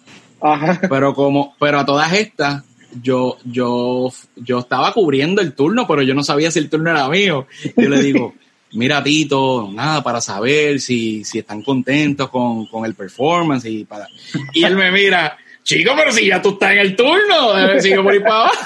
Ajá. 0.42 0.82
pero 0.90 1.14
como, 1.14 1.56
pero 1.60 1.80
a 1.80 1.86
todas 1.86 2.14
estas, 2.14 2.64
yo, 3.02 3.38
yo, 3.44 4.12
yo 4.36 4.60
estaba 4.60 4.94
cubriendo 4.94 5.42
el 5.42 5.54
turno, 5.54 5.86
pero 5.88 6.02
yo 6.02 6.14
no 6.14 6.24
sabía 6.24 6.52
si 6.52 6.60
el 6.60 6.70
turno 6.70 6.92
era 6.92 7.10
mío. 7.10 7.48
Yo 7.76 7.90
le 7.90 8.02
digo, 8.02 8.34
mira 8.72 9.04
Tito, 9.04 9.70
nada, 9.72 10.04
para 10.04 10.22
saber 10.22 10.80
si, 10.80 11.24
si 11.24 11.40
están 11.40 11.62
contentos 11.62 12.30
con, 12.30 12.66
con 12.68 12.86
el 12.86 12.96
performance 12.96 13.66
y 13.66 13.86
para, 13.86 14.08
y 14.54 14.64
él 14.64 14.76
me 14.76 14.92
mira, 14.92 15.38
chico, 15.64 15.92
pero 15.96 16.12
si 16.12 16.28
ya 16.28 16.42
tú 16.42 16.52
estás 16.52 16.72
en 16.72 16.80
el 16.80 16.96
turno, 16.96 17.58
eh, 17.58 17.82
sigo 17.82 18.04
por 18.04 18.16
ir 18.16 18.24
para 18.24 18.36
abajo. 18.36 18.58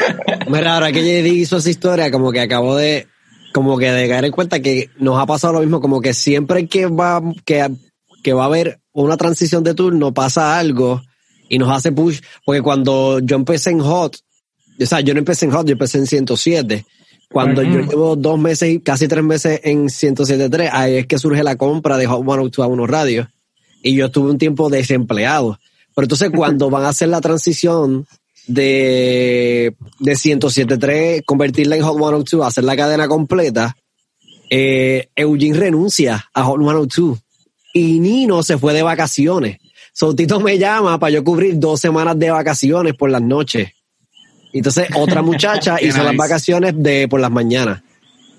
Mira, 0.48 0.74
ahora 0.74 0.92
que 0.92 1.02
JD 1.02 1.26
hizo 1.26 1.58
esa 1.58 1.68
historia, 1.68 2.10
como 2.10 2.32
que 2.32 2.40
acabo 2.40 2.74
de, 2.74 3.06
como 3.52 3.76
que 3.76 3.92
de 3.92 4.08
caer 4.08 4.24
en 4.24 4.32
cuenta 4.32 4.60
que 4.60 4.88
nos 4.98 5.18
ha 5.18 5.26
pasado 5.26 5.52
lo 5.54 5.60
mismo, 5.60 5.80
como 5.80 6.00
que 6.00 6.14
siempre 6.14 6.66
que 6.66 6.86
va, 6.86 7.20
que, 7.44 7.68
que 8.22 8.32
va 8.32 8.44
a 8.44 8.46
haber 8.46 8.79
una 8.92 9.16
transición 9.16 9.62
de 9.62 9.74
turno, 9.74 10.12
pasa 10.12 10.58
algo 10.58 11.02
y 11.48 11.58
nos 11.58 11.70
hace 11.70 11.92
push, 11.92 12.20
porque 12.44 12.62
cuando 12.62 13.18
yo 13.20 13.36
empecé 13.36 13.70
en 13.70 13.80
Hot, 13.80 14.16
o 14.80 14.86
sea, 14.86 15.00
yo 15.00 15.14
no 15.14 15.18
empecé 15.18 15.46
en 15.46 15.52
Hot, 15.52 15.66
yo 15.66 15.72
empecé 15.72 15.98
en 15.98 16.06
107. 16.06 16.86
Cuando 17.32 17.62
yo 17.62 17.80
llevo 17.80 18.16
dos 18.16 18.38
meses, 18.38 18.70
y 18.70 18.80
casi 18.80 19.06
tres 19.06 19.22
meses 19.22 19.60
en 19.62 19.86
107.3, 19.86 20.70
ahí 20.72 20.96
es 20.96 21.06
que 21.06 21.18
surge 21.18 21.44
la 21.44 21.56
compra 21.56 21.96
de 21.96 22.06
Hot 22.06 22.24
102 22.24 22.64
a 22.64 22.68
unos 22.68 22.88
radios. 22.88 23.28
Y 23.82 23.94
yo 23.94 24.06
estuve 24.06 24.30
un 24.30 24.38
tiempo 24.38 24.68
desempleado. 24.68 25.58
Pero 25.94 26.04
entonces 26.06 26.30
cuando 26.34 26.70
van 26.70 26.84
a 26.84 26.88
hacer 26.88 27.08
la 27.08 27.20
transición 27.20 28.06
de, 28.46 29.74
de 30.00 30.12
107.3, 30.12 31.24
convertirla 31.24 31.76
en 31.76 31.82
Hot 31.82 31.96
102, 31.96 32.46
hacer 32.46 32.64
la 32.64 32.76
cadena 32.76 33.06
completa, 33.06 33.76
eh, 34.50 35.08
Eugene 35.14 35.58
renuncia 35.58 36.28
a 36.34 36.44
Hot 36.44 36.60
102 36.60 37.18
y 37.72 38.00
Nino 38.00 38.42
se 38.42 38.58
fue 38.58 38.72
de 38.72 38.82
vacaciones. 38.82 39.58
So 39.92 40.14
Tito 40.14 40.40
me 40.40 40.58
llama 40.58 40.98
para 40.98 41.10
yo 41.12 41.24
cubrir 41.24 41.58
dos 41.58 41.80
semanas 41.80 42.18
de 42.18 42.30
vacaciones 42.30 42.94
por 42.94 43.10
las 43.10 43.22
noches. 43.22 43.70
Entonces 44.52 44.88
otra 44.94 45.22
muchacha 45.22 45.76
hizo 45.82 46.02
las 46.02 46.16
vacaciones 46.16 46.74
de 46.76 47.08
por 47.08 47.20
las 47.20 47.30
mañanas. 47.30 47.82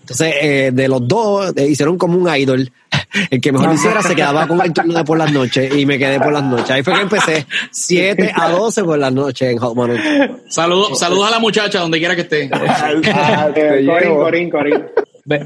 Entonces, 0.02 0.34
eh, 0.42 0.72
de 0.74 0.88
los 0.88 1.08
dos, 1.08 1.54
eh, 1.56 1.68
hicieron 1.68 1.98
como 1.98 2.18
un 2.18 2.36
idol. 2.36 2.70
El 3.30 3.40
que 3.40 3.52
mejor 3.52 3.68
lo 3.68 3.74
hiciera 3.76 4.02
se 4.02 4.16
quedaba 4.16 4.48
con 4.48 4.60
el 4.62 4.74
turno 4.74 4.94
de 4.94 5.04
por 5.04 5.18
las 5.18 5.32
noches 5.32 5.74
y 5.76 5.86
me 5.86 5.98
quedé 6.00 6.20
por 6.20 6.32
las 6.32 6.44
noches. 6.44 6.72
Ahí 6.72 6.84
fue 6.84 6.94
que 6.94 7.02
empecé 7.02 7.46
7 7.72 8.32
a 8.34 8.50
12 8.50 8.84
por 8.84 8.98
las 8.98 9.14
noches 9.14 9.52
en 9.52 9.58
Hot 9.58 9.74
102. 9.74 10.30
Saludos, 10.50 11.00
saludos 11.00 11.28
a 11.28 11.32
la 11.32 11.40
muchacha 11.40 11.80
donde 11.80 12.00
quiera 12.00 12.16
que 12.16 12.22
esté. 12.22 12.50
Corín. 12.50 14.18
Corín, 14.18 14.50
Corín. 14.50 14.86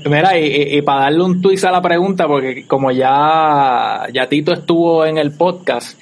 Mira, 0.06 0.38
y, 0.40 0.82
para 0.82 1.02
darle 1.02 1.24
un 1.24 1.42
twist 1.42 1.64
a 1.66 1.72
la 1.72 1.82
pregunta, 1.82 2.28
porque 2.28 2.66
como 2.68 2.92
ya, 2.92 4.08
ya 4.14 4.28
Tito 4.28 4.54
estuvo 4.54 5.06
en 5.06 5.18
el 5.18 5.32
podcast, 5.38 6.00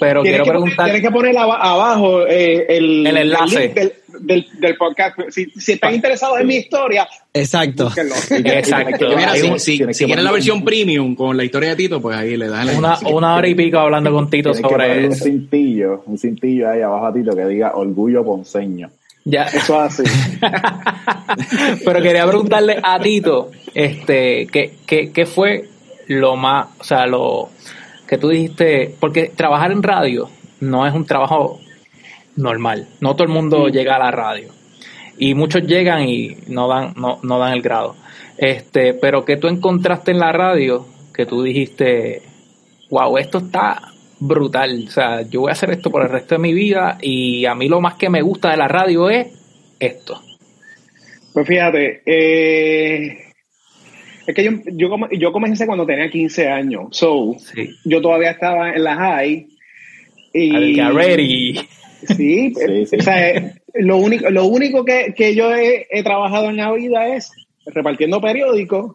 pero 0.00 0.22
Tienes 0.22 0.40
quiero 0.42 0.52
preguntar. 0.58 0.84
tienes 0.86 1.02
que 1.02 1.10
poner 1.10 1.36
aba- 1.38 1.58
abajo 1.60 2.26
eh, 2.26 2.66
el, 2.68 3.06
El 3.06 3.16
enlace. 3.16 3.60
link 3.60 3.74
del, 3.74 3.92
del, 4.20 4.46
del 4.60 4.76
podcast. 4.76 5.18
Si, 5.30 5.46
si 5.56 5.72
están 5.72 5.94
interesados 5.94 6.40
en 6.40 6.46
mi 6.46 6.56
historia, 6.56 7.06
Exacto. 7.32 7.84
búsquenlo. 7.84 8.14
Exacto. 8.50 9.08
Mira, 9.16 9.34
si, 9.58 9.80
un- 9.82 9.92
quieren 9.92 10.24
la 10.24 10.32
versión 10.32 10.64
premium 10.64 11.14
con 11.14 11.36
la 11.36 11.44
historia 11.44 11.70
de 11.70 11.76
Tito, 11.76 12.00
pues 12.02 12.16
ahí 12.16 12.36
le 12.36 12.48
dan 12.48 12.68
el 12.68 12.76
una, 12.78 12.94
enlace. 12.96 13.06
una 13.14 13.34
hora 13.36 13.48
y 13.48 13.54
pico 13.54 13.78
hablando 13.78 14.12
con 14.12 14.28
Tito 14.28 14.52
que 14.52 14.58
sobre 14.60 15.06
un 15.06 15.12
eso. 15.12 15.24
cintillo, 15.24 16.02
un 16.06 16.18
cintillo 16.18 16.68
ahí 16.70 16.80
abajo 16.82 17.06
a 17.06 17.12
Tito 17.14 17.34
que 17.34 17.44
diga 17.46 17.72
orgullo 17.74 18.24
ponceño. 18.24 18.90
Ya. 19.24 19.44
Eso 19.44 19.82
es 19.84 20.00
así. 20.00 20.02
Pero 21.84 22.02
quería 22.02 22.26
preguntarle 22.26 22.78
a 22.82 22.98
Tito, 23.00 23.50
este, 23.74 24.46
¿qué, 24.46 24.76
qué, 24.86 25.12
qué 25.12 25.26
fue 25.26 25.68
lo 26.08 26.36
más, 26.36 26.68
o 26.78 26.84
sea, 26.84 27.06
lo 27.06 27.48
que 28.06 28.18
tú 28.18 28.28
dijiste? 28.28 28.94
Porque 29.00 29.32
trabajar 29.34 29.72
en 29.72 29.82
radio 29.82 30.28
no 30.60 30.86
es 30.86 30.94
un 30.94 31.06
trabajo 31.06 31.58
normal. 32.36 32.86
No 33.00 33.14
todo 33.14 33.24
el 33.24 33.32
mundo 33.32 33.68
llega 33.68 33.96
a 33.96 33.98
la 33.98 34.10
radio. 34.10 34.52
Y 35.16 35.34
muchos 35.34 35.62
llegan 35.62 36.08
y 36.08 36.36
no 36.48 36.68
dan, 36.68 36.92
no, 36.96 37.18
no 37.22 37.38
dan 37.38 37.52
el 37.52 37.62
grado. 37.62 37.96
Este, 38.36 38.94
pero 38.94 39.24
que 39.24 39.36
tú 39.36 39.48
encontraste 39.48 40.10
en 40.10 40.18
la 40.18 40.32
radio 40.32 40.86
que 41.14 41.24
tú 41.24 41.42
dijiste, 41.42 42.22
wow, 42.90 43.16
esto 43.16 43.38
está 43.38 43.93
brutal. 44.20 44.84
O 44.86 44.90
sea, 44.90 45.22
yo 45.22 45.40
voy 45.42 45.50
a 45.50 45.52
hacer 45.52 45.70
esto 45.70 45.90
por 45.90 46.02
el 46.02 46.08
resto 46.10 46.34
de 46.34 46.40
mi 46.40 46.52
vida 46.52 46.98
y 47.00 47.44
a 47.46 47.54
mí 47.54 47.68
lo 47.68 47.80
más 47.80 47.94
que 47.94 48.08
me 48.10 48.22
gusta 48.22 48.50
de 48.50 48.56
la 48.56 48.68
radio 48.68 49.10
es 49.10 49.26
esto. 49.78 50.20
Pues 51.32 51.46
fíjate, 51.48 52.02
eh, 52.06 53.18
es 54.26 54.34
que 54.34 54.44
yo, 54.44 54.52
yo, 54.72 54.88
yo 55.12 55.32
comencé 55.32 55.66
cuando 55.66 55.84
tenía 55.84 56.08
15 56.08 56.48
años. 56.48 56.84
So, 56.92 57.34
Sí. 57.38 57.68
yo 57.84 58.00
todavía 58.00 58.30
estaba 58.30 58.70
en 58.72 58.84
la 58.84 58.94
high. 58.96 59.48
Y, 60.32 60.80
ready. 60.80 61.54
Sí, 62.06 62.52
Sí, 62.54 62.86
sí. 62.86 62.96
o 62.96 63.02
sea, 63.02 63.54
lo 63.74 63.96
único, 63.96 64.28
lo 64.30 64.44
único 64.46 64.84
que, 64.84 65.14
que 65.16 65.34
yo 65.34 65.54
he, 65.54 65.86
he 65.90 66.02
trabajado 66.02 66.50
en 66.50 66.56
la 66.56 66.72
vida 66.72 67.08
es 67.16 67.30
repartiendo 67.66 68.20
periódicos 68.20 68.92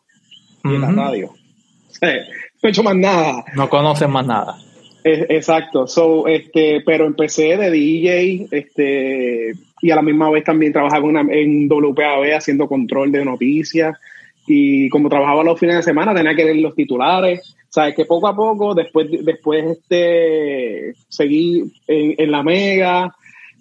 y 0.63 0.75
en 0.75 0.81
la 0.81 0.91
radio. 0.91 1.27
O 1.29 1.35
sea, 1.91 2.13
no 2.13 2.67
he 2.67 2.69
hecho 2.69 2.83
más 2.83 2.95
nada. 2.95 3.43
No 3.55 3.69
conocen 3.69 4.11
más 4.11 4.25
nada. 4.25 4.57
Exacto, 5.03 5.87
so, 5.87 6.27
este, 6.27 6.81
pero 6.85 7.05
empecé 7.05 7.55
de 7.57 7.71
DJ, 7.71 8.47
este, 8.51 9.51
y 9.81 9.91
a 9.91 9.95
la 9.95 10.01
misma 10.01 10.29
vez 10.29 10.43
también 10.43 10.73
trabajaba 10.73 11.03
en, 11.05 11.09
una- 11.09 11.33
en 11.33 11.67
WPAB 11.69 12.35
haciendo 12.35 12.67
control 12.67 13.11
de 13.11 13.23
noticias, 13.23 13.97
y 14.45 14.89
como 14.89 15.09
trabajaba 15.09 15.43
los 15.43 15.59
fines 15.59 15.77
de 15.77 15.83
semana 15.83 16.13
tenía 16.13 16.35
que 16.35 16.43
leer 16.43 16.57
los 16.57 16.75
titulares, 16.75 17.55
sabes 17.69 17.95
que 17.95 18.05
poco 18.05 18.27
a 18.27 18.35
poco, 18.35 18.73
después, 18.75 19.07
después 19.23 19.65
este, 19.77 20.93
seguí 21.07 21.63
en, 21.87 22.15
en 22.17 22.31
la 22.31 22.43
Mega, 22.43 23.15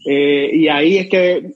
eh, 0.07 0.51
y 0.53 0.69
ahí 0.69 0.97
es 0.99 1.09
que 1.09 1.53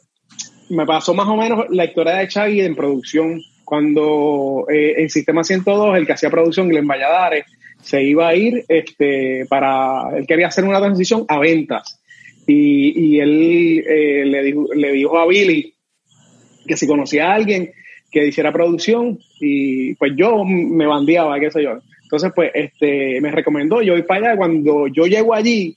me 0.71 0.87
pasó 0.87 1.13
más 1.15 1.29
o 1.29 1.37
menos 1.37 1.65
la 1.71 1.85
historia 1.87 2.15
de 2.15 2.29
Chagui 2.29 2.61
en 2.61 2.77
producción, 2.77 3.41
cuando 3.65 4.67
eh, 4.73 4.95
en 4.99 5.09
Sistema 5.11 5.43
102, 5.43 5.97
el 5.97 6.07
que 6.07 6.13
hacía 6.13 6.31
producción, 6.31 6.69
Glenn 6.69 6.87
Valladares, 6.87 7.45
se 7.83 8.03
iba 8.03 8.29
a 8.29 8.35
ir 8.35 8.65
este, 8.69 9.45
para, 9.49 10.17
él 10.17 10.27
quería 10.27 10.47
hacer 10.47 10.65
una 10.65 10.81
transición 10.81 11.25
a 11.29 11.39
ventas. 11.39 12.01
Y, 12.47 12.99
y 12.99 13.21
él 13.21 13.85
eh, 13.87 14.25
le, 14.25 14.43
dijo, 14.43 14.67
le 14.75 14.93
dijo 14.93 15.19
a 15.19 15.27
Billy 15.27 15.75
que 16.67 16.77
si 16.77 16.87
conocía 16.87 17.31
a 17.31 17.35
alguien 17.35 17.73
que 18.11 18.27
hiciera 18.27 18.53
producción 18.53 19.19
y 19.41 19.95
pues 19.95 20.13
yo 20.17 20.45
me 20.45 20.87
bandeaba, 20.87 21.41
qué 21.41 21.51
sé 21.51 21.63
yo. 21.63 21.79
Entonces 22.03 22.33
pues 22.35 22.51
este, 22.55 23.21
me 23.21 23.31
recomendó, 23.31 23.81
yo 23.83 23.95
voy 23.95 24.03
para 24.03 24.29
allá, 24.29 24.37
cuando 24.37 24.87
yo 24.89 25.07
llego 25.07 25.35
allí, 25.35 25.77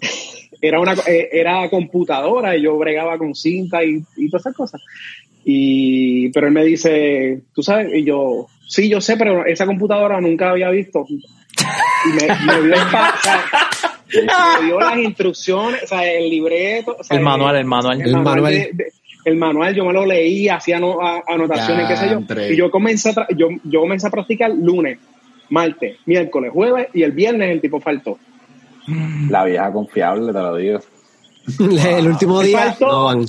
era 0.60 0.80
una 0.80 0.94
eh, 1.06 1.28
era 1.32 1.68
computadora 1.70 2.56
y 2.56 2.62
yo 2.62 2.76
bregaba 2.76 3.16
con 3.16 3.34
cinta 3.34 3.82
y, 3.82 4.02
y 4.16 4.28
todas 4.28 4.42
esas 4.42 4.54
cosas. 4.54 4.82
Y, 5.44 6.28
pero 6.30 6.46
él 6.48 6.52
me 6.52 6.64
dice, 6.64 7.40
tú 7.54 7.62
sabes, 7.62 7.88
y 7.94 8.04
yo, 8.04 8.46
sí, 8.68 8.88
yo 8.88 9.00
sé, 9.00 9.16
pero 9.16 9.44
esa 9.46 9.66
computadora 9.66 10.20
nunca 10.20 10.46
la 10.46 10.50
había 10.52 10.70
visto. 10.70 11.04
Y 11.08 12.12
me, 12.14 12.28
me 12.46 12.62
dio, 12.66 12.74
el 12.74 12.80
pa- 12.90 13.14
o 13.14 13.22
sea, 13.22 13.44
me 14.60 14.66
dio 14.66 14.80
las 14.80 14.98
instrucciones, 14.98 15.82
o 15.84 15.86
sea, 15.86 16.10
el 16.10 16.28
libreto. 16.30 16.96
o 16.98 17.02
sea, 17.04 17.16
El 17.16 17.22
manual, 17.22 17.56
el 17.56 17.64
manual. 17.64 18.00
El 18.00 18.12
manual. 18.16 18.52
de- 18.52 18.70
de- 18.72 18.92
el 19.26 19.36
manual 19.36 19.74
yo 19.74 19.84
me 19.84 19.92
lo 19.92 20.06
leí, 20.06 20.48
hacía 20.48 20.78
a- 20.78 21.22
anotaciones, 21.28 21.86
qué 21.88 21.96
sé 21.96 22.08
yo. 22.10 22.20
Y 22.50 22.56
yo 22.56 22.70
comencé, 22.70 23.10
a 23.10 23.14
tra- 23.14 23.26
yo, 23.36 23.48
yo 23.64 23.80
comencé 23.80 24.06
a 24.06 24.10
practicar 24.10 24.50
lunes, 24.50 24.98
martes, 25.50 25.98
miércoles, 26.06 26.50
jueves 26.54 26.88
y 26.94 27.02
el 27.02 27.12
viernes 27.12 27.50
el 27.50 27.60
tipo 27.60 27.80
faltó. 27.80 28.18
La 29.28 29.44
vieja 29.44 29.70
confiable, 29.72 30.32
te 30.32 30.38
lo 30.38 30.56
digo. 30.56 30.80
El 31.98 32.06
último 32.08 32.40
día 32.40 32.72
Faltó. 32.72 32.86
no 32.86 33.04
van. 33.04 33.26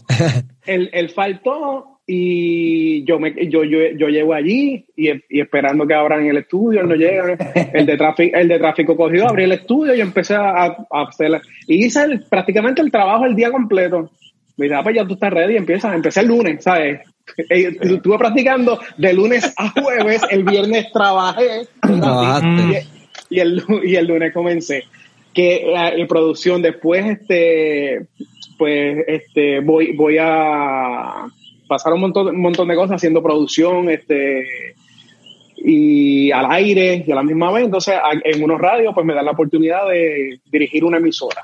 Él, 0.66 0.90
él 0.94 1.10
faltó 1.10 1.91
y 2.14 3.06
yo 3.06 3.20
me 3.20 3.34
yo, 3.48 3.64
yo, 3.64 3.78
yo 3.98 4.08
llego 4.10 4.34
allí 4.34 4.86
y, 4.98 5.10
y 5.30 5.40
esperando 5.40 5.88
que 5.88 5.94
abran 5.94 6.26
el 6.26 6.36
estudio, 6.38 6.84
no 6.84 6.96
llega. 6.96 7.38
El 7.74 7.86
de 7.86 7.96
tráfico, 7.96 8.38
el 8.38 8.48
de 8.50 8.60
tráfico 8.60 8.98
cogió, 8.98 9.30
abrí 9.30 9.44
el 9.46 9.54
estudio 9.54 9.96
y 9.96 10.02
empecé 10.02 10.36
a, 10.36 10.66
a 10.66 11.02
hacer. 11.08 11.40
Y 11.68 11.86
hice 11.86 12.04
el- 12.04 12.26
prácticamente 12.30 12.82
el 12.82 12.92
trabajo 12.92 13.26
el 13.26 13.36
día 13.36 13.50
completo. 13.50 14.12
Me 14.58 14.66
dice, 14.66 14.76
ah, 14.76 14.84
pues 14.84 14.96
ya 14.96 15.06
tú 15.08 15.14
estás 15.14 15.32
ready, 15.32 15.56
empieza, 15.56 15.96
empecé 15.96 16.20
el 16.20 16.28
lunes, 16.28 16.62
¿sabes? 16.64 17.00
Eh, 17.50 17.78
Estuve 17.80 18.18
practicando 18.18 18.78
de 18.98 19.14
lunes 19.14 19.54
a 19.58 19.70
jueves, 19.70 20.22
el 20.30 20.44
viernes 20.44 20.92
trabajé 20.92 21.62
y, 23.30 23.36
y 23.36 23.40
el, 23.40 23.56
lu- 23.56 23.84
y 23.86 23.96
el 23.96 24.06
lunes 24.06 24.34
comencé. 24.34 24.84
Que 25.34 25.56
eh, 25.74 25.94
en 25.96 26.08
producción 26.08 26.62
después, 26.62 27.06
este, 27.06 28.08
pues, 28.58 28.98
este, 29.08 29.62
voy, 29.62 29.94
voy 29.96 30.18
a 30.20 31.26
pasar 31.72 31.94
un 31.94 32.02
montón, 32.02 32.28
un 32.28 32.42
montón 32.42 32.68
de 32.68 32.76
cosas 32.76 32.98
haciendo 32.98 33.24
producción, 33.24 33.90
este, 33.90 34.76
y 35.56 36.30
al 36.32 36.52
aire 36.52 37.04
y 37.08 37.12
a 37.12 37.16
la 37.16 37.24
misma 37.24 37.52
vez. 37.52 37.64
Entonces, 37.66 37.96
a- 37.96 38.12
en 38.24 38.44
unos 38.44 38.60
radios, 38.60 38.94
pues 38.94 39.06
me 39.06 39.14
dan 39.14 39.26
la 39.26 39.32
oportunidad 39.32 39.88
de 39.90 40.40
dirigir 40.52 40.84
una 40.84 40.98
emisora, 40.98 41.42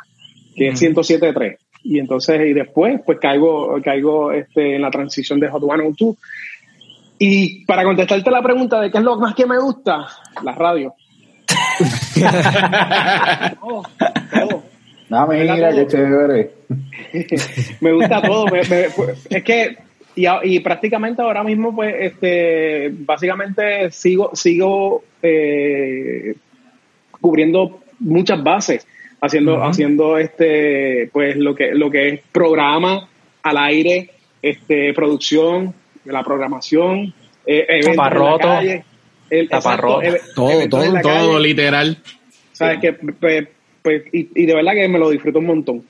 que 0.56 0.68
es 0.70 0.80
107.3. 0.82 1.58
Y 1.84 2.00
entonces, 2.00 2.42
y 2.46 2.54
después, 2.54 3.00
pues 3.06 3.20
caigo, 3.20 3.80
caigo 3.82 4.32
este, 4.34 4.76
en 4.76 4.82
la 4.82 4.92
transición 4.92 5.40
de 5.40 5.48
Hot 5.50 5.64
102. 5.64 6.16
Y 7.20 7.64
para 7.66 7.84
contestarte 7.84 8.30
la 8.30 8.42
pregunta 8.42 8.82
de 8.82 8.92
qué 8.92 8.98
es 8.98 9.04
lo 9.04 9.18
más 9.18 9.34
que 9.34 9.46
me 9.46 9.58
gusta, 9.60 10.06
la 10.44 10.52
radio. 10.54 10.94
todo, 13.60 13.84
todo. 14.32 14.64
No, 15.10 15.26
mira, 15.28 15.56
¿Verdad, 15.56 15.76
qué 15.76 15.88
chévere. 15.88 16.52
me 17.82 17.94
gusta 17.94 18.22
todo. 18.22 18.46
me- 18.48 18.62
me- 18.64 18.88
es 19.30 19.44
que, 19.44 19.78
y, 20.44 20.60
prácticamente 20.62 21.22
ahora 21.22 21.44
mismo, 21.44 21.76
pues, 21.76 21.94
este, 22.00 22.90
básicamente 22.92 23.92
sigo, 23.92 24.32
sigo 24.34 25.04
eh, 25.22 26.34
cubriendo 27.22 27.82
muchas 28.00 28.44
bases, 28.44 28.88
haciendo, 29.22 29.64
haciendo 29.64 30.18
este, 30.18 31.10
pues, 31.14 31.36
lo 31.38 31.54
que, 31.56 31.72
lo 31.74 31.90
que 31.92 32.10
es 32.10 32.22
programa 32.32 33.08
al 33.44 33.58
aire, 33.58 34.10
este, 34.42 34.94
producción, 34.94 35.74
la 36.06 36.24
programación, 36.24 37.14
eh, 37.46 37.66
eventos 37.68 37.90
en 37.92 37.96
la 37.98 38.04
Taparroto. 38.04 38.48
calle, 38.48 38.84
el- 39.30 39.50
Taparroto. 39.50 40.02
exacto, 40.04 40.32
Todo, 40.36 40.70
todo, 40.70 40.94
la 40.94 41.02
Todo 41.02 41.34
calle. 41.34 41.40
literal. 41.48 41.98
¿Sabes? 42.54 42.80
Que, 42.80 42.94
pues, 42.94 43.48
pues, 43.84 44.04
y, 44.12 44.30
y 44.36 44.46
de 44.46 44.56
verdad 44.56 44.74
que 44.74 44.88
me 44.88 45.00
lo 45.00 45.10
disfruto 45.10 45.40
un 45.40 45.46
montón. 45.46 45.84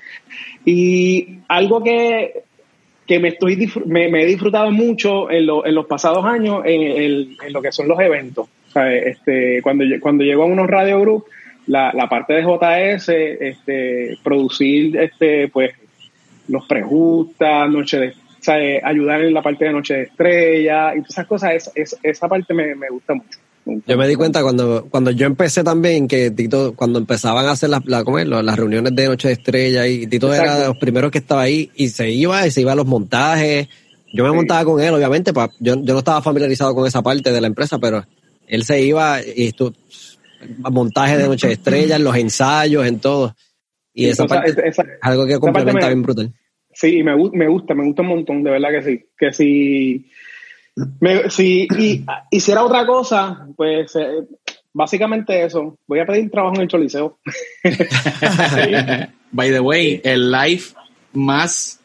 Y 0.65 1.39
algo 1.47 1.81
que, 1.83 2.43
que 3.07 3.19
me, 3.19 3.29
estoy 3.29 3.55
me, 3.85 4.09
me 4.09 4.23
he 4.23 4.25
disfrutado 4.25 4.69
mucho 4.71 5.31
en, 5.31 5.45
lo- 5.45 5.65
en 5.65 5.73
los 5.73 5.85
pasados 5.85 6.25
años 6.25 6.61
en, 6.65 7.35
lo 7.53 7.61
que 7.61 7.71
son 7.71 7.87
los 7.87 7.99
eventos. 7.99 8.47
Este, 8.75 9.61
cuando, 9.63 9.85
cuando 10.01 10.23
llego 10.23 10.43
a 10.43 10.45
unos 10.47 10.67
radio 10.67 10.99
group, 11.01 11.25
la, 11.67 11.91
la 11.93 12.07
parte 12.07 12.33
de 12.33 12.43
JS, 12.43 13.09
este, 13.09 14.17
producir 14.23 14.97
este, 14.97 15.47
pues, 15.47 15.71
los 16.47 16.65
prejustas, 16.67 17.69
noche 17.69 17.97
de, 17.99 18.13
¿sabes? 18.39 18.81
ayudar 18.83 19.21
en 19.21 19.33
la 19.33 19.41
parte 19.41 19.65
de 19.65 19.71
noche 19.73 19.93
de 19.95 20.01
estrella 20.03 20.93
y 20.95 20.97
todas 20.99 21.09
esas 21.11 21.27
cosas, 21.27 21.53
es, 21.53 21.71
es- 21.75 21.99
esa 22.03 22.27
parte 22.27 22.53
me, 22.53 22.75
me 22.75 22.89
gusta 22.89 23.13
mucho. 23.15 23.39
Yo 23.85 23.97
me 23.97 24.07
di 24.07 24.15
cuenta 24.15 24.41
cuando, 24.43 24.87
cuando 24.89 25.11
yo 25.11 25.25
empecé 25.25 25.63
también 25.63 26.07
que 26.07 26.31
Tito, 26.31 26.73
cuando 26.75 26.99
empezaban 26.99 27.45
a 27.45 27.51
hacer 27.51 27.69
las, 27.69 27.85
la, 27.85 28.03
las 28.03 28.55
reuniones 28.57 28.95
de 28.95 29.07
Noche 29.07 29.27
de 29.29 29.33
Estrella 29.35 29.87
y 29.87 30.07
Tito 30.07 30.33
era 30.33 30.57
de 30.59 30.67
los 30.67 30.77
primeros 30.77 31.11
que 31.11 31.17
estaba 31.17 31.41
ahí 31.41 31.71
y 31.75 31.89
se 31.89 32.09
iba 32.09 32.45
y 32.47 32.51
se 32.51 32.61
iba 32.61 32.71
a 32.71 32.75
los 32.75 32.85
montajes. 32.85 33.67
Yo 34.13 34.23
me 34.23 34.31
montaba 34.31 34.63
con 34.65 34.81
él, 34.81 34.93
obviamente, 34.93 35.33
pa- 35.33 35.51
yo, 35.59 35.75
yo 35.75 35.93
no 35.93 35.99
estaba 35.99 36.21
familiarizado 36.21 36.73
con 36.73 36.87
esa 36.87 37.01
parte 37.01 37.31
de 37.31 37.41
la 37.41 37.47
empresa, 37.47 37.77
pero 37.77 38.05
él 38.47 38.63
se 38.63 38.81
iba 38.81 39.19
y 39.21 39.47
esto, 39.47 39.73
montaje 40.71 41.17
de 41.17 41.27
Noche 41.27 41.47
de 41.47 41.53
Estrella, 41.53 41.95
en 41.97 42.03
los 42.03 42.15
ensayos, 42.15 42.85
en 42.85 42.99
todo. 42.99 43.35
Y 43.93 44.05
Sí, 44.05 44.09
esa 44.11 44.23
o 44.25 44.27
sea, 44.27 44.41
parte 44.41 44.67
esa- 44.67 44.81
es 44.83 44.87
algo 45.01 45.25
que 45.25 45.39
complementa 45.39 45.87
me- 45.87 45.93
bien 45.93 46.01
brutal. 46.03 46.33
Sí, 46.73 46.99
y 46.99 47.03
me, 47.03 47.15
me 47.33 47.47
gusta, 47.47 47.73
me 47.73 47.83
gusta 47.85 48.03
un 48.03 48.09
montón, 48.09 48.43
de 48.43 48.51
verdad 48.51 48.69
que 48.69 48.83
sí. 48.83 49.05
Que 49.17 49.33
si, 49.33 50.05
me- 50.99 51.29
si 51.29 51.67
y, 51.77 52.05
hiciera 52.31 52.63
otra 52.63 52.85
cosa, 52.85 53.47
pues 53.55 53.95
eh, 53.95 54.25
básicamente 54.73 55.43
eso. 55.43 55.77
Voy 55.87 55.99
a 55.99 56.05
pedir 56.05 56.29
trabajo 56.29 56.55
en 56.55 56.61
el 56.61 56.67
Choliseo. 56.67 57.17
By 59.31 59.51
the 59.51 59.59
way, 59.59 60.01
el 60.03 60.31
live 60.31 60.63
más, 61.13 61.79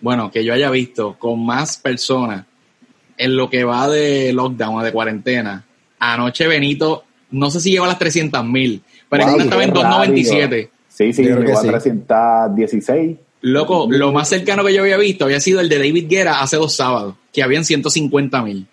bueno, 0.00 0.30
que 0.30 0.44
yo 0.44 0.52
haya 0.54 0.70
visto 0.70 1.16
con 1.18 1.44
más 1.44 1.76
personas 1.78 2.44
en 3.16 3.36
lo 3.36 3.48
que 3.48 3.64
va 3.64 3.88
de 3.88 4.32
lockdown 4.32 4.76
o 4.76 4.82
de 4.82 4.92
cuarentena. 4.92 5.64
Anoche 5.98 6.46
Benito, 6.48 7.04
no 7.30 7.50
sé 7.50 7.60
si 7.60 7.70
llegó 7.70 7.84
a 7.84 7.88
las 7.88 7.98
300 7.98 8.44
mil, 8.44 8.82
pero 9.08 9.24
Wow, 9.24 9.34
en 9.36 9.40
estaba 9.42 9.64
en 9.64 9.72
qué 9.72 9.82
rápido. 9.82 9.98
297. 9.98 10.70
Sí, 10.88 11.12
sí, 11.12 11.22
llegó 11.22 11.40
a 11.40 11.44
que 11.44 11.56
sí. 11.56 11.68
316. 11.68 13.16
Loco, 13.44 13.86
lo 13.90 14.12
más 14.12 14.28
cercano 14.28 14.64
que 14.64 14.72
yo 14.74 14.82
había 14.82 14.96
visto 14.96 15.24
había 15.26 15.38
sido 15.40 15.60
el 15.60 15.68
de 15.68 15.76
David 15.78 16.06
Guerra 16.08 16.40
hace 16.40 16.56
dos 16.56 16.74
sábados, 16.74 17.14
que 17.32 17.42
habían 17.42 17.64
150 17.64 18.42
mil. 18.42 18.66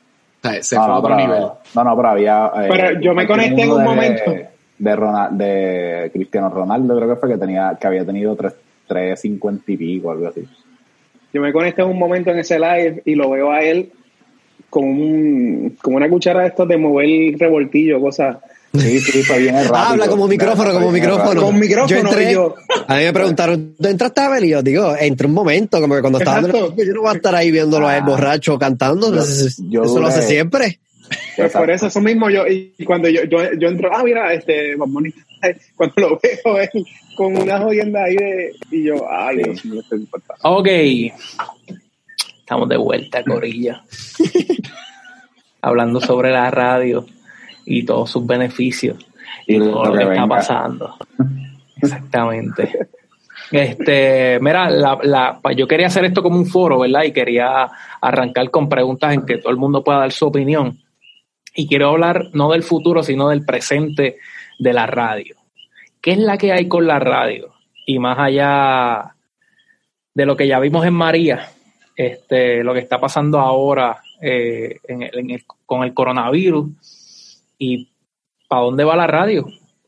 O 0.43 0.47
sea, 0.49 0.63
se 0.63 0.75
no, 0.75 0.85
fue 0.85 0.93
a 0.93 0.97
otro 0.97 1.15
pero, 1.15 1.27
nivel. 1.27 1.43
No, 1.75 1.83
no, 1.83 1.95
pero 1.97 2.07
había. 2.09 2.51
eh, 2.55 2.67
Pero 2.69 3.01
yo 3.01 3.13
me 3.13 3.27
conecté 3.27 3.61
en 3.63 3.71
un 3.71 3.77
de- 3.79 3.83
momento. 3.83 4.33
De, 4.77 4.95
Ronald, 4.95 5.37
de 5.37 6.09
Cristiano 6.13 6.49
Ronaldo, 6.49 6.95
creo 6.97 7.09
que 7.09 7.15
fue 7.17 7.29
que 7.29 7.37
tenía 7.37 7.77
que 7.79 7.85
había 7.85 8.03
tenido 8.03 8.35
3, 8.35 8.51
350 8.87 9.71
y 9.71 9.77
pico, 9.77 10.09
algo 10.11 10.27
así. 10.27 10.41
Yo 11.33 11.41
me 11.41 11.53
conecté 11.53 11.81
en 11.83 11.89
un 11.89 11.99
momento 11.99 12.31
en 12.31 12.39
ese 12.39 12.57
live 12.57 13.03
y 13.05 13.13
lo 13.15 13.29
veo 13.29 13.51
a 13.51 13.61
él 13.61 13.91
con, 14.69 14.85
un, 14.85 15.77
con 15.81 15.93
una 15.95 16.09
cuchara 16.09 16.41
de 16.41 16.47
estos 16.47 16.67
de 16.67 16.77
mover 16.77 17.37
revoltillo, 17.37 18.01
cosas. 18.01 18.37
Sí, 18.73 18.99
sí, 19.01 19.23
fue 19.23 19.39
bien 19.39 19.55
rápido. 19.55 19.75
Habla 19.75 20.07
como 20.07 20.27
micrófono, 20.27 20.71
como 20.73 20.91
micrófono. 20.91 21.41
Con 21.41 21.59
micrófono, 21.59 21.89
Yo 21.89 21.97
entré, 22.07 22.35
a 22.87 22.95
mí 22.97 23.03
me 23.03 23.13
preguntaron, 23.13 23.75
¿tú 23.79 23.87
entraste 23.87 24.21
a 24.21 24.29
ver? 24.29 24.43
Y 24.45 24.49
yo 24.49 24.61
digo, 24.63 24.95
entre 24.97 25.27
un 25.27 25.33
momento, 25.33 25.81
como 25.81 25.95
que 25.95 26.01
cuando 26.01 26.19
estaba 26.19 26.41
dando 26.41 26.75
yo 26.75 26.93
no 26.93 27.01
voy 27.01 27.09
a 27.11 27.15
estar 27.15 27.35
ahí 27.35 27.51
viéndolo 27.51 27.87
a 27.87 27.97
él 27.97 28.03
Ah. 28.03 28.09
borracho 28.09 28.57
cantando, 28.57 29.13
Yo- 29.13 29.21
yo 29.69 29.83
eso 29.83 29.99
lo 29.99 30.07
hace 30.07 30.21
siempre. 30.21 30.79
Pues 31.35 31.51
por 31.51 31.69
eso, 31.69 31.87
eso 31.87 31.99
mismo 31.99 32.29
yo, 32.29 32.47
y 32.47 32.73
cuando 32.85 33.09
yo, 33.09 33.23
yo, 33.25 33.39
yo 33.59 33.67
entro, 33.67 33.89
ah, 33.93 34.01
mira, 34.03 34.33
este, 34.33 34.75
Bunny, 34.77 35.13
cuando 35.75 35.93
lo 35.97 36.19
veo 36.23 36.59
él 36.61 36.85
con 37.17 37.35
una 37.35 37.59
jodienda 37.59 38.05
ahí 38.05 38.15
de, 38.15 38.53
y 38.71 38.85
yo, 38.85 39.05
ay. 39.11 39.43
Dios 39.43 39.65
mío, 39.65 39.81
esto 39.81 39.95
es 39.95 40.01
importante. 40.01 40.41
Ok. 40.45 40.67
Estamos 42.39 42.69
de 42.69 42.77
vuelta, 42.77 43.21
Corilla. 43.25 43.83
Hablando 45.61 45.99
sobre 45.99 46.31
la 46.31 46.49
radio 46.49 47.05
y 47.65 47.83
todos 47.83 48.09
sus 48.11 48.25
beneficios 48.25 48.97
y 49.47 49.55
Y 49.55 49.59
todo 49.59 49.85
lo 49.85 49.93
que 49.97 50.03
está 50.03 50.27
pasando. 50.27 50.95
Exactamente. 51.81 52.87
Este, 53.51 54.39
mira, 54.39 54.69
la, 54.69 54.97
la, 55.03 55.39
yo 55.55 55.67
quería 55.67 55.87
hacer 55.87 56.05
esto 56.05 56.23
como 56.23 56.37
un 56.37 56.45
foro, 56.45 56.79
¿verdad? 56.79 57.03
Y 57.03 57.11
quería 57.11 57.69
arrancar 58.01 58.49
con 58.49 58.69
preguntas 58.69 59.13
en 59.13 59.25
que 59.25 59.37
todo 59.39 59.51
el 59.51 59.57
mundo 59.57 59.83
pueda 59.83 59.99
dar 59.99 60.11
su 60.11 60.27
opinión. 60.27 60.77
Y 61.53 61.67
quiero 61.67 61.89
hablar 61.89 62.27
no 62.33 62.51
del 62.51 62.63
futuro, 62.63 63.03
sino 63.03 63.27
del 63.29 63.43
presente 63.43 64.17
de 64.57 64.73
la 64.73 64.85
radio. 64.85 65.35
¿Qué 66.01 66.11
es 66.11 66.17
la 66.17 66.37
que 66.37 66.53
hay 66.53 66.67
con 66.67 66.87
la 66.87 66.99
radio? 66.99 67.53
Y 67.85 67.99
más 67.99 68.17
allá 68.19 69.15
de 70.13 70.25
lo 70.25 70.37
que 70.37 70.47
ya 70.47 70.59
vimos 70.59 70.85
en 70.85 70.93
María, 70.93 71.49
este, 71.95 72.63
lo 72.63 72.73
que 72.73 72.79
está 72.79 72.99
pasando 72.99 73.39
ahora 73.39 73.97
eh, 74.21 74.77
en 74.87 75.01
en 75.03 75.29
el- 75.31 75.43
con 75.65 75.83
el 75.83 75.93
coronavirus 75.93 76.69
y 77.61 77.89
para 78.49 78.63
dónde 78.63 78.83
va 78.83 78.95
la 78.95 79.05
radio. 79.07 79.45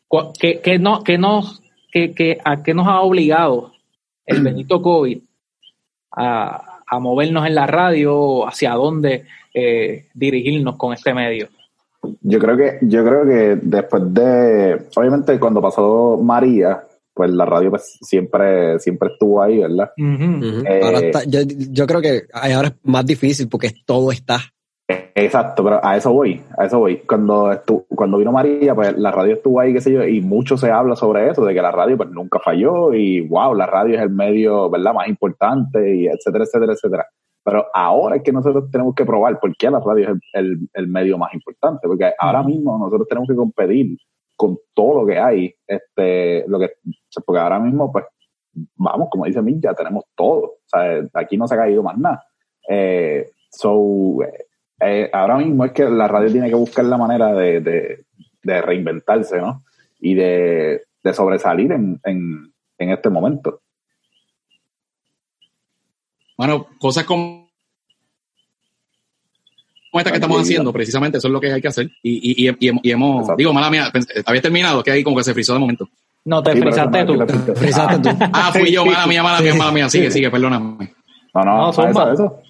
Cu- 0.08 0.32
¿Qué, 0.40 0.62
qué 0.62 0.78
no, 0.78 1.04
qué 1.04 1.18
nos, 1.18 1.62
qué, 1.92 2.14
qué- 2.14 2.38
¿A 2.46 2.62
qué 2.62 2.74
nos 2.76 2.88
ha 2.88 3.02
obligado 3.02 3.72
el 4.28 4.42
Benito 4.44 4.82
COVID 4.82 5.18
a, 6.12 6.80
a 6.86 7.00
movernos 7.00 7.46
en 7.48 7.56
la 7.56 7.66
radio? 7.68 8.48
¿Hacia 8.48 8.74
dónde 8.74 9.26
eh, 9.54 10.06
dirigirnos 10.14 10.76
con 10.78 10.94
este 10.94 11.14
medio? 11.14 11.48
Yo 12.22 12.38
creo 12.40 12.58
que, 12.58 12.78
yo 12.82 13.04
creo 13.04 13.26
que 13.26 13.60
después 13.62 14.14
de, 14.14 14.88
obviamente 14.96 15.40
cuando 15.40 15.62
pasó 15.62 16.20
María, 16.22 16.84
pues 17.14 17.32
la 17.32 17.46
radio 17.46 17.70
pues 17.70 17.98
siempre, 18.02 18.78
siempre 18.80 19.10
estuvo 19.14 19.42
ahí, 19.42 19.60
¿verdad? 19.60 19.92
Eh, 19.98 20.80
Ahora 20.84 21.00
está- 21.00 21.24
yo, 21.26 21.40
yo 21.48 21.88
creo 21.88 22.02
que 22.02 22.24
ahora 22.34 22.68
es 22.70 22.74
más 22.84 23.06
difícil 23.06 23.48
porque 23.48 23.72
todo 23.86 24.12
está. 24.12 24.40
Exacto, 24.88 25.64
pero 25.64 25.80
a 25.84 25.96
eso 25.96 26.12
voy, 26.12 26.42
a 26.58 26.66
eso 26.66 26.80
voy. 26.80 26.98
Cuando 27.08 27.52
estu- 27.52 27.86
cuando 27.88 28.18
vino 28.18 28.32
María, 28.32 28.76
pues 28.76 28.98
la 28.98 29.12
radio 29.12 29.34
estuvo 29.36 29.60
ahí, 29.60 29.72
qué 29.74 29.80
sé 29.80 29.92
yo, 29.94 30.04
y 30.04 30.22
mucho 30.22 30.58
se 30.58 30.72
habla 30.72 30.96
sobre 30.96 31.30
eso, 31.30 31.46
de 31.46 31.54
que 31.54 31.62
la 31.62 31.72
radio 31.72 31.96
pues 31.98 32.10
nunca 32.10 32.40
falló 32.40 32.94
y 32.94 33.22
wow, 33.28 33.54
la 33.54 33.66
radio 33.66 33.96
es 33.96 34.02
el 34.02 34.10
medio, 34.10 34.70
¿verdad?, 34.70 34.94
más 34.94 35.08
importante 35.08 35.96
y 35.96 36.08
etcétera, 36.08 36.44
etcétera, 36.46 36.74
etcétera. 36.74 37.06
Pero 37.46 37.66
ahora 37.74 38.18
es 38.18 38.24
que 38.24 38.32
nosotros 38.34 38.70
tenemos 38.72 38.96
que 38.96 39.06
probar 39.06 39.40
por 39.40 39.56
qué 39.56 39.70
la 39.70 39.80
radio 39.80 40.04
es 40.06 40.10
el, 40.10 40.20
el- 40.34 40.70
el 40.74 40.88
medio 40.88 41.18
más 41.18 41.34
importante, 41.34 41.88
porque 41.88 42.12
ahora 42.20 42.44
mismo 42.44 42.78
nosotros 42.78 43.08
tenemos 43.08 43.30
que 43.30 43.36
competir 43.36 43.98
con 44.36 44.58
todo 44.74 45.02
lo 45.02 45.08
que 45.08 45.18
hay, 45.20 45.54
este, 45.68 46.44
lo 46.48 46.60
que, 46.60 46.72
porque 47.26 47.40
ahora 47.40 47.60
mismo 47.60 47.92
pues 47.92 48.06
vamos, 48.76 49.08
como 49.12 49.26
dice 49.26 49.42
Min, 49.42 49.62
ya 49.62 49.74
tenemos 49.74 50.04
todo, 50.16 50.40
o 50.44 50.58
sea, 50.66 51.02
aquí 51.14 51.38
no 51.38 51.48
se 51.48 51.54
ha 51.56 51.58
caído 51.60 51.84
más 51.84 51.98
nada. 51.98 52.24
Eh, 52.70 53.30
so, 53.52 54.22
eh, 54.24 54.46
eh, 54.80 55.10
ahora 55.14 55.38
mismo 55.38 55.66
es 55.66 55.72
que 55.72 55.84
la 55.86 56.08
radio 56.08 56.32
tiene 56.32 56.50
que 56.50 56.56
buscar 56.56 56.86
la 56.86 56.98
manera 56.98 57.34
de, 57.34 57.62
de, 57.62 58.06
de 58.44 58.62
reinventarse, 58.62 59.40
¿no? 59.40 59.64
Y 60.00 60.14
de, 60.16 60.84
de 61.04 61.14
sobresalir 61.14 61.72
en, 61.72 62.00
en, 62.04 62.54
en 62.78 62.90
este 62.92 63.10
momento. 63.10 63.62
Bueno, 66.38 66.68
cosas 66.80 67.04
como 67.06 67.44
como 69.92 70.00
esta 70.00 70.10
que 70.10 70.18
estamos 70.18 70.42
haciendo, 70.42 70.74
precisamente 70.74 71.20
eso 71.20 71.28
es 71.28 71.32
lo 71.32 71.40
que 71.40 71.52
hay 71.54 71.62
que 71.62 71.68
hacer. 71.68 71.88
Y, 72.02 72.48
y, 72.48 72.50
y, 72.50 72.56
y 72.60 72.68
hemos- 72.70 72.82
y 72.84 72.92
hemos, 72.92 73.22
Exacto. 73.22 73.38
digo, 73.38 73.54
mala 73.54 73.70
mía, 73.70 73.92
pensé- 73.94 74.24
había 74.26 74.42
terminado, 74.42 74.84
que 74.84 74.90
ahí 74.90 75.04
como 75.04 75.16
que 75.18 75.24
se 75.24 75.36
frizó 75.36 75.54
de 75.54 75.60
momento. 75.60 75.88
No, 76.26 76.42
te 76.42 76.54
Sí, 76.54 76.60
tú. 77.06 77.26
te- 77.26 77.56
Frisaste 77.56 78.00
tú. 78.00 78.10
Ah, 78.34 78.50
fui 78.52 78.72
yo, 78.72 78.84
mala 78.88 79.06
mía, 79.06 79.22
mala 79.22 79.40
mía, 79.40 79.54
mala 79.54 79.72
mía. 79.72 79.90
Sigue, 79.90 80.10
sigue, 80.10 80.32
perdóname. 80.32 80.96
No, 81.36 81.44
no, 81.44 81.46
No, 81.46 81.58
no, 81.68 81.74
zumba. 81.74 82.12
eso, 82.12 82.14
eso. 82.14 82.42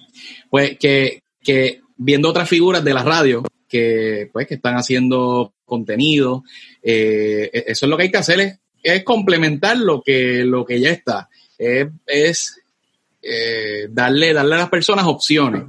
Pues 0.48 0.78
que, 0.78 1.22
que 1.42 1.82
viendo 1.96 2.28
otras 2.28 2.48
figuras 2.48 2.84
de 2.84 2.94
la 2.94 3.02
radio 3.02 3.42
que, 3.68 4.28
pues, 4.32 4.46
que 4.46 4.54
están 4.54 4.76
haciendo 4.76 5.54
contenido, 5.64 6.44
eh, 6.82 7.50
eso 7.66 7.86
es 7.86 7.90
lo 7.90 7.96
que 7.96 8.04
hay 8.04 8.10
que 8.10 8.18
hacer, 8.18 8.58
es, 8.82 9.04
complementar 9.04 9.76
lo 9.76 10.02
que, 10.02 10.44
lo 10.44 10.64
que 10.64 10.80
ya 10.80 10.90
está. 10.90 11.28
Es, 11.58 11.88
es, 12.06 12.60
eh, 13.22 13.88
darle, 13.90 14.32
darle 14.32 14.54
a 14.54 14.58
las 14.58 14.68
personas 14.68 15.06
opciones. 15.06 15.64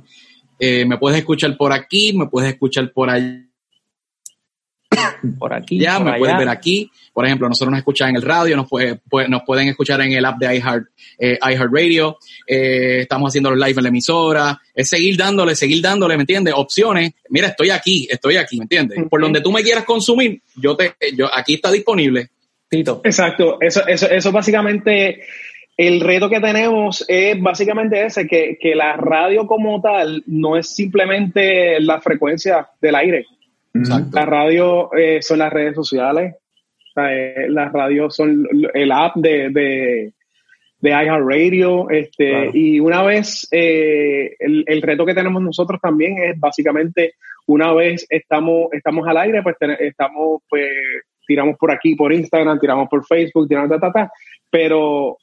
Eh, 0.60 0.86
me 0.86 0.98
puedes 0.98 1.20
escuchar 1.20 1.56
por 1.58 1.72
aquí, 1.72 2.14
me 2.14 2.28
puedes 2.28 2.52
escuchar 2.52 2.92
por 2.92 3.10
allá, 3.10 3.45
Por 5.40 5.54
aquí, 5.54 5.80
ya, 5.80 5.96
por 5.98 6.04
me 6.06 6.10
allá. 6.12 6.20
puedes 6.20 6.38
ver 6.38 6.50
aquí. 6.50 6.90
Por 7.14 7.26
ejemplo, 7.26 7.48
nosotros 7.48 7.72
nos 7.72 7.78
escuchan 7.80 8.10
en 8.10 8.16
el 8.18 8.22
radio, 8.24 8.56
nos, 8.58 8.68
puede- 8.68 8.96
puede- 8.96 9.30
nos 9.30 9.44
pueden 9.44 9.68
escuchar 9.70 10.02
en 10.02 10.12
el 10.12 10.26
app 10.26 10.38
de 10.38 10.56
iHeart, 10.58 10.86
eh, 11.18 11.38
iHeartRadio. 11.42 12.18
Eh, 12.46 13.00
estamos 13.02 13.30
haciendo 13.32 13.50
los 13.52 13.60
live 13.60 13.78
en 13.80 13.84
la 13.84 13.90
emisora. 13.90 14.62
Es 14.74 14.90
seguir 14.90 15.16
dándole, 15.18 15.56
seguir 15.56 15.82
dándole, 15.82 16.18
¿me 16.18 16.24
entiendes? 16.24 16.54
Opciones. 16.58 17.14
Mira, 17.30 17.48
estoy 17.48 17.70
aquí, 17.70 18.08
estoy 18.12 18.36
aquí, 18.38 18.58
¿me 18.58 18.64
entiendes? 18.64 19.00
Por 19.10 19.22
donde 19.22 19.40
tú 19.42 19.52
me 19.52 19.64
quieras 19.64 19.86
consumir, 19.86 20.42
yo 20.62 20.76
te, 20.76 20.94
yo, 21.16 21.28
aquí 21.34 21.54
está 21.56 21.72
disponible. 21.72 22.30
Tito. 22.68 23.00
Exacto, 23.04 23.58
eso, 23.62 23.86
eso, 23.88 24.10
eso 24.10 24.32
básicamente, 24.32 25.22
el 25.78 26.02
reto 26.02 26.30
que 26.30 26.40
tenemos 26.42 27.06
es 27.08 27.40
básicamente 27.42 28.06
ese, 28.06 28.28
que, 28.28 28.58
que 28.60 28.76
la 28.76 28.94
radio 28.98 29.46
como 29.46 29.80
tal 29.82 30.24
no 30.26 30.58
es 30.58 30.74
simplemente 30.76 31.80
la 31.80 32.02
frecuencia 32.02 32.68
del 32.82 32.96
aire. 32.96 33.26
Exacto. 33.80 34.10
La 34.14 34.26
radio 34.26 34.94
eh, 34.94 35.22
son 35.22 35.40
las 35.40 35.52
redes 35.52 35.76
sociales, 35.76 36.36
eh, 36.96 37.46
las 37.50 37.72
radios 37.72 38.16
son 38.16 38.48
el 38.74 38.92
app 38.92 39.16
de, 39.18 39.50
de, 39.50 40.14
de 40.80 40.90
iHeartRadio, 40.90 41.90
este, 41.90 42.30
Claro. 42.30 42.52
y 42.54 42.80
una 42.80 43.04
vez, 43.04 43.48
eh, 43.52 44.36
el, 44.40 44.64
el 44.68 44.82
reto 44.82 45.06
que 45.06 45.14
tenemos 45.14 45.42
nosotros 45.42 45.80
también 45.82 46.18
es 46.20 46.40
básicamente, 46.40 47.14
una 47.48 47.74
vez 47.74 48.06
estamos, 48.10 48.70
estamos 48.72 49.08
al 49.08 49.18
aire, 49.18 49.44
pues 49.44 49.56
estamos, 49.80 50.42
pues, 50.50 50.70
tiramos 51.28 51.58
por 51.58 51.72
aquí, 51.72 51.96
por 51.96 52.14
Instagram, 52.14 52.60
tiramos 52.60 52.88
por 52.90 53.06
Facebook, 53.06 53.48
tiramos 53.48 53.70
ta, 53.70 53.80
ta, 53.80 53.92
ta, 53.92 54.12
pero 54.50 55.18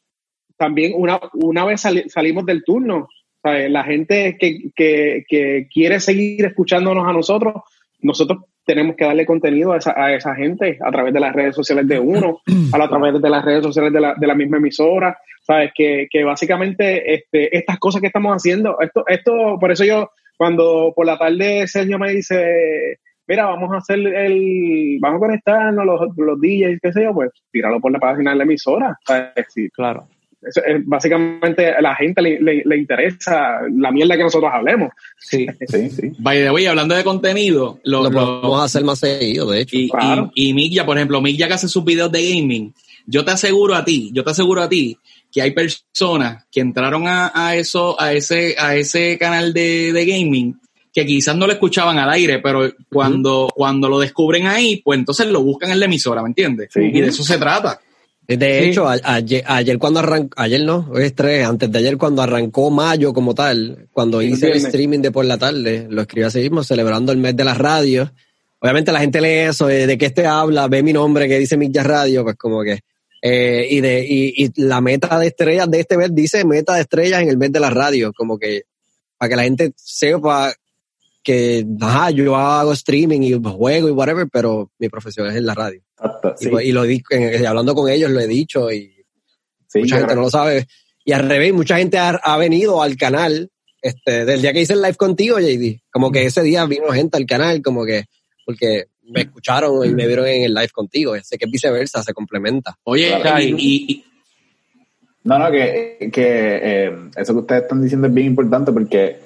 también 0.56 0.92
una, 0.96 1.18
una 1.34 1.64
vez 1.64 1.80
sali- 1.80 2.08
salimos 2.08 2.44
del 2.44 2.62
turno, 2.64 3.08
¿sabes? 3.42 3.70
la 3.70 3.82
gente 3.84 4.36
que, 4.38 4.70
que, 4.76 5.24
que 5.26 5.66
quiere 5.72 5.98
seguir 6.00 6.44
escuchándonos 6.44 7.08
a 7.08 7.12
nosotros, 7.12 7.54
nosotros 8.02 8.44
tenemos 8.64 8.96
que 8.96 9.04
darle 9.04 9.26
contenido 9.26 9.72
a 9.72 9.78
esa, 9.78 9.94
a 9.96 10.14
esa 10.14 10.34
gente 10.34 10.78
a 10.84 10.90
través 10.90 11.12
de 11.12 11.20
las 11.20 11.34
redes 11.34 11.54
sociales 11.54 11.86
de 11.88 11.98
uno, 11.98 12.40
a, 12.72 12.88
través 12.88 13.20
de 13.20 13.30
las 13.30 13.44
redes 13.44 13.62
sociales 13.62 13.92
de 13.92 14.00
la, 14.00 14.14
de 14.14 14.26
la 14.26 14.34
misma 14.34 14.58
emisora, 14.58 15.18
¿sabes? 15.42 15.72
Que, 15.74 16.06
que 16.10 16.24
básicamente 16.24 17.14
este, 17.14 17.56
estas 17.56 17.78
cosas 17.78 18.00
que 18.00 18.06
estamos 18.08 18.34
haciendo, 18.34 18.78
esto, 18.80 19.04
esto, 19.06 19.56
por 19.58 19.72
eso 19.72 19.84
yo, 19.84 20.10
cuando 20.36 20.92
por 20.94 21.06
la 21.06 21.18
tarde 21.18 21.66
Sergio 21.66 21.98
me 21.98 22.12
dice, 22.12 22.98
mira, 23.26 23.46
vamos 23.46 23.72
a 23.72 23.78
hacer 23.78 23.98
el, 23.98 24.98
vamos 25.00 25.16
a 25.16 25.26
conectarnos 25.26 25.84
los, 25.86 26.00
los 26.16 26.40
DJs, 26.40 26.78
qué 26.80 26.92
sé 26.92 27.04
yo, 27.04 27.14
pues 27.14 27.30
tíralo 27.50 27.80
por 27.80 27.92
la 27.92 27.98
página 27.98 28.30
de 28.32 28.36
la 28.36 28.44
emisora, 28.44 28.96
¿sabes? 29.06 29.46
Sí, 29.48 29.68
Claro. 29.70 30.06
Es- 30.42 30.84
básicamente 30.86 31.70
a 31.72 31.80
la 31.80 31.94
gente 31.94 32.20
le, 32.22 32.40
le- 32.40 32.62
le 32.64 32.76
interesa 32.76 33.60
la 33.76 33.90
mierda 33.90 34.16
que 34.16 34.22
nosotros 34.24 34.50
hablemos. 34.52 34.90
Sí. 35.18 35.46
Sí, 35.68 35.90
sí. 35.90 36.12
By 36.18 36.38
the 36.42 36.50
way, 36.50 36.66
hablando 36.66 36.94
de 36.94 37.04
contenido, 37.04 37.78
lo, 37.84 38.02
Lo 38.04 38.10
lo- 38.10 38.40
podemos 38.40 38.64
hacer 38.64 38.84
más 38.84 38.98
seguido, 38.98 39.50
de 39.50 39.60
hecho. 39.62 39.76
y, 39.76 39.88
Claro. 39.88 40.30
y, 40.34 40.48
y 40.50 40.54
Mick 40.54 40.72
ya, 40.72 40.84
por 40.86 40.96
ejemplo, 40.96 41.20
Mick 41.20 41.36
ya 41.38 41.48
que 41.48 41.54
hace 41.54 41.68
sus 41.68 41.84
videos 41.84 42.10
de 42.12 42.22
gaming, 42.28 42.72
yo 43.06 43.24
te 43.24 43.30
aseguro 43.32 43.74
a 43.74 43.84
ti, 43.84 44.10
yo 44.12 44.22
te 44.24 44.30
aseguro 44.30 44.62
a 44.62 44.68
ti 44.68 44.96
que 45.32 45.40
hay 45.42 45.52
personas 45.52 46.44
que 46.52 46.60
entraron 46.60 47.08
a, 47.08 47.32
a 47.34 47.56
eso, 47.56 47.98
a 48.00 48.12
ese, 48.12 48.54
a 48.58 48.76
ese 48.76 49.16
canal 49.18 49.52
de, 49.54 49.92
de 49.92 50.04
gaming 50.06 50.58
que 50.92 51.06
quizás 51.06 51.34
no 51.34 51.46
lo 51.46 51.54
escuchaban 51.54 51.98
al 51.98 52.10
aire, 52.10 52.38
pero 52.40 52.70
cuando, 52.92 53.48
cuando 53.54 53.88
lo 53.88 53.98
descubren 53.98 54.46
ahí, 54.46 54.82
pues 54.84 54.98
entonces 54.98 55.26
lo 55.28 55.42
buscan 55.42 55.70
en 55.72 55.80
la 55.80 55.86
emisora, 55.86 56.20
¿me 56.22 56.28
entiendes? 56.28 56.68
Sí. 56.70 56.80
Y 56.82 57.00
de 57.00 57.06
eso 57.08 57.22
se 57.24 57.38
trata. 57.38 57.80
De 58.28 58.62
Sí. 58.62 58.68
hecho, 58.70 58.88
a- 58.88 58.98
ayer, 59.02 59.42
ayer 59.46 59.78
cuando 59.78 60.00
arrancó, 60.00 60.34
ayer 60.40 60.62
no, 60.64 60.88
hoy 60.92 61.04
es 61.04 61.14
tres, 61.14 61.44
antes 61.46 61.70
de 61.70 61.78
ayer 61.78 61.98
cuando 61.98 62.22
arrancó 62.22 62.70
mayo 62.70 63.12
como 63.12 63.34
tal, 63.34 63.88
cuando 63.92 64.20
Sí, 64.20 64.28
hice 64.28 64.46
el 64.50 64.56
streaming 64.58 65.00
de 65.00 65.10
por 65.10 65.24
la 65.24 65.36
tarde, 65.38 65.86
lo 65.90 66.02
escribí 66.02 66.24
así 66.24 66.38
mismo, 66.40 66.62
celebrando 66.64 67.12
el 67.12 67.18
mes 67.18 67.36
de 67.36 67.44
las 67.44 67.58
radios. 67.58 68.10
Obviamente 68.60 68.92
la 68.92 69.00
gente 69.00 69.20
lee 69.20 69.48
eso, 69.50 69.68
eh, 69.68 69.86
de 69.86 69.98
qué 69.98 70.06
este 70.06 70.24
habla, 70.26 70.68
ve 70.68 70.82
mi 70.82 70.92
nombre 70.92 71.28
que 71.28 71.38
dice 71.38 71.58
Jazz 71.70 71.84
Radio, 71.86 72.22
pues 72.22 72.36
como 72.36 72.62
que, 72.62 72.78
eh, 73.20 73.66
y 73.68 73.80
de, 73.80 74.06
y, 74.08 74.44
y 74.44 74.50
la 74.62 74.80
meta 74.80 75.18
de 75.18 75.26
estrellas 75.26 75.68
de 75.70 75.80
este 75.80 75.96
mes 75.96 76.14
dice 76.14 76.44
meta 76.44 76.74
de 76.76 76.82
estrellas 76.82 77.22
en 77.22 77.28
el 77.28 77.36
mes 77.38 77.50
de 77.52 77.60
las 77.60 77.72
radios, 77.72 78.12
como 78.16 78.38
que, 78.38 78.62
para 79.18 79.30
que 79.30 79.36
la 79.36 79.42
gente 79.42 79.72
sepa 79.76 80.54
que, 81.22 81.64
ajá, 81.80 82.10
yo 82.10 82.34
hago 82.36 82.72
streaming 82.72 83.20
y 83.22 83.32
juego 83.34 83.88
y 83.88 83.92
whatever, 83.92 84.26
pero 84.32 84.70
mi 84.78 84.88
profesión 84.88 85.28
es 85.28 85.36
en 85.36 85.46
la 85.46 85.54
radio. 85.54 85.80
Exacto. 85.96 86.34
Y, 86.40 86.44
Sí, 86.44 86.48
pues- 86.50 86.64
y 86.66 86.72
lo 86.72 86.82
di, 86.82 87.02
en- 87.10 87.46
hablando 87.46 87.74
con 87.74 87.88
ellos 87.90 88.10
lo 88.10 88.20
he 88.20 88.26
dicho 88.26 88.70
y 88.72 88.92
sí, 89.68 89.80
mucha 89.80 89.96
gente 89.96 90.06
creo- 90.08 90.16
no 90.16 90.22
lo 90.22 90.30
sabe. 90.30 90.66
Y 91.04 91.12
al 91.12 91.28
revés, 91.28 91.52
mucha 91.52 91.78
gente 91.78 91.98
ha, 91.98 92.10
ha 92.10 92.36
venido 92.36 92.82
al 92.82 92.96
canal 92.96 93.50
este, 93.80 94.24
del 94.24 94.40
día 94.40 94.52
que 94.52 94.60
hice 94.60 94.74
el 94.74 94.82
live 94.82 94.94
contigo, 94.94 95.38
JD. 95.40 95.80
Como 95.90 96.12
que 96.12 96.24
ese 96.24 96.42
día 96.42 96.64
vino 96.66 96.86
gente 96.92 97.16
al 97.16 97.26
canal, 97.26 97.60
como 97.62 97.84
que, 97.84 98.04
porque 98.46 98.84
me 99.02 99.22
escucharon 99.22 99.84
y 99.84 99.92
me 99.92 100.06
vieron 100.06 100.26
en 100.28 100.44
el 100.44 100.54
live 100.54 100.68
contigo. 100.68 101.14
Sé 101.22 101.36
que 101.36 101.46
viceversa, 101.46 102.02
se 102.02 102.14
complementa. 102.14 102.78
Oye, 102.84 103.12
Claro. 103.20 103.42
y, 103.42 103.54
y- 103.58 103.92
y- 103.92 104.04
No, 105.24 105.38
no, 105.38 105.50
que, 105.50 106.10
que 106.12 106.22
eh, 106.62 106.92
eso 107.16 107.32
que 107.32 107.40
ustedes 107.40 107.62
están 107.62 107.82
diciendo 107.82 108.06
es 108.06 108.14
bien 108.14 108.28
importante 108.28 108.70
porque 108.72 109.18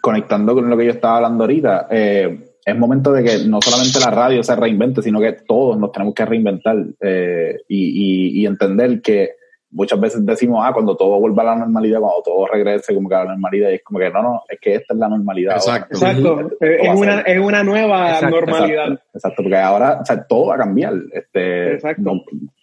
conectando 0.00 0.54
con 0.54 0.68
lo 0.68 0.76
que 0.76 0.86
yo 0.86 0.90
estaba 0.92 1.16
hablando 1.16 1.44
ahorita, 1.44 1.86
eh, 1.90 2.38
es 2.64 2.78
momento 2.78 3.12
de 3.12 3.24
que 3.24 3.38
no 3.46 3.60
solamente 3.60 3.98
la 4.00 4.10
radio 4.10 4.42
se 4.42 4.54
reinvente, 4.54 5.02
sino 5.02 5.20
que 5.20 5.32
todos 5.32 5.78
nos 5.78 5.90
tenemos 5.92 6.14
que 6.14 6.24
reinventar 6.24 6.76
eh, 7.00 7.58
y, 7.68 8.36
y, 8.38 8.40
y 8.42 8.46
entender 8.46 9.00
que 9.02 9.30
muchas 9.72 9.98
veces 9.98 10.24
decimos, 10.24 10.62
ah, 10.64 10.72
cuando 10.72 10.96
todo 10.96 11.18
vuelva 11.18 11.42
a 11.42 11.46
la 11.46 11.56
normalidad, 11.56 11.98
cuando 12.00 12.22
todo 12.22 12.46
regrese 12.46 12.94
como 12.94 13.08
que 13.08 13.14
a 13.14 13.24
la 13.24 13.30
normalidad, 13.32 13.70
y 13.70 13.74
es 13.74 13.82
como 13.82 13.98
que 13.98 14.10
no, 14.10 14.22
no, 14.22 14.42
es 14.48 14.60
que 14.60 14.74
esta 14.74 14.94
es 14.94 15.00
la 15.00 15.08
normalidad. 15.08 15.54
ahora. 15.58 15.86
Exacto. 15.88 15.94
Exacto. 15.94 16.50
Es, 16.60 16.88
¿Cómo 16.88 17.00
una, 17.00 17.20
es 17.22 17.40
una 17.40 17.64
nueva 17.64 18.10
Exacto, 18.10 18.36
normalidad. 18.36 18.84
Exacto, 18.84 19.08
exacto, 19.14 19.42
porque 19.42 19.56
ahora 19.56 19.98
o 20.00 20.04
sea, 20.04 20.24
todo 20.24 20.46
va 20.48 20.54
a 20.54 20.58
cambiar. 20.58 20.92
Este, 21.12 21.72
Exacto. 21.74 22.02
no- 22.02 22.22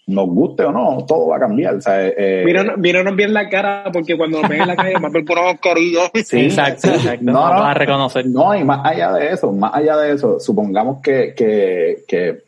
nos 0.10 0.28
guste 0.28 0.64
o 0.64 0.72
no, 0.72 1.06
todo 1.08 1.28
va 1.28 1.38
a 1.38 1.40
cambiar. 1.40 1.76
O 1.76 1.82
sea, 1.82 2.08
eh, 2.08 2.44
Míranos, 2.46 2.78
míranos 2.78 3.16
bien 3.16 3.34
la 3.34 3.48
cara, 3.50 3.86
porque 3.94 4.18
cuando 4.18 4.42
nos 4.42 4.50
ven 4.50 4.62
en 4.62 4.68
la 4.68 4.76
calle, 4.76 5.00
más 5.00 5.12
por 5.12 5.38
una 5.38 5.44
mascarilla. 5.54 6.12
sí, 6.24 6.40
exacto, 6.42 6.88
sí. 6.88 6.94
exacto. 6.96 7.26
No, 7.26 7.34
No, 7.34 7.54
no. 7.54 7.60
vas 7.62 7.72
a 7.72 7.74
reconocer. 7.76 8.26
No, 8.28 8.56
y 8.56 8.64
más 8.64 8.82
allá 8.86 9.14
de 9.14 9.32
eso, 9.32 9.52
más 9.52 9.74
allá 9.74 9.98
de 9.98 10.14
eso, 10.14 10.40
supongamos 10.40 11.02
que, 11.02 11.34
que, 11.36 12.04
que 12.08 12.44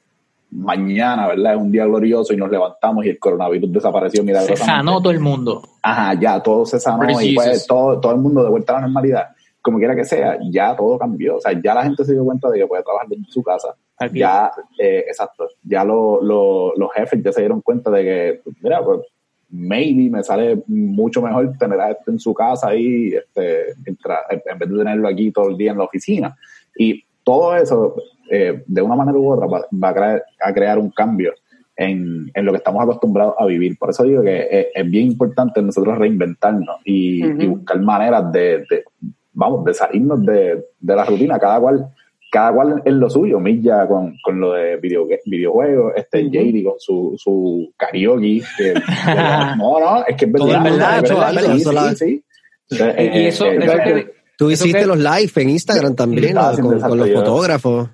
mañana, 0.52 1.28
¿verdad? 1.28 1.54
Es 1.54 1.60
un 1.62 1.72
día 1.72 1.86
glorioso 1.86 2.34
y 2.34 2.38
nos 2.38 2.50
levantamos 2.52 3.06
y 3.06 3.10
el 3.10 3.20
coronavirus 3.20 3.72
desapareció 3.72 4.22
Se 4.22 4.26
milagrosamente. 4.26 4.66
sanó 4.66 5.00
todo 5.02 5.12
el 5.12 5.20
mundo. 5.20 5.62
Ajá, 5.82 6.14
ya 6.20 6.42
todo 6.42 6.66
se 6.66 6.80
sanó 6.80 7.06
y 7.22 7.36
pues 7.36 7.66
todo, 7.68 8.00
todo 8.00 8.12
el 8.14 8.20
mundo 8.20 8.44
de 8.44 8.50
vuelta 8.50 8.74
a 8.74 8.76
la 8.76 8.82
normalidad. 8.88 9.28
Como 9.62 9.78
quiera 9.78 9.96
que 9.96 10.04
sea, 10.04 10.38
ya 10.52 10.76
todo 10.76 10.98
cambió. 10.98 11.38
O 11.38 11.40
sea, 11.40 11.54
ya 11.54 11.74
la 11.76 11.84
gente 11.84 12.04
se 12.04 12.14
dio 12.14 12.26
cuenta 12.26 12.50
de 12.50 12.60
que 12.60 12.68
puede 12.68 12.84
trabajar 12.84 13.08
desde 13.08 13.32
su 13.32 13.44
casa. 13.44 13.76
Aquí. 14.02 14.20
Ya, 14.20 14.52
eh, 14.78 15.06
exacto, 15.08 15.48
ya 15.64 15.84
lo, 15.84 16.22
lo- 16.22 16.74
los 16.76 16.92
jefes 16.94 17.22
ya 17.24 17.32
se 17.32 17.42
dieron 17.42 17.62
cuenta 17.62 17.90
de 17.92 18.04
que, 18.04 18.42
mira, 18.62 18.84
pues, 18.84 19.02
maybe 19.50 20.10
me 20.10 20.24
sale 20.24 20.64
mucho 20.68 21.22
mejor 21.22 21.52
tener 21.58 21.80
a 21.80 21.92
este 21.92 22.10
en 22.12 22.20
su 22.20 22.34
casa 22.34 22.70
ahí, 22.70 23.14
este, 23.14 23.72
en 23.86 24.58
vez 24.60 24.70
de 24.70 24.78
tenerlo 24.78 25.08
aquí 25.08 25.32
todo 25.32 25.50
el 25.50 25.58
día 25.58 25.72
en 25.72 25.78
la 25.78 25.84
oficina. 25.84 26.36
Y 26.78 27.04
todo 27.24 27.56
eso, 27.56 27.96
eh, 28.30 28.64
de 28.66 28.82
una 28.82 28.96
manera 28.96 29.18
u 29.18 29.30
otra, 29.30 29.46
va, 29.48 29.66
va 29.72 29.90
a, 29.90 29.94
crear, 29.94 30.24
a 30.42 30.54
crear 30.54 30.80
un 30.80 30.90
cambio 30.92 31.34
en, 31.76 32.32
en 32.34 32.46
lo 32.46 32.52
que 32.54 32.60
estamos 32.60 32.82
acostumbrados 32.82 33.36
a 33.38 33.46
vivir. 33.46 33.78
Por 33.78 33.90
eso 33.90 34.04
digo 34.04 34.24
que 34.24 34.48
es, 34.50 34.68
es 34.74 34.90
bien 34.90 35.08
importante 35.08 35.62
nosotros 35.62 35.98
reinventarnos 35.98 36.78
y, 36.86 37.22
y 37.44 37.48
buscar 37.48 37.80
maneras 37.82 38.32
de, 38.32 38.60
de, 38.70 38.84
vamos, 39.34 39.66
de 39.66 39.74
salirnos 39.74 40.26
de, 40.26 40.64
de 40.80 40.96
la 40.96 41.04
rutina, 41.04 41.38
cada 41.38 41.60
cual 41.60 41.88
cada 42.32 42.54
cual 42.54 42.82
en 42.86 43.00
lo 43.00 43.10
suyo, 43.10 43.40
Milla 43.40 43.86
con, 43.88 44.16
con 44.24 44.40
lo 44.40 44.54
de 44.54 44.78
video, 44.78 45.06
videojuegos, 45.26 45.94
este 45.98 46.22
Ujú. 46.26 46.32
JD 46.34 46.64
con 46.64 46.74
su, 46.80 47.16
su 47.18 47.74
karaoke. 47.78 48.42
que- 48.58 48.74
no, 49.58 49.80
no, 49.80 50.06
es 50.08 50.16
que 50.16 50.26
es 50.26 50.32
Todo 50.34 50.48
verdad. 50.48 50.66
es 50.66 50.72
verdad, 50.78 50.98
es 50.98 51.04
eso, 51.04 51.70
verdad, 51.70 51.92
eso, 51.92 51.96
sí. 52.06 52.24
Y, 52.70 52.76
eso, 53.28 53.46
eso 53.48 53.74
que- 53.84 54.14
Tú 54.38 54.50
Eso 54.50 54.64
hiciste 54.64 54.80
que- 54.82 54.88
los 54.88 54.98
live 54.98 55.32
en 55.36 55.50
Instagram 55.52 55.94
también, 55.96 56.36
haciendo 56.38 56.80
con, 56.80 56.98
los 56.98 57.10
yo- 57.10 57.16
fotógrafos. 57.18 57.90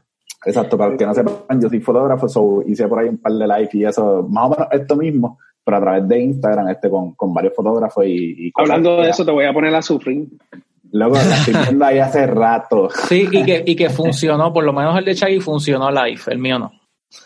Exacto, 0.45 0.77
para 0.77 0.91
los 0.91 0.99
que 0.99 1.05
no 1.05 1.13
sepan, 1.13 1.59
yo 1.59 1.67
soy 1.67 1.79
fotógrafo, 1.81 2.29
so 2.29 2.63
hice 2.65 2.88
por 2.88 2.99
ahí 2.99 3.09
un 3.09 3.17
par 3.17 3.33
de 3.33 3.45
live 3.47 3.69
y 3.73 3.83
eso, 3.85 4.25
más 4.29 4.45
o 4.45 4.49
menos 4.51 4.67
esto 4.71 4.95
mismo, 4.95 5.39
pero 5.65 5.77
a 5.77 5.81
través 5.81 6.07
de 6.07 6.19
Instagram, 6.21 6.69
este 6.69 6.89
con, 6.89 7.15
con 7.15 7.33
varios 7.33 7.53
fotógrafos 7.53 8.05
y, 8.05 8.49
Hablando 8.55 9.01
de 9.01 9.09
eso, 9.09 9.25
te 9.25 9.31
voy 9.31 9.43
a 9.45 9.51
poner 9.51 9.75
a 9.75 9.81
sufrir. 9.81 10.27
Loco, 10.97 11.15
la 11.15 11.35
estoy 11.35 11.53
viendo 11.63 11.85
ahí 11.85 11.99
hace 11.99 12.25
rato. 12.27 12.89
sí, 13.07 13.27
y 13.31 13.43
que, 13.43 13.63
y 13.65 13.75
que 13.75 13.89
funcionó, 13.89 14.51
por 14.51 14.63
lo 14.63 14.73
menos 14.73 14.97
el 14.97 15.05
de 15.05 15.15
Chaggy 15.15 15.39
funcionó 15.39 15.91
live, 15.91 16.21
el 16.27 16.39
mío 16.39 16.59
no. 16.59 16.71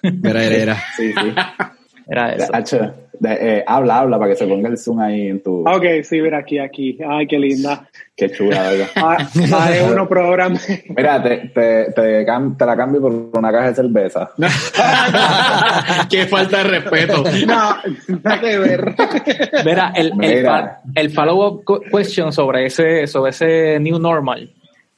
Era, 0.03 0.43
era. 0.43 0.84
Sí, 0.95 1.13
sí. 1.13 1.34
Era 2.14 2.34
eso. 2.34 2.53
Hacho, 2.53 2.93
de- 3.20 3.38
eh, 3.59 3.64
habla, 3.66 3.99
habla 3.99 4.20
para 4.20 4.32
que 4.32 4.36
se 4.38 4.45
ponga 4.45 4.68
el 4.68 4.78
zoom 4.78 4.99
ahí 4.99 5.28
en 5.30 5.41
tu. 5.41 5.64
Ah, 5.66 5.78
Ok, 5.78 5.86
sí, 6.03 6.20
mira 6.22 6.39
aquí, 6.39 6.59
aquí. 6.59 6.97
Ay, 7.07 7.26
qué 7.26 7.39
linda. 7.39 7.88
Qué 8.18 8.30
chula, 8.32 8.64
¿verdad? 8.64 8.88
Ah, 8.97 9.18
ah, 9.53 9.72
es 9.74 9.89
uno 9.89 10.07
programa. 10.09 10.59
Mira, 10.97 11.24
te, 11.24 11.38
te, 11.55 11.91
te, 11.93 12.26
cam- 12.26 12.57
te 12.57 12.66
la 12.66 12.76
cambio 12.76 12.99
por 13.01 13.14
una 13.39 13.51
caja 13.51 13.70
de 13.70 13.76
cerveza. 13.76 14.30
Qué 16.09 16.26
falta 16.28 16.57
de 16.57 16.64
respeto. 16.64 17.24
No, 17.47 17.76
nada 18.24 18.39
que 18.41 18.57
ver. 18.59 18.93
Mira, 19.66 19.93
el, 19.95 20.07
el, 20.07 20.16
Mira. 20.16 20.82
el 20.95 21.09
follow-up 21.12 21.64
question 21.91 22.32
sobre 22.34 22.66
ese, 22.66 23.07
sobre 23.07 23.30
ese 23.32 23.80
new 23.80 23.97
normal 23.99 24.51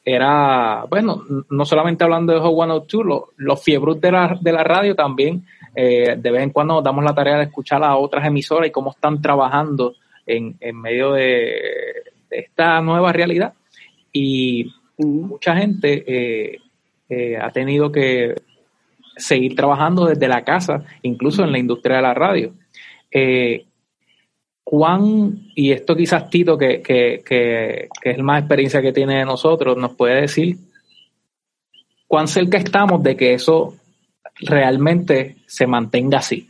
era, 0.05 0.83
bueno, 0.89 1.23
no 1.49 1.63
solamente 1.65 2.03
hablando 2.03 2.33
de 2.33 2.39
Hot 2.39 2.53
102, 2.55 3.05
lo- 3.05 3.29
los 3.37 3.63
fiebros 3.63 4.01
de 4.01 4.11
la, 4.11 4.37
de 4.41 4.51
la 4.51 4.63
radio 4.63 4.95
también, 4.95 5.45
eh, 5.75 6.15
de 6.17 6.31
vez 6.31 6.43
en 6.43 6.49
cuando 6.51 6.75
nos 6.75 6.83
damos 6.83 7.03
la 7.03 7.15
tarea 7.15 7.37
de 7.37 7.43
escuchar 7.43 7.83
a 7.83 7.95
otras 7.95 8.25
emisoras 8.25 8.67
y 8.67 8.71
cómo 8.71 8.91
están 8.91 9.21
trabajando 9.21 9.95
en, 10.25 10.55
en 10.59 10.79
medio 10.79 11.13
de, 11.13 11.23
de 12.29 12.39
esta 12.39 12.81
nueva 12.81 13.11
realidad. 13.11 13.53
Y 14.11 14.71
mucha 14.97 15.55
gente 15.55 16.03
eh, 16.05 16.59
eh, 17.09 17.37
ha 17.37 17.49
tenido 17.51 17.91
que 17.91 18.35
seguir 19.15 19.55
trabajando 19.55 20.05
desde 20.05 20.27
la 20.27 20.43
casa, 20.43 20.83
incluso 21.01 21.43
en 21.43 21.51
la 21.51 21.59
industria 21.59 21.97
de 21.97 22.01
la 22.01 22.13
radio. 22.13 22.53
¿Cuán, 24.63 25.49
y 25.55 25.71
esto 25.71 25.95
quizás 25.95 26.29
Tito, 26.29 26.57
que, 26.57 26.81
que, 26.81 27.21
que, 27.25 27.89
que 28.01 28.09
es 28.11 28.17
más 28.19 28.39
experiencia 28.39 28.81
que 28.81 28.93
tiene 28.93 29.19
de 29.19 29.25
nosotros, 29.25 29.77
nos 29.77 29.93
puede 29.93 30.21
decir 30.21 30.55
cuán 32.07 32.27
cerca 32.27 32.57
estamos 32.57 33.03
de 33.03 33.15
que 33.15 33.33
eso 33.33 33.75
realmente 34.39 35.37
se 35.45 35.67
mantenga 35.67 36.19
así? 36.19 36.47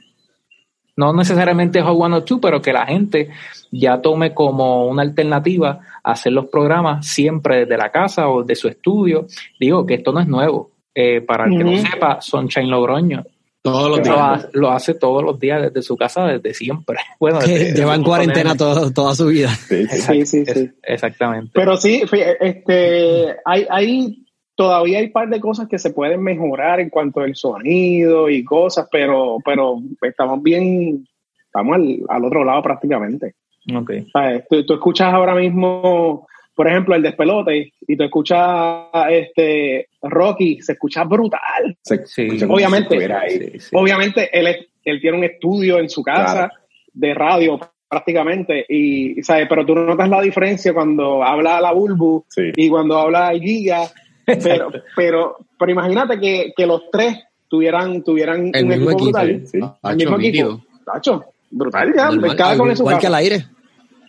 No 0.95 1.11
necesariamente 1.11 1.81
Hot 1.81 1.97
102, 1.97 2.39
pero 2.41 2.61
que 2.61 2.71
la 2.71 2.85
gente 2.85 3.29
ya 3.71 3.99
tome 4.01 4.33
como 4.33 4.85
una 4.87 5.01
alternativa 5.01 5.79
hacer 6.03 6.33
los 6.33 6.45
programas 6.47 7.07
siempre 7.07 7.61
desde 7.61 7.77
la 7.77 7.91
casa 7.91 8.29
o 8.29 8.43
de 8.43 8.55
su 8.55 8.67
estudio. 8.67 9.25
Digo 9.59 9.85
que 9.87 9.95
esto 9.95 10.11
no 10.13 10.19
es 10.19 10.27
nuevo. 10.27 10.71
Eh, 10.93 11.21
para 11.21 11.45
el 11.45 11.57
que 11.57 11.63
no 11.63 11.75
sepa, 11.77 12.21
Sunshine 12.21 12.69
Logroño 12.69 13.23
Todos 13.63 13.89
los 13.89 13.97
lo, 13.99 14.03
días. 14.03 14.17
ha- 14.19 14.49
lo 14.53 14.69
hace 14.69 14.93
todos 14.93 15.23
los 15.23 15.39
días 15.39 15.59
desde 15.63 15.81
su 15.81 15.97
casa, 15.97 16.25
desde 16.27 16.53
siempre. 16.53 16.97
Bueno, 17.19 17.39
desde- 17.39 17.73
Lleva 17.73 17.95
en 17.95 18.03
cuarentena 18.03 18.55
todo- 18.55 18.91
toda 18.91 19.15
su 19.15 19.25
vida. 19.25 19.49
Sí, 19.49 19.87
sí. 19.87 19.97
Sí, 20.01 20.25
sí, 20.27 20.45
sí. 20.45 20.51
Es- 20.51 20.69
exactamente. 20.83 21.49
Pero 21.55 21.75
sí, 21.77 22.03
este, 22.39 23.35
hay, 23.45 23.65
hay 23.67 24.22
todavía 24.55 24.99
hay 24.99 25.05
un 25.05 25.11
par 25.11 25.29
de 25.29 25.39
cosas 25.39 25.67
que 25.67 25.79
se 25.79 25.91
pueden 25.93 26.21
mejorar 26.21 26.79
en 26.79 26.89
cuanto 26.89 27.21
al 27.21 27.35
sonido 27.35 28.29
y 28.29 28.43
cosas, 28.43 28.87
pero, 28.91 29.37
pero 29.43 29.77
estamos 30.01 30.41
bien, 30.43 31.07
estamos 31.45 31.75
al, 31.75 31.99
al 32.09 32.25
otro 32.25 32.43
lado 32.43 32.61
prácticamente. 32.61 33.35
Ok. 33.75 33.91
¿Sabes? 34.11 34.43
Tú, 34.49 34.65
tú 34.65 34.73
escuchas 34.73 35.13
ahora 35.13 35.33
mismo, 35.35 36.27
por 36.55 36.67
ejemplo, 36.67 36.93
el 36.95 37.01
despelote 37.01 37.73
y 37.87 37.95
tú 37.95 38.03
escuchas 38.03 38.87
este 39.09 39.87
Rocky, 40.01 40.61
se 40.61 40.73
escucha 40.73 41.03
brutal. 41.05 41.77
Se- 41.81 42.05
Sí. 42.05 42.23
escucha 42.23 42.45
como 42.45 42.57
si 42.59 42.63
Obviamente. 42.65 42.93
estuviera 42.95 43.21
ahí. 43.21 43.31
Sí, 43.31 43.59
sí. 43.59 43.69
Obviamente, 43.73 44.29
él, 44.37 44.67
él 44.83 45.01
tiene 45.01 45.17
un 45.17 45.23
estudio 45.23 45.79
en 45.79 45.89
su 45.89 46.03
casa 46.03 46.49
Claro. 46.49 46.53
de 46.93 47.13
radio 47.13 47.59
prácticamente, 47.89 48.65
y, 48.67 49.21
¿sabes? 49.21 49.45
pero 49.47 49.63
tú 49.65 49.75
notas 49.75 50.09
la 50.09 50.19
diferencia 50.19 50.73
cuando 50.73 51.23
habla 51.23 51.61
la 51.61 51.71
Bulbu 51.71 52.25
Sí. 52.27 52.51
y 52.55 52.67
cuando 52.67 52.97
habla 52.97 53.31
el 53.31 53.39
Giga, 53.41 53.83
pero, 54.25 54.71
pero, 54.95 55.37
pero 55.57 55.71
imagínate 55.71 56.19
que, 56.19 56.53
que 56.55 56.65
los 56.65 56.89
tres 56.91 57.23
tuvieran, 57.47 58.03
tuvieran 58.03 58.49
El 58.53 58.63
un 58.63 58.69
mismo 58.69 58.91
equipo 58.91 58.91
equipo, 58.91 59.11
brutal. 59.11 59.41
Sí, 59.45 59.47
sí. 59.47 59.59
Ah, 59.61 59.91
El 59.91 59.97
mismo 59.97 60.17
equipo. 60.17 60.61
Tacho, 60.85 61.23
brutal 61.51 61.93
ya, 61.95 62.09
Normal, 62.09 62.35
cada 62.35 62.57
con 62.57 62.71
igual 62.71 62.97
que 62.97 63.07
al 63.07 63.15
aire. 63.15 63.45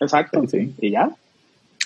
Exacto. 0.01 0.41
Sí. 0.47 0.73
Y 0.81 0.91
ya. 0.91 1.09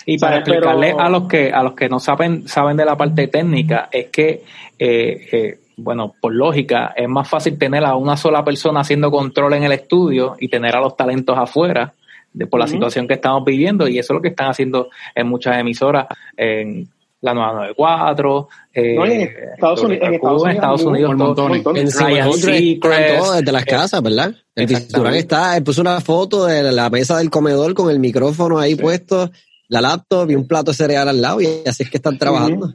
Y 0.06 0.18
para 0.18 0.38
¿Sabes? 0.38 0.46
Pero- 0.46 0.58
explicarle 0.70 0.96
a 0.98 1.10
los 1.10 1.28
que 1.28 1.52
a 1.52 1.62
los 1.64 1.74
que 1.74 1.90
no 1.90 2.00
saben 2.00 2.48
saben 2.48 2.78
de 2.78 2.86
la 2.86 2.96
parte 2.98 3.28
técnica 3.28 3.90
es 3.92 4.08
que 4.08 4.44
eh, 4.80 5.28
eh, 5.32 5.60
bueno 5.78 6.16
por 6.20 6.34
lógica 6.34 6.94
es 6.96 7.08
más 7.08 7.30
fácil 7.30 7.58
tener 7.58 7.84
a 7.86 7.96
una 7.96 8.16
sola 8.18 8.44
persona 8.44 8.80
haciendo 8.80 9.12
control 9.12 9.54
en 9.54 9.64
el 9.64 9.74
estudio 9.74 10.36
y 10.40 10.48
tener 10.48 10.76
a 10.76 10.80
los 10.80 10.96
talentos 10.96 11.38
afuera 11.38 11.94
de, 12.34 12.48
por 12.48 12.60
la 12.60 12.68
situación 12.68 13.08
que 13.08 13.16
estamos 13.16 13.44
viviendo 13.44 13.88
y 13.88 14.00
eso 14.00 14.14
es 14.14 14.16
lo 14.16 14.22
que 14.22 14.30
están 14.30 14.50
haciendo 14.50 14.90
en 15.14 15.28
muchas 15.28 15.58
emisoras 15.58 16.08
en 16.38 16.88
la 17.22 17.34
994 17.34 18.48
eh, 18.74 18.96
No, 18.96 19.06
en 19.06 19.22
Estados 19.22 19.84
Unidos- 19.84 20.08
en 20.08 20.14
Estados 20.14 20.44
en 20.46 20.52
Estados 20.52 20.84
Unidos, 20.84 21.12
Unidos 21.12 21.36
todo-. 21.36 21.76
En 21.76 21.92
Ryan 21.92 22.34
Seacrest, 22.34 23.34
desde 23.36 23.52
las 23.52 23.66
casas, 23.66 24.02
¿verdad? 24.02 24.34
El. 24.56 24.68
Durán 24.90 25.16
está, 25.16 25.58
él 25.58 25.64
puso 25.64 25.82
una 25.82 26.00
foto 26.02 26.46
de 26.46 26.72
la 26.72 26.90
mesa 26.90 27.18
del 27.18 27.30
comedor 27.30 27.74
con 27.74 27.90
el 27.90 28.00
micrófono 28.00 28.58
ahí 28.60 28.76
puesto, 28.76 29.30
la 29.68 29.82
laptop 29.82 30.30
y 30.32 30.36
un 30.36 30.48
plato 30.48 30.72
de 30.72 30.78
cereal 30.78 31.08
al 31.10 31.22
lado 31.22 31.42
y 31.42 31.48
así 31.66 31.84
es 31.84 31.90
que 31.90 31.98
están 31.98 32.18
trabajando. 32.18 32.74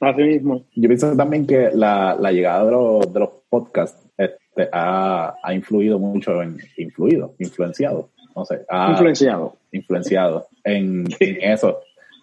Así 0.00 0.22
mismo. 0.22 0.62
Yo 0.76 0.88
pienso 0.88 1.16
también 1.16 1.46
que 1.46 1.70
la, 1.74 2.16
la 2.20 2.30
llegada 2.30 2.64
de 2.64 2.70
los, 2.70 3.12
de 3.12 3.20
los 3.20 3.30
podcasts 3.48 3.98
este, 4.16 4.68
ha, 4.72 5.34
ha 5.42 5.54
influido 5.54 5.98
mucho 5.98 6.40
en, 6.42 6.56
influido, 6.76 7.34
influenciado, 7.40 8.10
no 8.36 8.44
sé, 8.44 8.60
ha 8.68 8.90
Influenciado. 8.92 9.56
influenciado 9.72 10.46
en, 10.64 11.04
en 11.18 11.50
eso, 11.52 11.80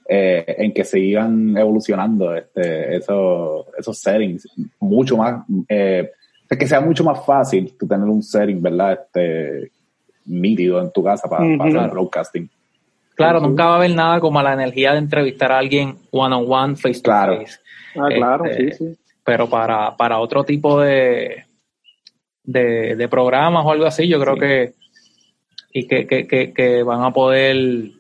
eh, 0.08 0.45
en 0.60 0.74
que 0.74 0.84
sigan 0.84 1.58
evolucionando 1.58 2.36
este, 2.36 2.95
esos, 2.97 3.66
esos 3.78 3.97
settings, 3.99 4.47
mucho 4.80 5.18
más, 5.18 5.43
eh, 5.68 6.12
que 6.47 6.68
sea 6.68 6.80
mucho 6.82 7.03
más 7.03 7.26
fácil 7.26 7.76
tú 7.78 7.88
tener 7.88 8.08
un 8.08 8.22
setting, 8.22 8.62
¿verdad? 8.62 8.93
Este, 8.93 9.72
nítido 10.26 10.80
en 10.82 10.91
tu 10.91 11.03
casa 11.03 11.28
para, 11.28 11.43
para 11.58 11.70
hacer 11.80 11.91
broadcasting. 11.91 12.49
claro 13.16 13.39
nunca 13.39 13.66
va 13.66 13.74
a 13.74 13.76
haber 13.78 13.95
nada 13.95 14.20
como 14.20 14.41
la 14.41 14.53
energía 14.53 14.91
de 14.93 14.99
entrevistar 14.99 15.51
a 15.51 15.58
alguien 15.60 15.97
one 16.12 16.36
on 16.36 16.45
one 16.51 16.76
face 16.76 17.01
to 17.01 17.03
Claro. 17.03 17.38
face 17.41 17.60
Ah, 17.97 18.10
claro, 18.14 18.45
Este, 18.45 18.72
sí, 18.74 18.86
sí. 18.93 18.97
pero 19.24 19.47
para, 19.49 19.95
para 19.95 20.20
otro 20.20 20.43
tipo 20.43 20.82
de, 20.82 21.45
de, 22.43 22.95
de 22.95 23.08
programas 23.08 23.66
o 23.66 23.72
algo 23.72 23.86
así, 23.86 24.08
yo 24.08 24.20
creo 24.20 24.34
Sí. 24.36 24.39
que, 24.41 24.74
y 25.74 25.88
que, 25.88 26.06
que, 26.08 26.28
que, 26.28 26.53
que 26.53 26.84
van 26.84 27.03
a 27.03 27.12
poder 27.12 27.91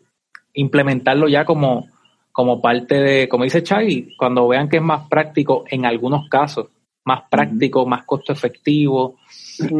implementarlo 0.53 1.27
ya 1.27 1.45
como, 1.45 1.87
como 2.35 2.59
parte 2.61 2.95
de, 3.01 3.29
como 3.29 3.45
dice 3.45 3.63
Chagui, 3.63 4.13
cuando 4.17 4.45
vean 4.49 4.67
que 4.67 4.75
es 4.75 4.83
más 4.83 5.07
práctico 5.07 5.63
en 5.69 5.85
algunos 5.85 6.27
casos, 6.27 6.67
más 7.05 7.21
práctico, 7.31 7.85
más 7.85 8.03
costo 8.03 8.33
efectivo 8.33 9.15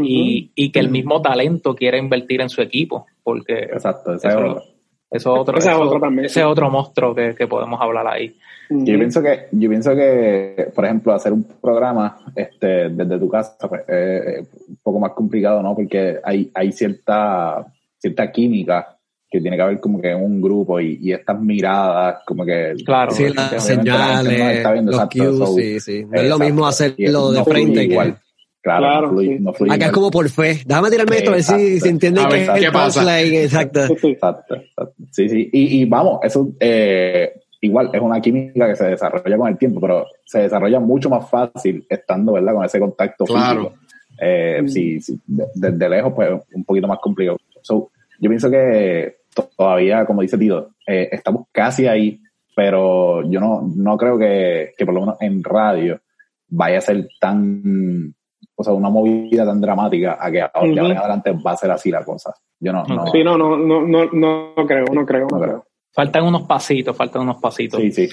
y, 0.02 0.52
y 0.56 0.72
que 0.72 0.80
el 0.80 0.88
mismo 0.90 1.22
talento 1.22 1.76
quiera 1.76 1.98
invertir 1.98 2.40
en 2.40 2.48
su 2.50 2.62
equipo, 2.62 3.08
porque 3.24 3.56
Exacto, 3.56 4.14
ese 4.14 4.30
eso, 4.30 4.38
es 4.40 4.46
otro. 4.52 4.64
eso 5.12 5.34
es 5.36 5.40
otro, 5.42 5.58
Ese 5.58 5.68
es 5.68 5.76
eso- 5.76 5.84
otro 5.84 6.00
también, 6.00 6.26
ese 6.28 6.34
sí. 6.36 6.40
es 6.40 6.46
otro 6.46 6.70
monstruo 6.70 7.14
que, 7.14 7.36
que 7.36 7.46
podemos 7.46 7.82
hablar 7.82 8.08
ahí. 8.08 8.38
Yo 8.70 8.98
pienso 8.98 9.22
que, 9.22 9.48
yo 9.52 9.68
pienso 9.70 9.94
que, 9.94 10.70
por 10.74 10.86
ejemplo, 10.86 11.12
hacer 11.14 11.34
un 11.34 11.44
programa 11.62 12.18
este, 12.34 12.88
desde 12.90 13.20
tu 13.20 13.28
casa 13.28 13.68
pues, 13.68 13.82
es 13.90 14.48
un 14.70 14.78
poco 14.82 15.00
más 15.02 15.12
complicado, 15.12 15.62
¿no? 15.62 15.76
Porque 15.76 16.20
hay, 16.24 16.50
hay 16.54 16.72
cierta, 16.72 17.66
cierta 18.00 18.32
química 18.32 18.95
que 19.36 19.42
tiene 19.42 19.58
que 19.58 19.64
haber 19.64 19.80
como 19.80 20.02
que 20.02 20.14
un 20.14 20.42
grupo 20.42 20.80
y, 20.80 20.98
y 21.02 21.12
estas 21.14 21.40
miradas, 21.40 22.18
como 22.26 22.46
que 22.46 22.74
Claro. 22.86 23.12
Sí, 23.12 23.26
las 23.34 23.52
no 23.54 23.60
señales, 23.60 24.42
está 24.58 24.72
viendo, 24.74 24.92
los 24.92 25.02
exacto, 25.02 25.24
cues, 25.24 25.38
so, 25.38 25.56
sí, 25.56 25.80
sí. 25.80 26.06
No 26.06 26.22
es 26.22 26.30
lo 26.30 26.40
mismo 26.40 26.66
hacerlo 26.68 27.32
de 27.32 27.40
no 27.40 27.46
frente 27.46 27.88
que... 27.88 27.94
igual. 27.94 28.18
Claro, 28.62 28.82
Claro, 28.82 29.02
no 29.08 29.10
fluye, 29.14 29.38
sí. 29.38 29.44
no 29.44 29.54
fluye 29.54 29.74
Acá 29.76 29.86
es 29.86 29.92
como 29.92 30.10
por 30.10 30.28
fe. 30.30 30.60
Déjame 30.66 30.90
tirarme 30.90 31.18
esto 31.18 31.30
a 31.30 31.34
ver 31.34 31.44
si, 31.44 31.88
entienden 31.88 32.26
A 32.26 32.30
que 32.30 32.42
es 32.44 32.50
el 32.50 32.60
¿qué 32.62 32.72
pasa? 32.72 33.02
punchline. 33.02 33.36
Exacto. 33.44 33.80
Exacto, 33.84 34.56
exacto. 34.56 34.94
Sí, 35.12 35.30
sí. 35.30 35.50
Y, 35.54 35.82
y 35.82 35.86
vamos, 35.86 36.20
eso 36.24 36.50
eh, 36.60 37.32
igual 37.62 37.92
es 37.94 38.02
una 38.02 38.20
química 38.20 38.68
que 38.68 38.76
se 38.76 38.86
desarrolla 38.86 39.38
con 39.38 39.50
el 39.50 39.58
tiempo, 39.60 39.80
pero 39.80 40.08
se 40.26 40.40
desarrolla 40.40 40.80
mucho 40.80 41.12
más 41.12 41.30
fácil 41.30 41.86
estando, 41.88 42.34
¿verdad? 42.34 42.54
Con 42.56 42.66
ese 42.66 42.80
contacto 42.80 43.26
Claro. 43.26 43.66
físico. 43.70 43.82
Eh, 44.20 44.64
sí, 44.66 45.00
sí, 45.00 45.20
de- 45.28 45.46
desde 45.54 45.88
lejos, 45.90 46.14
pues 46.16 46.32
un 46.54 46.64
poquito 46.64 46.88
más 46.88 46.98
complicado. 47.00 47.38
So, 47.62 47.92
yo 48.20 48.30
pienso 48.30 48.50
que 48.50 49.18
todavía, 49.36 50.06
como 50.06 50.22
dice 50.22 50.38
Tito, 50.38 50.72
eh, 50.88 51.10
estamos 51.12 51.48
casi 51.52 51.88
ahí, 51.88 52.20
pero 52.56 53.24
yo 53.30 53.40
no, 53.40 53.70
no 53.76 53.98
creo 53.98 54.18
que, 54.18 54.74
que 54.78 54.86
por 54.86 54.94
lo 54.94 55.02
menos 55.02 55.18
en 55.22 55.44
radio 55.44 56.00
vaya 56.48 56.78
a 56.78 56.82
ser 56.82 57.10
tan, 57.20 58.14
o 58.56 58.64
sea, 58.64 58.74
una 58.74 58.90
movida 58.90 59.46
tan 59.46 59.60
dramática 59.60 60.18
a 60.20 60.32
que 60.32 60.42
ahora 60.42 60.84
Ujú. 60.84 61.00
adelante 61.00 61.32
va 61.46 61.52
a 61.52 61.58
ser 61.58 61.72
así 61.72 61.92
la 61.92 62.04
cosa. 62.04 62.34
Yo 62.60 62.72
no, 62.72 62.84
no, 62.86 63.08
Sí, 63.08 63.24
no, 63.24 63.38
no, 63.38 63.58
no, 63.58 63.82
no, 63.82 64.06
no, 64.12 64.54
no 64.56 64.66
creo, 64.66 64.86
no 64.92 65.06
creo, 65.06 65.28
no 65.30 65.40
creo. 65.40 65.66
Faltan 65.92 66.26
unos 66.26 66.44
pasitos, 66.44 66.96
faltan 66.96 67.24
unos 67.24 67.38
pasitos. 67.38 67.80
Sí, 67.80 67.92
sí. 67.92 68.10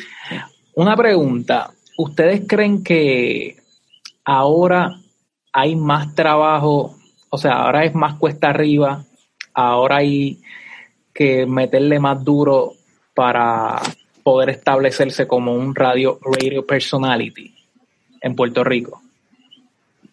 Una 0.75 0.97
pregunta. 0.97 1.71
¿Ustedes 1.99 2.43
creen 2.47 2.83
que 2.83 3.57
ahora 4.25 4.97
hay 5.53 5.77
más 5.77 6.15
trabajo? 6.15 6.97
O 7.31 7.39
sea, 7.39 7.55
ahora 7.55 7.85
es 7.85 7.95
más 7.95 8.15
cuesta 8.15 8.51
arriba. 8.51 9.05
Ahora 9.55 9.97
hay 9.97 10.41
que 11.13 11.47
meterle 11.47 11.99
más 11.99 12.23
duro 12.25 12.73
para 13.15 13.81
poder 14.23 14.51
establecerse 14.51 15.27
como 15.27 15.55
un 15.55 15.75
radio, 15.75 16.19
radio 16.23 16.65
personality 16.65 17.55
en 18.21 18.35
Puerto 18.37 18.63
Rico. 18.65 19.03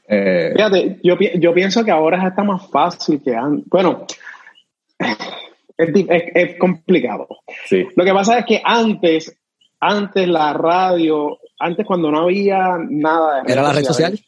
Eh, 0.08 0.52
Fíjate, 0.56 0.98
yo, 1.04 1.16
yo 1.36 1.54
pienso 1.54 1.84
que 1.86 1.92
ahora 1.92 2.28
está 2.28 2.44
más 2.44 2.68
fácil 2.70 3.22
que 3.24 3.36
antes. 3.36 3.66
Bueno, 3.70 4.06
es, 5.78 5.94
di- 5.94 6.08
es- 6.10 6.32
es 6.34 6.58
complicado. 6.60 7.28
sí, 7.66 7.86
Lo 7.96 8.04
que 8.04 8.14
pasa 8.14 8.40
es 8.40 8.46
que 8.46 8.62
antes, 8.64 9.36
antes 9.80 10.28
la 10.28 10.54
radio, 10.54 11.38
antes 11.60 11.86
cuando 11.86 12.10
no 12.12 12.22
había 12.24 12.78
nada 12.90 13.44
de 13.44 13.54
¿Era 13.54 13.62
la 13.64 13.74
red 13.74 13.84
social? 13.84 14.20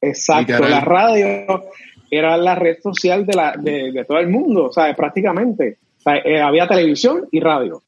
Exacto, 0.00 0.60
la 0.60 0.80
radio 0.80 1.64
era 2.10 2.36
la 2.36 2.54
red 2.54 2.78
social 2.80 3.26
de, 3.26 3.34
la, 3.34 3.54
de, 3.58 3.90
de 3.92 4.04
todo 4.04 4.18
el 4.18 4.28
mundo, 4.28 4.66
o 4.66 4.72
sea, 4.72 4.94
prácticamente. 4.94 5.78
Sea, 6.08 6.16
eh, 6.24 6.40
había 6.40 6.66
televisión 6.66 7.26
y 7.30 7.40
radio 7.40 7.82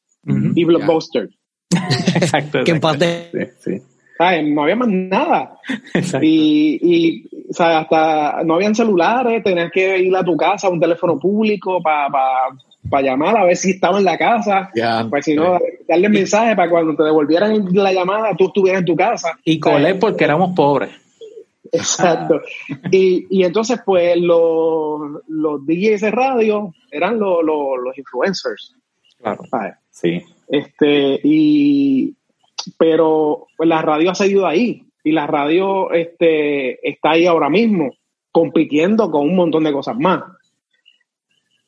y 0.55 0.63
blockbuster. 0.63 1.29
Exacto. 2.15 2.63
Que 2.63 2.73
sí, 2.73 3.51
sí. 3.59 3.81
¿Sabes? 4.17 4.47
No 4.47 4.63
había 4.63 4.75
más 4.75 4.87
nada. 4.87 5.57
exacto. 5.95 6.23
Y, 6.25 6.79
y 6.83 7.27
o 7.49 7.53
sea, 7.53 7.79
hasta 7.79 8.43
no 8.43 8.53
habían 8.53 8.75
celulares, 8.75 9.43
tenías 9.43 9.71
que 9.71 9.97
ir 9.97 10.15
a 10.15 10.23
tu 10.23 10.37
casa, 10.37 10.67
a 10.67 10.69
un 10.69 10.79
teléfono 10.79 11.17
público 11.19 11.81
para 11.81 13.01
llamar 13.01 13.37
a 13.37 13.45
ver 13.45 13.55
si 13.55 13.71
estaba 13.71 13.97
en 13.97 14.05
la 14.05 14.17
casa. 14.17 14.69
Ya. 14.75 15.07
Pues 15.09 15.25
si 15.25 15.33
no, 15.33 15.57
darle 15.87 16.09
mensaje 16.09 16.55
para 16.55 16.69
cuando 16.69 16.95
te 16.95 17.03
devolvieran 17.03 17.65
la 17.73 17.91
llamada, 17.91 18.35
tú 18.37 18.45
estuvieras 18.45 18.81
en 18.81 18.85
tu 18.85 18.95
casa. 18.95 19.37
Y 19.43 19.59
colé 19.59 19.95
porque 19.95 20.23
éramos 20.23 20.55
pobres. 20.55 20.91
Exacto. 21.73 22.41
Y, 22.91 23.27
y 23.29 23.43
entonces, 23.43 23.79
pues, 23.85 24.17
los, 24.17 25.21
los 25.27 25.65
DJs 25.65 26.01
de 26.01 26.11
radio 26.11 26.73
eran 26.91 27.17
los, 27.19 27.43
los, 27.43 27.77
los 27.81 27.97
influencers. 27.97 28.75
Claro. 29.17 29.43
¿sabes? 29.49 29.75
Sí, 29.89 30.21
Este, 30.47 31.19
y, 31.23 32.15
pero 32.77 33.47
pues, 33.55 33.69
la 33.69 33.81
radio 33.81 34.11
ha 34.11 34.15
seguido 34.15 34.45
ahí. 34.45 34.85
Y 35.03 35.11
la 35.13 35.27
radio 35.27 35.91
este, 35.91 36.87
está 36.87 37.11
ahí 37.11 37.25
ahora 37.25 37.49
mismo, 37.49 37.91
compitiendo 38.31 39.09
con 39.09 39.23
un 39.23 39.35
montón 39.35 39.63
de 39.63 39.73
cosas 39.73 39.97
más. 39.97 40.23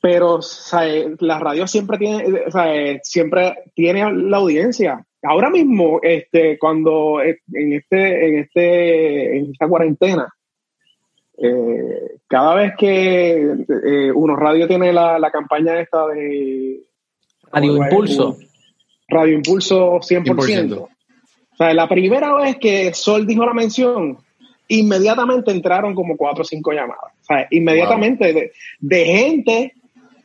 Pero 0.01 0.41
¿sabes? 0.41 1.15
la 1.19 1.39
radio 1.39 1.65
siempre 1.65 1.97
tiene, 1.97 2.51
¿sabes? 2.51 3.01
siempre 3.03 3.55
tiene 3.73 4.11
la 4.13 4.37
audiencia. 4.37 5.05
Ahora 5.23 5.49
mismo, 5.49 5.99
este, 6.01 6.57
cuando 6.59 7.21
eh, 7.21 7.39
en 7.53 7.73
este, 7.73 8.27
en 8.27 8.39
este, 8.39 9.37
en 9.37 9.51
esta 9.51 9.67
cuarentena, 9.67 10.27
eh, 11.37 12.17
cada 12.27 12.55
vez 12.55 12.73
que 12.77 13.31
eh, 13.33 14.11
Uno 14.13 14.35
Radio 14.35 14.67
tiene 14.67 14.91
la, 14.93 15.17
la 15.19 15.31
campaña 15.31 15.79
esta 15.79 16.07
de 16.07 16.81
Radio 17.51 17.77
Impulso. 17.77 18.37
Radio 19.07 19.35
Impulso 19.35 19.99
100%. 19.99 20.25
100%. 20.25 20.77
O 20.79 20.89
sea, 21.57 21.73
la 21.73 21.87
primera 21.87 22.33
vez 22.35 22.57
que 22.57 22.93
Sol 22.93 23.25
dijo 23.27 23.45
la 23.45 23.53
mención, 23.53 24.17
inmediatamente 24.67 25.51
entraron 25.51 25.93
como 25.95 26.17
cuatro 26.17 26.41
o 26.41 26.45
cinco 26.45 26.71
llamadas. 26.71 27.13
O 27.21 27.25
sea, 27.25 27.47
inmediatamente 27.51 28.33
de, 28.33 28.51
de 28.79 29.05
gente 29.05 29.73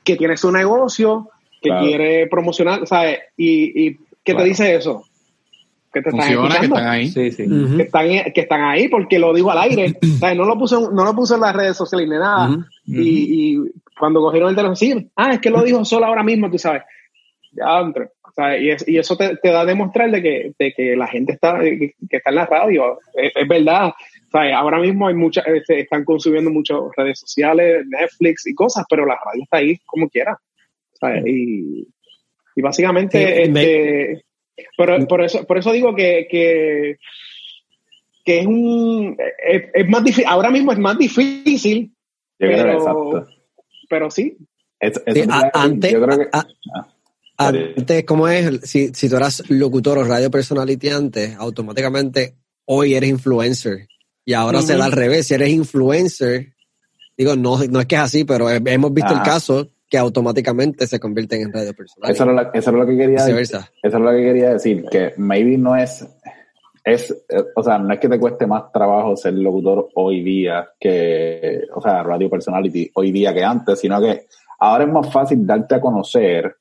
que 0.04 0.16
tiene 0.16 0.36
su 0.36 0.50
negocio, 0.50 1.28
que 1.60 1.68
Claro. 1.70 1.84
quiere 1.86 2.26
promocionar, 2.28 2.86
¿sabes? 2.86 3.18
Y, 3.36 3.88
y 3.88 3.98
¿qué 4.28 4.32
Claro. 4.32 4.44
te 4.44 4.48
dice 4.48 4.74
eso? 4.74 5.04
Que 5.92 6.02
te 6.02 6.10
están 6.10 6.20
Funciona, 6.20 6.48
que 6.48 6.54
escuchando. 6.66 6.76
están 6.76 6.88
ahí. 6.92 7.08
Sí, 7.08 7.30
sí. 7.32 7.42
Ujú. 7.44 7.76
que 7.78 7.82
están, 7.84 8.06
que 8.34 8.40
están 8.42 8.62
ahí 8.62 8.88
porque 8.88 9.18
lo 9.18 9.32
dijo 9.32 9.50
al 9.50 9.58
aire. 9.58 9.94
O 10.14 10.18
sea, 10.18 10.34
no 10.34 10.44
lo 10.44 10.58
puso, 10.58 10.90
no 10.90 11.04
lo 11.04 11.14
puso 11.14 11.34
en 11.36 11.40
las 11.42 11.54
redes 11.56 11.76
sociales 11.76 12.08
ni 12.08 12.16
nada. 12.16 12.50
Y, 12.86 13.54
y 13.54 13.58
cuando 13.98 14.20
cogieron 14.20 14.50
el 14.50 14.54
teléfono, 14.56 14.76
sí, 14.76 15.10
ah, 15.16 15.32
es 15.32 15.38
que 15.40 15.50
lo 15.50 15.62
dijo 15.62 15.84
solo 15.84 16.06
ahora 16.06 16.22
mismo, 16.22 16.50
tú 16.50 16.58
sabes. 16.58 16.82
Ya, 17.52 17.80
entre. 17.80 18.04
O 18.04 18.30
sea, 18.34 18.56
y, 18.58 18.70
es- 18.70 18.86
y 18.86 18.98
eso 18.98 19.16
te, 19.16 19.36
te 19.36 19.50
da 19.50 19.62
a 19.62 19.64
demostrar 19.64 20.10
de 20.10 20.22
que, 20.22 20.52
de 20.58 20.72
que 20.72 20.94
la 20.94 21.06
gente 21.08 21.32
está, 21.32 21.58
que, 21.60 21.94
que 22.08 22.16
está 22.18 22.30
en 22.30 22.36
la 22.36 22.46
radio. 22.46 22.98
Es, 23.14 23.32
es 23.34 23.48
verdad. 23.48 23.88
O 23.88 24.30
sea, 24.30 24.58
ahora 24.58 24.78
mismo 24.80 25.08
hay 25.08 25.14
muchas, 25.14 25.46
este, 25.46 25.80
están 25.80 26.04
consumiendo 26.04 26.50
muchas 26.50 26.76
redes 26.96 27.18
sociales, 27.18 27.86
Netflix 27.88 28.46
y 28.46 28.54
cosas, 28.54 28.84
pero 28.90 29.06
la 29.06 29.16
radio 29.24 29.42
está 29.42 29.56
ahí 29.56 29.78
como 29.86 30.08
quiera. 30.08 30.34
O 30.34 30.96
sea, 31.00 31.16
y, 31.26 31.86
y 32.58 32.62
básicamente, 32.62 33.44
Sí, 33.44 33.50
me- 33.52 33.62
este, 33.62 34.24
pero 34.76 35.06
por 35.06 35.22
eso, 35.22 35.46
por 35.46 35.58
eso 35.58 35.70
digo 35.72 35.94
que, 35.94 36.26
que, 36.28 36.96
que 38.24 38.40
es 38.40 38.46
un, 38.46 39.16
es, 39.46 39.62
es 39.72 39.88
más 39.88 40.02
difícil, 40.02 40.24
ahora 40.26 40.50
mismo 40.50 40.72
es 40.72 40.78
más 40.78 40.98
difícil, 40.98 41.92
Yo 42.38 42.48
creo 42.48 42.56
que 42.56 42.62
pero, 42.64 42.72
exacto. 42.78 43.26
pero 43.88 44.10
sí. 44.10 44.36
Eso 44.80 45.00
a- 45.30 45.50
antes, 45.54 45.92
yo 45.92 46.02
creo 46.02 46.18
que 46.18 46.26
a- 46.32 46.46
Ah, 47.40 47.52
antes, 47.76 48.02
¿cómo 48.04 48.26
es? 48.26 48.62
Si, 48.68 48.88
si 48.92 49.08
tú 49.08 49.14
eras 49.14 49.48
locutor 49.48 49.98
o 49.98 50.02
radio 50.04 50.28
personality 50.28 50.88
antes, 50.88 51.36
automáticamente 51.36 52.34
hoy 52.64 52.94
eres 52.94 53.10
influencer. 53.10 53.86
Y 54.24 54.32
ahora 54.32 54.60
se 54.60 54.72
Ujú. 54.72 54.80
da 54.80 54.86
al 54.86 54.92
revés. 54.92 55.28
Si 55.28 55.34
eres 55.34 55.50
influencer, 55.50 56.54
digo, 57.16 57.36
no, 57.36 57.58
no 57.70 57.78
es 57.80 57.86
que 57.86 57.94
es 57.94 58.00
así, 58.00 58.24
pero 58.24 58.50
he- 58.50 58.60
hemos 58.66 58.92
visto 58.92 59.12
el 59.12 59.20
Ajá. 59.20 59.30
caso 59.30 59.70
que 59.88 59.98
automáticamente 59.98 60.86
se 60.86 61.00
convierten 61.00 61.42
en 61.42 61.52
radio 61.52 61.72
personal. 61.74 62.10
eso, 62.10 62.24
era 62.24 62.72
lo, 62.72 62.86
que 62.86 62.96
quería 62.96 63.24
Viceversa. 63.24 63.70
Eso 63.82 63.96
es 63.96 64.02
lo 64.02 64.10
que 64.10 64.22
quería 64.22 64.52
decir, 64.52 64.84
que 64.90 65.14
maybe 65.16 65.56
no 65.56 65.76
es, 65.76 66.06
es, 66.84 67.24
o 67.56 67.62
sea, 67.62 67.78
no 67.78 67.92
es 67.92 67.98
que 67.98 68.08
te 68.08 68.18
cueste 68.18 68.46
más 68.46 68.70
trabajo 68.72 69.16
ser 69.16 69.34
locutor 69.34 69.88
hoy 69.94 70.22
día 70.22 70.68
que, 70.78 71.62
o 71.74 71.80
sea, 71.80 72.02
radio 72.02 72.28
personality 72.28 72.90
hoy 72.94 73.12
día 73.12 73.32
que 73.32 73.44
antes, 73.44 73.80
sino 73.80 74.00
que 74.00 74.26
ahora 74.58 74.84
es 74.84 74.90
más 74.90 75.10
fácil 75.12 75.46
darte 75.46 75.76
a 75.76 75.80
conocer, 75.80 76.56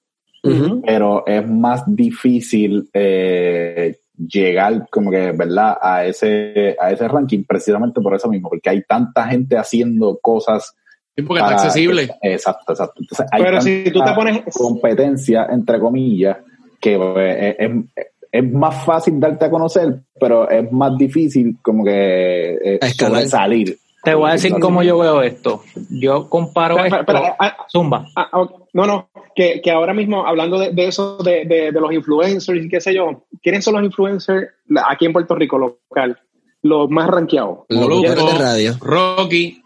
pero 0.85 1.27
es 1.27 1.45
más 1.45 1.83
difícil 1.85 2.89
eh, 2.93 3.97
llegar 4.17 4.87
como 4.89 5.11
que, 5.11 5.31
¿verdad?, 5.33 5.77
a 5.81 6.05
ese, 6.05 6.75
a 6.79 6.91
ese 6.91 7.07
ranking 7.07 7.43
precisamente 7.43 7.99
por 8.01 8.15
eso 8.15 8.29
mismo, 8.29 8.49
porque 8.49 8.69
hay 8.69 8.83
tanta 8.83 9.27
gente 9.27 9.57
haciendo 9.57 10.17
cosas. 10.21 10.75
Sí, 11.17 11.23
porque 11.23 11.41
está 11.41 11.55
accesible. 11.55 12.09
Exacto, 12.21 12.73
exacto. 12.73 13.01
Entonces, 13.01 13.25
hay 13.31 13.43
Pero 13.43 13.61
si 13.61 13.83
tú 13.91 14.01
te 14.03 14.11
pones, 14.13 14.41
competencia, 14.53 15.47
entre 15.49 15.79
comillas, 15.79 16.37
que 16.79 16.97
pues, 16.97 17.35
es, 17.39 17.55
es- 17.59 18.07
es 18.29 18.51
más 18.53 18.83
fácil 18.85 19.19
darte 19.19 19.45
a 19.45 19.49
conocer, 19.49 20.01
pero 20.19 20.49
es 20.49 20.69
más 20.71 20.95
difícil 20.97 21.57
como 21.61 21.83
que 21.85 22.53
eh, 22.75 22.79
sobresalir. 22.95 23.77
Te 24.03 24.13
voy 24.13 24.29
a 24.29 24.33
decir 24.33 24.53
cómo 24.59 24.83
yo 24.83 24.97
veo 24.99 25.21
esto. 25.23 25.63
Yo 25.89 26.29
comparo 26.29 26.77
Espera, 26.77 26.99
esto. 27.01 27.11
espera, 27.13 27.35
ah, 27.39 27.57
Zumba. 27.71 28.05
ah, 28.15 28.29
no, 28.73 28.85
no, 28.85 29.09
que, 29.33 29.61
que 29.61 29.71
ahora 29.71 29.93
mismo, 29.93 30.27
hablando 30.27 30.59
de, 30.59 30.71
de 30.71 30.87
eso, 30.87 31.17
de, 31.17 31.45
de, 31.45 31.71
de 31.71 31.81
los 31.81 31.91
influencers 31.91 32.63
y 32.65 32.69
qué 32.69 32.79
sé 32.81 32.93
yo, 32.93 33.23
¿quiénes 33.41 33.63
son 33.63 33.75
los 33.75 33.83
influencers 33.83 34.49
aquí 34.87 35.05
en 35.05 35.13
Puerto 35.13 35.33
Rico 35.33 35.57
local? 35.57 36.19
Los 36.61 36.89
más 36.89 37.07
rankeados. 37.09 37.59
Los 37.69 38.01
de 38.01 38.13
radio. 38.15 38.73
Rocky, 38.79 39.61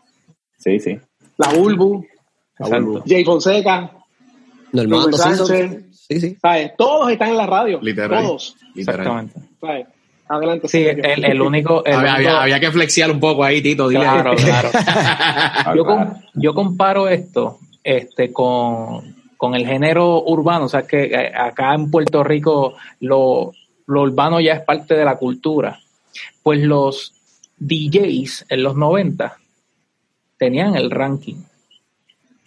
Sí, 0.58 0.80
sí. 0.80 1.00
La 1.42 1.54
Bulbu. 1.58 2.06
Jay 3.08 3.24
Fonseca, 3.26 3.92
Normando. 4.74 5.18
Sánchez. 5.18 5.78
Sí, 5.92 6.20
sí. 6.20 6.38
¿sabes? 6.42 6.72
Todos 6.78 7.12
están 7.12 7.30
en 7.30 7.38
la 7.38 7.48
radio. 7.48 7.80
Literal. 7.82 8.24
Todos. 8.24 8.56
literal. 8.76 9.00
Exactamente. 9.00 9.40
¿sabes? 9.60 9.88
Adelante. 10.28 10.68
Sí, 10.68 10.84
el, 10.86 11.26
el 11.26 11.42
único. 11.42 11.84
el 11.86 11.94
Había, 11.94 12.14
único- 12.16 12.30
había- 12.30 12.42
había 12.44 12.60
que 12.60 12.72
flexiar 12.72 13.12
un 13.12 13.20
poco 13.20 13.44
ahí, 13.44 13.62
Tito. 13.62 13.90
Dile. 13.90 14.02
Claro, 14.06 14.36
claro. 14.36 14.70
Yo, 15.76 15.86
com- 15.86 16.14
yo 16.36 16.54
comparo 16.54 17.08
esto 17.10 17.58
este, 17.84 18.32
con, 18.32 19.16
con 19.38 19.56
el 19.56 19.66
género 19.66 20.24
urbano, 20.24 20.66
o 20.66 20.70
sea 20.70 20.84
que 20.84 21.04
eh, 21.06 21.32
acá 21.36 21.74
en 21.74 21.90
Puerto 21.92 22.24
Rico 22.24 22.76
lo, 23.02 23.52
lo 23.88 24.02
urbano 24.04 24.40
ya 24.40 24.54
es 24.54 24.62
parte 24.62 24.96
de 24.96 25.04
la 25.06 25.16
cultura. 25.18 25.80
Pues 26.44 26.60
los 26.62 27.14
DJs 27.58 28.46
en 28.50 28.64
los 28.64 28.76
90 28.76 29.38
tenían 30.42 30.76
el 30.76 30.90
ranking. 30.90 31.36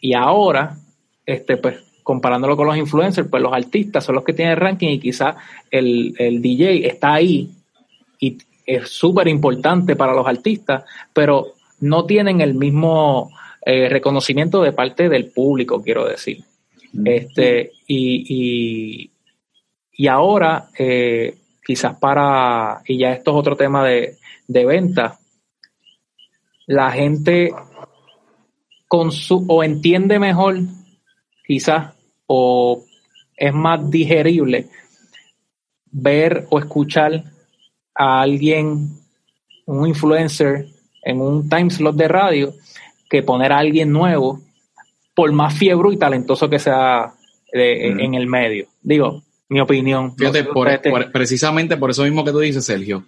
Y 0.01 0.15
ahora, 0.15 0.77
este, 1.25 1.57
pues, 1.59 1.77
comparándolo 2.03 2.57
con 2.57 2.67
los 2.67 2.77
influencers, 2.77 3.29
pues 3.29 3.41
los 3.41 3.53
artistas 3.53 4.03
son 4.03 4.17
los 4.17 4.25
que 4.25 4.33
tienen 4.33 4.55
el 4.55 4.61
ranking 4.61 4.89
y 4.89 4.99
quizás 4.99 5.37
el, 5.71 6.13
el 6.19 6.43
DJ 6.43 6.89
está 6.89 7.15
ahí 7.15 7.51
y 8.19 8.37
es 8.67 8.89
súper 8.89 9.29
importante 9.29 9.95
para 9.95 10.13
los 10.13 10.27
artistas, 10.27 10.83
pero 11.13 11.53
no 11.79 12.05
tienen 12.05 12.41
el 12.41 12.55
mismo 12.55 13.31
eh, 13.65 13.89
reconocimiento 13.89 14.61
de 14.61 14.73
parte 14.73 15.09
del 15.09 15.27
público, 15.27 15.81
quiero 15.81 16.05
decir. 16.05 16.43
Este, 17.05 17.71
y, 17.87 18.25
y, 18.29 19.11
y 19.93 20.09
ahora, 20.09 20.69
eh, 20.77 21.37
quizás 21.65 21.97
para, 21.97 22.83
y 22.87 22.99
ya 22.99 23.13
esto 23.13 23.31
es 23.31 23.37
otro 23.37 23.55
tema 23.55 23.85
de, 23.85 24.17
de 24.49 24.67
venta, 24.67 25.21
la 26.67 26.91
gente 26.91 27.53
consu 28.89 29.45
o 29.49 29.63
entiende 29.65 30.19
mejor, 30.19 30.59
quizás, 31.47 31.93
o 32.27 32.85
es 33.37 33.53
más 33.55 33.91
digerible 33.91 34.69
ver 35.91 36.47
o 36.51 36.59
escuchar 36.59 37.25
a 37.95 38.21
alguien, 38.23 38.89
un 39.67 39.87
influencer, 39.89 40.67
en 41.03 41.21
un 41.21 41.49
time 41.49 41.71
slot 41.71 41.97
de 41.97 42.09
radio, 42.09 42.55
que 43.09 43.23
poner 43.23 43.53
a 43.53 43.59
alguien 43.59 43.93
nuevo, 43.93 44.41
por 45.15 45.31
más 45.33 45.55
fiebre 45.55 45.91
y 45.93 45.97
talentoso 45.97 46.49
que 46.51 46.59
sea 46.59 47.13
eh, 47.57 47.93
Mm. 47.95 48.01
en 48.01 48.15
el 48.15 48.27
medio. 48.27 48.67
Digo, 48.83 49.23
mi 49.49 49.61
opinión. 49.61 50.17
Fíjate, 50.17 50.43
por- 50.43 50.81
por- 50.83 51.13
precisamente 51.13 51.77
por 51.77 51.91
eso 51.91 52.03
mismo 52.03 52.25
que 52.25 52.33
tú 52.33 52.41
dices, 52.41 52.65
Sergio, 52.65 53.05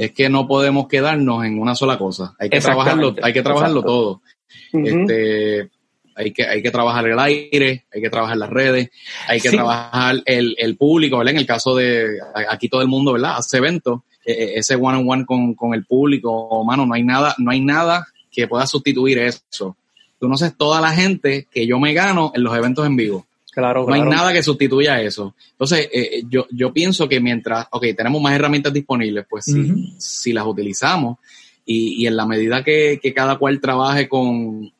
es 0.00 0.12
que 0.12 0.30
no 0.30 0.46
podemos 0.48 0.88
quedarnos 0.88 1.44
en 1.44 1.58
una 1.60 1.74
sola 1.74 1.98
cosa. 1.98 2.34
Hay 2.38 2.48
que 2.48 2.60
trabajarlo, 2.60 3.14
hay 3.22 3.32
que 3.34 3.42
trabajarlo 3.42 3.80
Exacto. 3.80 3.92
todo. 3.92 4.22
Este, 4.72 5.68
hay 6.14 6.30
que, 6.32 6.44
hay 6.46 6.62
que 6.62 6.70
trabajar 6.70 7.06
el 7.06 7.18
aire, 7.18 7.84
hay 7.92 8.00
que 8.02 8.10
trabajar 8.10 8.36
las 8.36 8.50
redes, 8.50 8.90
hay 9.26 9.40
que 9.40 9.48
Sí. 9.50 9.56
trabajar 9.56 10.22
el, 10.26 10.54
el 10.58 10.76
público, 10.76 11.18
¿verdad? 11.18 11.32
En 11.34 11.40
el 11.40 11.46
caso 11.46 11.74
de 11.74 12.18
aquí 12.48 12.68
todo 12.68 12.82
el 12.82 12.88
mundo, 12.88 13.12
¿verdad? 13.12 13.36
Hace 13.38 13.58
eventos, 13.58 14.00
eh, 14.24 14.32
eh, 14.32 14.52
ese 14.56 14.74
one 14.76 14.98
on 14.98 15.08
one 15.08 15.26
con, 15.26 15.54
con 15.54 15.74
el 15.74 15.84
público, 15.84 16.62
mano, 16.64 16.86
no 16.86 16.94
hay 16.94 17.02
nada, 17.02 17.34
no 17.38 17.50
hay 17.50 17.60
nada 17.60 18.06
que 18.30 18.46
pueda 18.46 18.66
sustituir 18.66 19.18
eso. 19.18 19.76
Tú 20.20 20.28
no 20.28 20.36
sabes 20.36 20.56
toda 20.56 20.80
la 20.80 20.92
gente 20.92 21.46
que 21.50 21.66
yo 21.66 21.78
me 21.80 21.92
gano 21.94 22.30
en 22.34 22.42
los 22.44 22.56
eventos 22.56 22.86
en 22.86 22.96
vivo. 22.96 23.26
Claro, 23.50 23.84
No 23.86 23.92
hay 23.92 24.00
nada 24.00 24.32
que 24.32 24.42
sustituya 24.42 25.02
eso. 25.02 25.34
Entonces, 25.50 25.86
eh, 25.92 26.22
yo, 26.30 26.46
yo 26.50 26.72
pienso 26.72 27.06
que 27.06 27.20
mientras, 27.20 27.66
ok, 27.70 27.84
tenemos 27.94 28.22
más 28.22 28.32
herramientas 28.34 28.72
disponibles, 28.72 29.26
pues 29.28 29.44
si, 29.44 29.92
si 29.98 30.32
las 30.32 30.46
utilizamos 30.46 31.18
y, 31.66 32.02
y 32.02 32.06
en 32.06 32.16
la 32.16 32.26
medida 32.26 32.62
que, 32.64 32.98
que 33.02 33.12
cada 33.14 33.36
cual 33.38 33.60
trabaje 33.60 34.08
con, 34.08 34.72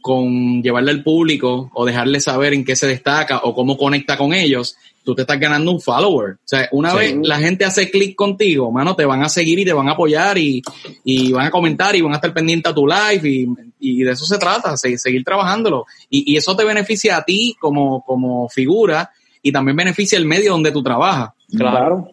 con 0.00 0.62
llevarle 0.62 0.92
al 0.92 1.02
público 1.02 1.70
o 1.74 1.84
dejarle 1.84 2.20
saber 2.20 2.54
en 2.54 2.64
qué 2.64 2.76
se 2.76 2.86
destaca 2.86 3.38
o 3.42 3.54
cómo 3.54 3.76
conecta 3.76 4.16
con 4.16 4.32
ellos, 4.32 4.76
tú 5.04 5.14
te 5.14 5.22
estás 5.22 5.40
ganando 5.40 5.72
un 5.72 5.80
follower. 5.80 6.34
O 6.34 6.38
sea, 6.44 6.68
una 6.72 6.92
Sí. 6.92 6.96
vez 6.98 7.16
la 7.22 7.38
gente 7.38 7.64
hace 7.64 7.90
clic 7.90 8.14
contigo, 8.14 8.70
mano, 8.70 8.94
te 8.94 9.04
van 9.04 9.22
a 9.22 9.28
seguir 9.28 9.58
y 9.58 9.64
te 9.64 9.72
van 9.72 9.88
a 9.88 9.92
apoyar 9.92 10.38
y, 10.38 10.62
y 11.04 11.32
van 11.32 11.46
a 11.46 11.50
comentar 11.50 11.96
y 11.96 12.00
van 12.00 12.12
a 12.12 12.16
estar 12.16 12.32
pendientes 12.32 12.70
a 12.70 12.74
tu 12.74 12.86
live 12.86 13.28
y, 13.28 13.46
y 13.80 14.02
de 14.02 14.12
eso 14.12 14.24
se 14.24 14.38
trata, 14.38 14.76
se- 14.76 14.96
seguir 14.98 15.24
trabajándolo. 15.24 15.84
Y, 16.08 16.32
y 16.32 16.36
eso 16.36 16.56
te 16.56 16.64
beneficia 16.64 17.16
a 17.16 17.24
ti 17.24 17.56
como, 17.60 18.02
como 18.04 18.48
figura 18.48 19.10
y 19.42 19.50
también 19.50 19.76
beneficia 19.76 20.16
el 20.18 20.26
medio 20.26 20.52
donde 20.52 20.70
tú 20.72 20.82
trabajas. 20.82 21.30
Claro. 21.56 22.10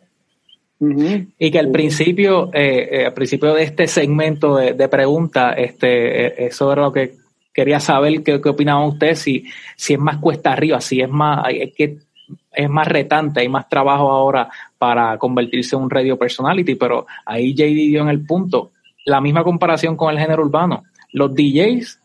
Y 0.79 1.51
que 1.51 1.59
al 1.59 1.71
principio, 1.71 2.49
eh, 2.53 2.89
eh, 2.91 3.05
al 3.05 3.13
principio 3.13 3.53
de 3.53 3.63
este 3.63 3.87
segmento 3.87 4.55
de, 4.55 4.73
de 4.73 4.89
preguntas, 4.89 5.55
este, 5.57 6.27
eh, 6.27 6.47
eso 6.47 6.71
era 6.71 6.83
lo 6.83 6.91
que 6.91 7.15
quería 7.53 7.79
saber 7.79 8.21
qué, 8.23 8.41
qué 8.41 8.49
opinaban 8.49 8.89
ustedes, 8.89 9.19
si, 9.19 9.45
si 9.77 9.93
es 9.93 9.99
más 9.99 10.17
cuesta 10.17 10.51
arriba, 10.51 10.81
si 10.81 10.99
es 10.99 11.09
más, 11.09 11.45
es 11.49 11.73
que 11.73 11.97
es 12.51 12.69
más 12.69 12.87
retante, 12.87 13.39
hay 13.39 13.49
más 13.49 13.69
trabajo 13.69 14.11
ahora 14.11 14.49
para 14.77 15.17
convertirse 15.17 15.75
en 15.75 15.83
un 15.83 15.89
radio 15.89 16.17
personality, 16.17 16.75
pero 16.75 17.05
ahí 17.25 17.53
JD 17.53 17.89
dio 17.89 18.01
en 18.01 18.09
el 18.09 18.25
punto, 18.25 18.71
la 19.05 19.21
misma 19.21 19.43
comparación 19.43 19.95
con 19.95 20.11
el 20.11 20.19
género 20.19 20.43
urbano. 20.43 20.83
Los 21.13 21.33
DJs, 21.33 22.01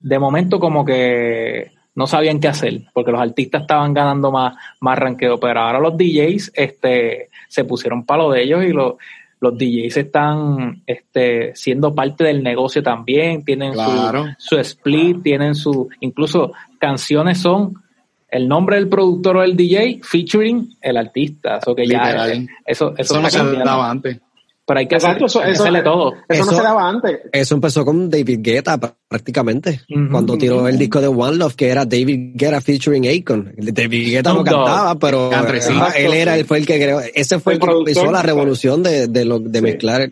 de 0.00 0.18
momento 0.18 0.58
como 0.58 0.84
que 0.84 1.72
no 1.94 2.06
sabían 2.06 2.40
qué 2.40 2.48
hacer, 2.48 2.82
porque 2.92 3.12
los 3.12 3.20
artistas 3.20 3.62
estaban 3.62 3.94
ganando 3.94 4.32
más, 4.32 4.56
más 4.80 4.98
ranqueo, 4.98 5.38
pero 5.38 5.60
ahora 5.60 5.78
los 5.78 5.96
DJs 5.96 6.52
este, 6.54 7.28
se 7.56 7.64
pusieron 7.64 8.04
palo 8.04 8.30
de 8.30 8.42
ellos 8.44 8.64
y 8.64 8.68
los, 8.68 8.94
los 9.40 9.56
DJs 9.58 9.96
están 9.96 10.82
este, 10.86 11.54
siendo 11.56 11.94
parte 11.94 12.24
del 12.24 12.42
negocio 12.42 12.82
también, 12.82 13.44
tienen 13.44 13.72
Claro. 13.72 14.26
su, 14.38 14.56
su 14.56 14.60
split, 14.60 15.22
tienen 15.22 15.54
su, 15.54 15.88
incluso 16.00 16.52
canciones 16.78 17.38
son 17.38 17.74
el 18.28 18.48
nombre 18.48 18.76
del 18.76 18.88
productor 18.88 19.36
o 19.38 19.42
el 19.42 19.56
DJ 19.56 20.00
featuring 20.02 20.76
el 20.80 20.96
artista, 20.96 21.58
eso 21.58 21.74
que 21.74 21.86
ya, 21.86 22.04
Literal. 22.04 22.30
eso, 22.66 22.92
eso, 22.96 23.14
Eso 23.14 23.20
no 23.20 23.30
se 23.30 23.38
cambiando. 23.38 23.64
daba 23.70 23.90
antes. 23.90 24.20
Pero 24.66 24.80
hay 24.80 24.88
que, 24.88 24.96
hacer, 24.96 25.22
eso- 25.22 25.38
hay 25.40 25.46
que 25.46 25.52
eso- 25.52 25.62
hacerle 25.62 25.82
todo. 25.82 26.12
Eso, 26.28 26.44
no 26.44 26.56
se 26.56 26.62
daba 26.62 26.88
antes. 26.88 27.20
Eso 27.32 27.54
empezó 27.54 27.84
con 27.84 28.10
David 28.10 28.40
Guetta 28.42 28.78
pr- 28.80 28.94
prácticamente. 29.08 29.80
Cuando 30.10 30.36
tiró 30.36 30.66
el 30.68 30.76
disco 30.78 31.00
de 31.00 31.06
One 31.08 31.36
Love, 31.36 31.54
que 31.54 31.68
era 31.68 31.84
David 31.84 32.32
Guetta 32.34 32.60
featuring 32.60 33.06
Akon. 33.06 33.54
David 33.56 34.10
Guetta 34.10 34.32
no 34.32 34.42
cantaba, 34.44 34.98
pero 34.98 35.30
sí. 35.60 35.72
él 35.96 36.12
era, 36.12 36.36
él 36.36 36.44
fue 36.44 36.58
el 36.58 36.66
que 36.66 36.76
creó. 36.76 37.00
Ese 37.14 37.38
fue 37.38 37.54
el, 37.54 37.60
El 37.62 37.66
que 37.68 37.74
empezó 37.76 38.10
la 38.10 38.22
revolución 38.22 38.82
de, 38.82 39.06
de, 39.08 39.24
lo, 39.24 39.38
de 39.38 39.58
Sí. 39.58 39.62
mezclar 39.62 40.10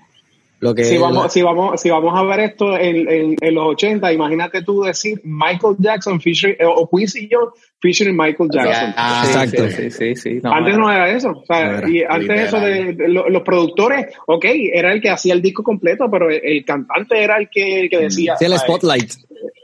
lo 0.65 0.75
que 0.75 0.85
Si 0.85 0.97
vamos, 0.97 1.25
la- 1.25 1.29
si, 1.29 1.43
vamos, 1.43 1.81
si 1.81 1.91
vamos 1.91 2.19
a 2.19 2.23
ver 2.25 2.41
esto 2.41 2.77
en, 2.79 3.07
en, 3.09 3.37
en 3.41 3.55
los 3.55 3.67
80, 3.67 4.13
imagínate 4.13 4.63
tú 4.63 4.83
decir 4.83 5.21
Michael 5.23 5.77
Jackson 5.79 6.21
featuring, 6.21 6.57
eh, 6.59 6.65
o 6.67 6.89
Quincy 6.89 7.29
Jones 7.31 7.51
featuring 7.81 8.17
Michael 8.17 8.49
Jackson. 8.51 8.95
Ah, 8.97 9.23
Sí, 9.25 9.31
exacto. 9.31 9.69
Sí, 9.69 9.91
sí, 9.91 9.91
sí. 9.91 10.17
sí, 10.17 10.41
no, 10.43 10.53
antes 10.53 10.79
no 10.79 10.91
era 10.91 11.11
eso. 11.11 11.31
O 11.33 11.45
sea, 11.47 11.67
No 11.71 11.79
era, 11.79 11.91
y 11.91 12.03
antes 12.03 12.21
literal. 12.23 12.45
eso 12.47 12.61
de, 12.61 12.93
de 12.95 13.09
lo- 13.09 13.29
los 13.29 13.43
productores, 13.43 14.07
ok, 14.27 14.45
era 14.73 14.93
el 14.93 15.03
que 15.03 15.11
hacía 15.11 15.35
el 15.35 15.43
disco 15.43 15.63
completo, 15.63 16.11
pero 16.11 16.31
el, 16.31 16.41
el 16.43 16.65
cantante 16.65 17.23
era 17.23 17.37
el 17.37 17.49
que, 17.51 17.83
el 17.83 17.91
que 17.91 17.99
decía. 17.99 18.37
Sí, 18.39 18.47
el 18.47 18.53
¿sabes? 18.53 18.63
spotlight. 18.63 19.13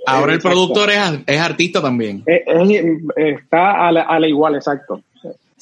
Ahora 0.06 0.32
el 0.34 0.40
productor 0.40 0.90
es, 0.90 0.98
es 1.26 1.40
artista 1.40 1.80
también. 1.80 2.22
Eh, 2.26 2.42
eh, 2.46 3.36
está 3.40 3.86
a 3.86 3.92
la, 3.92 4.02
a 4.02 4.18
la 4.20 4.28
igual, 4.28 4.54
exacto. 4.56 5.00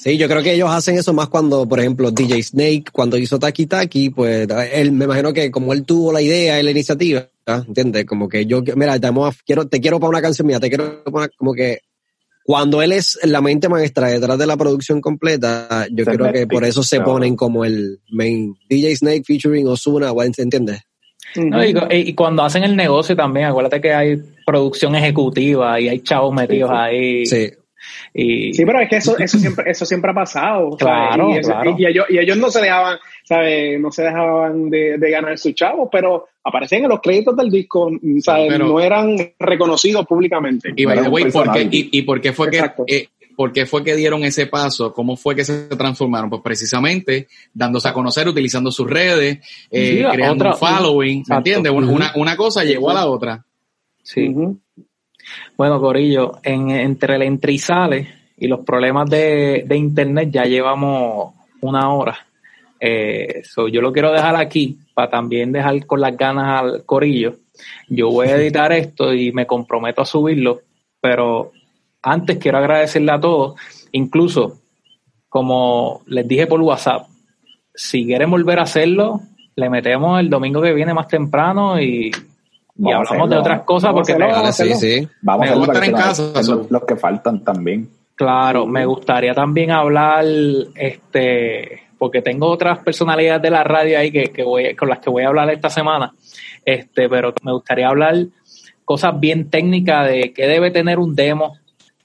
Sí, 0.00 0.16
yo 0.16 0.28
creo 0.28 0.42
que 0.44 0.54
ellos 0.54 0.70
hacen 0.70 0.96
eso 0.96 1.12
más 1.12 1.28
cuando, 1.28 1.66
por 1.68 1.80
ejemplo, 1.80 2.12
DJ 2.12 2.40
Snake, 2.44 2.84
cuando 2.92 3.18
hizo 3.18 3.36
Taki 3.36 3.66
Taki, 3.66 4.10
pues 4.10 4.46
él, 4.72 4.92
me 4.92 5.06
imagino 5.06 5.32
que 5.32 5.50
como 5.50 5.72
él 5.72 5.84
tuvo 5.84 6.12
la 6.12 6.22
idea 6.22 6.60
y 6.60 6.62
la 6.62 6.70
iniciativa. 6.70 7.28
¿entiendes? 7.66 8.04
Como 8.04 8.28
que 8.28 8.44
yo, 8.46 8.62
mira, 8.76 8.98
te, 9.00 9.06
vamos 9.08 9.34
a- 9.34 9.38
quiero, 9.44 9.66
te 9.66 9.80
quiero 9.80 9.98
para 9.98 10.10
una 10.10 10.20
canción 10.22 10.46
mía, 10.46 10.60
te 10.60 10.68
quiero 10.68 11.02
para 11.02 11.16
una- 11.24 11.28
como 11.36 11.52
que 11.54 11.78
cuando 12.44 12.80
él 12.80 12.92
es 12.92 13.18
la 13.24 13.40
mente 13.40 13.68
maestra 13.68 14.08
detrás 14.08 14.38
de 14.38 14.46
la 14.46 14.56
producción 14.56 15.00
completa, 15.00 15.86
yo 15.90 16.04
Se 16.04 16.10
creo 16.12 16.32
que 16.32 16.46
por 16.46 16.62
eso 16.64 16.82
se 16.82 17.00
ponen 17.00 17.34
como 17.36 17.64
el 17.64 17.98
main 18.10 18.54
DJ 18.68 18.96
Snake 18.96 19.22
featuring 19.26 19.66
Ozuna, 19.66 20.12
¿o 20.12 20.22
¿entiendes? 20.22 20.80
No, 21.36 21.64
y, 21.64 21.74
y 21.90 22.14
cuando 22.14 22.42
hacen 22.44 22.64
el 22.64 22.76
negocio 22.76 23.16
también, 23.16 23.46
acuérdate 23.46 23.80
que 23.80 23.92
hay 23.92 24.22
producción 24.46 24.94
ejecutiva 24.94 25.78
y 25.80 25.88
hay 25.88 26.00
chavos 26.00 26.32
metidos 26.34 26.70
Sí, 26.70 26.76
sí. 26.76 26.80
ahí. 26.80 27.26
Sí. 27.26 27.50
Y, 28.14 28.52
Sí, 28.54 28.64
pero 28.64 28.80
es 28.80 28.88
que 28.88 28.96
eso, 28.96 29.18
eso 29.18 29.38
siempre, 29.38 29.70
eso 29.70 29.84
siempre 29.86 30.10
ha 30.10 30.14
pasado. 30.14 30.76
Claro, 30.76 31.30
y, 31.34 31.38
eso- 31.38 31.50
claro. 31.50 31.74
y 31.78 31.86
ellos, 31.86 32.06
y 32.08 32.18
ellos 32.18 32.36
no 32.36 32.50
se 32.50 32.60
dejaban, 32.60 32.98
¿sabes? 33.24 33.80
No 33.80 33.90
se 33.92 34.02
dejaban 34.02 34.70
de, 34.70 34.98
de 34.98 35.10
ganar 35.10 35.36
sus 35.38 35.54
chavos, 35.54 35.88
pero 35.90 36.26
aparecían 36.44 36.84
en 36.84 36.88
los 36.90 37.00
créditos 37.00 37.36
del 37.36 37.50
disco, 37.50 37.90
¿sabes? 38.20 38.48
Pero- 38.48 38.66
no 38.68 38.80
eran 38.80 39.16
reconocidos 39.38 40.06
públicamente. 40.06 40.72
Y 40.76 40.84
by 40.84 41.02
the 41.02 41.08
way, 41.08 41.30
¿por 41.30 41.52
qué, 41.52 41.68
y, 41.70 41.88
y 41.92 42.02
por 42.02 42.20
qué 42.20 42.32
fue 42.32 42.50
que 42.50 42.62
eh, 42.86 43.08
por 43.36 43.52
qué 43.52 43.66
fue 43.66 43.84
que 43.84 43.94
dieron 43.94 44.24
ese 44.24 44.46
paso? 44.48 44.92
¿Cómo 44.92 45.16
fue 45.16 45.36
que 45.36 45.44
se 45.44 45.68
transformaron? 45.68 46.28
Pues 46.28 46.42
precisamente 46.42 47.28
dándose 47.54 47.86
a 47.88 47.92
conocer, 47.92 48.26
utilizando 48.26 48.72
sus 48.72 48.90
redes, 48.90 49.38
eh, 49.70 49.98
Sí, 49.98 50.04
creando 50.12 50.44
otra- 50.48 50.54
un 50.54 50.58
following, 50.58 51.24
¿me 51.28 51.36
entiendes? 51.36 51.72
Una, 51.72 51.86
una, 51.88 52.12
una 52.16 52.36
cosa 52.36 52.64
llegó 52.64 52.90
a 52.90 52.94
la 52.94 53.06
otra. 53.06 53.44
sí. 54.02 54.34
Bueno, 55.58 55.80
Corillo, 55.80 56.38
en, 56.44 56.70
entre 56.70 57.16
el 57.16 57.22
entre 57.22 57.52
y 57.52 57.58
sale 57.58 58.06
y 58.36 58.46
los 58.46 58.60
problemas 58.60 59.10
de, 59.10 59.64
de 59.66 59.76
internet 59.76 60.30
ya 60.30 60.44
llevamos 60.44 61.34
una 61.60 61.92
hora. 61.92 62.16
Eh, 62.78 63.42
so 63.42 63.66
yo 63.66 63.80
lo 63.80 63.92
quiero 63.92 64.12
dejar 64.12 64.36
aquí 64.36 64.78
para 64.94 65.10
también 65.10 65.50
dejar 65.50 65.84
con 65.84 66.00
las 66.00 66.16
ganas 66.16 66.62
al 66.62 66.84
Corillo. 66.84 67.38
Yo 67.88 68.08
voy 68.08 68.28
a 68.28 68.36
editar 68.40 68.70
esto 68.70 69.12
y 69.12 69.32
me 69.32 69.48
comprometo 69.48 70.00
a 70.00 70.06
subirlo, 70.06 70.60
pero 71.00 71.50
antes 72.02 72.38
quiero 72.38 72.58
agradecerle 72.58 73.10
a 73.10 73.20
todos, 73.20 73.60
incluso 73.90 74.60
como 75.28 76.02
les 76.06 76.28
dije 76.28 76.46
por 76.46 76.60
WhatsApp, 76.60 77.08
si 77.74 78.06
quieren 78.06 78.30
volver 78.30 78.60
a 78.60 78.62
hacerlo, 78.62 79.22
le 79.56 79.68
metemos 79.68 80.20
el 80.20 80.30
domingo 80.30 80.62
que 80.62 80.72
viene 80.72 80.94
más 80.94 81.08
temprano 81.08 81.80
y, 81.80 82.12
y 82.78 82.92
hablamos 82.92 83.28
de 83.28 83.36
otras 83.36 83.62
cosas 83.62 83.92
porque 83.92 84.12
hacerlo. 84.12 84.32
Dale, 84.32 84.52
sí, 84.52 84.74
sí. 84.74 85.08
Vamos 85.20 85.46
Me 85.46 85.52
a 85.52 85.62
estar 85.62 85.84
en 85.84 85.92
casa, 85.92 86.32
los 86.70 86.84
que 86.84 86.96
faltan 86.96 87.42
también. 87.42 87.88
Claro, 88.14 88.66
me 88.66 88.84
gustaría 88.86 89.34
también 89.34 89.70
hablar, 89.70 90.24
este, 90.74 91.82
porque 91.98 92.22
tengo 92.22 92.48
otras 92.48 92.78
personalidades 92.80 93.42
de 93.42 93.50
la 93.50 93.64
radio 93.64 93.98
ahí 93.98 94.10
que, 94.10 94.24
que 94.32 94.42
voy, 94.42 94.74
con 94.74 94.88
las 94.88 94.98
que 94.98 95.10
voy 95.10 95.24
a 95.24 95.28
hablar 95.28 95.50
esta 95.50 95.70
semana, 95.70 96.12
este, 96.64 97.08
pero 97.08 97.32
me 97.42 97.52
gustaría 97.52 97.88
hablar 97.88 98.16
cosas 98.84 99.20
bien 99.20 99.50
técnicas 99.50 100.08
de 100.08 100.32
qué 100.32 100.46
debe 100.46 100.70
tener 100.70 100.98
un 100.98 101.14
demo, 101.14 101.58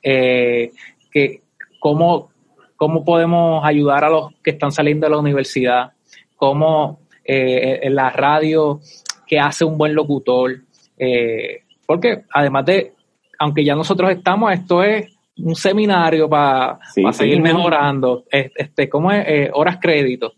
eh, 0.03 0.71
que, 1.11 1.41
cómo, 1.80 2.30
cómo 2.76 3.03
podemos 3.05 3.63
ayudar 3.65 4.03
a 4.03 4.09
los 4.09 4.34
que 4.43 4.51
están 4.51 4.71
saliendo 4.71 5.07
de 5.07 5.11
la 5.11 5.17
universidad, 5.17 5.93
cómo 6.36 6.99
eh, 7.24 7.80
en 7.84 7.95
la 7.95 8.09
radio, 8.09 8.82
qué 9.28 9.39
hace 9.39 9.65
un 9.65 9.78
buen 9.78 9.93
locutor, 9.95 10.55
eh, 10.97 11.61
porque 11.86 12.24
además 12.34 12.65
de, 12.65 12.93
aunque 13.39 13.63
ya 13.63 13.76
nosotros 13.76 14.11
estamos, 14.11 14.51
esto 14.53 14.84
es 14.84 15.11
un 15.38 15.55
seminario 15.55 16.30
para 16.30 16.80
Sí, 16.93 17.03
sí. 17.03 17.13
seguir 17.13 17.41
mejorando, 17.41 18.24
Es- 18.32 18.51
este, 18.55 18.88
¿cómo 18.88 19.11
es? 19.11 19.26
Eh, 19.28 19.49
horas 19.53 19.78
crédito. 19.82 20.34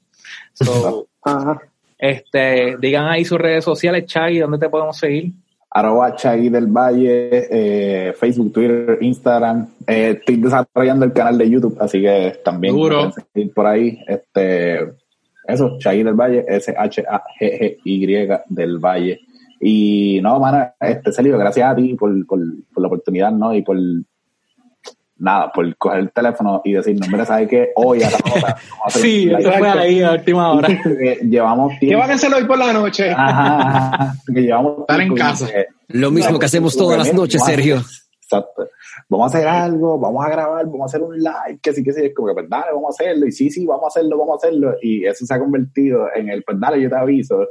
So, 0.54 1.08
Ajá. 1.24 1.62
este, 1.98 2.78
digan 2.80 3.06
ahí 3.08 3.26
sus 3.26 3.38
redes 3.38 3.64
sociales, 3.64 4.06
Chagui, 4.06 4.40
¿dónde 4.40 4.58
te 4.58 4.70
podemos 4.70 4.98
seguir? 4.98 5.32
Arroba 5.70 6.16
Chagui 6.16 6.48
del 6.48 6.68
Valle, 6.68 7.30
eh, 7.52 8.14
Facebook, 8.14 8.54
Twitter, 8.54 8.98
Instagram. 9.02 9.68
Eh, 9.86 10.16
estoy 10.20 10.38
desarrollando 10.38 11.04
el 11.06 11.12
canal 11.12 11.38
de 11.38 11.50
YouTube, 11.50 11.76
así 11.82 12.02
que 12.02 12.40
también 12.46 12.74
Duro. 12.74 12.96
me 13.08 13.10
pueden 13.12 13.28
seguir 13.34 13.54
por 13.54 13.68
ahí. 13.68 14.00
Este, 14.08 14.80
eso, 15.48 15.78
Chagui 15.80 16.04
del 16.04 16.14
Valle, 16.16 16.44
S-H-A-G-G-Y 16.48 18.28
del 18.50 18.78
Valle. 18.80 19.20
Y 19.60 20.20
no, 20.22 20.40
mana, 20.40 20.74
este 20.80 21.12
Celio, 21.12 21.38
gracias 21.38 21.72
a 21.72 21.76
ti 21.76 21.94
por, 21.96 22.12
por, 22.28 22.40
por 22.74 22.82
la 22.82 22.88
oportunidad, 22.88 23.32
¿no? 23.32 23.54
Y 23.54 23.62
por 23.62 23.78
nada, 25.18 25.50
por 25.54 25.76
coger 25.78 26.00
el 26.02 26.12
teléfono 26.12 26.62
y 26.66 26.74
decir, 26.74 27.00
no, 27.00 27.08
mira, 27.08 27.26
¿sabes 27.26 27.48
qué? 27.48 27.70
Hoy 27.76 28.04
a 28.04 28.10
la 28.12 28.18
hora 28.18 28.34
vamos 28.34 28.54
a 28.84 28.88
hacer 28.88 29.02
Sí, 29.02 29.24
un 29.28 29.30
live". 29.38 29.50
eso 29.50 29.52
fue 29.60 29.70
ahí 29.70 30.02
a 30.04 30.12
última 30.12 30.52
hora. 30.52 30.68
Que 30.68 31.20
llevamos 31.30 31.72
¿Qué 31.74 31.80
tiempo. 31.88 32.00
van 32.02 32.12
a 32.12 32.14
hacer 32.16 32.34
hoy 32.34 32.44
por 32.46 32.58
la 32.58 32.74
noche? 32.74 33.12
Ajá, 33.12 33.58
ajá, 33.94 34.14
que 34.34 34.42
llevamos 34.42 34.80
Estar 34.82 35.02
en 35.02 35.16
casa. 35.16 35.48
que- 35.48 35.66
Lo 35.88 36.12
mismo 36.12 36.38
que 36.38 36.46
hacemos 36.48 36.76
todas 36.76 36.98
las 36.98 37.14
noches, 37.14 37.44
Sergio. 37.44 37.78
Exacto. 38.22 38.68
Vamos 39.08 39.34
a 39.34 39.38
hacer 39.38 39.48
algo, 39.48 40.00
vamos 40.00 40.26
a 40.26 40.30
grabar, 40.30 40.66
vamos 40.66 40.82
a 40.82 40.86
hacer 40.86 41.02
un 41.04 41.16
live, 41.18 41.60
que 41.62 41.74
sí, 41.74 41.84
que 41.84 41.94
sí, 41.94 42.06
es 42.06 42.14
como 42.16 42.30
que 42.30 42.34
pues 42.34 42.50
dale, 42.50 42.72
vamos 42.74 42.88
a 43.00 43.04
hacerlo, 43.04 43.28
y 43.28 43.32
sí, 43.32 43.50
sí, 43.52 43.66
vamos 43.66 43.84
a 43.84 43.88
hacerlo, 43.88 44.18
vamos 44.18 44.34
a 44.44 44.48
hacerlo, 44.48 44.76
y 44.82 45.06
eso 45.06 45.26
se 45.26 45.34
ha 45.34 45.40
convertido 45.40 46.08
en 46.16 46.30
el 46.30 46.44
pues 46.44 46.60
dale, 46.60 46.82
yo 46.82 46.90
te 46.90 46.96
aviso 46.96 47.48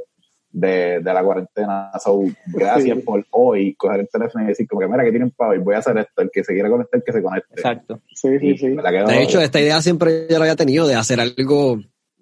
de, 0.51 0.99
de 1.01 1.13
la 1.13 1.23
cuarentena. 1.23 1.91
So, 2.01 2.21
gracias 2.47 2.97
Sí. 2.97 3.03
por 3.03 3.25
hoy 3.31 3.75
coger 3.75 4.01
el 4.01 4.09
teléfono 4.09 4.43
y 4.43 4.47
decir 4.47 4.67
como 4.67 4.81
que 4.81 4.87
mira 4.87 5.03
que 5.03 5.09
tienen 5.11 5.31
para 5.31 5.51
hoy, 5.51 5.57
voy 5.59 5.75
a 5.75 5.79
hacer 5.79 5.97
esto, 5.97 6.21
el 6.21 6.29
que 6.31 6.43
se 6.43 6.53
quiera 6.53 6.69
conectar, 6.69 7.03
que 7.03 7.11
se 7.11 7.21
conecte. 7.21 7.53
Exacto. 7.55 7.99
Sí, 8.13 8.39
sí, 8.39 8.57
sí. 8.57 8.67
De 8.69 9.23
hecho, 9.23 9.41
esta 9.41 9.59
idea 9.59 9.81
siempre 9.81 10.27
yo 10.29 10.37
la 10.37 10.45
había 10.45 10.55
tenido 10.55 10.87
de 10.87 10.95
hacer 10.95 11.19
algo, 11.19 11.77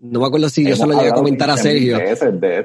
no 0.05 0.19
me 0.19 0.27
acuerdo 0.27 0.49
si 0.49 0.67
yo 0.67 0.75
se 0.75 0.85
lo 0.85 0.93
llegué 0.95 1.09
a 1.09 1.13
comentar 1.13 1.49
a 1.49 1.55
20 1.55 1.69
Sergio, 1.69 1.97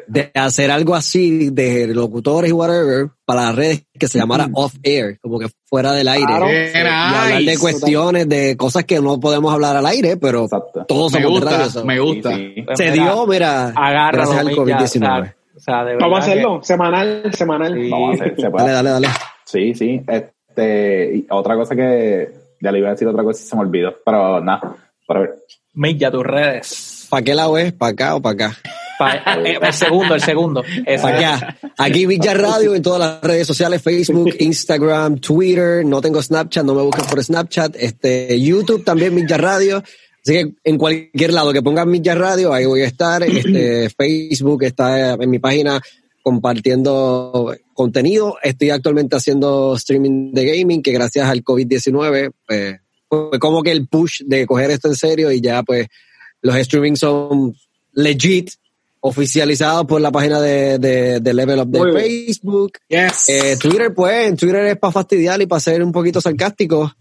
de 0.09 0.30
hacer 0.34 0.70
algo 0.72 0.95
así 0.97 1.51
de 1.51 1.86
locutores 1.95 2.51
y 2.51 2.53
whatever 2.53 3.11
para 3.24 3.45
las 3.45 3.55
redes 3.55 3.84
que 3.97 4.09
se 4.09 4.18
llamara 4.18 4.49
off 4.55 4.74
air, 4.82 5.18
como 5.20 5.39
que 5.39 5.47
fuera 5.66 5.93
del 5.93 6.09
aire. 6.09 6.26
Claro. 6.26 6.47
Y 6.51 6.76
hablar 6.76 7.43
de 7.43 7.59
cuestiones, 7.59 8.28
de 8.28 8.57
cosas 8.57 8.84
que 8.84 9.01
no 9.01 9.20
podemos 9.20 9.53
hablar 9.55 9.76
al 9.76 9.86
aire, 9.86 10.16
pero 10.16 10.45
Exacto. 10.45 10.84
todos 10.89 11.12
Me 11.12 11.22
somos 11.22 11.41
de 11.41 11.47
radio. 11.47 11.59
gusta, 11.64 11.80
so. 11.80 11.84
me 11.86 12.01
gusta. 12.01 12.34
Sí, 12.36 12.53
sí. 12.57 12.62
Pues 12.62 12.78
Se 12.78 12.91
mira, 12.91 13.05
dio, 13.05 13.26
mira, 13.26 13.72
gracias 14.12 14.39
al 14.39 14.47
Milla, 14.47 14.61
o 14.61 14.64
COVID-19. 14.66 14.89
sea, 14.89 15.34
o 15.57 15.61
sea, 15.61 15.84
de 15.84 15.97
Vamos 15.97 16.18
a 16.20 16.24
que- 16.24 16.30
hacerlo, 16.32 16.61
semanal, 16.62 17.22
semanal. 17.34 17.74
Sí. 17.74 17.89
Vamos 17.91 18.11
a 18.20 18.24
hacer, 18.24 18.34
se 18.36 18.49
Dale, 18.51 18.72
dale, 18.72 18.91
dale. 18.91 19.09
Sí, 19.45 19.74
sí. 19.74 20.03
Este, 20.09 21.16
y 21.18 21.26
otra 21.30 21.55
cosa 21.57 21.76
que 21.76 22.30
ya 22.61 22.72
le 22.72 22.78
iba 22.80 22.89
a 22.89 22.93
decir 22.93 23.07
otra 23.07 23.22
cosa 23.22 23.41
y 23.41 23.47
se 23.47 23.55
me 23.55 23.62
olvidó, 23.62 23.95
pero 24.05 24.41
nada, 24.41 24.74
para 25.07 25.20
ver. 25.20 25.34
Milla, 25.74 26.11
tus 26.11 26.24
redes. 26.24 26.95
¿Para 27.09 27.22
qué 27.22 27.34
lado 27.34 27.59
es? 27.59 27.72
¿Para 27.72 27.92
acá 27.92 28.14
o 28.16 28.22
para 28.22 28.46
acá? 28.46 28.59
Pa- 28.98 29.14
el 29.44 29.72
segundo, 29.72 30.14
el 30.14 30.20
segundo. 30.20 30.64
Para 31.00 31.16
acá. 31.16 31.59
Aquí 31.78 32.06
Villa 32.06 32.34
Radio 32.34 32.74
en 32.74 32.82
todas 32.82 33.00
las 33.00 33.22
redes 33.22 33.46
sociales, 33.46 33.82
Facebook, 33.82 34.34
Instagram, 34.40 35.18
Twitter. 35.18 35.84
No 35.84 36.00
tengo 36.00 36.22
Snapchat, 36.22 36.64
no 36.64 36.74
me 36.74 36.82
busques 36.82 37.06
por 37.06 37.22
Snapchat. 37.22 37.76
Este, 37.76 38.40
YouTube 38.40 38.84
también 38.84 39.14
Villa 39.14 39.36
Radio. 39.36 39.78
Así 40.24 40.32
que 40.32 40.54
en 40.64 40.76
cualquier 40.76 41.32
lado 41.32 41.52
que 41.52 41.62
pongan 41.62 41.90
Villa 41.90 42.14
Radio, 42.14 42.52
ahí 42.52 42.66
voy 42.66 42.82
a 42.82 42.86
estar. 42.86 43.22
Este, 43.22 43.88
Facebook 43.96 44.64
está 44.64 45.14
en 45.14 45.30
mi 45.30 45.38
página 45.38 45.80
compartiendo 46.22 47.56
contenido. 47.72 48.36
Estoy 48.42 48.70
actualmente 48.70 49.16
haciendo 49.16 49.74
streaming 49.76 50.32
de 50.32 50.44
gaming, 50.44 50.82
que 50.82 50.92
gracias 50.92 51.26
al 51.26 51.42
COVID-19, 51.42 52.32
pues, 52.46 52.76
fue 53.09 53.38
como 53.38 53.62
que 53.62 53.72
el 53.72 53.88
push 53.88 54.22
de 54.26 54.46
coger 54.46 54.70
esto 54.70 54.88
en 54.88 54.94
serio 54.94 55.32
y 55.32 55.40
ya 55.40 55.62
pues 55.62 55.86
los 56.43 56.57
streamings 56.57 57.01
son 57.01 57.55
legit, 57.93 58.51
oficializados 59.01 59.86
por 59.86 60.01
la 60.01 60.11
página 60.11 60.41
de, 60.41 60.78
de, 60.78 61.20
de 61.20 61.34
Level 61.34 61.61
Up 61.61 61.68
de 61.68 61.78
Muy. 61.78 61.93
Facebook. 61.93 62.72
Yes. 62.89 63.28
Eh, 63.28 63.57
Twitter, 63.61 63.93
pues, 63.95 64.28
en 64.28 64.36
Twitter 64.36 64.64
es 64.66 64.76
para 64.76 64.93
fastidiar 64.93 65.41
y 65.41 65.47
para 65.47 65.61
ser 65.61 65.82
un 65.82 65.93
poquito 65.93 66.20
sarcástico. 66.20 66.93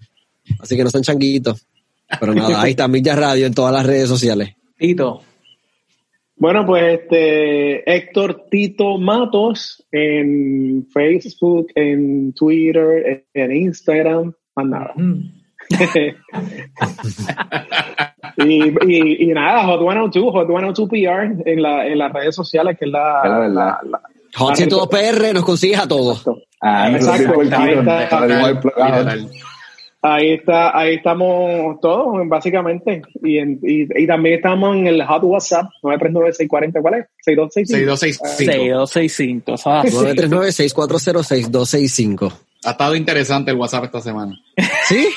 Así 0.60 0.76
que 0.76 0.84
no 0.84 0.90
sean 0.90 1.04
changuitos. 1.04 1.66
Pero 2.20 2.34
nada, 2.34 2.62
ahí 2.62 2.72
está 2.72 2.88
Milla 2.88 3.16
Radio 3.16 3.46
en 3.46 3.54
todas 3.54 3.74
las 3.74 3.86
redes 3.86 4.08
sociales. 4.08 4.56
Tito. 4.78 5.22
Bueno, 6.38 6.66
pues 6.66 7.02
este 7.02 7.96
Héctor 7.96 8.46
Tito 8.50 8.98
Matos 8.98 9.84
en 9.92 10.88
Facebook, 10.94 11.68
en 11.74 12.32
Twitter, 12.34 13.26
en 13.34 13.56
Instagram, 13.56 14.34
más 14.56 14.66
nada. 14.68 14.94
Y, 18.38 18.64
y, 18.88 19.24
y 19.24 19.28
nada, 19.34 19.66
Hot 19.66 19.80
102, 19.82 20.32
Hot 20.34 20.48
102 20.48 20.90
PR 20.90 21.32
en, 21.46 21.62
la, 21.62 21.86
en 21.88 21.98
las 21.98 22.14
redes 22.14 22.36
sociales, 22.36 22.78
que 22.78 22.86
es 22.86 22.92
la, 22.92 23.22
la 23.24 23.40
verdad. 23.40 23.78
la- 23.90 24.02
Hot 24.36 24.56
102 24.56 24.88
PR 24.90 25.34
nos 25.34 25.44
consigues 25.46 25.80
a 25.80 25.88
todos. 25.88 26.24
Ah, 26.62 26.90
Exacto, 26.92 27.34
si 27.44 27.54
ahí 27.54 27.74
está. 27.74 28.10
Ahí 30.00 30.34
está, 30.34 30.78
ahí 30.78 30.96
estamos 30.96 31.80
todos, 31.82 32.28
básicamente. 32.28 33.02
Y, 33.24 33.40
en, 33.40 33.60
y, 33.64 33.88
y 34.04 34.08
también 34.08 34.36
estamos 34.36 34.76
en 34.78 34.86
el 34.88 35.04
hot 35.04 35.24
WhatsApp, 35.24 35.66
939-640, 35.82 36.82
¿cuál 36.82 36.94
es? 36.96 37.06
6265. 37.24 37.98
6265. 37.98 39.58
6265. 39.58 39.58
Eso 39.88 40.06
es 40.06 40.16
así. 40.20 40.28
939-640-6265. 40.28 42.32
Ha 42.66 42.72
estado 42.72 42.96
interesante 42.96 43.52
el 43.52 43.58
WhatsApp 43.58 43.86
esta 43.86 44.02
semana. 44.02 44.38
¿Sí? 44.88 45.08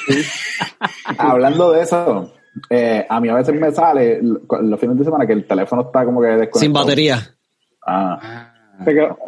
Hablando 1.19 1.73
de 1.73 1.83
eso, 1.83 2.33
eh, 2.69 3.07
a 3.09 3.21
mí 3.21 3.29
a 3.29 3.35
veces 3.35 3.55
me 3.55 3.71
sale 3.73 4.21
los 4.23 4.81
fines 4.81 4.99
de 4.99 5.05
semana 5.05 5.27
que 5.27 5.33
el 5.33 5.47
teléfono 5.47 5.83
está 5.83 6.05
como 6.05 6.21
que 6.21 6.27
desconectado. 6.29 6.61
Sin 6.61 6.73
batería. 6.73 7.35
Ah, 7.87 8.53
¿Se 8.85 8.93
quedó, 8.93 9.19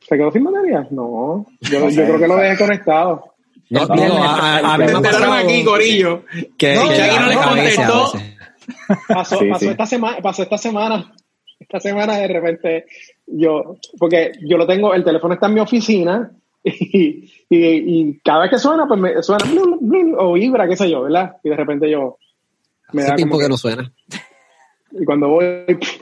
¿Se 0.00 0.16
quedó 0.16 0.30
sin 0.32 0.44
batería? 0.44 0.86
No, 0.90 1.46
yo, 1.60 1.80
No 1.80 1.90
yo 1.90 1.90
sé, 1.90 2.04
creo 2.06 2.18
que 2.18 2.28
lo 2.28 2.36
dejé 2.36 2.56
conectado. 2.58 3.34
No, 3.70 3.84
No, 3.86 4.24
a, 4.24 4.78
mí 4.78 4.84
me 4.86 5.00
pasado 5.02 5.32
aquí, 5.34 5.62
Corillo. 5.64 6.24
que, 6.56 6.74
No, 6.74 6.88
que 6.88 7.06
no 7.06 7.16
a 7.16 7.26
le 7.28 7.62
veces, 7.62 7.78
a 7.78 7.86
contestó. 7.88 8.12
Pasó, 9.08 9.38
Sí, 9.38 9.48
pasó 9.48 9.60
sí. 9.60 9.68
esta 9.68 9.86
semana, 9.86 10.16
pasó 10.22 10.42
esta 10.42 10.58
semana. 10.58 11.12
Esta 11.60 11.80
semana 11.80 12.16
de 12.16 12.28
repente 12.28 12.86
yo, 13.26 13.76
porque 13.98 14.32
yo 14.42 14.56
lo 14.56 14.66
tengo, 14.66 14.94
el 14.94 15.04
teléfono 15.04 15.34
está 15.34 15.48
en 15.48 15.54
mi 15.54 15.60
oficina 15.60 16.30
y, 16.64 17.30
y, 17.48 17.56
y 18.10 18.18
cada 18.24 18.40
vez 18.42 18.50
que 18.50 18.58
suena, 18.58 18.86
pues 18.86 19.00
me 19.00 19.22
suena 19.22 19.44
blu, 19.50 19.78
blu, 19.80 20.16
o 20.18 20.32
vibra, 20.34 20.68
qué 20.68 20.76
sé 20.76 20.90
yo, 20.90 21.02
¿verdad? 21.02 21.36
Y 21.42 21.50
de 21.50 21.56
repente 21.56 21.90
yo 21.90 22.18
me 22.92 23.02
Hace 23.02 23.10
da 23.10 23.16
tiempo 23.16 23.32
como 23.32 23.40
que 23.40 23.44
que- 23.46 23.50
no 23.50 23.56
suena. 23.56 23.92
y 24.92 25.04
cuando 25.04 25.28
voy, 25.28 25.46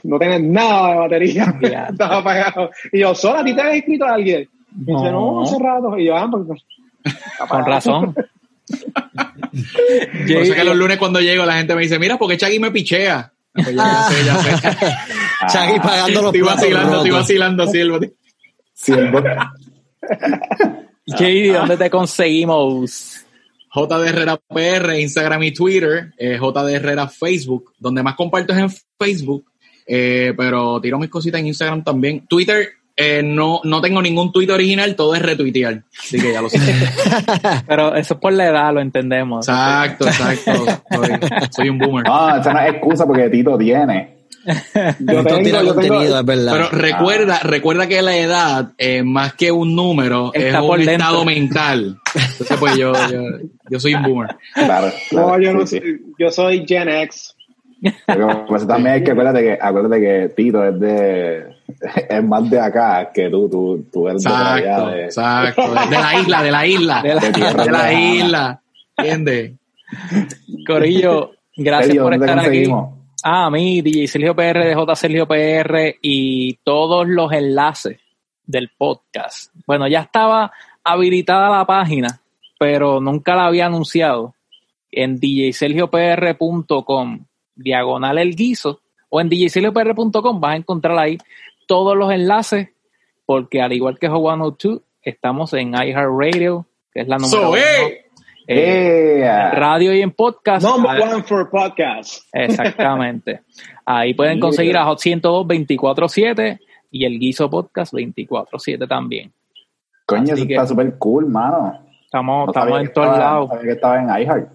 no 0.03 0.17
tiene 0.19 0.39
nada 0.39 0.91
de 0.91 0.97
batería, 0.99 1.55
Ya. 1.61 1.85
estaba 1.91 2.17
apagado. 2.17 2.71
Y 2.91 2.99
yo, 3.01 3.13
¿solo 3.15 3.39
a 3.39 3.43
ti 3.43 3.53
te 3.55 3.61
había 3.61 3.75
escrito 3.75 4.05
a 4.05 4.13
alguien? 4.13 4.41
Y 4.75 4.79
dice, 4.79 4.91
No. 4.91 5.11
no, 5.11 5.41
hace 5.43 5.57
rato. 5.59 5.97
Y 5.97 6.05
yo, 6.05 6.15
ah, 6.15 6.27
pues, 6.29 6.43
pues, 6.47 6.63
Con 7.49 7.65
razón. 7.65 8.15
Por 8.67 10.31
eso 10.43 10.53
que 10.53 10.63
los 10.63 10.75
lunes 10.75 10.97
cuando 10.97 11.19
llego 11.19 11.45
la 11.45 11.53
gente 11.57 11.73
me 11.75 11.81
dice, 11.81 11.97
mira, 11.99 12.17
porque 12.17 12.37
Chaggy 12.37 12.59
me 12.59 12.71
pichea. 12.71 13.31
Pues 13.53 13.67
yo, 13.71 13.75
ya 13.77 14.03
sé, 14.03 14.25
ya 14.25 14.35
sé. 14.37 14.95
Shaggy 15.51 15.79
pagando 15.79 16.21
los 16.21 16.33
Estoy 16.35 16.41
vacilando, 16.41 16.95
estoy 16.97 17.11
vacilando 17.11 17.63
así 17.63 17.79
el 17.79 17.91
boti- 17.91 18.13
sí, 18.73 18.91
el 18.91 19.11
bot- 19.11 19.51
JD, 21.05 21.53
¿dónde 21.53 21.77
te 21.77 21.89
conseguimos? 21.89 23.25
JD 23.73 24.07
Herrera 24.07 24.37
PR, 24.37 24.99
Instagram 24.99 25.43
y 25.43 25.53
Twitter, 25.53 26.13
eh, 26.17 26.39
JD 26.39 26.69
Herrera 26.69 27.07
Facebook, 27.07 27.73
donde 27.77 28.01
más 28.03 28.15
comparto 28.15 28.53
es 28.53 28.59
en 28.59 28.69
Facebook, 28.99 29.45
eh, 29.85 30.33
pero 30.35 30.81
tiro 30.81 30.97
mis 30.97 31.09
cositas 31.09 31.39
en 31.39 31.47
Instagram 31.47 31.83
también. 31.83 32.25
Twitter, 32.27 32.69
eh, 32.95 33.21
no, 33.23 33.61
no 33.63 33.79
tengo 33.79 34.01
ningún 34.01 34.31
tweet 34.31 34.49
original, 34.49 34.95
todo 34.95 35.13
es 35.13 35.21
retuitear, 35.21 35.83
así 35.99 36.19
que 36.19 36.33
ya 36.33 36.41
lo 36.41 36.49
sé. 36.49 36.57
Pero 37.67 37.95
eso 37.95 38.15
es 38.15 38.19
por 38.19 38.33
la 38.33 38.47
edad, 38.47 38.73
lo 38.73 38.81
entendemos. 38.81 39.47
Exacto, 39.47 40.07
exacto. 40.07 40.65
Soy, 40.91 41.09
soy 41.51 41.69
un 41.69 41.77
boomer. 41.77 42.07
No, 42.07 42.37
esa 42.39 42.53
no 42.53 42.59
es 42.59 42.73
excusa 42.73 43.05
porque 43.05 43.29
Tito 43.29 43.55
tiene. 43.55 44.16
Yo 44.99 45.23
tengo, 45.23 45.39
tira 45.43 45.61
yo 45.63 45.75
tengo, 45.75 45.95
contenido, 45.95 46.19
es 46.19 46.25
verdad. 46.25 46.51
Pero 46.53 46.69
recuerda, 46.69 47.39
recuerda 47.43 47.87
que 47.87 48.01
la 48.01 48.15
edad, 48.17 48.71
eh, 48.77 49.03
más 49.03 49.33
que 49.33 49.51
un 49.51 49.75
número, 49.75 50.31
Está 50.33 50.59
es 50.59 50.65
por 50.65 50.79
un 50.79 50.85
dentro. 50.85 50.93
estado 50.93 51.25
mental. 51.25 51.97
Entonces, 52.15 52.57
pues 52.57 52.77
yo, 52.77 52.93
yo, 53.11 53.21
yo 53.69 53.79
soy 53.79 53.95
un 53.95 54.03
boomer. 54.03 54.35
Claro. 54.53 54.91
no, 55.11 55.39
yo 55.39 55.53
no 55.53 55.67
sí, 55.67 55.77
sí. 55.77 55.79
soy- 55.81 56.01
yo 56.19 56.31
soy 56.31 56.65
Gen 56.67 56.89
X. 56.89 57.33
Pero 58.07 58.45
pues 58.47 58.65
también 58.65 58.95
hay 58.95 59.03
que 59.03 59.11
acuérdate 59.11 59.41
que, 59.41 59.57
acuérdate 59.61 59.99
que 60.01 60.29
Tito 60.35 60.63
es 60.63 60.79
de 60.79 61.43
es 62.09 62.23
más 62.23 62.49
de 62.49 62.59
acá 62.59 63.11
que 63.13 63.29
tú, 63.29 63.47
tú, 63.47 63.85
tú 63.93 64.07
eres 64.09 64.23
de 64.23 64.29
por 64.31 64.39
allá 64.39 64.57
Exacto, 64.57 64.89
de, 64.91 65.03
exacto. 65.05 65.61
De, 65.61 65.95
de 65.95 66.01
la 66.01 66.19
isla, 66.19 66.41
de 66.43 66.51
la 66.51 66.65
isla. 66.65 67.01
De 67.03 67.13
la- 67.13 67.21
de 67.81 67.87
De 67.93 67.93
isla. 68.15 68.61
¿Entiendes? 68.97 69.51
Corillo, 70.65 71.31
gracias 71.55 71.85
Sergio, 71.87 72.03
por 72.03 72.11
¿dónde 72.17 72.25
te 72.25 72.31
estar 72.31 72.49
aquí. 72.49 72.96
Conseguimos? 73.27 73.29
Ah, 73.29 73.45
a 73.45 73.49
mí, 73.49 73.81
DJ 73.81 74.07
Sergio 74.07 74.35
PR 74.35 74.63
de 74.63 74.73
J 74.73 74.95
Sergio 74.95 75.27
PR 75.27 75.97
y 76.01 76.53
todos 76.63 77.05
los 77.07 77.31
enlaces 77.33 77.99
del 78.45 78.69
podcast. 78.77 79.53
Bueno, 79.65 79.87
ya 79.87 80.01
estaba 80.01 80.51
habilitada 80.83 81.49
la 81.49 81.65
página, 81.65 82.21
pero 82.57 83.01
nunca 83.01 83.35
la 83.35 83.47
había 83.47 83.65
anunciado. 83.65 84.35
En 84.89 85.19
djsergiopr.com, 85.19 87.25
diagonal 87.55 88.17
el 88.17 88.33
guiso, 88.35 88.79
o 89.09 89.19
en 89.19 89.27
djsergiopr.com 89.29 90.39
vas 90.39 90.53
a 90.53 90.55
encontrar 90.55 90.97
ahí 90.97 91.17
todos 91.67 91.97
los 91.97 92.09
enlaces, 92.11 92.69
porque 93.25 93.61
al 93.61 93.73
igual 93.73 93.99
que 93.99 94.07
Hot 94.07 94.61
102, 94.61 94.81
estamos 95.01 95.53
en 95.53 95.73
iHeartRadio, 95.73 96.65
que 96.93 97.01
es 97.01 97.09
la 97.09 97.17
número 97.17 97.41
So, 97.41 97.49
uno. 97.49 97.57
Eh, 98.47 99.21
en 99.25 99.51
radio 99.51 99.93
y 99.93 100.01
en 100.01 100.11
podcast. 100.11 100.65
Number 100.65 100.91
Ah, 101.01 101.13
one 101.13 101.23
for 101.23 101.49
podcast. 101.49 102.23
Exactamente. 102.33 103.41
Ahí 103.85 104.13
pueden 104.13 104.39
conseguir 104.39 104.77
a 104.77 104.85
Hot 104.85 104.99
102 104.99 105.45
24-7 105.47 106.59
y 106.91 107.05
el 107.05 107.19
Guiso 107.19 107.49
Podcast 107.49 107.93
24-7 107.93 108.87
también. 108.87 109.31
Coño, 110.05 110.23
Así 110.23 110.31
eso 110.33 110.47
que- 110.47 110.53
está 110.53 110.67
súper 110.67 110.97
cool, 110.97 111.27
mano. 111.27 111.81
Estamos, 112.05 112.45
No 112.47 112.51
estamos 112.51 112.79
en 112.81 112.93
todos 112.93 113.17
lados. 113.17 113.49
sabía 113.49 113.63
que 113.63 113.71
estaba 113.71 113.99
en 114.01 114.21
iHeart. 114.23 114.49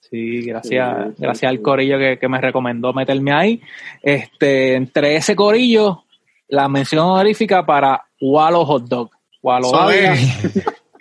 Sí, 0.00 0.42
gracias, 0.42 0.96
Sí, 1.06 1.12
sí, 1.16 1.22
gracias 1.22 1.50
al 1.50 1.56
sí. 1.56 1.62
corillo 1.62 1.98
que, 1.98 2.18
que 2.18 2.28
me 2.28 2.40
recomendó 2.40 2.92
meterme 2.92 3.32
ahí. 3.32 3.60
Este, 4.02 4.74
entre 4.74 5.16
ese 5.16 5.34
corillo, 5.36 6.04
la 6.48 6.68
mención 6.68 7.04
honorífica 7.06 7.64
para 7.66 8.04
Wallo 8.20 8.64
Hot 8.64 8.84
Dog. 8.84 9.10
Wallo 9.42 9.74
Ávila, 9.76 10.14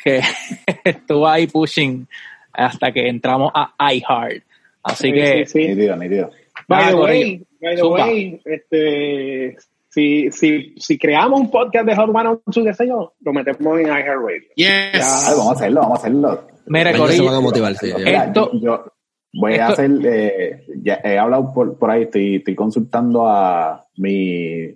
que 0.03 0.21
estuvo 0.83 1.27
ahí 1.27 1.47
pushing 1.47 2.07
hasta 2.57 2.91
que 2.91 3.07
entramos 3.07 3.51
a 3.53 3.73
iHeart. 3.93 4.43
Así 4.83 5.07
Sí, 5.07 5.13
que, 5.13 5.45
sí, 5.45 5.61
sí. 5.63 5.67
Nítido, 5.69 5.95
nítido. 5.97 6.29
By 6.67 6.85
the 6.85 6.91
Corillo. 6.93 7.03
way, 7.03 7.45
by 7.61 7.75
the 7.75 7.83
way, 7.83 8.41
este, 8.45 9.57
si, 9.89 10.31
si, 10.31 10.73
si 10.77 10.97
creamos 10.97 11.39
un 11.39 11.49
podcast 11.51 11.85
de 11.87 11.95
Hot 11.95 12.11
102, 12.11 12.65
qué 12.65 12.73
sé 12.73 12.87
yo, 12.87 13.13
lo 13.21 13.33
metemos 13.33 13.79
en 13.79 13.87
iHeartRadio. 13.87 14.41
Yes. 14.55 15.27
Vamos 15.37 15.49
a 15.49 15.51
hacerlo, 15.53 15.81
vamos 15.81 15.97
a 15.99 16.01
hacerlo. 16.01 16.47
mira, 16.67 16.89
Ellos 16.91 17.01
se 17.01 17.05
corillo, 17.17 17.25
van 17.25 17.35
a 17.35 17.41
motivar, 17.41 17.75
sí. 17.75 17.91
Esto- 18.05 18.51
yo, 18.53 18.59
yo 18.61 18.85
voy 19.33 19.55
a 19.55 19.67
hacer, 19.67 19.91
eh, 20.05 20.65
ya 20.81 20.99
he 21.03 21.17
hablado 21.17 21.51
por, 21.53 21.77
por 21.77 21.91
ahí, 21.91 22.03
estoy, 22.03 22.37
estoy 22.37 22.55
consultando 22.55 23.27
a 23.27 23.85
mi, 23.97 24.69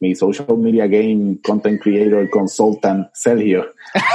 mi 0.00 0.14
social 0.14 0.56
media 0.58 0.86
game 0.86 1.38
content 1.42 1.80
creator 1.82 2.28
consultant, 2.30 3.08
Sergio. 3.12 3.66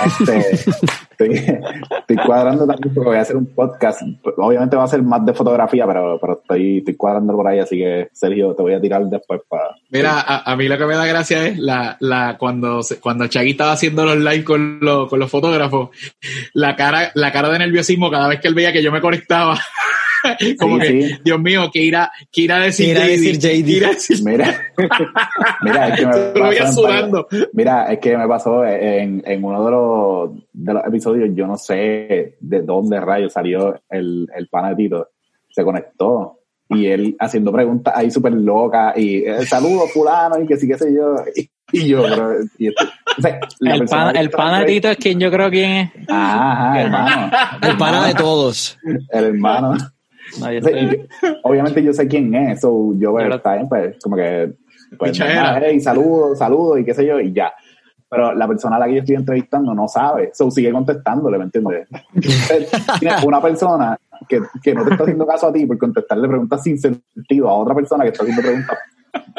Este, 0.05 0.37
estoy, 1.11 1.57
estoy 1.99 2.17
cuadrando 2.25 2.65
también 2.65 2.93
porque 2.93 3.09
voy 3.09 3.17
a 3.17 3.21
hacer 3.21 3.35
un 3.35 3.47
podcast. 3.47 4.01
Obviamente 4.37 4.75
va 4.77 4.83
a 4.83 4.87
ser 4.87 5.01
más 5.01 5.25
de 5.25 5.33
fotografía, 5.33 5.85
pero, 5.85 6.17
pero 6.21 6.39
estoy, 6.39 6.77
estoy 6.77 6.95
cuadrando 6.95 7.35
por 7.35 7.47
ahí, 7.47 7.59
así 7.59 7.77
que 7.77 8.07
Sergio, 8.13 8.53
te 8.55 8.61
voy 8.61 8.73
a 8.73 8.79
tirar 8.81 9.03
después 9.05 9.41
para... 9.49 9.75
Mira, 9.89 10.21
a, 10.21 10.51
a 10.51 10.55
mí 10.55 10.67
lo 10.67 10.77
que 10.77 10.85
me 10.85 10.95
da 10.95 11.05
gracia 11.05 11.47
es 11.47 11.57
la, 11.59 11.97
la 11.99 12.37
cuando 12.37 12.81
se- 12.81 12.99
cuando 12.99 13.27
Chagui 13.27 13.51
estaba 13.51 13.73
haciendo 13.73 14.05
los 14.05 14.17
live 14.17 14.43
con, 14.43 14.79
los 14.79 15.09
con 15.09 15.19
los 15.19 15.29
fotógrafos, 15.29 15.89
la 16.53 16.75
cara, 16.75 17.11
la 17.15 17.31
cara 17.31 17.49
de 17.49 17.59
nerviosismo 17.59 18.09
cada 18.09 18.27
vez 18.29 18.39
que 18.39 18.47
él 18.47 18.53
veía 18.55 18.71
que 18.71 18.83
yo 18.83 18.91
me 18.91 19.01
conectaba. 19.01 19.57
Como 20.59 20.79
Sí, 20.79 20.81
que, 20.87 21.01
sí. 21.09 21.15
Dios 21.23 21.39
mío, 21.39 21.69
que 21.71 21.81
irá, 21.81 22.11
que 22.31 22.41
irá 22.41 22.57
a 22.57 22.59
decir 22.61 22.85
¿Qué 22.85 22.91
irá 22.91 23.03
decir 23.05 23.35
JD? 23.39 23.65
¿Qué 23.65 23.71
irá 23.71 23.87
a 23.87 23.91
decir? 23.93 24.17
Mira, 24.23 24.61
mira, 25.61 25.87
es 25.89 25.99
que 25.99 26.05
me 26.05 26.13
pasó 26.13 26.65
en- 26.65 26.73
sudando. 26.73 27.27
Mira, 27.53 27.85
es 27.93 27.99
que 27.99 28.17
me 28.17 28.27
pasó 28.27 28.65
en, 28.65 29.21
en 29.25 29.43
uno 29.43 29.65
de 29.65 29.71
los, 29.71 30.31
de 30.53 30.73
los 30.73 30.85
episodios, 30.85 31.29
yo 31.33 31.47
no 31.47 31.57
sé 31.57 32.35
de 32.39 32.61
dónde 32.61 32.99
rayos 32.99 33.33
salió 33.33 33.79
el, 33.89 34.27
el 34.35 34.47
panatito. 34.47 35.09
Se 35.49 35.63
conectó 35.63 36.39
y 36.69 36.87
él 36.87 37.15
haciendo 37.19 37.51
preguntas 37.51 37.93
ahí 37.95 38.09
súper 38.09 38.33
locas 38.33 38.97
y 38.97 39.17
eh, 39.17 39.45
saludos 39.45 39.91
fulano 39.91 40.39
y 40.41 40.47
que 40.47 40.57
sí, 40.57 40.67
qué 40.67 40.77
sé 40.77 40.93
yo. 40.93 41.15
Y, 41.35 41.49
Y 41.71 41.87
yo, 41.87 42.03
pero. 42.03 42.33
y 42.57 42.67
esto- 42.69 42.85
o 43.17 43.21
sea, 43.21 43.39
la 43.59 43.75
El, 43.75 43.79
que 43.79 44.19
el 44.19 44.29
es 44.91 44.97
quien 44.97 45.19
yo 45.19 45.29
creo 45.29 45.51
quién 45.51 45.71
es. 45.71 45.89
Ajá, 46.09 46.81
hermano. 46.81 47.31
El 47.61 47.77
pana 47.77 48.07
de 48.07 48.13
todos. 48.15 48.77
El 49.11 49.23
hermano. 49.25 49.77
No, 50.39 50.51
yo 50.51 50.59
estoy- 50.59 51.07
obviamente 51.43 51.83
yo 51.83 51.93
sé 51.93 52.07
quién 52.07 52.33
es, 52.35 52.61
so 52.61 52.93
yo 52.93 52.99
Yo 52.99 53.11
pues, 53.11 53.35
está 53.35 53.53
bien, 53.55 53.69
pues, 53.69 53.95
como 54.03 54.15
que, 54.15 54.53
pues, 54.97 55.11
Pichadera. 55.11 55.43
nada, 55.43 55.61
hey, 55.63 55.79
saludo, 55.79 56.35
saludo 56.35 56.77
y 56.77 56.85
qué 56.85 56.93
sé 56.93 57.05
yo, 57.05 57.19
y 57.19 57.33
ya. 57.33 57.53
Pero 58.09 58.33
la 58.35 58.47
persona 58.47 58.75
a 58.75 58.79
la 58.79 58.85
que 58.87 58.93
yo 58.93 58.99
estoy 58.99 59.15
entrevistando 59.15 59.73
no 59.73 59.87
sabe, 59.87 60.29
so 60.33 60.51
sigue 60.51 60.71
contestándole, 60.71 61.37
¿me 61.37 61.45
entiendes? 61.45 61.87
Entonces, 62.13 62.69
Tienes 62.99 63.23
una 63.23 63.41
persona 63.41 63.97
que, 64.29 64.41
que 64.61 64.73
no 64.75 64.83
te 64.85 64.91
está 64.91 65.03
haciendo 65.03 65.25
caso 65.25 65.47
a 65.47 65.53
ti 65.53 65.65
por 65.65 65.77
contestarle 65.77 66.27
preguntas 66.27 66.61
sin 66.63 66.77
sentido 66.79 67.49
a 67.49 67.53
otra 67.55 67.73
persona 67.75 68.03
que 68.03 68.11
está 68.11 68.23
haciendo 68.23 68.41
preguntas 68.43 68.77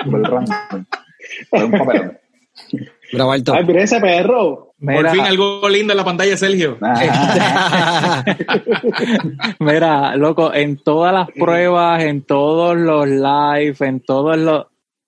por 0.04 0.18
el 0.18 0.24
random. 0.24 0.84
Es 1.52 1.62
un 1.62 1.70
papelón. 1.70 2.18
Mira, 3.14 3.24
Barto. 3.24 3.54
Ay, 3.54 3.64
mira 3.64 3.82
ese 3.82 4.00
perro. 4.00 4.74
Mira, 4.78 5.00
Por 5.00 5.10
fin 5.10 5.20
algo 5.22 5.68
lindo 5.68 5.92
en 5.92 5.96
la 5.96 6.04
pantalla 6.04 6.36
Sergio. 6.36 6.76
Ajá. 6.80 8.24
mira, 9.60 10.16
loco, 10.16 10.52
en 10.52 10.76
todas 10.76 11.12
las 11.14 11.28
pruebas, 11.30 12.02
en 12.02 12.22
todos 12.22 12.76
los 12.76 13.08
live, 13.08 13.76
en 13.80 14.00
todos 14.00 14.36
los... 14.38 14.66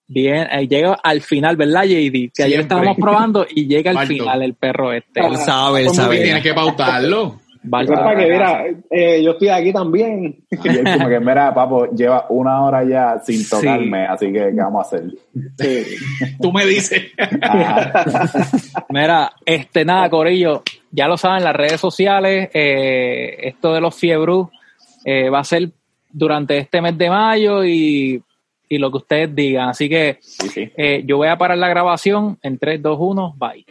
Bien, 0.09 0.47
eh, 0.51 0.67
llega 0.67 0.97
al 1.03 1.21
final, 1.21 1.57
¿verdad, 1.57 1.83
JD? 1.83 2.31
Que 2.33 2.43
ayer 2.43 2.61
estábamos 2.61 2.95
probando 2.95 3.45
y 3.49 3.67
llega 3.67 3.91
al 3.91 4.07
final 4.07 4.41
el 4.41 4.53
perro 4.53 4.93
este. 4.93 5.19
Él 5.19 5.35
sabe, 5.35 5.81
él 5.81 5.87
¿Cómo 5.87 5.97
Porque 5.97 6.15
sabe. 6.17 6.23
tienes 6.23 6.43
que 6.43 6.53
pautarlo. 6.53 7.41
Para 7.69 8.15
que, 8.15 8.31
mira, 8.31 8.65
eh, 8.89 9.21
yo 9.23 9.31
estoy 9.31 9.49
aquí 9.49 9.73
también. 9.73 10.43
Y 10.51 10.55
como 10.57 11.07
que, 11.09 11.19
mira, 11.19 11.53
papo, 11.53 11.87
lleva 11.91 12.25
una 12.29 12.63
hora 12.63 12.83
ya 12.83 13.19
sin 13.23 13.47
tocarme, 13.47 14.05
así 14.05 14.27
que, 14.27 14.39
¿qué 14.39 14.51
vamos 14.55 14.85
a 14.85 14.87
hacer? 14.87 15.11
Tú 16.41 16.51
me 16.51 16.65
dices. 16.65 17.03
Ajá. 17.41 18.05
Mira, 18.89 19.31
este 19.45 19.85
nada, 19.85 20.09
Corillo, 20.09 20.63
ya 20.91 21.07
lo 21.07 21.17
saben, 21.17 21.43
las 21.43 21.55
redes 21.55 21.79
sociales, 21.79 22.49
eh, 22.53 23.37
esto 23.43 23.73
de 23.73 23.81
los 23.81 23.95
fiebrus 23.95 24.47
eh, 25.05 25.29
va 25.29 25.39
a 25.39 25.43
ser 25.43 25.69
durante 26.11 26.57
este 26.57 26.81
mes 26.81 26.97
de 26.97 27.09
mayo 27.09 27.63
y, 27.63 28.21
y 28.69 28.77
lo 28.77 28.89
que 28.91 28.97
ustedes 28.97 29.35
digan. 29.35 29.69
Así 29.69 29.87
que 29.89 30.17
Sí, 30.21 30.49
sí. 30.49 30.71
eh, 30.77 31.03
yo 31.05 31.17
voy 31.17 31.27
a 31.27 31.37
parar 31.37 31.57
la 31.57 31.67
grabación 31.69 32.37
en 32.41 32.57
3, 32.57 32.81
2, 32.81 32.97
1, 32.99 33.35
bye. 33.37 33.65